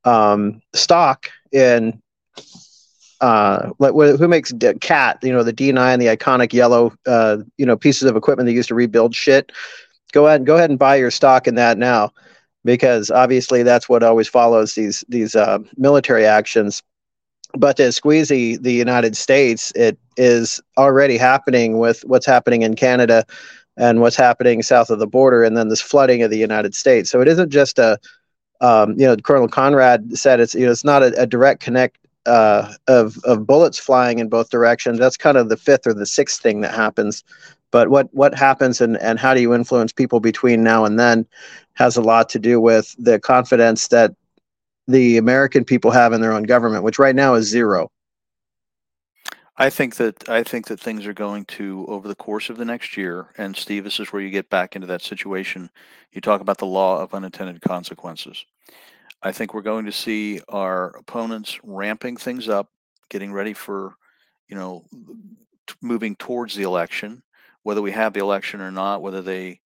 um, 0.04 0.62
stock 0.74 1.30
in 1.52 2.02
uh, 3.22 3.72
who 3.80 4.28
makes 4.28 4.54
cat, 4.82 5.20
you 5.24 5.32
know, 5.32 5.44
the 5.44 5.54
D9, 5.54 6.00
the 6.00 6.06
iconic 6.06 6.54
yellow, 6.54 6.94
uh, 7.08 7.38
you 7.58 7.66
know, 7.66 7.76
pieces 7.76 8.04
of 8.04 8.16
equipment 8.16 8.46
they 8.46 8.54
used 8.54 8.68
to 8.70 8.76
rebuild 8.76 9.16
shit. 9.16 9.52
Go 10.12 10.28
ahead 10.28 10.42
and 10.42 10.48
go 10.48 10.56
ahead 10.56 10.70
and 10.70 10.80
buy 10.80 10.96
your 10.96 11.12
stock 11.12 11.48
in 11.48 11.56
that 11.56 11.78
now, 11.78 12.12
because 12.64 13.10
obviously 13.10 13.64
that's 13.64 13.90
what 13.90 14.04
always 14.04 14.28
follows 14.28 14.76
these 14.76 15.04
these 15.10 15.36
uh, 15.36 15.60
military 15.78 16.26
actions 16.26 16.84
but 17.54 17.78
to 17.78 17.92
squeeze 17.92 18.30
the, 18.30 18.58
United 18.62 19.16
States, 19.16 19.72
it 19.76 19.98
is 20.18 20.60
already 20.78 21.18
happening 21.18 21.78
with 21.78 22.02
what's 22.06 22.26
happening 22.26 22.62
in 22.62 22.76
Canada 22.76 23.26
and 23.78 24.02
what's 24.02 24.16
happening 24.16 24.62
south 24.64 24.90
of 24.90 25.00
the 25.00 25.08
border, 25.08 25.44
and 25.44 25.56
then 25.56 25.70
this 25.70 25.82
flooding 25.82 26.24
of 26.24 26.32
the 26.32 26.38
United 26.38 26.76
States. 26.76 27.10
So 27.10 27.22
it 27.22 27.28
isn't 27.28 27.50
just 27.52 27.80
a, 27.80 28.00
um, 28.60 28.92
you 29.00 29.06
know, 29.06 29.16
Colonel 29.18 29.48
Conrad 29.48 30.18
said 30.18 30.40
it's 30.40 30.56
you 30.56 30.66
know 30.66 30.72
it's 30.72 30.84
not 30.84 31.04
a, 31.04 31.22
a 31.22 31.28
direct 31.28 31.62
connect 31.62 31.98
uh, 32.26 32.74
of 32.88 33.18
of 33.24 33.46
bullets 33.46 33.78
flying 33.78 34.20
in 34.20 34.30
both 34.30 34.50
directions. 34.50 35.00
That's 35.00 35.18
kind 35.18 35.38
of 35.38 35.50
the 35.50 35.58
fifth 35.58 35.86
or 35.86 35.94
the 35.94 36.06
sixth 36.06 36.42
thing 36.42 36.62
that 36.62 36.74
happens. 36.74 37.24
But 37.72 37.90
what 37.90 38.14
what 38.14 38.34
happens 38.34 38.82
and 38.82 38.98
and 38.98 39.20
how 39.20 39.34
do 39.34 39.42
you 39.42 39.54
influence 39.54 39.94
people 39.94 40.20
between 40.20 40.64
now 40.64 40.86
and 40.86 41.00
then 41.00 41.26
has 41.74 41.96
a 41.98 42.02
lot 42.02 42.30
to 42.30 42.40
do 42.40 42.60
with 42.60 42.96
the 42.98 43.20
confidence 43.20 43.90
that 43.90 44.16
the 44.88 45.18
American 45.18 45.66
people 45.66 45.92
have 45.92 46.14
in 46.14 46.22
their 46.22 46.34
own 46.34 46.44
government, 46.44 46.84
which 46.84 47.00
right 47.00 47.16
now 47.16 47.34
is 47.36 47.48
zero. 47.48 47.92
I 49.58 49.70
think 49.72 49.96
that 49.96 50.30
I 50.30 50.44
think 50.44 50.68
that 50.68 50.80
things 50.80 51.08
are 51.08 51.14
going 51.14 51.46
to 51.46 51.86
over 51.88 52.08
the 52.08 52.16
course 52.16 52.50
of 52.50 52.58
the 52.58 52.66
next 52.66 52.96
year. 52.96 53.34
And 53.38 53.56
Steve, 53.56 53.84
this 53.84 54.00
is 54.00 54.14
where 54.14 54.22
you 54.22 54.30
get 54.30 54.50
back 54.50 54.76
into 54.76 54.88
that 54.88 55.02
situation. 55.02 55.70
You 56.12 56.22
talk 56.22 56.42
about 56.42 56.60
the 56.60 56.68
law 56.68 57.02
of 57.02 57.16
unintended 57.16 57.62
consequences. 57.62 58.46
I 59.24 59.32
think 59.32 59.54
we're 59.54 59.64
going 59.64 59.86
to 59.86 59.92
see 59.92 60.42
our 60.48 60.96
opponents 60.98 61.60
ramping 61.64 62.18
things 62.18 62.48
up, 62.48 62.70
getting 63.10 63.34
ready 63.34 63.54
for, 63.54 63.96
you 64.48 64.56
know, 64.56 64.86
t- 65.66 65.74
moving 65.82 66.16
towards 66.18 66.54
the 66.54 66.64
election, 66.64 67.24
whether 67.64 67.82
we 67.82 67.92
have 67.92 68.14
the 68.14 68.20
election 68.20 68.62
or 68.62 68.70
not, 68.70 69.02
whether 69.02 69.24
they, 69.24 69.60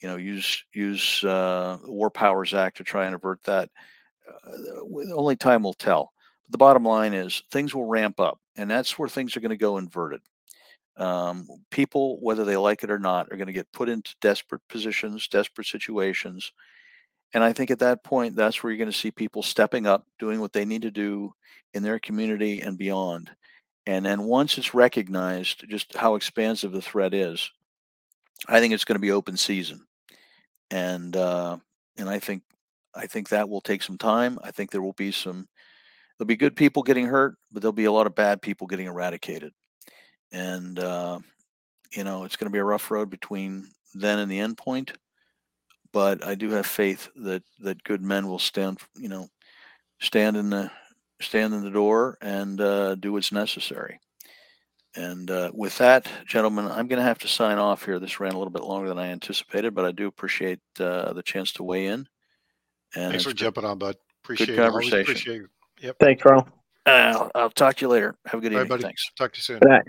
you 0.00 0.08
know, 0.08 0.16
use 0.16 0.64
use 0.72 1.22
uh, 1.22 1.76
War 1.84 2.08
Powers 2.08 2.54
Act 2.54 2.78
to 2.78 2.84
try 2.84 3.04
and 3.04 3.14
avert 3.14 3.42
that 3.44 3.68
uh, 4.28 5.14
only 5.14 5.36
time 5.36 5.62
will 5.62 5.74
tell. 5.74 6.12
But 6.46 6.52
the 6.52 6.58
bottom 6.58 6.84
line 6.84 7.14
is 7.14 7.42
things 7.50 7.74
will 7.74 7.86
ramp 7.86 8.20
up, 8.20 8.38
and 8.56 8.70
that's 8.70 8.98
where 8.98 9.08
things 9.08 9.36
are 9.36 9.40
going 9.40 9.50
to 9.50 9.56
go 9.56 9.78
inverted. 9.78 10.20
Um, 10.96 11.48
people, 11.70 12.20
whether 12.20 12.44
they 12.44 12.56
like 12.56 12.84
it 12.84 12.90
or 12.90 12.98
not, 12.98 13.26
are 13.30 13.36
going 13.36 13.48
to 13.48 13.52
get 13.52 13.72
put 13.72 13.88
into 13.88 14.14
desperate 14.20 14.62
positions, 14.68 15.28
desperate 15.28 15.66
situations. 15.66 16.52
And 17.32 17.42
I 17.42 17.52
think 17.52 17.72
at 17.72 17.80
that 17.80 18.04
point, 18.04 18.36
that's 18.36 18.62
where 18.62 18.70
you're 18.70 18.78
going 18.78 18.92
to 18.92 18.96
see 18.96 19.10
people 19.10 19.42
stepping 19.42 19.86
up, 19.86 20.06
doing 20.20 20.40
what 20.40 20.52
they 20.52 20.64
need 20.64 20.82
to 20.82 20.92
do 20.92 21.34
in 21.72 21.82
their 21.82 21.98
community 21.98 22.60
and 22.60 22.78
beyond. 22.78 23.30
And 23.86 24.06
then 24.06 24.22
once 24.22 24.56
it's 24.56 24.72
recognized 24.72 25.64
just 25.68 25.96
how 25.96 26.14
expansive 26.14 26.72
the 26.72 26.80
threat 26.80 27.12
is, 27.12 27.50
I 28.48 28.60
think 28.60 28.72
it's 28.72 28.84
going 28.84 28.96
to 28.96 29.00
be 29.00 29.10
open 29.10 29.36
season. 29.36 29.84
And 30.70 31.16
uh, 31.16 31.58
and 31.96 32.08
I 32.08 32.18
think 32.18 32.42
I 32.96 33.06
think 33.06 33.28
that 33.28 33.48
will 33.48 33.60
take 33.60 33.82
some 33.82 33.98
time. 33.98 34.38
I 34.42 34.50
think 34.50 34.70
there 34.70 34.82
will 34.82 34.92
be 34.94 35.12
some 35.12 35.48
there'll 36.18 36.26
be 36.26 36.36
good 36.36 36.56
people 36.56 36.82
getting 36.82 37.06
hurt, 37.06 37.36
but 37.50 37.62
there'll 37.62 37.72
be 37.72 37.86
a 37.86 37.92
lot 37.92 38.06
of 38.06 38.14
bad 38.14 38.40
people 38.40 38.66
getting 38.66 38.86
eradicated. 38.86 39.52
And 40.32 40.78
uh, 40.78 41.18
you 41.92 42.04
know, 42.04 42.24
it's 42.24 42.36
going 42.36 42.50
to 42.50 42.52
be 42.52 42.58
a 42.58 42.64
rough 42.64 42.90
road 42.90 43.10
between 43.10 43.68
then 43.94 44.18
and 44.18 44.30
the 44.30 44.40
end 44.40 44.58
point. 44.58 44.92
But 45.92 46.26
I 46.26 46.34
do 46.34 46.50
have 46.50 46.66
faith 46.66 47.08
that 47.16 47.42
that 47.60 47.84
good 47.84 48.02
men 48.02 48.26
will 48.26 48.40
stand, 48.40 48.78
you 48.96 49.08
know, 49.08 49.28
stand 50.00 50.36
in 50.36 50.50
the 50.50 50.70
stand 51.20 51.54
in 51.54 51.62
the 51.62 51.70
door 51.70 52.18
and 52.20 52.60
uh, 52.60 52.96
do 52.96 53.12
what's 53.12 53.32
necessary. 53.32 54.00
And 54.96 55.30
uh, 55.30 55.50
with 55.52 55.78
that, 55.78 56.08
gentlemen, 56.26 56.66
I'm 56.66 56.86
going 56.86 57.00
to 57.00 57.02
have 57.02 57.18
to 57.20 57.28
sign 57.28 57.58
off 57.58 57.84
here. 57.84 57.98
This 57.98 58.20
ran 58.20 58.32
a 58.32 58.38
little 58.38 58.52
bit 58.52 58.62
longer 58.62 58.88
than 58.88 58.98
I 58.98 59.08
anticipated, 59.08 59.74
but 59.74 59.84
I 59.84 59.90
do 59.90 60.06
appreciate 60.06 60.60
uh, 60.78 61.12
the 61.12 61.22
chance 61.22 61.52
to 61.54 61.64
weigh 61.64 61.86
in. 61.86 62.06
And 62.96 63.10
Thanks 63.10 63.24
for 63.24 63.30
good, 63.30 63.38
jumping 63.38 63.64
on, 63.64 63.78
bud. 63.78 63.96
Appreciate 64.22 64.46
good 64.46 64.58
conversation. 64.58 64.98
It. 64.98 65.02
Appreciate 65.02 65.40
it. 65.42 65.50
Yep. 65.80 65.96
Thanks, 66.00 66.22
Carl. 66.22 66.48
Uh, 66.86 67.28
I'll 67.34 67.50
talk 67.50 67.76
to 67.76 67.84
you 67.84 67.88
later. 67.88 68.14
Have 68.26 68.40
a 68.40 68.42
good 68.42 68.52
evening. 68.52 68.68
buddy. 68.68 68.82
Thanks. 68.82 69.10
Talk 69.16 69.32
to 69.32 69.38
you 69.38 69.42
soon. 69.42 69.58
Good 69.60 69.68
night. 69.68 69.84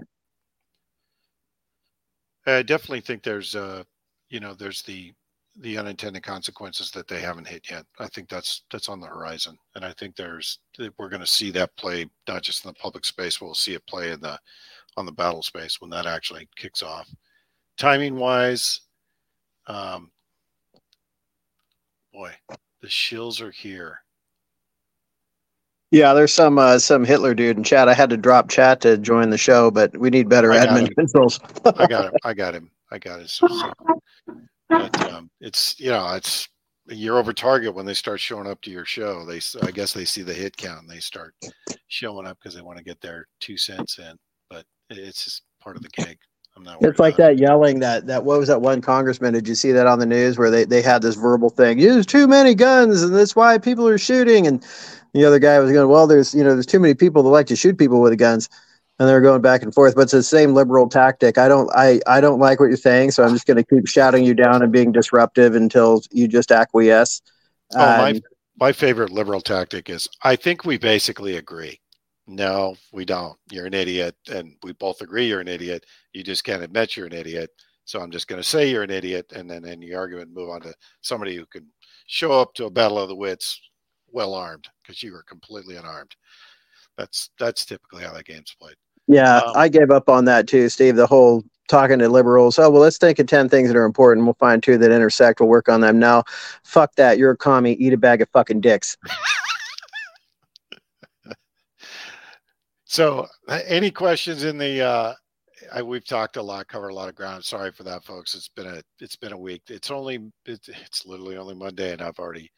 I 2.47 2.61
definitely 2.61 3.01
think 3.01 3.23
there's, 3.23 3.55
uh, 3.55 3.83
you 4.29 4.39
know, 4.39 4.53
there's 4.53 4.81
the 4.83 5.13
the 5.61 5.77
unintended 5.77 6.21
consequences 6.21 6.91
that 6.91 7.07
they 7.07 7.21
haven't 7.21 7.47
hit 7.47 7.69
yet. 7.69 7.85
I 7.99 8.07
think 8.07 8.27
that's 8.27 8.63
that's 8.71 8.89
on 8.89 8.99
the 8.99 9.07
horizon, 9.07 9.57
and 9.75 9.85
I 9.85 9.93
think 9.93 10.15
there's 10.15 10.59
we're 10.97 11.09
going 11.09 11.21
to 11.21 11.27
see 11.27 11.49
that 11.51 11.75
play 11.77 12.07
not 12.27 12.41
just 12.41 12.65
in 12.65 12.69
the 12.69 12.75
public 12.75 13.05
space, 13.05 13.39
we'll 13.39 13.53
see 13.53 13.73
it 13.73 13.87
play 13.87 14.11
in 14.11 14.19
the 14.19 14.37
on 14.97 15.05
the 15.05 15.11
battle 15.11 15.41
space 15.41 15.79
when 15.79 15.89
that 15.91 16.05
actually 16.05 16.47
kicks 16.55 16.83
off. 16.83 17.09
Timing 17.77 18.15
wise, 18.15 18.81
um, 19.67 20.11
boy, 22.13 22.31
the 22.85 22.91
shills 22.91 23.41
are 23.41 23.49
here. 23.49 24.03
Yeah, 25.89 26.13
there's 26.13 26.33
some 26.33 26.59
uh, 26.59 26.77
some 26.77 27.03
Hitler 27.03 27.33
dude 27.33 27.57
in 27.57 27.63
chat. 27.63 27.89
I 27.89 27.95
had 27.95 28.11
to 28.11 28.17
drop 28.17 28.47
chat 28.47 28.79
to 28.81 28.95
join 28.99 29.31
the 29.31 29.39
show, 29.39 29.71
but 29.71 29.97
we 29.97 30.11
need 30.11 30.29
better 30.29 30.49
admin 30.49 30.93
controls. 30.93 31.39
I 31.65 31.87
got 31.87 32.05
him. 32.13 32.13
I 32.23 32.33
got 32.35 32.53
him. 32.53 32.69
I 32.91 32.99
got 32.99 33.21
it. 33.21 33.29
So, 33.31 33.47
so. 33.47 33.73
But 34.69 35.11
um, 35.11 35.31
it's 35.41 35.79
you 35.79 35.89
know 35.89 36.13
it's 36.13 36.47
you're 36.87 37.17
over 37.17 37.33
target 37.33 37.73
when 37.73 37.87
they 37.87 37.95
start 37.95 38.19
showing 38.19 38.45
up 38.45 38.61
to 38.61 38.71
your 38.71 38.85
show. 38.85 39.25
They 39.25 39.39
I 39.63 39.71
guess 39.71 39.91
they 39.91 40.05
see 40.05 40.21
the 40.21 40.33
hit 40.33 40.55
count 40.55 40.81
and 40.81 40.89
they 40.89 40.99
start 40.99 41.33
showing 41.87 42.27
up 42.27 42.37
because 42.37 42.53
they 42.55 42.61
want 42.61 42.77
to 42.77 42.83
get 42.83 43.01
their 43.01 43.25
two 43.39 43.57
cents 43.57 43.97
in. 43.97 44.15
But 44.51 44.65
it's 44.91 45.23
just 45.23 45.41
part 45.59 45.75
of 45.75 45.81
the 45.81 45.89
gig. 45.89 46.19
I'm 46.57 46.63
not. 46.63 46.81
It's 46.81 46.99
like 46.99 47.17
that 47.17 47.37
yelling 47.37 47.79
that 47.79 48.07
that 48.07 48.23
what 48.23 48.39
was 48.39 48.47
that 48.47 48.61
one 48.61 48.81
congressman? 48.81 49.33
Did 49.33 49.47
you 49.47 49.55
see 49.55 49.71
that 49.73 49.87
on 49.87 49.99
the 49.99 50.05
news 50.05 50.37
where 50.37 50.49
they 50.49 50.63
they 50.63 50.81
had 50.81 51.01
this 51.01 51.15
verbal 51.15 51.49
thing? 51.49 51.79
Use 51.79 52.05
too 52.05 52.27
many 52.27 52.55
guns 52.55 53.01
and 53.01 53.13
that's 53.13 53.35
why 53.35 53.57
people 53.57 53.87
are 53.87 53.97
shooting. 53.97 54.47
And 54.47 54.65
the 55.13 55.25
other 55.25 55.39
guy 55.39 55.59
was 55.59 55.71
going, 55.71 55.89
well, 55.89 56.07
there's 56.07 56.33
you 56.33 56.43
know 56.43 56.53
there's 56.53 56.65
too 56.65 56.79
many 56.79 56.93
people 56.93 57.23
that 57.23 57.29
like 57.29 57.47
to 57.47 57.55
shoot 57.55 57.77
people 57.77 58.01
with 58.01 58.11
the 58.11 58.17
guns 58.17 58.49
and 58.99 59.09
they're 59.09 59.21
going 59.21 59.41
back 59.41 59.63
and 59.63 59.73
forth. 59.73 59.95
But 59.95 60.03
it's 60.03 60.11
the 60.13 60.23
same 60.23 60.53
liberal 60.53 60.87
tactic. 60.87 61.37
I 61.37 61.47
don't 61.47 61.69
I 61.75 61.99
I 62.07 62.21
don't 62.21 62.39
like 62.39 62.59
what 62.59 62.67
you're 62.67 62.77
saying, 62.77 63.11
so 63.11 63.23
I'm 63.23 63.33
just 63.33 63.47
going 63.47 63.57
to 63.57 63.63
keep 63.63 63.87
shouting 63.87 64.23
you 64.23 64.33
down 64.33 64.61
and 64.61 64.71
being 64.71 64.91
disruptive 64.91 65.55
until 65.55 66.01
you 66.11 66.27
just 66.27 66.51
acquiesce. 66.51 67.21
Oh, 67.73 67.79
my 67.79 68.11
um, 68.11 68.21
my 68.57 68.71
favorite 68.71 69.11
liberal 69.11 69.41
tactic 69.41 69.89
is 69.89 70.07
I 70.23 70.35
think 70.35 70.63
we 70.63 70.77
basically 70.77 71.35
agree. 71.35 71.81
No, 72.27 72.75
we 72.91 73.05
don't. 73.05 73.37
You're 73.51 73.67
an 73.67 73.73
idiot, 73.73 74.15
and 74.29 74.55
we 74.63 74.73
both 74.73 75.01
agree 75.01 75.27
you're 75.27 75.41
an 75.41 75.47
idiot. 75.47 75.85
You 76.13 76.23
just 76.23 76.43
can't 76.43 76.63
admit 76.63 76.97
you're 76.97 77.05
an 77.05 77.13
idiot. 77.13 77.51
So 77.85 78.01
I'm 78.01 78.09
just 78.09 78.27
going 78.27 78.41
to 78.41 78.47
say 78.47 78.69
you're 78.69 78.83
an 78.83 78.89
idiot, 78.89 79.31
and 79.35 79.49
then 79.49 79.63
in 79.65 79.79
the 79.79 79.93
argument, 79.93 80.33
move 80.33 80.49
on 80.49 80.61
to 80.61 80.73
somebody 81.01 81.35
who 81.35 81.45
can 81.45 81.67
show 82.07 82.31
up 82.31 82.53
to 82.55 82.65
a 82.65 82.71
battle 82.71 82.97
of 82.97 83.09
the 83.09 83.15
wits 83.15 83.61
well 84.11 84.33
armed 84.33 84.67
because 84.81 85.03
you 85.03 85.11
were 85.11 85.23
completely 85.23 85.75
unarmed. 85.75 86.15
That's 86.97 87.29
that's 87.37 87.65
typically 87.65 88.03
how 88.03 88.13
that 88.13 88.25
game's 88.25 88.55
played. 88.59 88.75
Yeah, 89.07 89.37
um, 89.37 89.53
I 89.55 89.67
gave 89.67 89.91
up 89.91 90.09
on 90.09 90.25
that 90.25 90.47
too, 90.47 90.67
Steve. 90.69 90.95
The 90.95 91.05
whole 91.05 91.43
talking 91.67 91.99
to 91.99 92.09
liberals. 92.09 92.57
Oh 92.57 92.71
well, 92.71 92.81
let's 92.81 92.97
think 92.97 93.19
of 93.19 93.27
ten 93.27 93.49
things 93.49 93.67
that 93.67 93.77
are 93.77 93.85
important. 93.85 94.25
We'll 94.25 94.33
find 94.35 94.63
two 94.63 94.79
that 94.79 94.91
intersect. 94.91 95.39
We'll 95.39 95.49
work 95.49 95.69
on 95.69 95.81
them. 95.81 95.99
Now, 95.99 96.23
fuck 96.63 96.95
that. 96.95 97.19
You're 97.19 97.31
a 97.31 97.37
commie. 97.37 97.73
Eat 97.73 97.93
a 97.93 97.97
bag 97.97 98.21
of 98.21 98.29
fucking 98.29 98.61
dicks. 98.61 98.97
so, 102.95 103.27
uh, 103.47 103.59
any 103.67 103.91
questions 103.91 104.43
in 104.43 104.57
the? 104.57 104.81
uh 104.81 105.13
I, 105.73 105.81
we've 105.81 106.05
talked 106.05 106.37
a 106.37 106.41
lot, 106.41 106.67
covered 106.67 106.89
a 106.89 106.95
lot 106.95 107.09
of 107.09 107.15
ground. 107.15 107.43
Sorry 107.43 107.71
for 107.71 107.83
that, 107.83 108.03
folks. 108.03 108.35
It's 108.35 108.49
been 108.49 108.67
a 108.67 108.81
it's 108.99 109.15
been 109.15 109.33
a 109.33 109.37
week. 109.37 109.63
It's 109.67 109.91
only 109.91 110.31
it's, 110.45 110.69
it's 110.69 111.05
literally 111.05 111.37
only 111.37 111.55
Monday, 111.55 111.91
and 111.91 112.01
I've 112.01 112.19
already 112.19 112.51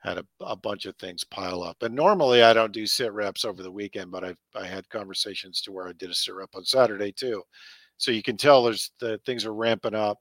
had 0.00 0.18
a, 0.18 0.24
a, 0.40 0.56
bunch 0.56 0.86
of 0.86 0.96
things 0.96 1.24
pile 1.24 1.62
up. 1.62 1.82
And 1.82 1.94
normally 1.94 2.42
I 2.42 2.52
don't 2.52 2.72
do 2.72 2.86
sit 2.86 3.12
reps 3.12 3.44
over 3.44 3.62
the 3.62 3.70
weekend, 3.70 4.10
but 4.10 4.24
I 4.24 4.34
I 4.54 4.66
had 4.66 4.88
conversations 4.88 5.60
to 5.62 5.72
where 5.72 5.88
I 5.88 5.92
did 5.92 6.10
a 6.10 6.14
sit 6.14 6.34
rep 6.34 6.50
on 6.54 6.64
Saturday 6.64 7.12
too. 7.12 7.42
So 7.98 8.10
you 8.10 8.22
can 8.22 8.36
tell 8.36 8.62
there's 8.64 8.90
the 9.00 9.18
things 9.26 9.44
are 9.44 9.54
ramping 9.54 9.94
up. 9.94 10.18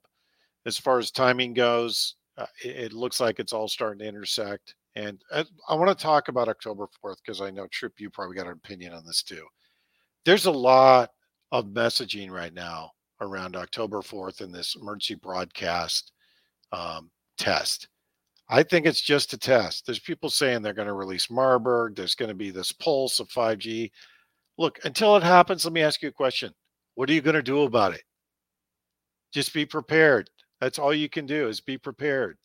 As 0.66 0.78
far 0.78 1.00
as 1.00 1.12
timing 1.12 1.54
goes, 1.54 2.16
uh, 2.38 2.46
it, 2.64 2.76
it, 2.78 2.94
looks 2.94 3.20
like 3.20 3.40
it's 3.40 3.54
all 3.54 3.68
starting 3.68 4.00
to 4.00 4.08
intersect. 4.08 4.76
And 4.96 5.22
I, 5.34 5.46
I 5.68 5.76
want 5.76 5.98
to 5.98 6.04
talk 6.04 6.30
about 6.30 6.48
October 6.48 6.88
4th 7.04 7.18
because 7.26 7.42
I 7.42 7.52
know 7.52 7.68
Trip, 7.68 7.94
you 8.00 8.10
probably 8.10 8.36
got 8.36 8.48
an 8.48 8.54
opinion 8.54 8.94
on 8.94 9.06
this 9.06 9.24
too. 9.24 9.46
There's 10.26 10.46
a 10.46 10.52
lot 10.52 11.12
of 11.52 11.66
messaging 11.66 12.32
right 12.32 12.54
now 12.54 12.92
around 13.22 13.56
October 13.56 14.02
4th 14.02 14.42
in 14.42 14.52
this 14.52 14.76
emergency 14.80 15.16
broadcast 15.16 16.12
um, 16.72 17.10
test 17.38 17.90
I 18.48 18.62
think 18.64 18.86
it's 18.86 19.02
just 19.02 19.34
a 19.34 19.38
test. 19.38 19.86
There's 19.86 20.00
people 20.00 20.30
saying 20.30 20.62
they're 20.62 20.74
going 20.74 20.88
to 20.88 20.94
release 20.94 21.32
Marburg. 21.32 21.96
There's 21.96 22.16
going 22.16 22.30
to 22.30 22.36
be 22.36 22.52
this 22.52 22.72
pulse 22.72 23.20
of 23.20 23.28
5G. 23.30 23.92
Look, 24.58 24.80
until 24.84 25.18
it 25.18 25.24
happens, 25.24 25.66
let 25.66 25.74
me 25.74 25.82
ask 25.82 26.02
you 26.02 26.10
a 26.10 26.14
question. 26.14 26.54
What 26.94 27.10
are 27.10 27.14
you 27.14 27.22
going 27.22 27.36
to 27.36 27.42
do 27.42 27.64
about 27.64 27.94
it? 27.94 28.04
Just 29.34 29.54
be 29.54 29.66
prepared. 29.66 30.30
That's 30.62 30.80
all 30.80 30.94
you 30.94 31.10
can 31.10 31.26
do 31.26 31.48
is 31.48 31.60
be 31.60 31.78
prepared. 31.78 32.38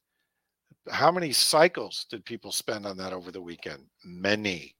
How 0.88 1.10
many 1.10 1.32
cycles 1.32 2.06
did 2.10 2.24
people 2.24 2.52
spend 2.52 2.86
on 2.86 2.96
that 2.98 3.12
over 3.12 3.30
the 3.30 3.42
weekend? 3.42 3.84
Many. 4.04 4.74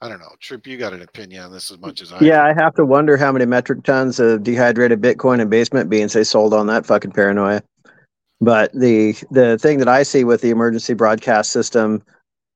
I 0.00 0.08
don't 0.08 0.18
know. 0.18 0.34
Trip, 0.40 0.66
you 0.66 0.76
got 0.76 0.92
an 0.92 1.02
opinion 1.02 1.44
on 1.44 1.52
this 1.52 1.70
as 1.70 1.78
much 1.78 2.02
as 2.02 2.12
I 2.12 2.18
Yeah, 2.20 2.42
do. 2.42 2.50
I 2.50 2.62
have 2.62 2.74
to 2.74 2.84
wonder 2.84 3.16
how 3.16 3.30
many 3.30 3.46
metric 3.46 3.84
tons 3.84 4.18
of 4.18 4.42
dehydrated 4.42 5.00
Bitcoin 5.00 5.40
and 5.40 5.48
basement 5.48 5.88
beans 5.88 6.12
they 6.12 6.24
sold 6.24 6.52
on 6.52 6.66
that 6.66 6.84
fucking 6.84 7.12
paranoia. 7.12 7.62
But 8.40 8.72
the 8.72 9.14
the 9.30 9.56
thing 9.58 9.78
that 9.78 9.88
I 9.88 10.02
see 10.02 10.24
with 10.24 10.40
the 10.40 10.50
emergency 10.50 10.94
broadcast 10.94 11.52
system 11.52 12.02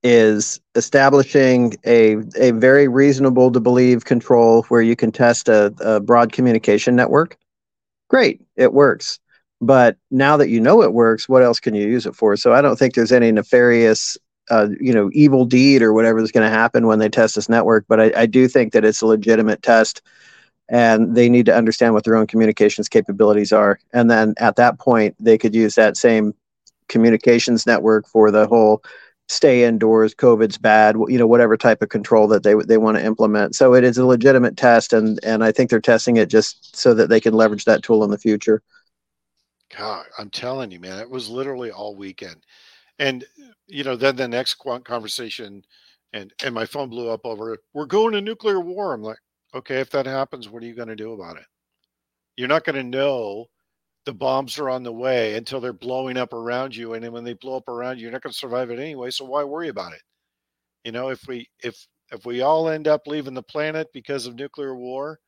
is 0.03 0.61
establishing 0.74 1.74
a 1.86 2.16
a 2.36 2.51
very 2.51 2.89
reasonable 2.89 3.53
to 3.53 3.61
believe 3.61 4.05
control 4.05 4.62
where 4.65 4.82
you 4.82 4.97
can 4.97 5.12
test 5.12 5.48
a, 5.48 5.73
a 5.81 6.01
broad 6.01 6.32
communication 6.32 6.97
network. 6.97 7.36
Great, 8.11 8.40
it 8.57 8.73
works. 8.73 9.20
But 9.60 9.96
now 10.10 10.36
that 10.36 10.50
you 10.50 10.60
know 10.60 10.82
it 10.82 10.92
works, 10.92 11.28
what 11.28 11.42
else 11.42 11.60
can 11.60 11.74
you 11.74 11.86
use 11.86 12.06
it 12.06 12.14
for? 12.14 12.36
So 12.36 12.52
I 12.52 12.60
don't 12.60 12.78
think 12.78 12.94
there's 12.94 13.12
any 13.12 13.32
nefarious 13.32 14.18
uh, 14.50 14.68
you 14.80 14.92
know, 14.92 15.10
evil 15.12 15.44
deed 15.44 15.82
or 15.82 15.92
whatever 15.92 16.20
is 16.20 16.30
going 16.30 16.48
to 16.48 16.56
happen 16.56 16.86
when 16.86 17.00
they 17.00 17.08
test 17.08 17.34
this 17.34 17.48
network. 17.48 17.84
But 17.88 18.00
I, 18.00 18.12
I, 18.16 18.26
do 18.26 18.46
think 18.46 18.72
that 18.72 18.84
it's 18.84 19.00
a 19.00 19.06
legitimate 19.06 19.60
test 19.60 20.02
and 20.68 21.16
they 21.16 21.28
need 21.28 21.46
to 21.46 21.56
understand 21.56 21.94
what 21.94 22.04
their 22.04 22.16
own 22.16 22.26
communications 22.26 22.88
capabilities 22.88 23.52
are. 23.52 23.78
And 23.92 24.10
then 24.10 24.34
at 24.38 24.56
that 24.56 24.78
point, 24.78 25.16
they 25.18 25.38
could 25.38 25.54
use 25.54 25.74
that 25.74 25.96
same 25.96 26.34
communications 26.88 27.66
network 27.66 28.06
for 28.06 28.30
the 28.30 28.46
whole 28.46 28.82
stay 29.28 29.64
indoors, 29.64 30.14
COVID's 30.14 30.58
bad, 30.58 30.94
you 31.08 31.18
know, 31.18 31.26
whatever 31.26 31.56
type 31.56 31.82
of 31.82 31.88
control 31.88 32.28
that 32.28 32.44
they 32.44 32.54
they 32.54 32.78
want 32.78 32.96
to 32.96 33.04
implement. 33.04 33.56
So 33.56 33.74
it 33.74 33.82
is 33.82 33.98
a 33.98 34.06
legitimate 34.06 34.56
test, 34.56 34.92
and 34.92 35.18
and 35.24 35.42
I 35.42 35.50
think 35.50 35.70
they're 35.70 35.80
testing 35.80 36.16
it 36.16 36.28
just 36.28 36.76
so 36.76 36.94
that 36.94 37.08
they 37.08 37.20
can 37.20 37.34
leverage 37.34 37.64
that 37.64 37.82
tool 37.82 38.04
in 38.04 38.10
the 38.10 38.18
future. 38.18 38.62
God, 39.76 40.06
I'm 40.18 40.30
telling 40.30 40.70
you, 40.70 40.80
man, 40.80 40.98
it 40.98 41.10
was 41.10 41.28
literally 41.28 41.70
all 41.70 41.97
weekend, 41.97 42.44
and 42.98 43.24
you 43.66 43.84
know, 43.84 43.97
then 43.97 44.16
the 44.16 44.28
next 44.28 44.55
conversation, 44.84 45.64
and 46.12 46.32
and 46.44 46.55
my 46.55 46.66
phone 46.66 46.90
blew 46.90 47.10
up 47.10 47.22
over, 47.24 47.59
we're 47.74 47.86
going 47.86 48.12
to 48.12 48.20
nuclear 48.20 48.60
war. 48.60 48.94
I'm 48.94 49.02
like, 49.02 49.18
Okay, 49.55 49.80
if 49.80 49.90
that 49.90 50.06
happens, 50.06 50.48
what 50.48 50.62
are 50.62 50.66
you 50.66 50.74
going 50.74 50.88
to 50.88 50.97
do 50.97 51.12
about 51.12 51.36
it? 51.38 51.47
You're 52.36 52.48
not 52.48 52.64
going 52.64 52.76
to 52.76 52.82
know 52.82 53.47
the 54.05 54.12
bombs 54.12 54.59
are 54.59 54.70
on 54.70 54.82
the 54.82 54.93
way 54.93 55.34
until 55.36 55.60
they're 55.60 55.72
blowing 55.72 56.18
up 56.18 56.32
around 56.34 56.76
you. 56.76 56.94
And 56.94 57.05
then 57.05 57.12
when 57.12 57.24
they 57.24 57.34
blow 57.34 57.56
up 57.56 57.68
around 57.68 57.98
you, 57.98 58.05
you're 58.05 58.12
not 58.12 58.22
going 58.22 58.32
to 58.32 58.38
survive 58.38 58.70
it 58.70 58.78
anyway. 58.78 59.10
So 59.10 59.24
why 59.24 59.44
worry 59.44 59.68
about 59.68 59.94
it? 59.94 60.02
You 60.84 60.93
know, 60.93 61.09
if 61.10 61.26
we 61.26 61.48
if 61.62 61.86
if 62.12 62.26
we 62.26 62.43
all 62.43 62.68
end 62.68 62.88
up 62.88 63.06
leaving 63.06 63.34
the 63.34 63.43
planet 63.43 63.88
because 63.93 64.26
of 64.26 64.36
nuclear 64.36 64.76
war, 64.76 65.20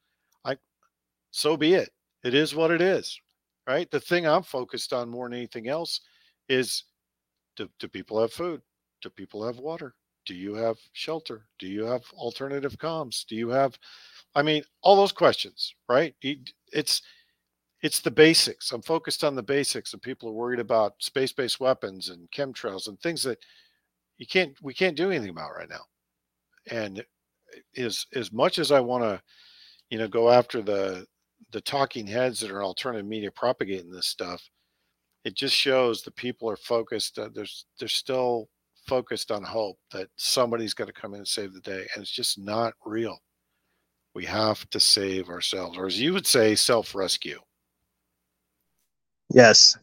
I 0.44 0.56
so 1.31 1.56
be 1.56 1.74
it. 1.74 1.90
It 2.24 2.35
is 2.35 2.55
what 2.55 2.70
it 2.70 2.81
is. 2.82 3.20
Right. 3.69 3.90
The 3.90 4.01
thing 4.01 4.27
I'm 4.27 4.43
focused 4.43 4.93
on 4.95 5.11
more 5.11 5.28
than 5.28 5.36
anything 5.39 5.69
else 5.69 6.01
is 6.49 6.85
do, 7.57 7.69
do 7.81 7.89
people 7.89 8.20
have 8.20 8.32
food? 8.32 8.62
Do 9.03 9.11
people 9.11 9.45
have 9.47 9.59
water? 9.59 9.95
Do 10.27 10.35
you 10.35 10.55
have 10.55 10.78
shelter? 10.93 11.47
Do 11.59 11.69
you 11.69 11.85
have 11.85 12.05
alternative 12.15 12.78
comms? 12.78 13.27
Do 13.27 13.36
you 13.36 13.51
have 13.51 13.78
I 14.35 14.43
mean, 14.43 14.65
all 14.82 14.97
those 14.97 15.12
questions, 15.12 15.74
right? 15.89 16.15
It's 16.73 17.03
it's 17.82 18.01
the 18.01 18.11
basics. 18.11 18.73
I'm 18.73 18.82
focused 18.82 19.24
on 19.24 19.36
the 19.36 19.43
basics, 19.43 19.93
and 19.93 20.03
people 20.03 20.28
are 20.31 20.32
worried 20.32 20.61
about 20.61 20.95
space-based 21.01 21.61
weapons 21.61 22.11
and 22.11 22.31
chemtrails 22.32 22.89
and 22.89 23.01
things 23.01 23.23
that 23.24 23.39
you 24.19 24.27
can't 24.27 24.55
we 24.62 24.74
can't 24.74 24.97
do 24.97 25.11
anything 25.11 25.31
about 25.31 25.55
right 25.57 25.70
now. 25.70 25.85
And 26.70 27.01
eh, 27.01 27.82
as 27.85 28.07
as 28.15 28.32
much 28.32 28.59
as 28.59 28.73
I 28.73 28.81
want 28.81 29.05
to, 29.05 29.23
you 29.90 29.99
know, 29.99 30.09
go 30.09 30.31
after 30.31 30.62
the 30.62 31.07
the 31.52 31.60
talking 31.60 32.06
heads 32.06 32.40
that 32.40 32.51
are 32.51 32.62
alternative 32.62 33.06
media 33.06 33.31
propagating 33.31 33.90
this 33.90 34.06
stuff, 34.06 34.43
it 35.24 35.35
just 35.35 35.55
shows 35.55 36.02
the 36.02 36.10
people 36.12 36.48
are 36.48 36.56
focused. 36.56 37.19
Uh, 37.19 37.28
there's 37.35 37.66
they're 37.78 37.89
still 37.89 38.48
focused 38.86 39.31
on 39.31 39.43
hope 39.43 39.78
that 39.93 40.09
somebody's 40.16 40.74
going 40.74 40.86
to 40.86 41.01
come 41.01 41.12
in 41.15 41.19
and 41.19 41.28
save 41.28 41.52
the 41.52 41.60
day, 41.60 41.86
and 41.94 42.02
it's 42.02 42.10
just 42.10 42.39
not 42.39 42.74
real. 42.85 43.19
We 44.15 44.24
have 44.24 44.69
to 44.70 44.81
save 44.81 45.28
ourselves, 45.28 45.77
or 45.77 45.86
as 45.86 46.01
you 46.01 46.12
would 46.12 46.27
say, 46.27 46.55
self 46.55 46.94
rescue. 46.94 47.40
Yes. 49.31 49.77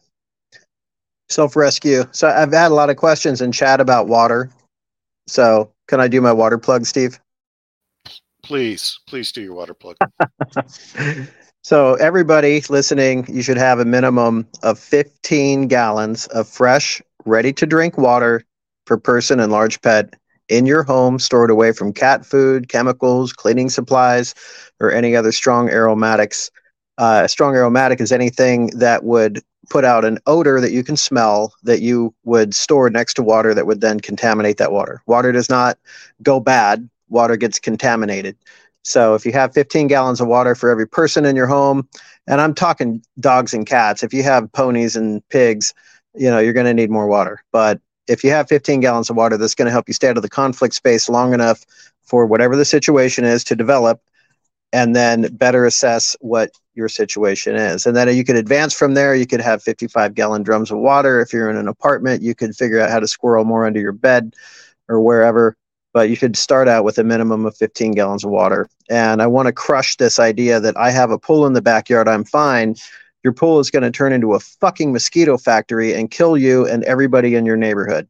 Self 1.28 1.56
rescue. 1.56 2.04
So 2.12 2.28
I've 2.28 2.52
had 2.52 2.70
a 2.70 2.74
lot 2.74 2.90
of 2.90 2.96
questions 2.96 3.40
in 3.40 3.52
chat 3.52 3.80
about 3.80 4.08
water. 4.08 4.50
So 5.26 5.72
can 5.88 6.00
I 6.00 6.08
do 6.08 6.20
my 6.20 6.32
water 6.32 6.58
plug, 6.58 6.86
Steve? 6.86 7.18
Please, 8.42 9.00
please 9.08 9.32
do 9.32 9.42
your 9.42 9.54
water 9.54 9.74
plug. 9.74 9.96
so 11.66 11.94
everybody 11.94 12.60
listening, 12.70 13.26
you 13.28 13.42
should 13.42 13.56
have 13.56 13.80
a 13.80 13.84
minimum 13.84 14.46
of 14.62 14.78
15 14.78 15.66
gallons 15.66 16.28
of 16.28 16.46
fresh, 16.46 17.02
ready 17.24 17.52
to 17.54 17.66
drink 17.66 17.98
water 17.98 18.44
per 18.84 18.96
person 18.96 19.40
and 19.40 19.50
large 19.50 19.80
pet 19.80 20.14
in 20.48 20.64
your 20.64 20.84
home, 20.84 21.18
stored 21.18 21.50
away 21.50 21.72
from 21.72 21.92
cat 21.92 22.24
food, 22.24 22.68
chemicals, 22.68 23.32
cleaning 23.32 23.68
supplies, 23.68 24.32
or 24.78 24.92
any 24.92 25.16
other 25.16 25.32
strong 25.32 25.68
aromatics. 25.68 26.52
Uh, 26.98 27.26
strong 27.26 27.56
aromatic 27.56 28.00
is 28.00 28.12
anything 28.12 28.68
that 28.68 29.02
would 29.02 29.42
put 29.68 29.84
out 29.84 30.04
an 30.04 30.20
odor 30.28 30.60
that 30.60 30.70
you 30.70 30.84
can 30.84 30.96
smell 30.96 31.52
that 31.64 31.80
you 31.80 32.14
would 32.22 32.54
store 32.54 32.88
next 32.90 33.14
to 33.14 33.24
water 33.24 33.54
that 33.54 33.66
would 33.66 33.80
then 33.80 33.98
contaminate 33.98 34.58
that 34.58 34.70
water. 34.70 35.02
Water 35.06 35.32
does 35.32 35.50
not 35.50 35.80
go 36.22 36.38
bad, 36.38 36.88
water 37.08 37.36
gets 37.36 37.58
contaminated. 37.58 38.36
So 38.86 39.14
if 39.14 39.26
you 39.26 39.32
have 39.32 39.52
15 39.52 39.88
gallons 39.88 40.20
of 40.20 40.28
water 40.28 40.54
for 40.54 40.70
every 40.70 40.86
person 40.86 41.24
in 41.24 41.34
your 41.34 41.48
home, 41.48 41.88
and 42.26 42.40
I'm 42.40 42.54
talking 42.54 43.02
dogs 43.18 43.52
and 43.52 43.66
cats, 43.66 44.02
if 44.02 44.14
you 44.14 44.22
have 44.22 44.52
ponies 44.52 44.94
and 44.94 45.26
pigs, 45.28 45.74
you 46.14 46.30
know, 46.30 46.38
you're 46.38 46.52
going 46.52 46.66
to 46.66 46.74
need 46.74 46.90
more 46.90 47.08
water. 47.08 47.42
But 47.52 47.80
if 48.06 48.22
you 48.22 48.30
have 48.30 48.48
15 48.48 48.80
gallons 48.80 49.10
of 49.10 49.16
water, 49.16 49.36
that's 49.36 49.56
going 49.56 49.66
to 49.66 49.72
help 49.72 49.88
you 49.88 49.94
stay 49.94 50.08
out 50.08 50.16
of 50.16 50.22
the 50.22 50.28
conflict 50.28 50.74
space 50.74 51.08
long 51.08 51.34
enough 51.34 51.64
for 52.04 52.26
whatever 52.26 52.54
the 52.54 52.64
situation 52.64 53.24
is 53.24 53.42
to 53.44 53.56
develop 53.56 54.00
and 54.72 54.94
then 54.94 55.34
better 55.36 55.64
assess 55.64 56.16
what 56.20 56.50
your 56.74 56.88
situation 56.88 57.56
is. 57.56 57.86
And 57.86 57.96
then 57.96 58.14
you 58.14 58.24
could 58.24 58.36
advance 58.36 58.72
from 58.72 58.94
there. 58.94 59.14
You 59.14 59.26
could 59.26 59.40
have 59.40 59.62
55 59.62 60.14
gallon 60.14 60.44
drums 60.44 60.70
of 60.70 60.78
water. 60.78 61.20
If 61.20 61.32
you're 61.32 61.50
in 61.50 61.56
an 61.56 61.68
apartment, 61.68 62.22
you 62.22 62.34
could 62.34 62.54
figure 62.54 62.80
out 62.80 62.90
how 62.90 63.00
to 63.00 63.08
squirrel 63.08 63.44
more 63.44 63.66
under 63.66 63.80
your 63.80 63.92
bed 63.92 64.34
or 64.88 65.00
wherever 65.00 65.56
but 65.96 66.10
you 66.10 66.14
should 66.14 66.36
start 66.36 66.68
out 66.68 66.84
with 66.84 66.98
a 66.98 67.04
minimum 67.04 67.46
of 67.46 67.56
15 67.56 67.92
gallons 67.92 68.22
of 68.22 68.30
water. 68.30 68.68
And 68.90 69.22
I 69.22 69.26
want 69.26 69.46
to 69.46 69.52
crush 69.52 69.96
this 69.96 70.18
idea 70.18 70.60
that 70.60 70.76
I 70.76 70.90
have 70.90 71.10
a 71.10 71.18
pool 71.18 71.46
in 71.46 71.54
the 71.54 71.62
backyard, 71.62 72.06
I'm 72.06 72.22
fine. 72.22 72.76
Your 73.24 73.32
pool 73.32 73.60
is 73.60 73.70
going 73.70 73.82
to 73.82 73.90
turn 73.90 74.12
into 74.12 74.34
a 74.34 74.40
fucking 74.40 74.92
mosquito 74.92 75.38
factory 75.38 75.94
and 75.94 76.10
kill 76.10 76.36
you 76.36 76.66
and 76.66 76.84
everybody 76.84 77.34
in 77.34 77.46
your 77.46 77.56
neighborhood. 77.56 78.06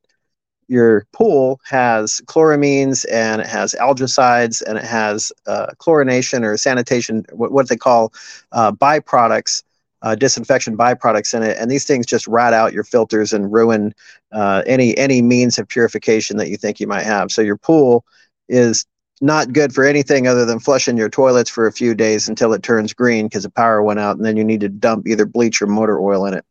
Your 0.67 1.07
pool 1.13 1.61
has 1.65 2.21
chloramines 2.27 3.07
and 3.09 3.41
it 3.41 3.47
has 3.47 3.73
algicides 3.79 4.63
and 4.67 4.79
it 4.79 4.85
has 4.85 5.31
uh, 5.47 5.69
chlorination 5.79 6.43
or 6.43 6.57
sanitation, 6.57 7.25
what, 7.31 7.53
what 7.53 7.69
they 7.69 7.77
call 7.77 8.13
uh, 8.51 8.73
byproducts 8.73 9.63
uh, 10.03 10.15
disinfection 10.15 10.77
byproducts 10.77 11.35
in 11.35 11.43
it, 11.43 11.57
and 11.59 11.71
these 11.71 11.85
things 11.85 12.07
just 12.07 12.27
rat 12.27 12.53
out 12.53 12.73
your 12.73 12.85
filters 12.85 13.33
and 13.33 13.53
ruin 13.53 13.95
uh, 14.33 14.63
any 14.67 14.97
any 14.99 15.23
means 15.23 15.59
of 15.59 15.69
purification 15.69 16.37
that 16.37 16.49
you 16.49 16.57
think 16.57 16.81
you 16.81 16.87
might 16.87 17.05
have. 17.05 17.31
So 17.31 17.43
your 17.43 17.57
pool 17.57 18.05
is 18.49 18.87
not 19.21 19.53
good 19.53 19.73
for 19.75 19.85
anything 19.85 20.27
other 20.27 20.45
than 20.45 20.61
flushing 20.61 20.97
your 20.97 21.09
toilets 21.09 21.49
for 21.49 21.67
a 21.67 21.73
few 21.73 21.95
days 21.95 22.29
until 22.29 22.53
it 22.53 22.63
turns 22.63 22.93
green 22.93 23.27
because 23.27 23.45
the 23.45 23.51
power 23.51 23.83
went 23.83 23.99
out, 23.99 24.17
and 24.17 24.25
then 24.25 24.37
you 24.37 24.45
need 24.45 24.61
to 24.61 24.69
dump 24.69 25.07
either 25.09 25.27
bleach 25.27 25.63
or 25.63 25.67
motor 25.67 26.01
oil 26.01 26.27
in 26.27 26.35
it. 26.35 26.45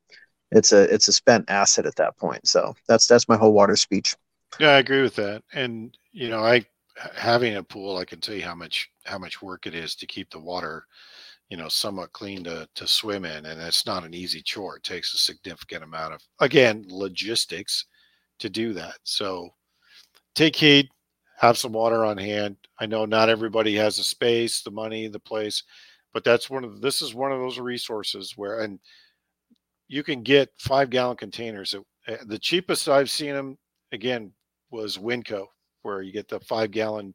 It's 0.51 0.71
a 0.71 0.81
it's 0.93 1.07
a 1.07 1.13
spent 1.13 1.45
asset 1.49 1.85
at 1.85 1.95
that 1.97 2.17
point. 2.17 2.47
So 2.47 2.75
that's 2.87 3.07
that's 3.07 3.29
my 3.29 3.37
whole 3.37 3.53
water 3.53 3.75
speech. 3.75 4.15
Yeah, 4.59 4.69
I 4.69 4.79
agree 4.79 5.01
with 5.01 5.15
that. 5.15 5.43
And 5.53 5.97
you 6.11 6.29
know, 6.29 6.43
I 6.43 6.65
having 7.15 7.55
a 7.55 7.63
pool, 7.63 7.97
I 7.97 8.05
can 8.05 8.21
tell 8.21 8.35
you 8.35 8.43
how 8.43 8.55
much 8.55 8.89
how 9.03 9.17
much 9.17 9.41
work 9.41 9.67
it 9.67 9.75
is 9.75 9.95
to 9.95 10.05
keep 10.05 10.29
the 10.31 10.39
water 10.39 10.85
you 11.49 11.57
know 11.57 11.67
somewhat 11.67 12.11
clean 12.13 12.43
to 12.43 12.67
to 12.75 12.87
swim 12.87 13.25
in 13.25 13.45
and 13.45 13.61
it's 13.61 13.85
not 13.85 14.03
an 14.03 14.13
easy 14.13 14.41
chore. 14.41 14.77
It 14.77 14.83
takes 14.83 15.13
a 15.13 15.17
significant 15.17 15.83
amount 15.83 16.13
of 16.13 16.21
again 16.39 16.85
logistics 16.87 17.85
to 18.39 18.49
do 18.49 18.73
that. 18.73 18.95
So 19.03 19.49
take 20.35 20.55
heed 20.55 20.89
have 21.37 21.57
some 21.57 21.73
water 21.73 22.05
on 22.05 22.17
hand. 22.17 22.57
I 22.79 22.85
know 22.85 23.05
not 23.05 23.29
everybody 23.29 23.75
has 23.75 23.97
the 23.97 24.03
space 24.03 24.61
the 24.61 24.71
money 24.71 25.07
the 25.07 25.19
place 25.19 25.63
but 26.13 26.23
that's 26.23 26.49
one 26.49 26.63
of 26.63 26.81
this 26.81 27.01
is 27.01 27.13
one 27.13 27.31
of 27.31 27.39
those 27.39 27.59
resources 27.59 28.33
where 28.37 28.61
and 28.61 28.79
you 29.87 30.01
can 30.03 30.23
get 30.23 30.49
five 30.57 30.89
gallon 30.89 31.17
containers. 31.17 31.75
Eh, 32.07 32.17
the 32.25 32.39
cheapest 32.39 32.89
i've 32.89 33.11
seen 33.11 33.33
them 33.33 33.57
again 33.91 34.31
was 34.71 34.97
winco 34.97 35.45
where 35.83 36.01
you 36.01 36.11
get 36.11 36.27
the 36.27 36.39
five 36.41 36.71
gallon 36.71 37.13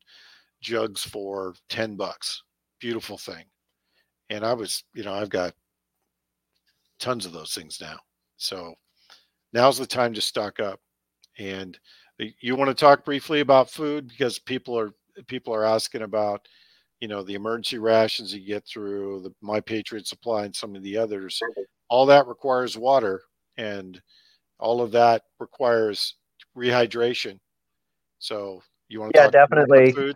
jugs 0.60 1.02
for 1.02 1.54
10 1.70 1.96
bucks. 1.96 2.42
Beautiful 2.78 3.18
thing 3.18 3.44
and 4.30 4.44
I 4.44 4.54
was, 4.54 4.84
you 4.94 5.02
know, 5.02 5.12
I've 5.12 5.28
got 5.28 5.52
tons 6.98 7.26
of 7.26 7.32
those 7.32 7.54
things 7.54 7.78
now. 7.80 7.98
So 8.36 8.74
now's 9.52 9.76
the 9.76 9.86
time 9.86 10.14
to 10.14 10.20
stock 10.20 10.60
up. 10.60 10.80
And 11.38 11.78
uh, 12.22 12.26
you 12.40 12.54
want 12.56 12.68
to 12.68 12.74
talk 12.74 13.04
briefly 13.04 13.40
about 13.40 13.70
food 13.70 14.08
because 14.08 14.38
people 14.38 14.78
are 14.78 14.92
people 15.26 15.54
are 15.54 15.64
asking 15.64 16.02
about, 16.02 16.46
you 17.00 17.08
know, 17.08 17.22
the 17.22 17.34
emergency 17.34 17.78
rations 17.78 18.32
you 18.32 18.46
get 18.46 18.66
through 18.66 19.22
the 19.22 19.34
My 19.42 19.60
Patriot 19.60 20.06
Supply 20.06 20.44
and 20.44 20.54
some 20.54 20.76
of 20.76 20.82
the 20.82 20.96
others. 20.96 21.40
All 21.88 22.06
that 22.06 22.28
requires 22.28 22.78
water, 22.78 23.22
and 23.56 24.00
all 24.60 24.80
of 24.80 24.92
that 24.92 25.22
requires 25.40 26.14
rehydration. 26.56 27.38
So 28.18 28.62
you 28.88 29.00
want 29.00 29.12
to 29.14 29.20
yeah, 29.20 29.30
definitely. 29.30 30.14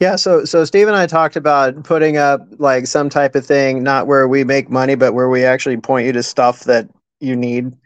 Yeah, 0.00 0.14
so 0.14 0.44
so 0.44 0.64
Steve 0.64 0.86
and 0.86 0.96
I 0.96 1.06
talked 1.06 1.34
about 1.34 1.82
putting 1.82 2.16
up 2.16 2.46
like 2.58 2.86
some 2.86 3.08
type 3.08 3.34
of 3.34 3.44
thing, 3.44 3.82
not 3.82 4.06
where 4.06 4.28
we 4.28 4.44
make 4.44 4.70
money, 4.70 4.94
but 4.94 5.12
where 5.12 5.28
we 5.28 5.44
actually 5.44 5.76
point 5.78 6.06
you 6.06 6.12
to 6.12 6.22
stuff 6.22 6.64
that 6.64 6.88
you 7.20 7.34
need 7.34 7.76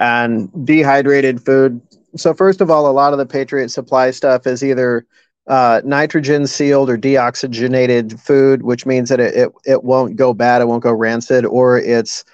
and 0.00 0.50
dehydrated 0.66 1.44
food. 1.44 1.80
So 2.16 2.34
first 2.34 2.60
of 2.60 2.70
all, 2.70 2.88
a 2.88 2.92
lot 2.92 3.12
of 3.12 3.18
the 3.20 3.26
Patriot 3.26 3.68
Supply 3.68 4.10
stuff 4.10 4.48
is 4.48 4.64
either 4.64 5.06
uh, 5.46 5.80
nitrogen 5.84 6.48
sealed 6.48 6.90
or 6.90 6.98
deoxygenated 6.98 8.18
food, 8.20 8.62
which 8.62 8.84
means 8.84 9.08
that 9.08 9.20
it, 9.20 9.34
it 9.36 9.52
it 9.64 9.84
won't 9.84 10.16
go 10.16 10.34
bad, 10.34 10.62
it 10.62 10.66
won't 10.66 10.82
go 10.82 10.92
rancid, 10.92 11.44
or 11.44 11.78
it's 11.78 12.24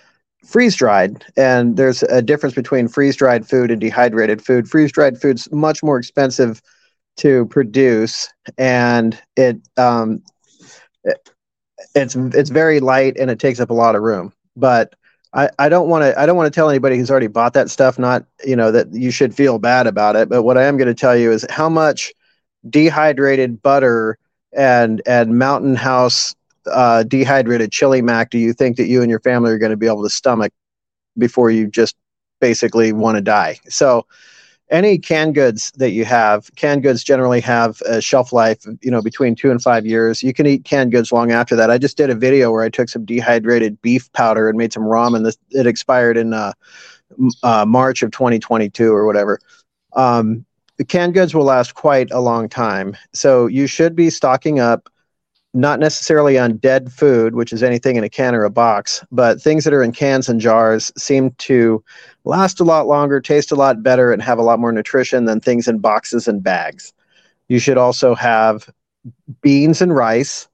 freeze 0.46 0.76
dried. 0.76 1.24
And 1.36 1.76
there's 1.76 2.02
a 2.04 2.22
difference 2.22 2.54
between 2.54 2.88
freeze 2.88 3.16
dried 3.16 3.46
food 3.46 3.70
and 3.70 3.80
dehydrated 3.82 4.40
food. 4.40 4.66
Freeze 4.66 4.92
dried 4.92 5.20
food's 5.20 5.50
much 5.52 5.82
more 5.82 5.98
expensive 5.98 6.62
to 7.18 7.46
produce, 7.46 8.28
and 8.58 9.20
it, 9.36 9.58
um, 9.76 10.22
it 11.04 11.30
it's 11.94 12.16
it's 12.16 12.50
very 12.50 12.80
light 12.80 13.16
and 13.18 13.30
it 13.30 13.38
takes 13.38 13.60
up 13.60 13.70
a 13.70 13.74
lot 13.74 13.94
of 13.94 14.02
room. 14.02 14.32
But 14.56 14.94
I, 15.32 15.50
I 15.58 15.68
don't 15.68 15.88
want 15.88 16.02
to 16.02 16.18
I 16.18 16.26
don't 16.26 16.36
want 16.36 16.52
to 16.52 16.56
tell 16.56 16.70
anybody 16.70 16.96
who's 16.96 17.10
already 17.10 17.26
bought 17.26 17.52
that 17.54 17.70
stuff 17.70 17.98
not 17.98 18.24
you 18.44 18.56
know 18.56 18.70
that 18.70 18.92
you 18.92 19.10
should 19.10 19.34
feel 19.34 19.58
bad 19.58 19.86
about 19.86 20.16
it. 20.16 20.28
But 20.28 20.42
what 20.42 20.58
I 20.58 20.64
am 20.64 20.76
going 20.76 20.88
to 20.88 20.94
tell 20.94 21.16
you 21.16 21.32
is 21.32 21.46
how 21.50 21.68
much 21.68 22.12
dehydrated 22.68 23.62
butter 23.62 24.18
and 24.56 25.02
and 25.06 25.38
Mountain 25.38 25.76
House 25.76 26.34
uh, 26.72 27.02
dehydrated 27.04 27.70
chili 27.70 28.02
mac 28.02 28.30
do 28.30 28.38
you 28.38 28.52
think 28.52 28.76
that 28.76 28.86
you 28.86 29.02
and 29.02 29.10
your 29.10 29.20
family 29.20 29.52
are 29.52 29.58
going 29.58 29.70
to 29.70 29.76
be 29.76 29.86
able 29.86 30.02
to 30.02 30.10
stomach 30.10 30.52
before 31.16 31.50
you 31.50 31.66
just 31.66 31.96
basically 32.40 32.92
want 32.92 33.16
to 33.16 33.22
die? 33.22 33.58
So 33.68 34.06
any 34.70 34.98
canned 34.98 35.34
goods 35.34 35.70
that 35.72 35.90
you 35.90 36.04
have, 36.04 36.50
canned 36.56 36.82
goods 36.82 37.04
generally 37.04 37.40
have 37.40 37.80
a 37.82 38.00
shelf 38.00 38.32
life, 38.32 38.64
you 38.82 38.90
know, 38.90 39.00
between 39.00 39.34
two 39.34 39.50
and 39.50 39.62
five 39.62 39.86
years. 39.86 40.22
You 40.22 40.32
can 40.32 40.46
eat 40.46 40.64
canned 40.64 40.92
goods 40.92 41.12
long 41.12 41.30
after 41.30 41.54
that. 41.56 41.70
I 41.70 41.78
just 41.78 41.96
did 41.96 42.10
a 42.10 42.14
video 42.14 42.50
where 42.50 42.64
I 42.64 42.68
took 42.68 42.88
some 42.88 43.04
dehydrated 43.04 43.80
beef 43.80 44.12
powder 44.12 44.48
and 44.48 44.58
made 44.58 44.72
some 44.72 44.82
ramen. 44.82 45.24
This 45.24 45.36
it 45.50 45.66
expired 45.66 46.16
in 46.16 46.32
uh, 46.32 46.52
uh, 47.42 47.64
March 47.66 48.02
of 48.02 48.10
2022 48.10 48.92
or 48.92 49.06
whatever. 49.06 49.38
Um, 49.94 50.44
the 50.78 50.84
canned 50.84 51.14
goods 51.14 51.34
will 51.34 51.44
last 51.44 51.74
quite 51.74 52.10
a 52.10 52.20
long 52.20 52.48
time, 52.48 52.96
so 53.12 53.46
you 53.46 53.66
should 53.66 53.96
be 53.96 54.10
stocking 54.10 54.58
up 54.58 54.90
not 55.56 55.80
necessarily 55.80 56.38
on 56.38 56.58
dead 56.58 56.92
food, 56.92 57.34
which 57.34 57.52
is 57.52 57.62
anything 57.62 57.96
in 57.96 58.04
a 58.04 58.08
can 58.08 58.34
or 58.34 58.44
a 58.44 58.50
box, 58.50 59.02
but 59.10 59.40
things 59.40 59.64
that 59.64 59.72
are 59.72 59.82
in 59.82 59.92
cans 59.92 60.28
and 60.28 60.40
jars 60.40 60.92
seem 60.98 61.30
to 61.38 61.82
last 62.24 62.60
a 62.60 62.64
lot 62.64 62.86
longer, 62.86 63.20
taste 63.20 63.50
a 63.50 63.56
lot 63.56 63.82
better, 63.82 64.12
and 64.12 64.22
have 64.22 64.38
a 64.38 64.42
lot 64.42 64.58
more 64.58 64.70
nutrition 64.70 65.24
than 65.24 65.40
things 65.40 65.66
in 65.66 65.78
boxes 65.78 66.28
and 66.28 66.42
bags. 66.42 66.92
You 67.48 67.58
should 67.58 67.78
also 67.78 68.14
have 68.14 68.68
beans 69.40 69.80
and 69.80 69.94
rice. 69.94 70.48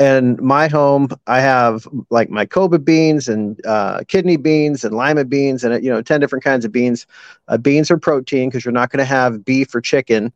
In 0.00 0.36
my 0.42 0.66
home, 0.66 1.08
I 1.28 1.38
have 1.40 1.86
like 2.10 2.28
my 2.28 2.44
Koba 2.44 2.80
beans 2.80 3.28
and 3.28 3.64
uh, 3.64 4.00
kidney 4.08 4.36
beans 4.36 4.84
and 4.84 4.92
lima 4.96 5.24
beans 5.24 5.62
and 5.62 5.84
you 5.84 5.90
know 5.90 6.02
ten 6.02 6.20
different 6.20 6.42
kinds 6.42 6.64
of 6.64 6.72
beans. 6.72 7.06
Uh, 7.46 7.58
beans 7.58 7.92
are 7.92 7.98
protein 7.98 8.48
because 8.48 8.64
you're 8.64 8.72
not 8.72 8.90
going 8.90 8.98
to 8.98 9.04
have 9.04 9.44
beef 9.44 9.72
or 9.72 9.80
chicken 9.80 10.32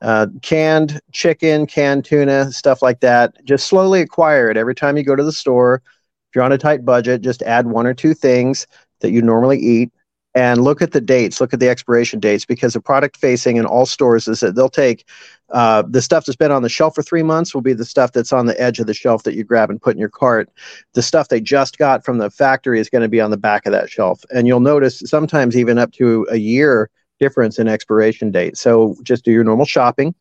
uh, 0.00 0.26
canned 0.42 1.00
chicken, 1.12 1.66
canned 1.66 2.04
tuna, 2.04 2.52
stuff 2.52 2.82
like 2.82 3.00
that. 3.00 3.44
Just 3.44 3.66
slowly 3.66 4.00
acquire 4.00 4.50
it 4.50 4.56
every 4.56 4.74
time 4.74 4.96
you 4.96 5.02
go 5.02 5.16
to 5.16 5.24
the 5.24 5.32
store. 5.32 5.82
If 6.30 6.34
you're 6.34 6.44
on 6.44 6.52
a 6.52 6.58
tight 6.58 6.84
budget, 6.84 7.22
just 7.22 7.42
add 7.42 7.66
one 7.66 7.86
or 7.86 7.94
two 7.94 8.14
things 8.14 8.66
that 9.00 9.10
you 9.10 9.22
normally 9.22 9.58
eat 9.58 9.90
and 10.34 10.62
look 10.62 10.82
at 10.82 10.92
the 10.92 11.00
dates, 11.00 11.40
look 11.40 11.54
at 11.54 11.58
the 11.58 11.68
expiration 11.68 12.20
dates, 12.20 12.44
because 12.44 12.74
the 12.74 12.80
product 12.80 13.16
facing 13.16 13.56
in 13.56 13.64
all 13.64 13.86
stores 13.86 14.28
is 14.28 14.40
that 14.40 14.54
they'll 14.54 14.68
take 14.68 15.04
uh, 15.50 15.82
the 15.88 16.02
stuff 16.02 16.26
that's 16.26 16.36
been 16.36 16.52
on 16.52 16.62
the 16.62 16.68
shelf 16.68 16.94
for 16.94 17.02
three 17.02 17.22
months 17.22 17.54
will 17.54 17.62
be 17.62 17.72
the 17.72 17.84
stuff 17.84 18.12
that's 18.12 18.32
on 18.32 18.46
the 18.46 18.60
edge 18.60 18.78
of 18.78 18.86
the 18.86 18.94
shelf 18.94 19.22
that 19.22 19.34
you 19.34 19.42
grab 19.42 19.70
and 19.70 19.80
put 19.80 19.94
in 19.94 19.98
your 19.98 20.10
cart. 20.10 20.50
The 20.92 21.02
stuff 21.02 21.28
they 21.28 21.40
just 21.40 21.78
got 21.78 22.04
from 22.04 22.18
the 22.18 22.30
factory 22.30 22.78
is 22.78 22.90
going 22.90 23.02
to 23.02 23.08
be 23.08 23.20
on 23.20 23.30
the 23.30 23.38
back 23.38 23.64
of 23.64 23.72
that 23.72 23.90
shelf. 23.90 24.22
And 24.30 24.46
you'll 24.46 24.60
notice 24.60 25.02
sometimes 25.06 25.56
even 25.56 25.78
up 25.78 25.92
to 25.92 26.26
a 26.30 26.36
year 26.36 26.90
difference 27.18 27.58
in 27.58 27.68
expiration 27.68 28.30
date. 28.30 28.56
So 28.56 28.96
just 29.02 29.24
do 29.24 29.32
your 29.32 29.44
normal 29.44 29.66
shopping 29.66 30.14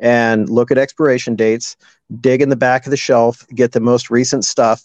and 0.00 0.48
look 0.48 0.70
at 0.70 0.78
expiration 0.78 1.36
dates, 1.36 1.76
dig 2.20 2.42
in 2.42 2.48
the 2.48 2.56
back 2.56 2.86
of 2.86 2.90
the 2.90 2.96
shelf, 2.96 3.46
get 3.54 3.72
the 3.72 3.80
most 3.80 4.10
recent 4.10 4.44
stuff, 4.44 4.82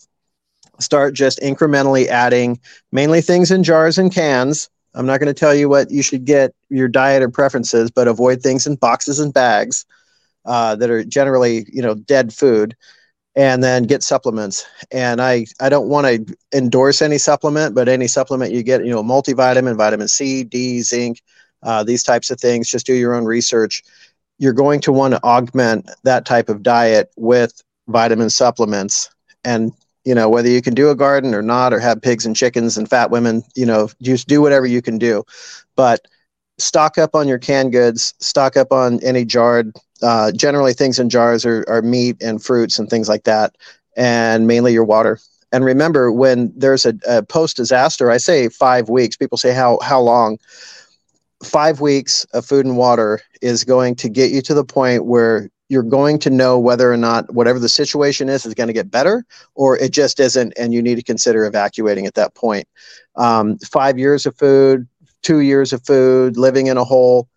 start 0.79 1.13
just 1.13 1.39
incrementally 1.39 2.07
adding 2.07 2.59
mainly 2.91 3.21
things 3.21 3.51
in 3.51 3.63
jars 3.63 3.97
and 3.97 4.13
cans. 4.13 4.69
I'm 4.93 5.05
not 5.05 5.19
going 5.19 5.33
to 5.33 5.39
tell 5.39 5.53
you 5.53 5.69
what 5.69 5.91
you 5.91 6.01
should 6.01 6.25
get 6.25 6.53
your 6.69 6.87
diet 6.87 7.21
or 7.21 7.29
preferences, 7.29 7.91
but 7.91 8.07
avoid 8.07 8.41
things 8.41 8.65
in 8.65 8.75
boxes 8.75 9.19
and 9.19 9.33
bags 9.33 9.85
uh, 10.45 10.75
that 10.75 10.89
are 10.89 11.03
generally, 11.03 11.65
you 11.71 11.81
know, 11.81 11.95
dead 11.95 12.33
food 12.33 12.75
and 13.35 13.63
then 13.63 13.83
get 13.83 14.03
supplements. 14.03 14.65
And 14.91 15.21
I, 15.21 15.45
I 15.59 15.69
don't 15.69 15.89
want 15.89 16.07
to 16.07 16.35
endorse 16.57 17.01
any 17.01 17.17
supplement, 17.17 17.75
but 17.75 17.87
any 17.87 18.07
supplement 18.07 18.51
you 18.51 18.63
get, 18.63 18.83
you 18.83 18.91
know, 18.91 19.03
multivitamin, 19.03 19.77
vitamin 19.77 20.07
C, 20.07 20.43
D, 20.43 20.81
zinc, 20.81 21.21
uh, 21.63 21.83
these 21.83 22.03
types 22.03 22.29
of 22.31 22.39
things. 22.39 22.69
Just 22.69 22.85
do 22.85 22.93
your 22.93 23.13
own 23.13 23.25
research. 23.25 23.83
you're 24.37 24.53
going 24.53 24.79
to 24.81 24.91
want 24.91 25.13
to 25.13 25.23
augment 25.23 25.89
that 26.03 26.25
type 26.25 26.49
of 26.49 26.63
diet 26.63 27.11
with 27.17 27.61
vitamin 27.87 28.29
supplements 28.29 29.09
and 29.43 29.71
you 30.05 30.13
know 30.15 30.29
whether 30.29 30.49
you 30.49 30.61
can 30.61 30.73
do 30.73 30.89
a 30.89 30.95
garden 30.95 31.33
or 31.33 31.41
not 31.41 31.73
or 31.73 31.79
have 31.79 32.01
pigs 32.01 32.25
and 32.25 32.35
chickens 32.35 32.77
and 32.77 32.89
fat 32.89 33.11
women 33.11 33.43
you 33.55 33.65
know 33.65 33.89
just 34.01 34.27
do 34.27 34.41
whatever 34.41 34.65
you 34.65 34.81
can 34.81 34.97
do 34.97 35.23
but 35.75 36.01
stock 36.57 36.97
up 36.97 37.15
on 37.15 37.27
your 37.27 37.37
canned 37.39 37.71
goods 37.71 38.13
stock 38.19 38.55
up 38.57 38.71
on 38.71 38.99
any 39.03 39.25
jarred 39.25 39.75
uh, 40.01 40.31
generally 40.31 40.73
things 40.73 40.99
in 40.99 41.09
jars 41.09 41.45
are, 41.45 41.65
are 41.67 41.81
meat 41.81 42.15
and 42.21 42.43
fruits 42.43 42.79
and 42.79 42.89
things 42.89 43.09
like 43.09 43.23
that 43.23 43.55
and 43.97 44.47
mainly 44.47 44.73
your 44.73 44.85
water 44.85 45.19
and 45.51 45.65
remember 45.65 46.11
when 46.11 46.51
there's 46.55 46.85
a, 46.85 46.93
a 47.07 47.23
post 47.23 47.57
disaster 47.57 48.09
i 48.11 48.17
say 48.17 48.49
five 48.49 48.89
weeks 48.89 49.17
people 49.17 49.37
say 49.37 49.53
how 49.53 49.77
how 49.81 49.99
long 49.99 50.37
five 51.43 51.79
weeks 51.79 52.25
of 52.33 52.45
food 52.45 52.65
and 52.65 52.77
water 52.77 53.21
is 53.41 53.63
going 53.63 53.95
to 53.95 54.09
get 54.09 54.31
you 54.31 54.41
to 54.41 54.53
the 54.53 54.65
point 54.65 55.05
where 55.05 55.49
you're 55.69 55.83
going 55.83 56.17
to 56.19 56.29
know 56.29 56.59
whether 56.59 56.91
or 56.91 56.97
not 56.97 57.31
whatever 57.33 57.59
the 57.59 57.69
situation 57.69 58.27
is 58.27 58.45
is 58.45 58.55
going 58.55 58.67
to 58.67 58.73
get 58.73 58.91
better 58.91 59.23
or 59.55 59.77
it 59.77 59.91
just 59.91 60.19
isn't 60.19 60.53
and 60.57 60.73
you 60.73 60.81
need 60.81 60.95
to 60.95 61.03
consider 61.03 61.45
evacuating 61.45 62.05
at 62.05 62.15
that 62.15 62.33
point. 62.35 62.67
Um, 63.15 63.57
five 63.59 63.97
years 63.97 64.25
of 64.25 64.35
food 64.35 64.87
two 65.21 65.39
years 65.39 65.71
of 65.71 65.85
food 65.85 66.37
living 66.37 66.67
in 66.67 66.77
a 66.77 66.83
hole 66.83 67.29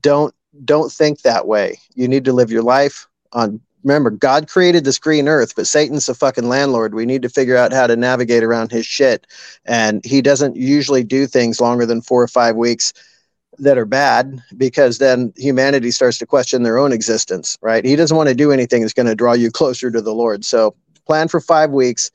don't 0.00 0.34
don't 0.64 0.92
think 0.92 1.22
that 1.22 1.46
way. 1.46 1.78
You 1.94 2.08
need 2.08 2.24
to 2.26 2.32
live 2.32 2.50
your 2.50 2.62
life 2.62 3.08
on 3.32 3.60
remember 3.82 4.10
god 4.10 4.46
created 4.46 4.84
this 4.84 4.98
green 4.98 5.26
earth 5.26 5.56
but 5.56 5.66
satan's 5.66 6.06
the 6.06 6.14
fucking 6.14 6.48
landlord. 6.48 6.94
We 6.94 7.06
need 7.06 7.22
to 7.22 7.28
figure 7.28 7.56
out 7.56 7.72
how 7.72 7.88
to 7.88 7.96
navigate 7.96 8.44
around 8.44 8.70
his 8.70 8.86
shit. 8.86 9.26
And 9.64 10.04
he 10.04 10.22
doesn't 10.22 10.54
usually 10.54 11.02
do 11.02 11.26
things 11.26 11.60
longer 11.60 11.86
than 11.86 12.02
four 12.02 12.22
or 12.22 12.28
five 12.28 12.54
weeks 12.54 12.92
that 13.58 13.78
are 13.78 13.86
bad 13.86 14.42
because 14.56 14.98
then 14.98 15.32
humanity 15.36 15.90
starts 15.90 16.18
to 16.18 16.26
question 16.26 16.62
their 16.62 16.78
own 16.78 16.92
existence, 16.92 17.58
right? 17.60 17.84
He 17.84 17.96
doesn't 17.96 18.16
want 18.16 18.28
to 18.28 18.34
do 18.34 18.50
anything 18.50 18.80
that's 18.80 18.94
going 18.94 19.06
to 19.06 19.14
draw 19.14 19.32
you 19.32 19.50
closer 19.50 19.90
to 19.90 20.00
the 20.00 20.14
Lord. 20.14 20.44
So 20.44 20.74
plan 21.06 21.28
for 21.28 21.40
five 21.40 21.70
weeks 21.70 22.10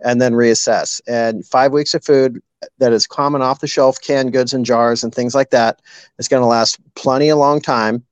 and 0.00 0.20
then 0.20 0.32
reassess. 0.32 1.00
And 1.06 1.44
five 1.46 1.72
weeks 1.72 1.94
of 1.94 2.04
food 2.04 2.40
that 2.78 2.92
is 2.92 3.06
common 3.06 3.42
off 3.42 3.60
the 3.60 3.66
shelf, 3.66 4.00
canned 4.00 4.32
goods 4.32 4.52
and 4.52 4.64
jars 4.64 5.04
and 5.04 5.14
things 5.14 5.34
like 5.34 5.50
that, 5.50 5.80
is 6.18 6.28
going 6.28 6.42
to 6.42 6.46
last 6.46 6.78
plenty 6.94 7.28
a 7.28 7.36
long 7.36 7.60
time. 7.60 8.04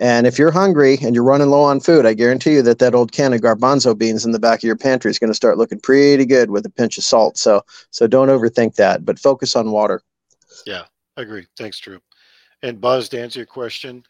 And 0.00 0.28
if 0.28 0.38
you're 0.38 0.52
hungry 0.52 0.96
and 1.02 1.14
you're 1.14 1.24
running 1.24 1.48
low 1.48 1.64
on 1.64 1.80
food, 1.80 2.06
I 2.06 2.14
guarantee 2.14 2.54
you 2.54 2.62
that 2.62 2.78
that 2.78 2.94
old 2.94 3.10
can 3.10 3.32
of 3.32 3.40
garbanzo 3.40 3.98
beans 3.98 4.24
in 4.24 4.30
the 4.30 4.38
back 4.38 4.60
of 4.60 4.64
your 4.64 4.76
pantry 4.76 5.10
is 5.10 5.18
going 5.18 5.30
to 5.30 5.34
start 5.34 5.58
looking 5.58 5.80
pretty 5.80 6.24
good 6.24 6.50
with 6.50 6.64
a 6.66 6.70
pinch 6.70 6.98
of 6.98 7.04
salt. 7.04 7.36
So, 7.36 7.62
so 7.90 8.06
don't 8.06 8.28
overthink 8.28 8.76
that, 8.76 9.04
but 9.04 9.18
focus 9.18 9.56
on 9.56 9.72
water. 9.72 10.02
Yeah, 10.66 10.84
I 11.16 11.22
agree. 11.22 11.46
Thanks, 11.56 11.80
Drew. 11.80 12.00
And 12.62 12.80
Buzz, 12.80 13.08
to 13.10 13.20
answer 13.20 13.40
your 13.40 13.46
question, 13.46 14.02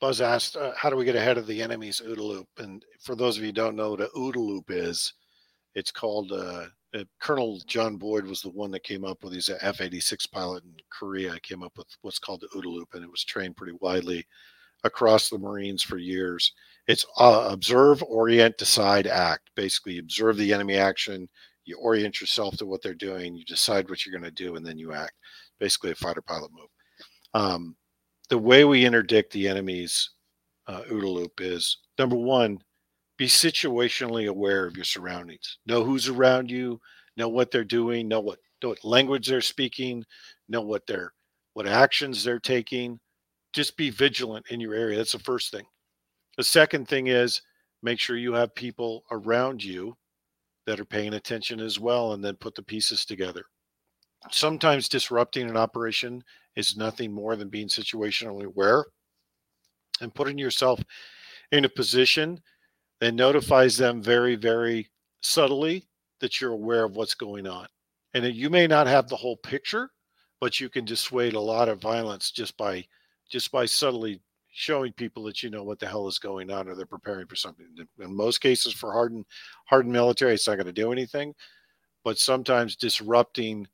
Buzz 0.00 0.20
asked, 0.20 0.56
uh, 0.56 0.72
"How 0.76 0.90
do 0.90 0.96
we 0.96 1.04
get 1.04 1.16
ahead 1.16 1.38
of 1.38 1.46
the 1.46 1.62
enemy's 1.62 2.00
OODA 2.00 2.22
loop?" 2.22 2.48
And 2.58 2.84
for 3.00 3.16
those 3.16 3.36
of 3.36 3.42
you 3.42 3.48
who 3.48 3.52
don't 3.52 3.76
know 3.76 3.90
what 3.90 4.00
a 4.00 4.10
OODA 4.16 4.36
loop 4.36 4.70
is, 4.70 5.12
it's 5.74 5.90
called. 5.90 6.32
Uh, 6.32 6.66
uh, 6.94 7.04
Colonel 7.20 7.60
John 7.66 7.96
Boyd 7.96 8.24
was 8.24 8.40
the 8.40 8.50
one 8.50 8.70
that 8.70 8.84
came 8.84 9.04
up 9.04 9.22
with. 9.22 9.34
He's 9.34 9.48
an 9.48 9.58
F-86 9.60 10.30
pilot 10.30 10.64
in 10.64 10.74
Korea. 10.90 11.38
Came 11.40 11.62
up 11.62 11.76
with 11.76 11.88
what's 12.02 12.18
called 12.18 12.40
the 12.40 12.58
OODA 12.58 12.72
loop, 12.72 12.94
and 12.94 13.04
it 13.04 13.10
was 13.10 13.24
trained 13.24 13.56
pretty 13.56 13.76
widely 13.80 14.26
across 14.84 15.28
the 15.28 15.38
Marines 15.38 15.82
for 15.82 15.98
years. 15.98 16.52
It's 16.86 17.04
uh, 17.18 17.48
observe, 17.50 18.02
orient, 18.04 18.56
decide, 18.56 19.06
act. 19.06 19.50
Basically, 19.56 19.98
observe 19.98 20.36
the 20.36 20.52
enemy 20.52 20.76
action. 20.76 21.28
You 21.64 21.76
orient 21.78 22.20
yourself 22.20 22.56
to 22.58 22.66
what 22.66 22.82
they're 22.82 22.94
doing. 22.94 23.34
You 23.34 23.44
decide 23.44 23.90
what 23.90 24.06
you're 24.06 24.18
going 24.18 24.30
to 24.30 24.44
do, 24.44 24.56
and 24.56 24.64
then 24.64 24.78
you 24.78 24.92
act. 24.92 25.14
Basically, 25.58 25.90
a 25.90 25.96
fighter 25.96 26.22
pilot 26.22 26.52
move. 26.52 26.68
Um, 27.34 27.76
the 28.28 28.38
way 28.38 28.64
we 28.64 28.84
interdict 28.84 29.32
the 29.32 29.48
enemy's 29.48 30.10
uh, 30.66 30.82
OODA 30.90 31.14
loop 31.14 31.40
is 31.40 31.78
number 31.98 32.16
one, 32.16 32.58
be 33.16 33.26
situationally 33.26 34.28
aware 34.28 34.66
of 34.66 34.76
your 34.76 34.84
surroundings. 34.84 35.58
Know 35.66 35.84
who's 35.84 36.08
around 36.08 36.50
you, 36.50 36.80
know 37.16 37.28
what 37.28 37.50
they're 37.50 37.64
doing, 37.64 38.08
know 38.08 38.20
what, 38.20 38.38
know 38.62 38.70
what 38.70 38.84
language 38.84 39.28
they're 39.28 39.40
speaking, 39.40 40.04
know 40.48 40.60
what 40.60 40.86
they're 40.86 41.12
what 41.54 41.66
actions 41.66 42.22
they're 42.22 42.38
taking. 42.38 43.00
Just 43.54 43.78
be 43.78 43.88
vigilant 43.88 44.44
in 44.50 44.60
your 44.60 44.74
area. 44.74 44.98
That's 44.98 45.12
the 45.12 45.18
first 45.20 45.50
thing. 45.50 45.64
The 46.36 46.44
second 46.44 46.86
thing 46.86 47.06
is 47.06 47.40
make 47.82 47.98
sure 47.98 48.18
you 48.18 48.34
have 48.34 48.54
people 48.54 49.04
around 49.10 49.64
you 49.64 49.96
that 50.66 50.78
are 50.78 50.84
paying 50.84 51.14
attention 51.14 51.60
as 51.60 51.80
well 51.80 52.12
and 52.12 52.22
then 52.22 52.36
put 52.36 52.54
the 52.54 52.62
pieces 52.62 53.06
together. 53.06 53.42
Sometimes 54.30 54.88
disrupting 54.88 55.48
an 55.48 55.56
operation 55.56 56.22
is 56.56 56.76
nothing 56.76 57.12
more 57.12 57.36
than 57.36 57.48
being 57.48 57.68
situationally 57.68 58.44
aware 58.44 58.84
and 60.00 60.14
putting 60.14 60.38
yourself 60.38 60.82
in 61.52 61.64
a 61.64 61.68
position 61.68 62.40
that 63.00 63.14
notifies 63.14 63.76
them 63.76 64.02
very, 64.02 64.34
very 64.34 64.88
subtly 65.20 65.86
that 66.20 66.40
you're 66.40 66.52
aware 66.52 66.84
of 66.84 66.96
what's 66.96 67.14
going 67.14 67.46
on. 67.46 67.66
And 68.14 68.24
that 68.24 68.34
you 68.34 68.48
may 68.48 68.66
not 68.66 68.86
have 68.86 69.08
the 69.08 69.16
whole 69.16 69.36
picture, 69.36 69.90
but 70.40 70.58
you 70.58 70.70
can 70.70 70.84
dissuade 70.84 71.34
a 71.34 71.40
lot 71.40 71.68
of 71.68 71.80
violence 71.80 72.30
just 72.30 72.56
by 72.56 72.84
just 73.30 73.50
by 73.50 73.66
subtly 73.66 74.20
showing 74.52 74.92
people 74.92 75.22
that 75.24 75.42
you 75.42 75.50
know 75.50 75.64
what 75.64 75.78
the 75.78 75.86
hell 75.86 76.06
is 76.06 76.18
going 76.18 76.50
on 76.50 76.68
or 76.68 76.74
they're 76.74 76.86
preparing 76.86 77.26
for 77.26 77.36
something. 77.36 77.66
In 77.98 78.16
most 78.16 78.40
cases 78.40 78.72
for 78.72 78.92
hardened 78.92 79.26
hardened 79.66 79.92
military, 79.92 80.32
it's 80.32 80.46
not 80.46 80.54
going 80.54 80.66
to 80.66 80.72
do 80.72 80.92
anything. 80.92 81.34
But 82.04 82.18
sometimes 82.18 82.76
disrupting 82.76 83.66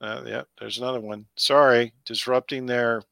uh, 0.00 0.22
yeah, 0.26 0.42
there's 0.58 0.78
another 0.78 1.00
one. 1.00 1.26
Sorry, 1.36 1.92
disrupting 2.04 2.66
their 2.66 3.02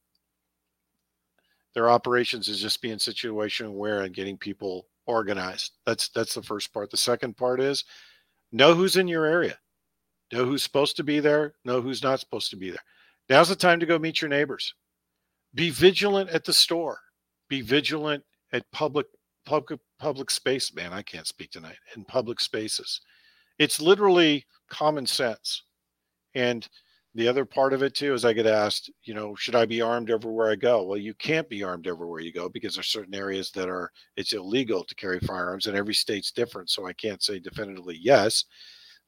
their 1.74 1.90
operations 1.90 2.48
is 2.48 2.60
just 2.60 2.82
being 2.82 2.98
situation 2.98 3.66
aware 3.66 4.02
and 4.02 4.14
getting 4.14 4.36
people 4.36 4.86
organized. 5.06 5.72
That's 5.86 6.08
that's 6.08 6.34
the 6.34 6.42
first 6.42 6.72
part. 6.72 6.90
The 6.90 6.96
second 6.96 7.36
part 7.36 7.60
is 7.60 7.84
know 8.52 8.74
who's 8.74 8.96
in 8.96 9.08
your 9.08 9.26
area, 9.26 9.58
know 10.32 10.44
who's 10.44 10.62
supposed 10.62 10.96
to 10.96 11.04
be 11.04 11.20
there, 11.20 11.54
know 11.64 11.80
who's 11.80 12.02
not 12.02 12.20
supposed 12.20 12.50
to 12.50 12.56
be 12.56 12.70
there. 12.70 12.82
Now's 13.28 13.50
the 13.50 13.56
time 13.56 13.80
to 13.80 13.86
go 13.86 13.98
meet 13.98 14.22
your 14.22 14.30
neighbors. 14.30 14.74
Be 15.54 15.70
vigilant 15.70 16.30
at 16.30 16.44
the 16.44 16.52
store. 16.52 16.98
Be 17.48 17.60
vigilant 17.60 18.24
at 18.52 18.70
public 18.72 19.06
public 19.44 19.80
public 19.98 20.30
space. 20.30 20.74
Man, 20.74 20.92
I 20.92 21.02
can't 21.02 21.26
speak 21.26 21.50
tonight. 21.50 21.76
In 21.96 22.04
public 22.04 22.40
spaces, 22.40 23.02
it's 23.58 23.80
literally 23.80 24.46
common 24.70 25.06
sense 25.06 25.64
and 26.34 26.68
the 27.14 27.26
other 27.26 27.44
part 27.44 27.72
of 27.72 27.82
it 27.82 27.94
too 27.94 28.14
is 28.14 28.24
I 28.24 28.32
get 28.32 28.46
asked, 28.46 28.90
you 29.02 29.14
know, 29.14 29.34
should 29.34 29.54
I 29.54 29.66
be 29.66 29.80
armed 29.80 30.10
everywhere 30.10 30.50
I 30.50 30.54
go? 30.54 30.84
Well, 30.84 30.98
you 30.98 31.14
can't 31.14 31.48
be 31.48 31.64
armed 31.64 31.86
everywhere 31.86 32.20
you 32.20 32.32
go 32.32 32.48
because 32.48 32.74
there's 32.74 32.86
are 32.86 33.00
certain 33.00 33.14
areas 33.14 33.50
that 33.52 33.68
are 33.68 33.90
it's 34.16 34.34
illegal 34.34 34.84
to 34.84 34.94
carry 34.94 35.18
firearms, 35.20 35.66
and 35.66 35.76
every 35.76 35.94
state's 35.94 36.30
different. 36.30 36.70
So 36.70 36.86
I 36.86 36.92
can't 36.92 37.22
say 37.22 37.38
definitively 37.38 37.98
yes, 38.00 38.44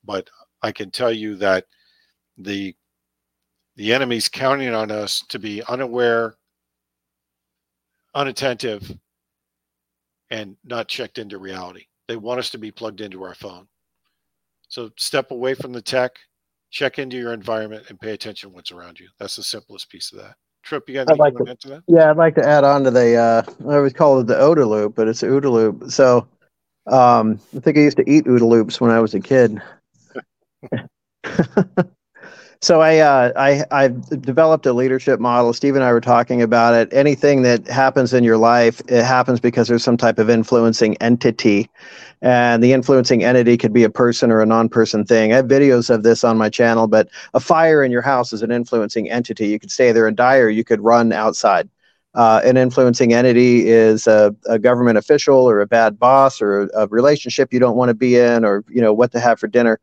but 0.05 0.29
I 0.63 0.73
can 0.73 0.91
tell 0.91 1.13
you 1.13 1.37
that 1.37 1.67
the 2.39 2.75
the 3.77 3.93
enemy's 3.93 4.29
counting 4.29 4.75
on 4.75 4.91
us 4.91 5.23
to 5.29 5.39
be 5.39 5.63
unaware, 5.69 6.35
unattentive, 8.15 8.93
and 10.31 10.57
not 10.65 10.89
checked 10.89 11.19
into 11.19 11.39
reality. 11.39 11.85
They 12.09 12.17
want 12.17 12.41
us 12.41 12.51
to 12.51 12.59
be 12.59 12.73
plugged 12.73 13.01
into 13.01 13.23
our 13.23 13.35
phone. 13.35 13.69
So 14.69 14.91
step 14.97 15.31
away 15.31 15.55
from 15.55 15.73
the 15.73 15.83
tech 15.83 16.13
check 16.71 16.99
into 16.99 17.17
your 17.17 17.33
environment 17.33 17.85
and 17.89 18.01
pay 18.01 18.13
attention 18.13 18.51
to 18.51 18.55
what's 18.55 18.73
around 18.73 18.99
you. 19.01 19.09
That's 19.19 19.37
the 19.37 19.43
simplest 19.43 19.91
piece 19.91 20.13
of 20.13 20.19
that. 20.19 20.35
Trip, 20.63 20.89
you 20.89 20.95
got 20.95 21.09
anything 21.09 21.19
like 21.19 21.37
to 21.37 21.51
add 21.51 21.61
to 21.61 21.69
that? 21.69 21.83
Yeah, 21.89 22.11
I'd 22.11 22.17
like 22.17 22.35
to 22.37 22.47
add 22.47 22.65
on 22.65 22.85
to 22.85 22.91
the 22.91 23.17
uh 23.17 23.43
I 23.69 23.77
always 23.77 23.93
call 23.93 24.21
it 24.21 24.27
the 24.27 24.35
OODA 24.35 24.69
loop, 24.69 24.95
but 24.95 25.09
it's 25.09 25.23
OODA 25.23 25.51
loop. 25.51 25.91
So 25.91 26.29
um 26.87 27.41
I 27.57 27.61
think 27.61 27.79
I 27.79 27.81
used 27.81 27.97
to 27.97 28.11
eat 28.11 28.25
OODA 28.27 28.47
loops 28.47 28.81
when 28.81 28.91
I 28.91 29.01
was 29.01 29.15
a 29.15 29.21
kid. 29.21 29.61
so 32.63 32.81
I, 32.81 32.99
uh, 32.99 33.33
I 33.37 33.65
I've 33.71 34.23
developed 34.23 34.67
a 34.67 34.73
leadership 34.73 35.19
model. 35.19 35.53
Steve 35.53 35.77
and 35.77 35.85
I 35.85 35.93
were 35.93 36.01
talking 36.01 36.43
about 36.43 36.75
it. 36.75 36.93
Anything 36.93 37.43
that 37.43 37.67
happens 37.69 38.13
in 38.13 38.23
your 38.23 38.37
life, 38.37 38.83
it 38.89 39.03
happens 39.03 39.41
because 39.41 39.69
there's 39.69 39.83
some 39.83 39.97
type 39.97 40.19
of 40.19 40.29
influencing 40.29 40.97
entity, 40.99 41.71
and 42.21 42.63
the 42.63 42.73
influencing 42.73 43.25
entity 43.25 43.57
could 43.57 43.73
be 43.73 43.85
a 43.85 43.91
person 43.91 44.31
or 44.31 44.43
a 44.43 44.47
non-person 44.47 45.07
thing. 45.07 45.33
I 45.33 45.37
have 45.37 45.47
videos 45.47 45.89
of 45.89 46.03
this 46.03 46.23
on 46.23 46.37
my 46.37 46.51
channel. 46.51 46.87
But 46.87 47.09
a 47.33 47.41
fire 47.41 47.83
in 47.83 47.91
your 47.91 48.03
house 48.03 48.33
is 48.33 48.43
an 48.43 48.51
influencing 48.51 49.11
entity. 49.11 49.49
You 49.49 49.59
could 49.59 49.71
stay 49.71 49.93
there 49.93 50.07
and 50.07 50.17
die, 50.17 50.37
or 50.37 50.51
you 50.51 50.65
could 50.65 50.83
run 50.83 51.13
outside. 51.13 51.69
Uh, 52.15 52.41
an 52.45 52.57
influencing 52.57 53.13
entity 53.13 53.69
is 53.69 54.09
a, 54.09 54.35
a, 54.47 54.59
government 54.59 54.99
official 54.99 55.49
or 55.49 55.61
a 55.61 55.67
bad 55.67 55.97
boss 55.97 56.43
or 56.43 56.63
a, 56.63 56.69
a 56.75 56.87
relationship 56.89 57.53
you 57.53 57.61
don't 57.61 57.77
want 57.77 57.89
to 57.89 57.95
be 57.95 58.17
in 58.17 58.45
or 58.45 58.65
you 58.69 58.81
know 58.81 58.93
what 58.93 59.13
to 59.13 59.21
have 59.21 59.39
for 59.39 59.47
dinner. 59.47 59.79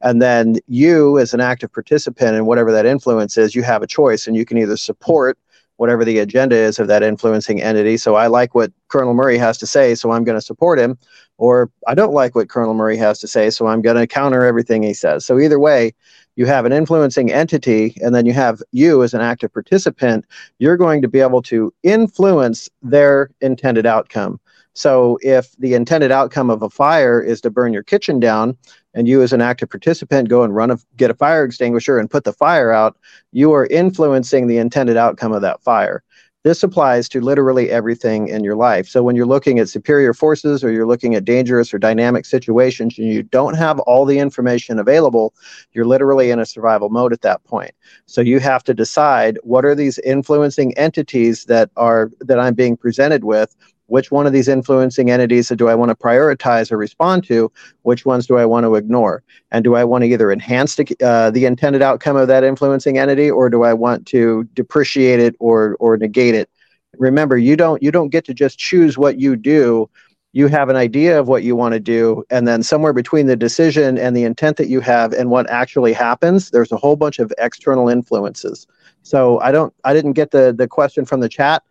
And 0.00 0.22
then 0.22 0.58
you 0.68 1.18
as 1.18 1.34
an 1.34 1.40
active 1.40 1.72
participant 1.72 2.36
in 2.36 2.46
whatever 2.46 2.70
that 2.70 2.86
influence 2.86 3.36
is 3.36 3.56
you 3.56 3.64
have 3.64 3.82
a 3.82 3.88
choice 3.88 4.28
and 4.28 4.36
you 4.36 4.44
can 4.44 4.58
either 4.58 4.76
support 4.76 5.36
whatever 5.76 6.04
the 6.04 6.20
agenda 6.20 6.54
is 6.54 6.78
of 6.78 6.86
that 6.86 7.02
influencing 7.02 7.60
entity. 7.60 7.96
So 7.96 8.14
i 8.14 8.28
like 8.28 8.54
what 8.54 8.70
colonel 8.86 9.14
murray 9.14 9.38
has 9.38 9.58
to 9.58 9.66
say 9.66 9.96
so 9.96 10.12
i'm 10.12 10.22
going 10.22 10.38
to 10.38 10.44
support 10.44 10.78
him. 10.78 10.96
Or 11.36 11.68
i 11.88 11.96
don't 11.96 12.14
like 12.14 12.36
what 12.36 12.48
colonel 12.48 12.74
murray 12.74 12.96
has 12.98 13.18
to 13.18 13.26
say 13.26 13.50
so 13.50 13.66
i'm 13.66 13.82
going 13.82 13.96
to 13.96 14.06
counter 14.06 14.44
everything 14.44 14.84
he 14.84 14.94
says. 14.94 15.26
So 15.26 15.40
either 15.40 15.58
way 15.58 15.94
you 16.36 16.46
have 16.46 16.64
an 16.64 16.72
influencing 16.72 17.32
entity 17.32 17.96
and 18.02 18.14
then 18.14 18.26
you 18.26 18.32
have 18.32 18.62
you 18.72 19.02
as 19.02 19.14
an 19.14 19.20
active 19.20 19.52
participant, 19.52 20.24
you're 20.58 20.76
going 20.76 21.02
to 21.02 21.08
be 21.08 21.20
able 21.20 21.42
to 21.42 21.72
influence 21.82 22.68
their 22.82 23.30
intended 23.40 23.86
outcome. 23.86 24.40
So 24.74 25.18
if 25.20 25.54
the 25.58 25.74
intended 25.74 26.10
outcome 26.10 26.48
of 26.48 26.62
a 26.62 26.70
fire 26.70 27.20
is 27.20 27.42
to 27.42 27.50
burn 27.50 27.74
your 27.74 27.82
kitchen 27.82 28.18
down, 28.20 28.56
and 28.94 29.08
you 29.08 29.22
as 29.22 29.32
an 29.32 29.40
active 29.40 29.70
participant 29.70 30.28
go 30.28 30.42
and 30.42 30.54
run 30.54 30.70
a 30.70 30.78
get 30.96 31.10
a 31.10 31.14
fire 31.14 31.44
extinguisher 31.44 31.98
and 31.98 32.10
put 32.10 32.24
the 32.24 32.32
fire 32.32 32.72
out, 32.72 32.96
you 33.32 33.52
are 33.52 33.66
influencing 33.66 34.46
the 34.46 34.58
intended 34.58 34.96
outcome 34.96 35.32
of 35.32 35.42
that 35.42 35.62
fire. 35.62 36.02
This 36.44 36.64
applies 36.64 37.08
to 37.10 37.20
literally 37.20 37.70
everything 37.70 38.26
in 38.26 38.42
your 38.42 38.56
life. 38.56 38.88
So 38.88 39.02
when 39.02 39.14
you're 39.14 39.26
looking 39.26 39.60
at 39.60 39.68
superior 39.68 40.12
forces 40.12 40.64
or 40.64 40.72
you're 40.72 40.86
looking 40.86 41.14
at 41.14 41.24
dangerous 41.24 41.72
or 41.72 41.78
dynamic 41.78 42.26
situations 42.26 42.98
and 42.98 43.06
you 43.06 43.22
don't 43.22 43.54
have 43.54 43.78
all 43.80 44.04
the 44.04 44.18
information 44.18 44.80
available, 44.80 45.34
you're 45.72 45.84
literally 45.84 46.32
in 46.32 46.40
a 46.40 46.46
survival 46.46 46.88
mode 46.88 47.12
at 47.12 47.22
that 47.22 47.44
point. 47.44 47.70
So 48.06 48.20
you 48.20 48.40
have 48.40 48.64
to 48.64 48.74
decide 48.74 49.38
what 49.44 49.64
are 49.64 49.76
these 49.76 50.00
influencing 50.00 50.76
entities 50.76 51.44
that 51.44 51.70
are 51.76 52.10
that 52.20 52.40
I'm 52.40 52.54
being 52.54 52.76
presented 52.76 53.22
with 53.22 53.54
which 53.92 54.10
one 54.10 54.26
of 54.26 54.32
these 54.32 54.48
influencing 54.48 55.10
entities 55.10 55.50
do 55.50 55.68
I 55.68 55.74
want 55.74 55.90
to 55.90 55.94
prioritize 55.94 56.72
or 56.72 56.78
respond 56.78 57.24
to? 57.24 57.52
Which 57.82 58.06
ones 58.06 58.26
do 58.26 58.38
I 58.38 58.46
want 58.46 58.64
to 58.64 58.74
ignore? 58.74 59.22
And 59.50 59.62
do 59.62 59.74
I 59.74 59.84
want 59.84 60.00
to 60.00 60.08
either 60.08 60.32
enhance 60.32 60.76
the, 60.76 60.96
uh, 61.04 61.30
the 61.30 61.44
intended 61.44 61.82
outcome 61.82 62.16
of 62.16 62.26
that 62.28 62.42
influencing 62.42 62.96
entity, 62.96 63.30
or 63.30 63.50
do 63.50 63.64
I 63.64 63.74
want 63.74 64.06
to 64.06 64.44
depreciate 64.54 65.20
it 65.20 65.36
or 65.40 65.76
or 65.78 65.98
negate 65.98 66.34
it? 66.34 66.48
Remember, 66.96 67.36
you 67.36 67.54
don't 67.54 67.82
you 67.82 67.90
don't 67.90 68.08
get 68.08 68.24
to 68.24 68.32
just 68.32 68.58
choose 68.58 68.96
what 68.96 69.20
you 69.20 69.36
do. 69.36 69.90
You 70.32 70.46
have 70.46 70.70
an 70.70 70.76
idea 70.76 71.20
of 71.20 71.28
what 71.28 71.42
you 71.42 71.54
want 71.54 71.74
to 71.74 71.80
do, 71.80 72.24
and 72.30 72.48
then 72.48 72.62
somewhere 72.62 72.94
between 72.94 73.26
the 73.26 73.36
decision 73.36 73.98
and 73.98 74.16
the 74.16 74.24
intent 74.24 74.56
that 74.56 74.68
you 74.68 74.80
have 74.80 75.12
and 75.12 75.28
what 75.28 75.50
actually 75.50 75.92
happens, 75.92 76.50
there's 76.50 76.72
a 76.72 76.78
whole 76.78 76.96
bunch 76.96 77.18
of 77.18 77.30
external 77.36 77.90
influences. 77.90 78.66
So 79.02 79.38
I 79.40 79.52
don't 79.52 79.74
I 79.84 79.92
didn't 79.92 80.14
get 80.14 80.30
the 80.30 80.54
the 80.56 80.66
question 80.66 81.04
from 81.04 81.20
the 81.20 81.28
chat 81.28 81.62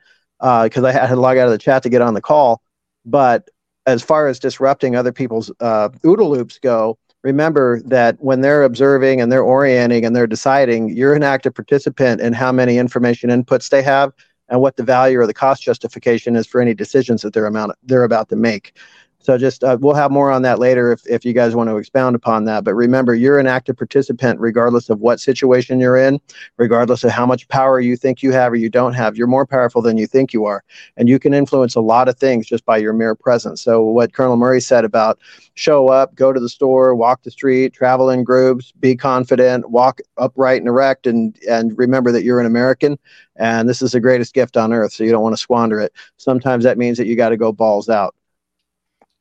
because 0.41 0.83
uh, 0.83 0.87
I 0.87 0.91
had 0.91 1.07
to 1.07 1.15
log 1.15 1.37
out 1.37 1.45
of 1.45 1.51
the 1.51 1.57
chat 1.57 1.83
to 1.83 1.89
get 1.89 2.01
on 2.01 2.13
the 2.13 2.21
call. 2.21 2.61
But 3.05 3.49
as 3.85 4.01
far 4.01 4.27
as 4.27 4.39
disrupting 4.39 4.95
other 4.95 5.11
people's 5.11 5.51
uh, 5.59 5.89
OODA 6.03 6.27
loops 6.27 6.59
go, 6.59 6.97
remember 7.23 7.81
that 7.83 8.17
when 8.19 8.41
they're 8.41 8.63
observing 8.63 9.21
and 9.21 9.31
they're 9.31 9.43
orienting 9.43 10.05
and 10.05 10.15
they're 10.15 10.27
deciding, 10.27 10.89
you're 10.89 11.13
an 11.13 11.23
active 11.23 11.53
participant 11.53 12.21
in 12.21 12.33
how 12.33 12.51
many 12.51 12.77
information 12.77 13.29
inputs 13.29 13.69
they 13.69 13.83
have 13.83 14.11
and 14.49 14.61
what 14.61 14.75
the 14.75 14.83
value 14.83 15.19
or 15.19 15.27
the 15.27 15.33
cost 15.33 15.63
justification 15.63 16.35
is 16.35 16.45
for 16.45 16.61
any 16.61 16.73
decisions 16.73 17.21
that 17.21 17.33
they're 17.33 17.45
amount 17.45 17.73
they're 17.83 18.03
about 18.03 18.29
to 18.29 18.35
make. 18.35 18.77
So 19.21 19.37
just 19.37 19.63
uh, 19.63 19.77
we'll 19.79 19.93
have 19.93 20.11
more 20.11 20.31
on 20.31 20.41
that 20.41 20.57
later 20.57 20.91
if, 20.91 21.05
if 21.07 21.23
you 21.23 21.33
guys 21.33 21.55
want 21.55 21.69
to 21.69 21.77
expound 21.77 22.15
upon 22.15 22.45
that. 22.45 22.63
But 22.63 22.73
remember, 22.73 23.13
you're 23.13 23.37
an 23.39 23.47
active 23.47 23.77
participant 23.77 24.39
regardless 24.39 24.89
of 24.89 24.99
what 24.99 25.19
situation 25.19 25.79
you're 25.79 25.97
in, 25.97 26.19
regardless 26.57 27.03
of 27.03 27.11
how 27.11 27.25
much 27.25 27.47
power 27.47 27.79
you 27.79 27.95
think 27.95 28.23
you 28.23 28.31
have 28.31 28.51
or 28.51 28.55
you 28.55 28.69
don't 28.69 28.93
have. 28.93 29.15
You're 29.15 29.27
more 29.27 29.45
powerful 29.45 29.81
than 29.81 29.97
you 29.97 30.07
think 30.07 30.33
you 30.33 30.45
are, 30.45 30.63
and 30.97 31.07
you 31.07 31.19
can 31.19 31.33
influence 31.33 31.75
a 31.75 31.81
lot 31.81 32.07
of 32.09 32.17
things 32.17 32.47
just 32.47 32.65
by 32.65 32.77
your 32.77 32.93
mere 32.93 33.13
presence. 33.13 33.61
So 33.61 33.83
what 33.83 34.13
Colonel 34.13 34.37
Murray 34.37 34.61
said 34.61 34.85
about 34.85 35.19
show 35.53 35.89
up, 35.89 36.15
go 36.15 36.33
to 36.33 36.39
the 36.39 36.49
store, 36.49 36.95
walk 36.95 37.21
the 37.21 37.31
street, 37.31 37.73
travel 37.73 38.09
in 38.09 38.23
groups, 38.23 38.71
be 38.79 38.95
confident, 38.95 39.69
walk 39.69 40.01
upright 40.17 40.61
and 40.61 40.67
erect, 40.67 41.05
and 41.05 41.37
and 41.47 41.77
remember 41.77 42.11
that 42.11 42.23
you're 42.23 42.39
an 42.39 42.47
American, 42.47 42.97
and 43.35 43.69
this 43.69 43.83
is 43.83 43.91
the 43.91 43.99
greatest 43.99 44.33
gift 44.33 44.57
on 44.57 44.73
earth. 44.73 44.93
So 44.93 45.03
you 45.03 45.11
don't 45.11 45.23
want 45.23 45.33
to 45.33 45.41
squander 45.41 45.79
it. 45.79 45.93
Sometimes 46.17 46.63
that 46.63 46.79
means 46.79 46.97
that 46.97 47.05
you 47.05 47.15
got 47.15 47.29
to 47.29 47.37
go 47.37 47.51
balls 47.51 47.87
out. 47.87 48.15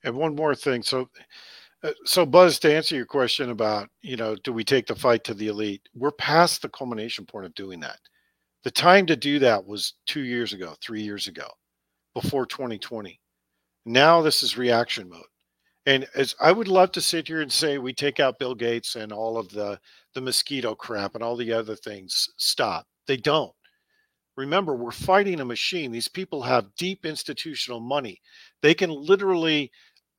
And 0.05 0.15
one 0.15 0.35
more 0.35 0.55
thing. 0.55 0.83
So, 0.83 1.09
uh, 1.83 1.93
so 2.05 2.27
Buzz, 2.27 2.59
to 2.61 2.75
answer 2.75 2.95
your 2.97 3.07
question 3.07 3.51
about, 3.51 3.89
you 4.03 4.17
know, 4.17 4.37
do 4.37 4.53
we 4.53 4.65
take 4.65 4.87
the 4.87 4.95
fight 4.95 5.25
to 5.25 5.35
the 5.35 5.49
elite? 5.49 5.89
We're 5.95 6.13
past 6.13 6.63
the 6.63 6.69
culmination 6.69 7.27
point 7.27 7.47
of 7.47 7.55
doing 7.55 7.81
that. 7.81 7.99
The 8.65 8.71
time 8.71 9.07
to 9.07 9.17
do 9.17 9.39
that 9.39 9.65
was 9.65 9.95
two 10.07 10.21
years 10.21 10.53
ago, 10.53 10.75
three 10.83 11.03
years 11.03 11.27
ago, 11.29 11.49
before 12.15 12.45
2020. 12.47 13.19
Now 13.87 14.21
this 14.21 14.43
is 14.43 14.59
reaction 14.59 15.09
mode. 15.09 15.23
And 15.87 16.07
as 16.15 16.35
I 16.41 16.53
would 16.53 16.69
love 16.69 16.93
to 16.93 17.01
sit 17.01 17.27
here 17.27 17.41
and 17.41 17.51
say 17.51 17.79
we 17.79 17.95
take 17.95 18.21
out 18.21 18.39
Bill 18.39 18.55
Gates 18.55 18.97
and 18.97 19.13
all 19.13 19.39
of 19.39 19.49
the 19.49 19.81
the 20.15 20.21
mosquito 20.21 20.75
crap 20.75 21.15
and 21.15 21.25
all 21.25 21.37
the 21.37 21.53
other 21.53 21.77
things 21.77 22.29
stop. 22.37 22.87
They 23.07 23.17
don't. 23.17 23.53
Remember, 24.37 24.75
we're 24.75 24.91
fighting 24.91 25.41
a 25.41 25.45
machine. 25.45 25.91
These 25.91 26.09
people 26.09 26.43
have 26.43 26.75
deep 26.77 27.05
institutional 27.05 27.81
money. 27.81 28.21
They 28.63 28.75
can 28.75 28.91
literally 28.91 29.71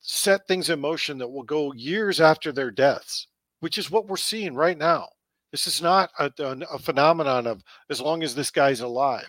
set 0.02 0.46
things 0.46 0.68
in 0.68 0.80
motion 0.80 1.16
that 1.18 1.28
will 1.28 1.44
go 1.44 1.72
years 1.72 2.20
after 2.20 2.52
their 2.52 2.70
deaths, 2.70 3.28
which 3.60 3.78
is 3.78 3.90
what 3.90 4.08
we're 4.08 4.16
seeing 4.16 4.54
right 4.54 4.76
now. 4.76 5.08
This 5.52 5.66
is 5.66 5.80
not 5.80 6.10
a, 6.18 6.30
a, 6.38 6.78
phenomenon 6.78 7.46
of 7.46 7.62
as 7.88 8.00
long 8.00 8.22
as 8.22 8.34
this 8.34 8.50
guy's 8.50 8.80
alive, 8.80 9.28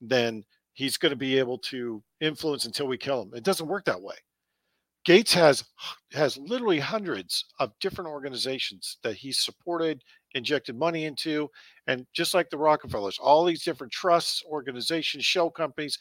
then 0.00 0.44
he's 0.72 0.96
going 0.96 1.10
to 1.10 1.16
be 1.16 1.38
able 1.38 1.58
to 1.58 2.02
influence 2.20 2.64
until 2.64 2.86
we 2.86 2.96
kill 2.96 3.22
him. 3.22 3.32
It 3.34 3.44
doesn't 3.44 3.68
work 3.68 3.84
that 3.84 4.00
way. 4.00 4.14
Gates 5.04 5.34
has 5.34 5.64
has 6.12 6.38
literally 6.38 6.78
hundreds 6.78 7.44
of 7.58 7.72
different 7.78 8.08
organizations 8.08 8.96
that 9.02 9.16
he's 9.16 9.38
supported, 9.38 10.02
injected 10.32 10.78
money 10.78 11.04
into, 11.04 11.50
and 11.86 12.06
just 12.14 12.32
like 12.32 12.48
the 12.48 12.56
Rockefellers, 12.56 13.18
all 13.18 13.44
these 13.44 13.64
different 13.64 13.92
trusts, 13.92 14.42
organizations, 14.48 15.24
shell 15.24 15.50
companies, 15.50 15.98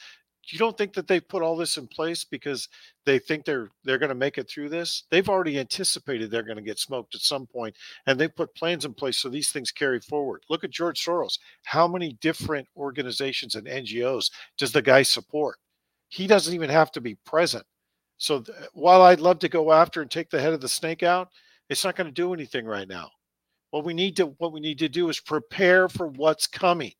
you 0.47 0.59
don't 0.59 0.77
think 0.77 0.93
that 0.93 1.07
they've 1.07 1.27
put 1.27 1.41
all 1.41 1.55
this 1.55 1.77
in 1.77 1.87
place 1.87 2.23
because 2.23 2.67
they 3.05 3.19
think 3.19 3.45
they're 3.45 3.69
they're 3.83 3.97
going 3.97 4.09
to 4.09 4.15
make 4.15 4.37
it 4.37 4.49
through 4.49 4.69
this? 4.69 5.03
They've 5.09 5.29
already 5.29 5.59
anticipated 5.59 6.29
they're 6.29 6.43
going 6.43 6.57
to 6.57 6.63
get 6.63 6.79
smoked 6.79 7.15
at 7.15 7.21
some 7.21 7.45
point 7.45 7.75
and 8.07 8.19
they 8.19 8.27
put 8.27 8.55
plans 8.55 8.85
in 8.85 8.93
place 8.93 9.17
so 9.17 9.29
these 9.29 9.51
things 9.51 9.71
carry 9.71 9.99
forward. 9.99 10.43
Look 10.49 10.63
at 10.63 10.71
george 10.71 11.03
soros. 11.03 11.39
How 11.63 11.87
many 11.87 12.17
different 12.21 12.67
organizations 12.75 13.55
and 13.55 13.67
ngos 13.67 14.31
does 14.57 14.71
the 14.71 14.81
guy 14.81 15.03
support? 15.03 15.57
He 16.09 16.27
doesn't 16.27 16.53
even 16.53 16.69
have 16.69 16.91
to 16.91 17.01
be 17.01 17.15
present. 17.25 17.65
So 18.17 18.41
th- 18.41 18.57
while 18.73 19.01
i'd 19.03 19.19
love 19.19 19.39
to 19.39 19.49
go 19.49 19.71
after 19.71 20.01
and 20.01 20.11
take 20.11 20.29
the 20.29 20.41
head 20.41 20.53
of 20.53 20.61
the 20.61 20.69
snake 20.69 21.03
out 21.03 21.29
it's 21.69 21.83
not 21.83 21.95
going 21.95 22.07
to 22.07 22.13
do 22.13 22.33
anything 22.33 22.65
right 22.65 22.87
now. 22.87 23.09
What 23.71 23.85
we 23.85 23.93
need 23.93 24.15
to 24.17 24.27
what 24.37 24.53
we 24.53 24.59
need 24.59 24.79
to 24.79 24.89
do 24.89 25.09
is 25.09 25.19
prepare 25.19 25.89
for 25.89 26.07
what's 26.07 26.45
coming 26.45 26.93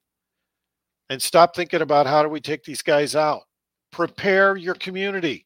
and 1.10 1.22
stop 1.22 1.56
thinking 1.56 1.82
about 1.82 2.08
how 2.08 2.24
do 2.24 2.30
we 2.30 2.40
take 2.40 2.64
these 2.64 2.82
guys 2.82 3.16
out. 3.16 3.44
Prepare 3.92 4.56
your 4.56 4.76
community. 4.76 5.46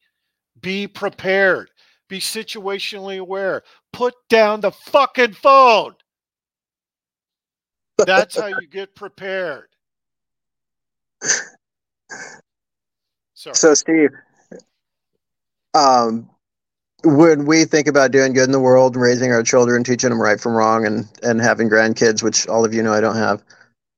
Be 0.60 0.86
prepared. 0.86 1.70
Be 2.08 2.20
situationally 2.20 3.18
aware. 3.18 3.62
Put 3.92 4.14
down 4.28 4.60
the 4.60 4.70
fucking 4.70 5.34
phone. 5.34 5.94
That's 7.98 8.38
how 8.38 8.46
you 8.46 8.66
get 8.70 8.94
prepared. 8.94 9.68
Sorry. 13.34 13.54
So, 13.54 13.74
Steve, 13.74 14.10
um, 15.74 16.28
when 17.04 17.44
we 17.44 17.64
think 17.64 17.86
about 17.86 18.10
doing 18.10 18.32
good 18.32 18.44
in 18.44 18.52
the 18.52 18.60
world, 18.60 18.96
raising 18.96 19.32
our 19.32 19.42
children, 19.42 19.84
teaching 19.84 20.10
them 20.10 20.20
right 20.20 20.40
from 20.40 20.54
wrong, 20.56 20.86
and 20.86 21.08
and 21.22 21.40
having 21.40 21.68
grandkids, 21.68 22.22
which 22.22 22.48
all 22.48 22.64
of 22.64 22.74
you 22.74 22.82
know 22.82 22.92
I 22.92 23.00
don't 23.00 23.16
have, 23.16 23.42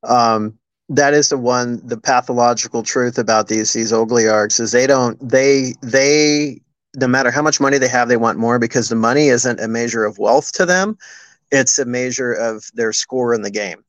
um, 0.05 0.59
that 0.91 1.15
is 1.15 1.29
the 1.29 1.39
one 1.39 1.81
the 1.87 1.97
pathological 1.97 2.83
truth 2.83 3.17
about 3.17 3.47
these 3.47 3.73
these 3.73 3.93
oligarchs 3.93 4.59
is 4.59 4.73
they 4.73 4.87
don't 4.87 5.17
they 5.27 5.73
they 5.83 6.61
no 6.97 7.07
matter 7.07 7.31
how 7.31 7.41
much 7.41 7.61
money 7.61 7.79
they 7.79 7.89
have 7.89 8.09
they 8.09 8.17
want 8.17 8.39
more 8.39 8.59
because 8.59 8.89
the 8.89 8.97
money 8.97 9.29
isn't 9.29 9.61
a 9.61 9.69
measure 9.69 10.05
of 10.05 10.19
wealth 10.19 10.51
to 10.53 10.67
them. 10.67 10.99
It's 11.53 11.79
a 11.79 11.85
measure 11.85 12.33
of 12.33 12.65
their 12.75 12.93
score 12.93 13.33
in 13.33 13.43
the 13.43 13.51
game. 13.51 13.85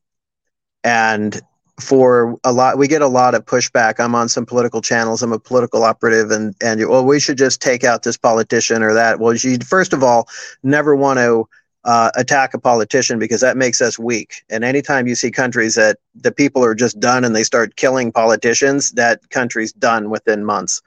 And 0.84 1.40
for 1.80 2.38
a 2.44 2.52
lot 2.52 2.78
we 2.78 2.86
get 2.86 3.02
a 3.02 3.08
lot 3.08 3.34
of 3.34 3.44
pushback. 3.44 3.98
I'm 3.98 4.14
on 4.14 4.28
some 4.28 4.46
political 4.46 4.80
channels. 4.80 5.24
I'm 5.24 5.32
a 5.32 5.40
political 5.40 5.82
operative 5.82 6.30
and 6.30 6.54
and 6.62 6.78
you, 6.78 6.88
well 6.88 7.04
we 7.04 7.18
should 7.18 7.38
just 7.38 7.60
take 7.60 7.82
out 7.82 8.04
this 8.04 8.16
politician 8.16 8.80
or 8.80 8.94
that. 8.94 9.18
Well 9.18 9.34
you 9.34 9.58
first 9.58 9.92
of 9.92 10.04
all 10.04 10.28
never 10.62 10.94
want 10.94 11.18
to 11.18 11.48
uh, 11.84 12.10
attack 12.14 12.54
a 12.54 12.58
politician 12.58 13.18
because 13.18 13.40
that 13.40 13.56
makes 13.56 13.80
us 13.80 13.98
weak. 13.98 14.44
And 14.50 14.64
anytime 14.64 15.06
you 15.06 15.14
see 15.14 15.30
countries 15.30 15.74
that 15.74 15.98
the 16.14 16.32
people 16.32 16.64
are 16.64 16.74
just 16.74 17.00
done 17.00 17.24
and 17.24 17.34
they 17.34 17.42
start 17.42 17.76
killing 17.76 18.12
politicians, 18.12 18.92
that 18.92 19.28
country's 19.30 19.72
done 19.72 20.10
within 20.10 20.44
months. 20.44 20.80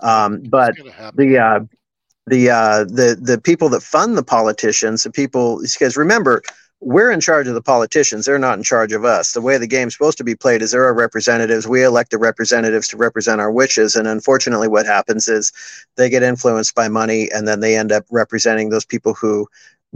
Um, 0.00 0.42
but 0.42 0.74
the 1.14 1.38
uh, 1.38 1.60
the 2.26 2.50
uh, 2.50 2.84
the 2.84 3.18
the 3.20 3.40
people 3.40 3.68
that 3.70 3.82
fund 3.82 4.16
the 4.16 4.22
politicians, 4.22 5.04
the 5.04 5.10
people 5.10 5.60
because 5.62 5.96
remember 5.96 6.42
we're 6.82 7.12
in 7.12 7.20
charge 7.20 7.46
of 7.46 7.54
the 7.54 7.62
politicians. 7.62 8.26
They're 8.26 8.40
not 8.40 8.58
in 8.58 8.64
charge 8.64 8.92
of 8.92 9.04
us. 9.04 9.32
The 9.32 9.40
way 9.40 9.56
the 9.56 9.68
game's 9.68 9.94
supposed 9.94 10.18
to 10.18 10.24
be 10.24 10.34
played 10.34 10.62
is 10.62 10.72
there 10.72 10.82
are 10.82 10.92
representatives. 10.92 11.68
We 11.68 11.84
elect 11.84 12.10
the 12.10 12.18
representatives 12.18 12.88
to 12.88 12.96
represent 12.96 13.40
our 13.40 13.52
wishes. 13.52 13.94
And 13.94 14.08
unfortunately, 14.08 14.66
what 14.66 14.84
happens 14.84 15.28
is 15.28 15.52
they 15.96 16.10
get 16.10 16.24
influenced 16.24 16.74
by 16.74 16.88
money 16.88 17.30
and 17.30 17.46
then 17.46 17.60
they 17.60 17.76
end 17.76 17.92
up 17.92 18.04
representing 18.10 18.70
those 18.70 18.84
people 18.84 19.14
who 19.14 19.46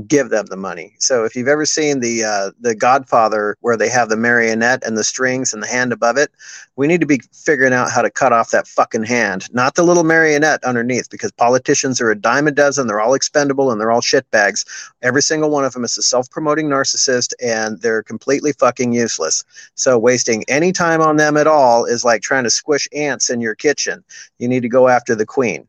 give 0.06 0.28
them 0.28 0.46
the 0.46 0.56
money. 0.56 0.94
So 0.98 1.24
if 1.24 1.34
you've 1.34 1.48
ever 1.48 1.64
seen 1.64 2.00
the 2.00 2.24
uh, 2.24 2.50
the 2.60 2.74
Godfather 2.74 3.56
where 3.60 3.76
they 3.76 3.88
have 3.88 4.08
the 4.10 4.16
marionette 4.16 4.84
and 4.84 4.96
the 4.96 5.04
strings 5.04 5.54
and 5.54 5.62
the 5.62 5.66
hand 5.66 5.92
above 5.92 6.18
it, 6.18 6.30
we 6.76 6.86
need 6.86 7.00
to 7.00 7.06
be 7.06 7.22
figuring 7.32 7.72
out 7.72 7.90
how 7.90 8.02
to 8.02 8.10
cut 8.10 8.32
off 8.32 8.50
that 8.50 8.68
fucking 8.68 9.04
hand, 9.04 9.52
not 9.54 9.74
the 9.74 9.82
little 9.82 10.04
marionette 10.04 10.62
underneath, 10.64 11.08
because 11.08 11.32
politicians 11.32 12.00
are 12.00 12.10
a 12.10 12.14
dime 12.14 12.46
a 12.46 12.50
dozen. 12.50 12.86
They're 12.86 13.00
all 13.00 13.14
expendable 13.14 13.70
and 13.70 13.80
they're 13.80 13.90
all 13.90 14.02
shitbags. 14.02 14.66
Every 15.02 15.22
single 15.22 15.50
one 15.50 15.64
of 15.64 15.72
them 15.72 15.84
is 15.84 15.96
a 15.96 16.02
self-promoting 16.02 16.68
narcissist, 16.68 17.32
and 17.42 17.80
they're 17.80 18.02
completely 18.02 18.52
fucking 18.52 18.92
useless. 18.92 19.44
So 19.76 19.98
wasting 19.98 20.44
any 20.48 20.72
time 20.72 21.00
on 21.00 21.16
them 21.16 21.38
at 21.38 21.46
all 21.46 21.86
is 21.86 22.04
like 22.04 22.20
trying 22.20 22.44
to 22.44 22.50
squish 22.50 22.86
ants 22.92 23.30
in 23.30 23.40
your 23.40 23.54
kitchen. 23.54 24.04
You 24.38 24.48
need 24.48 24.60
to 24.60 24.68
go 24.68 24.88
after 24.88 25.14
the 25.14 25.26
queen 25.26 25.66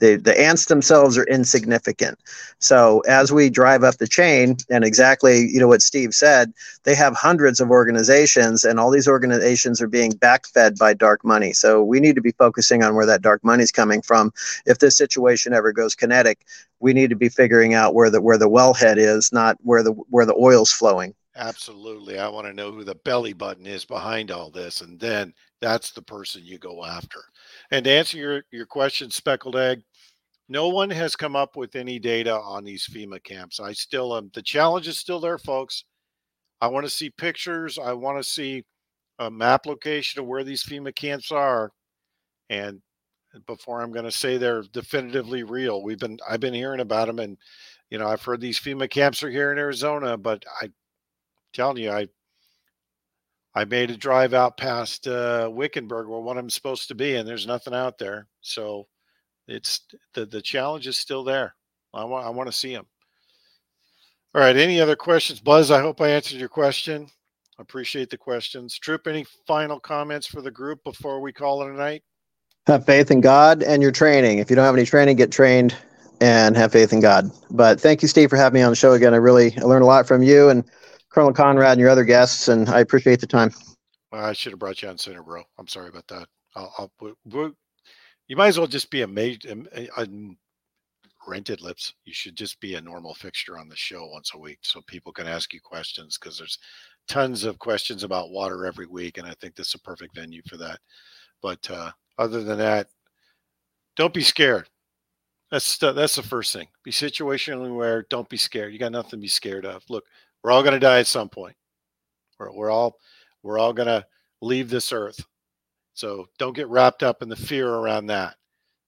the, 0.00 0.16
the 0.16 0.38
ants 0.38 0.66
themselves 0.66 1.16
are 1.16 1.24
insignificant. 1.24 2.18
So 2.58 3.00
as 3.00 3.32
we 3.32 3.48
drive 3.48 3.84
up 3.84 3.96
the 3.98 4.08
chain, 4.08 4.56
and 4.68 4.84
exactly 4.84 5.48
you 5.48 5.60
know 5.60 5.68
what 5.68 5.82
Steve 5.82 6.14
said, 6.14 6.52
they 6.84 6.94
have 6.94 7.14
hundreds 7.14 7.60
of 7.60 7.70
organizations, 7.70 8.64
and 8.64 8.80
all 8.80 8.90
these 8.90 9.08
organizations 9.08 9.80
are 9.80 9.88
being 9.88 10.12
backfed 10.12 10.78
by 10.78 10.94
dark 10.94 11.24
money. 11.24 11.52
So 11.52 11.82
we 11.82 12.00
need 12.00 12.16
to 12.16 12.22
be 12.22 12.32
focusing 12.32 12.82
on 12.82 12.94
where 12.94 13.06
that 13.06 13.22
dark 13.22 13.44
money 13.44 13.62
is 13.62 13.72
coming 13.72 14.02
from. 14.02 14.32
If 14.66 14.78
this 14.78 14.96
situation 14.96 15.52
ever 15.52 15.72
goes 15.72 15.94
kinetic, 15.94 16.44
we 16.80 16.92
need 16.92 17.10
to 17.10 17.16
be 17.16 17.28
figuring 17.28 17.74
out 17.74 17.94
where 17.94 18.10
the 18.10 18.20
where 18.20 18.38
the 18.38 18.50
wellhead 18.50 18.96
is, 18.96 19.32
not 19.32 19.56
where 19.62 19.82
the 19.82 19.92
where 19.92 20.26
the 20.26 20.34
oil's 20.34 20.72
flowing. 20.72 21.14
Absolutely. 21.36 22.18
I 22.18 22.28
want 22.28 22.46
to 22.48 22.52
know 22.52 22.72
who 22.72 22.84
the 22.84 22.96
belly 22.96 23.32
button 23.32 23.66
is 23.66 23.84
behind 23.84 24.30
all 24.30 24.50
this. 24.50 24.80
And 24.80 24.98
then 24.98 25.32
that's 25.60 25.92
the 25.92 26.02
person 26.02 26.42
you 26.44 26.58
go 26.58 26.84
after. 26.84 27.20
And 27.70 27.84
to 27.84 27.90
answer 27.90 28.18
your, 28.18 28.42
your 28.50 28.66
question, 28.66 29.10
Speckled 29.10 29.56
Egg, 29.56 29.82
no 30.50 30.68
one 30.68 30.90
has 30.90 31.14
come 31.14 31.36
up 31.36 31.56
with 31.56 31.76
any 31.76 32.00
data 32.00 32.34
on 32.34 32.64
these 32.64 32.84
FEMA 32.92 33.22
camps. 33.22 33.60
I 33.60 33.72
still 33.72 34.16
am. 34.16 34.32
The 34.34 34.42
challenge 34.42 34.88
is 34.88 34.98
still 34.98 35.20
there, 35.20 35.38
folks. 35.38 35.84
I 36.60 36.66
want 36.66 36.84
to 36.84 36.90
see 36.90 37.08
pictures. 37.08 37.78
I 37.78 37.92
want 37.92 38.18
to 38.18 38.28
see 38.28 38.64
a 39.20 39.30
map 39.30 39.64
location 39.64 40.20
of 40.20 40.26
where 40.26 40.42
these 40.42 40.64
FEMA 40.64 40.92
camps 40.92 41.30
are. 41.30 41.70
And 42.50 42.82
before 43.46 43.80
I'm 43.80 43.92
going 43.92 44.06
to 44.06 44.10
say 44.10 44.36
they're 44.38 44.64
definitively 44.72 45.44
real, 45.44 45.84
we've 45.84 46.00
been 46.00 46.18
I've 46.28 46.40
been 46.40 46.52
hearing 46.52 46.80
about 46.80 47.06
them, 47.06 47.20
and 47.20 47.38
you 47.88 47.98
know 47.98 48.08
I've 48.08 48.24
heard 48.24 48.40
these 48.40 48.58
FEMA 48.58 48.90
camps 48.90 49.22
are 49.22 49.30
here 49.30 49.52
in 49.52 49.58
Arizona, 49.58 50.16
but 50.16 50.44
I 50.60 50.70
telling 51.52 51.76
you, 51.76 51.92
I 51.92 52.08
I 53.54 53.64
made 53.66 53.92
a 53.92 53.96
drive 53.96 54.34
out 54.34 54.56
past 54.56 55.06
uh, 55.06 55.48
Wickenburg 55.52 56.08
where 56.08 56.20
one 56.20 56.36
of 56.36 56.42
them's 56.42 56.54
supposed 56.54 56.88
to 56.88 56.96
be, 56.96 57.14
and 57.14 57.28
there's 57.28 57.46
nothing 57.46 57.74
out 57.74 57.98
there. 57.98 58.26
So 58.40 58.88
it's 59.48 59.80
the 60.14 60.26
the 60.26 60.42
challenge 60.42 60.86
is 60.86 60.98
still 60.98 61.24
there. 61.24 61.54
I 61.92 62.04
want 62.04 62.26
I 62.26 62.30
want 62.30 62.48
to 62.48 62.56
see 62.56 62.72
him. 62.72 62.86
All 64.34 64.40
right. 64.40 64.56
Any 64.56 64.80
other 64.80 64.96
questions, 64.96 65.40
Buzz? 65.40 65.70
I 65.70 65.80
hope 65.80 66.00
I 66.00 66.08
answered 66.08 66.38
your 66.38 66.48
question. 66.48 67.08
Appreciate 67.58 68.08
the 68.08 68.16
questions. 68.16 68.78
Troop, 68.78 69.06
any 69.06 69.26
final 69.46 69.78
comments 69.78 70.26
for 70.26 70.40
the 70.40 70.50
group 70.50 70.82
before 70.84 71.20
we 71.20 71.32
call 71.32 71.62
it 71.62 71.70
a 71.70 71.74
night? 71.74 72.02
Have 72.66 72.86
faith 72.86 73.10
in 73.10 73.20
God 73.20 73.62
and 73.62 73.82
your 73.82 73.90
training. 73.90 74.38
If 74.38 74.48
you 74.48 74.56
don't 74.56 74.64
have 74.64 74.74
any 74.74 74.86
training, 74.86 75.16
get 75.16 75.30
trained 75.30 75.74
and 76.20 76.56
have 76.56 76.72
faith 76.72 76.92
in 76.92 77.00
God. 77.00 77.30
But 77.50 77.80
thank 77.80 78.02
you, 78.02 78.08
Steve, 78.08 78.30
for 78.30 78.36
having 78.36 78.60
me 78.60 78.62
on 78.62 78.70
the 78.70 78.76
show 78.76 78.92
again. 78.92 79.12
I 79.12 79.18
really 79.18 79.56
I 79.58 79.62
learned 79.62 79.82
a 79.82 79.86
lot 79.86 80.06
from 80.06 80.22
you 80.22 80.48
and 80.48 80.64
Colonel 81.10 81.32
Conrad 81.32 81.72
and 81.72 81.80
your 81.80 81.90
other 81.90 82.04
guests, 82.04 82.48
and 82.48 82.68
I 82.68 82.80
appreciate 82.80 83.20
the 83.20 83.26
time. 83.26 83.52
Well, 84.12 84.24
I 84.24 84.32
should 84.32 84.52
have 84.52 84.58
brought 84.58 84.80
you 84.82 84.88
on 84.88 84.98
sooner, 84.98 85.22
bro. 85.22 85.42
I'm 85.58 85.68
sorry 85.68 85.88
about 85.88 86.06
that. 86.08 86.28
I'll, 86.56 86.72
I'll 86.78 87.14
we, 87.24 87.50
you 88.30 88.36
might 88.36 88.46
as 88.46 88.58
well 88.58 88.68
just 88.68 88.92
be 88.92 89.02
a, 89.02 89.08
major, 89.08 89.56
rented 91.26 91.60
lips. 91.60 91.94
You 92.04 92.14
should 92.14 92.36
just 92.36 92.60
be 92.60 92.76
a 92.76 92.80
normal 92.80 93.12
fixture 93.12 93.58
on 93.58 93.68
the 93.68 93.74
show 93.74 94.06
once 94.06 94.30
a 94.34 94.38
week 94.38 94.60
so 94.62 94.80
people 94.86 95.12
can 95.12 95.26
ask 95.26 95.52
you 95.52 95.60
questions 95.60 96.16
because 96.16 96.38
there's 96.38 96.60
tons 97.08 97.42
of 97.42 97.58
questions 97.58 98.04
about 98.04 98.30
water 98.30 98.66
every 98.66 98.86
week. 98.86 99.18
And 99.18 99.26
I 99.26 99.34
think 99.40 99.56
this 99.56 99.66
is 99.68 99.74
a 99.74 99.80
perfect 99.80 100.14
venue 100.14 100.42
for 100.48 100.56
that. 100.58 100.78
But 101.42 101.68
uh, 101.72 101.90
other 102.18 102.44
than 102.44 102.58
that, 102.58 102.86
don't 103.96 104.14
be 104.14 104.22
scared. 104.22 104.68
That's 105.50 105.76
the, 105.78 105.90
that's 105.90 106.14
the 106.14 106.22
first 106.22 106.52
thing. 106.52 106.68
Be 106.84 106.92
situationally 106.92 107.70
aware. 107.70 108.06
Don't 108.10 108.28
be 108.28 108.36
scared. 108.36 108.72
You 108.72 108.78
got 108.78 108.92
nothing 108.92 109.10
to 109.10 109.16
be 109.18 109.26
scared 109.26 109.66
of. 109.66 109.82
Look, 109.88 110.04
we're 110.44 110.52
all 110.52 110.62
going 110.62 110.74
to 110.74 110.78
die 110.78 111.00
at 111.00 111.08
some 111.08 111.30
point. 111.30 111.56
We're, 112.38 112.52
we're 112.52 112.70
all 112.70 112.96
we're 113.42 113.58
all 113.58 113.72
going 113.72 113.88
to 113.88 114.06
leave 114.40 114.70
this 114.70 114.92
earth. 114.92 115.20
So 116.00 116.30
don't 116.38 116.56
get 116.56 116.68
wrapped 116.68 117.02
up 117.02 117.20
in 117.20 117.28
the 117.28 117.36
fear 117.36 117.68
around 117.68 118.06
that. 118.06 118.36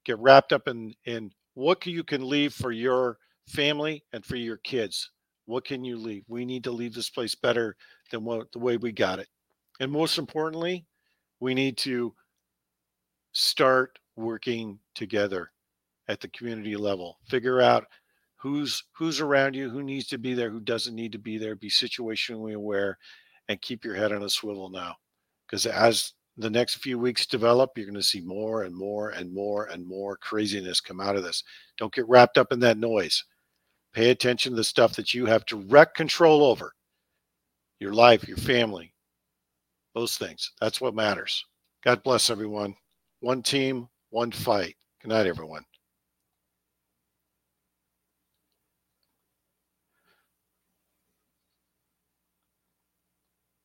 Get 0.07 0.19
wrapped 0.19 0.51
up 0.51 0.67
in 0.67 0.95
in 1.05 1.31
what 1.53 1.85
you 1.85 2.05
can 2.05 2.27
leave 2.27 2.55
for 2.55 2.73
your 2.73 3.19
family 3.47 4.03
and 4.15 4.25
for 4.25 4.37
your 4.37 4.57
kids. 4.57 5.11
What 5.45 5.67
can 5.67 5.85
you 5.85 5.99
leave? 5.99 6.25
We 6.27 6.47
need 6.47 6.65
to 6.65 6.71
leave 6.71 6.95
this 6.95 7.11
place 7.11 7.35
better 7.35 7.77
than 8.11 8.25
what 8.25 8.51
the 8.53 8.61
way 8.61 8.79
we 8.79 8.93
got 8.93 9.19
it. 9.19 9.29
And 9.79 9.93
most 9.93 10.17
importantly, 10.17 10.87
we 11.39 11.53
need 11.53 11.77
to 11.79 12.15
start 13.33 13.99
working 14.17 14.79
together 14.95 15.51
at 16.09 16.23
the 16.23 16.29
community 16.29 16.77
level. 16.77 17.19
Figure 17.29 17.61
out 17.61 17.85
who's 18.37 18.85
who's 18.97 19.21
around 19.21 19.55
you, 19.55 19.69
who 19.69 19.83
needs 19.83 20.07
to 20.07 20.17
be 20.17 20.33
there, 20.33 20.49
who 20.49 20.61
doesn't 20.61 20.95
need 20.95 21.13
to 21.13 21.19
be 21.19 21.37
there. 21.37 21.57
Be 21.57 21.69
situationally 21.69 22.55
aware 22.55 22.97
and 23.51 23.61
keep 23.61 23.85
your 23.85 23.97
head 23.97 24.13
on 24.13 24.23
a 24.23 24.31
swivel 24.31 24.71
now. 24.71 24.97
Because 25.47 25.67
as 25.67 26.15
the 26.37 26.51
next 26.51 26.77
few 26.77 26.99
weeks 26.99 27.27
develop, 27.27 27.71
you're 27.77 27.87
going 27.87 27.95
to 27.95 28.03
see 28.03 28.21
more 28.21 28.63
and 28.63 28.75
more 28.75 29.11
and 29.11 29.33
more 29.33 29.67
and 29.67 29.87
more 29.87 30.17
craziness 30.17 30.81
come 30.81 31.01
out 31.01 31.17
of 31.17 31.23
this. 31.23 31.45
Don't 31.77 31.95
get 31.95 32.09
wrapped 32.09 32.39
up 32.39 32.53
in 32.53 32.61
that 32.61 32.79
noise. 32.79 33.23
Pay 33.93 34.11
attention 34.11 34.53
to 34.53 34.57
the 34.57 34.65
stuff 34.65 34.95
that 34.95 35.13
you 35.13 35.27
have 35.27 35.45
direct 35.45 35.95
control 35.97 36.45
over 36.45 36.73
your 37.81 37.93
life, 37.93 38.27
your 38.27 38.39
family, 38.39 38.95
those 39.95 40.17
things. 40.17 40.53
That's 40.61 40.81
what 40.81 40.95
matters. 40.95 41.45
God 41.85 42.03
bless 42.03 42.31
everyone. 42.31 42.75
One 43.21 43.43
team, 43.43 43.89
one 44.11 44.31
fight. 44.31 44.77
Good 45.03 45.09
night, 45.09 45.27
everyone. 45.27 45.65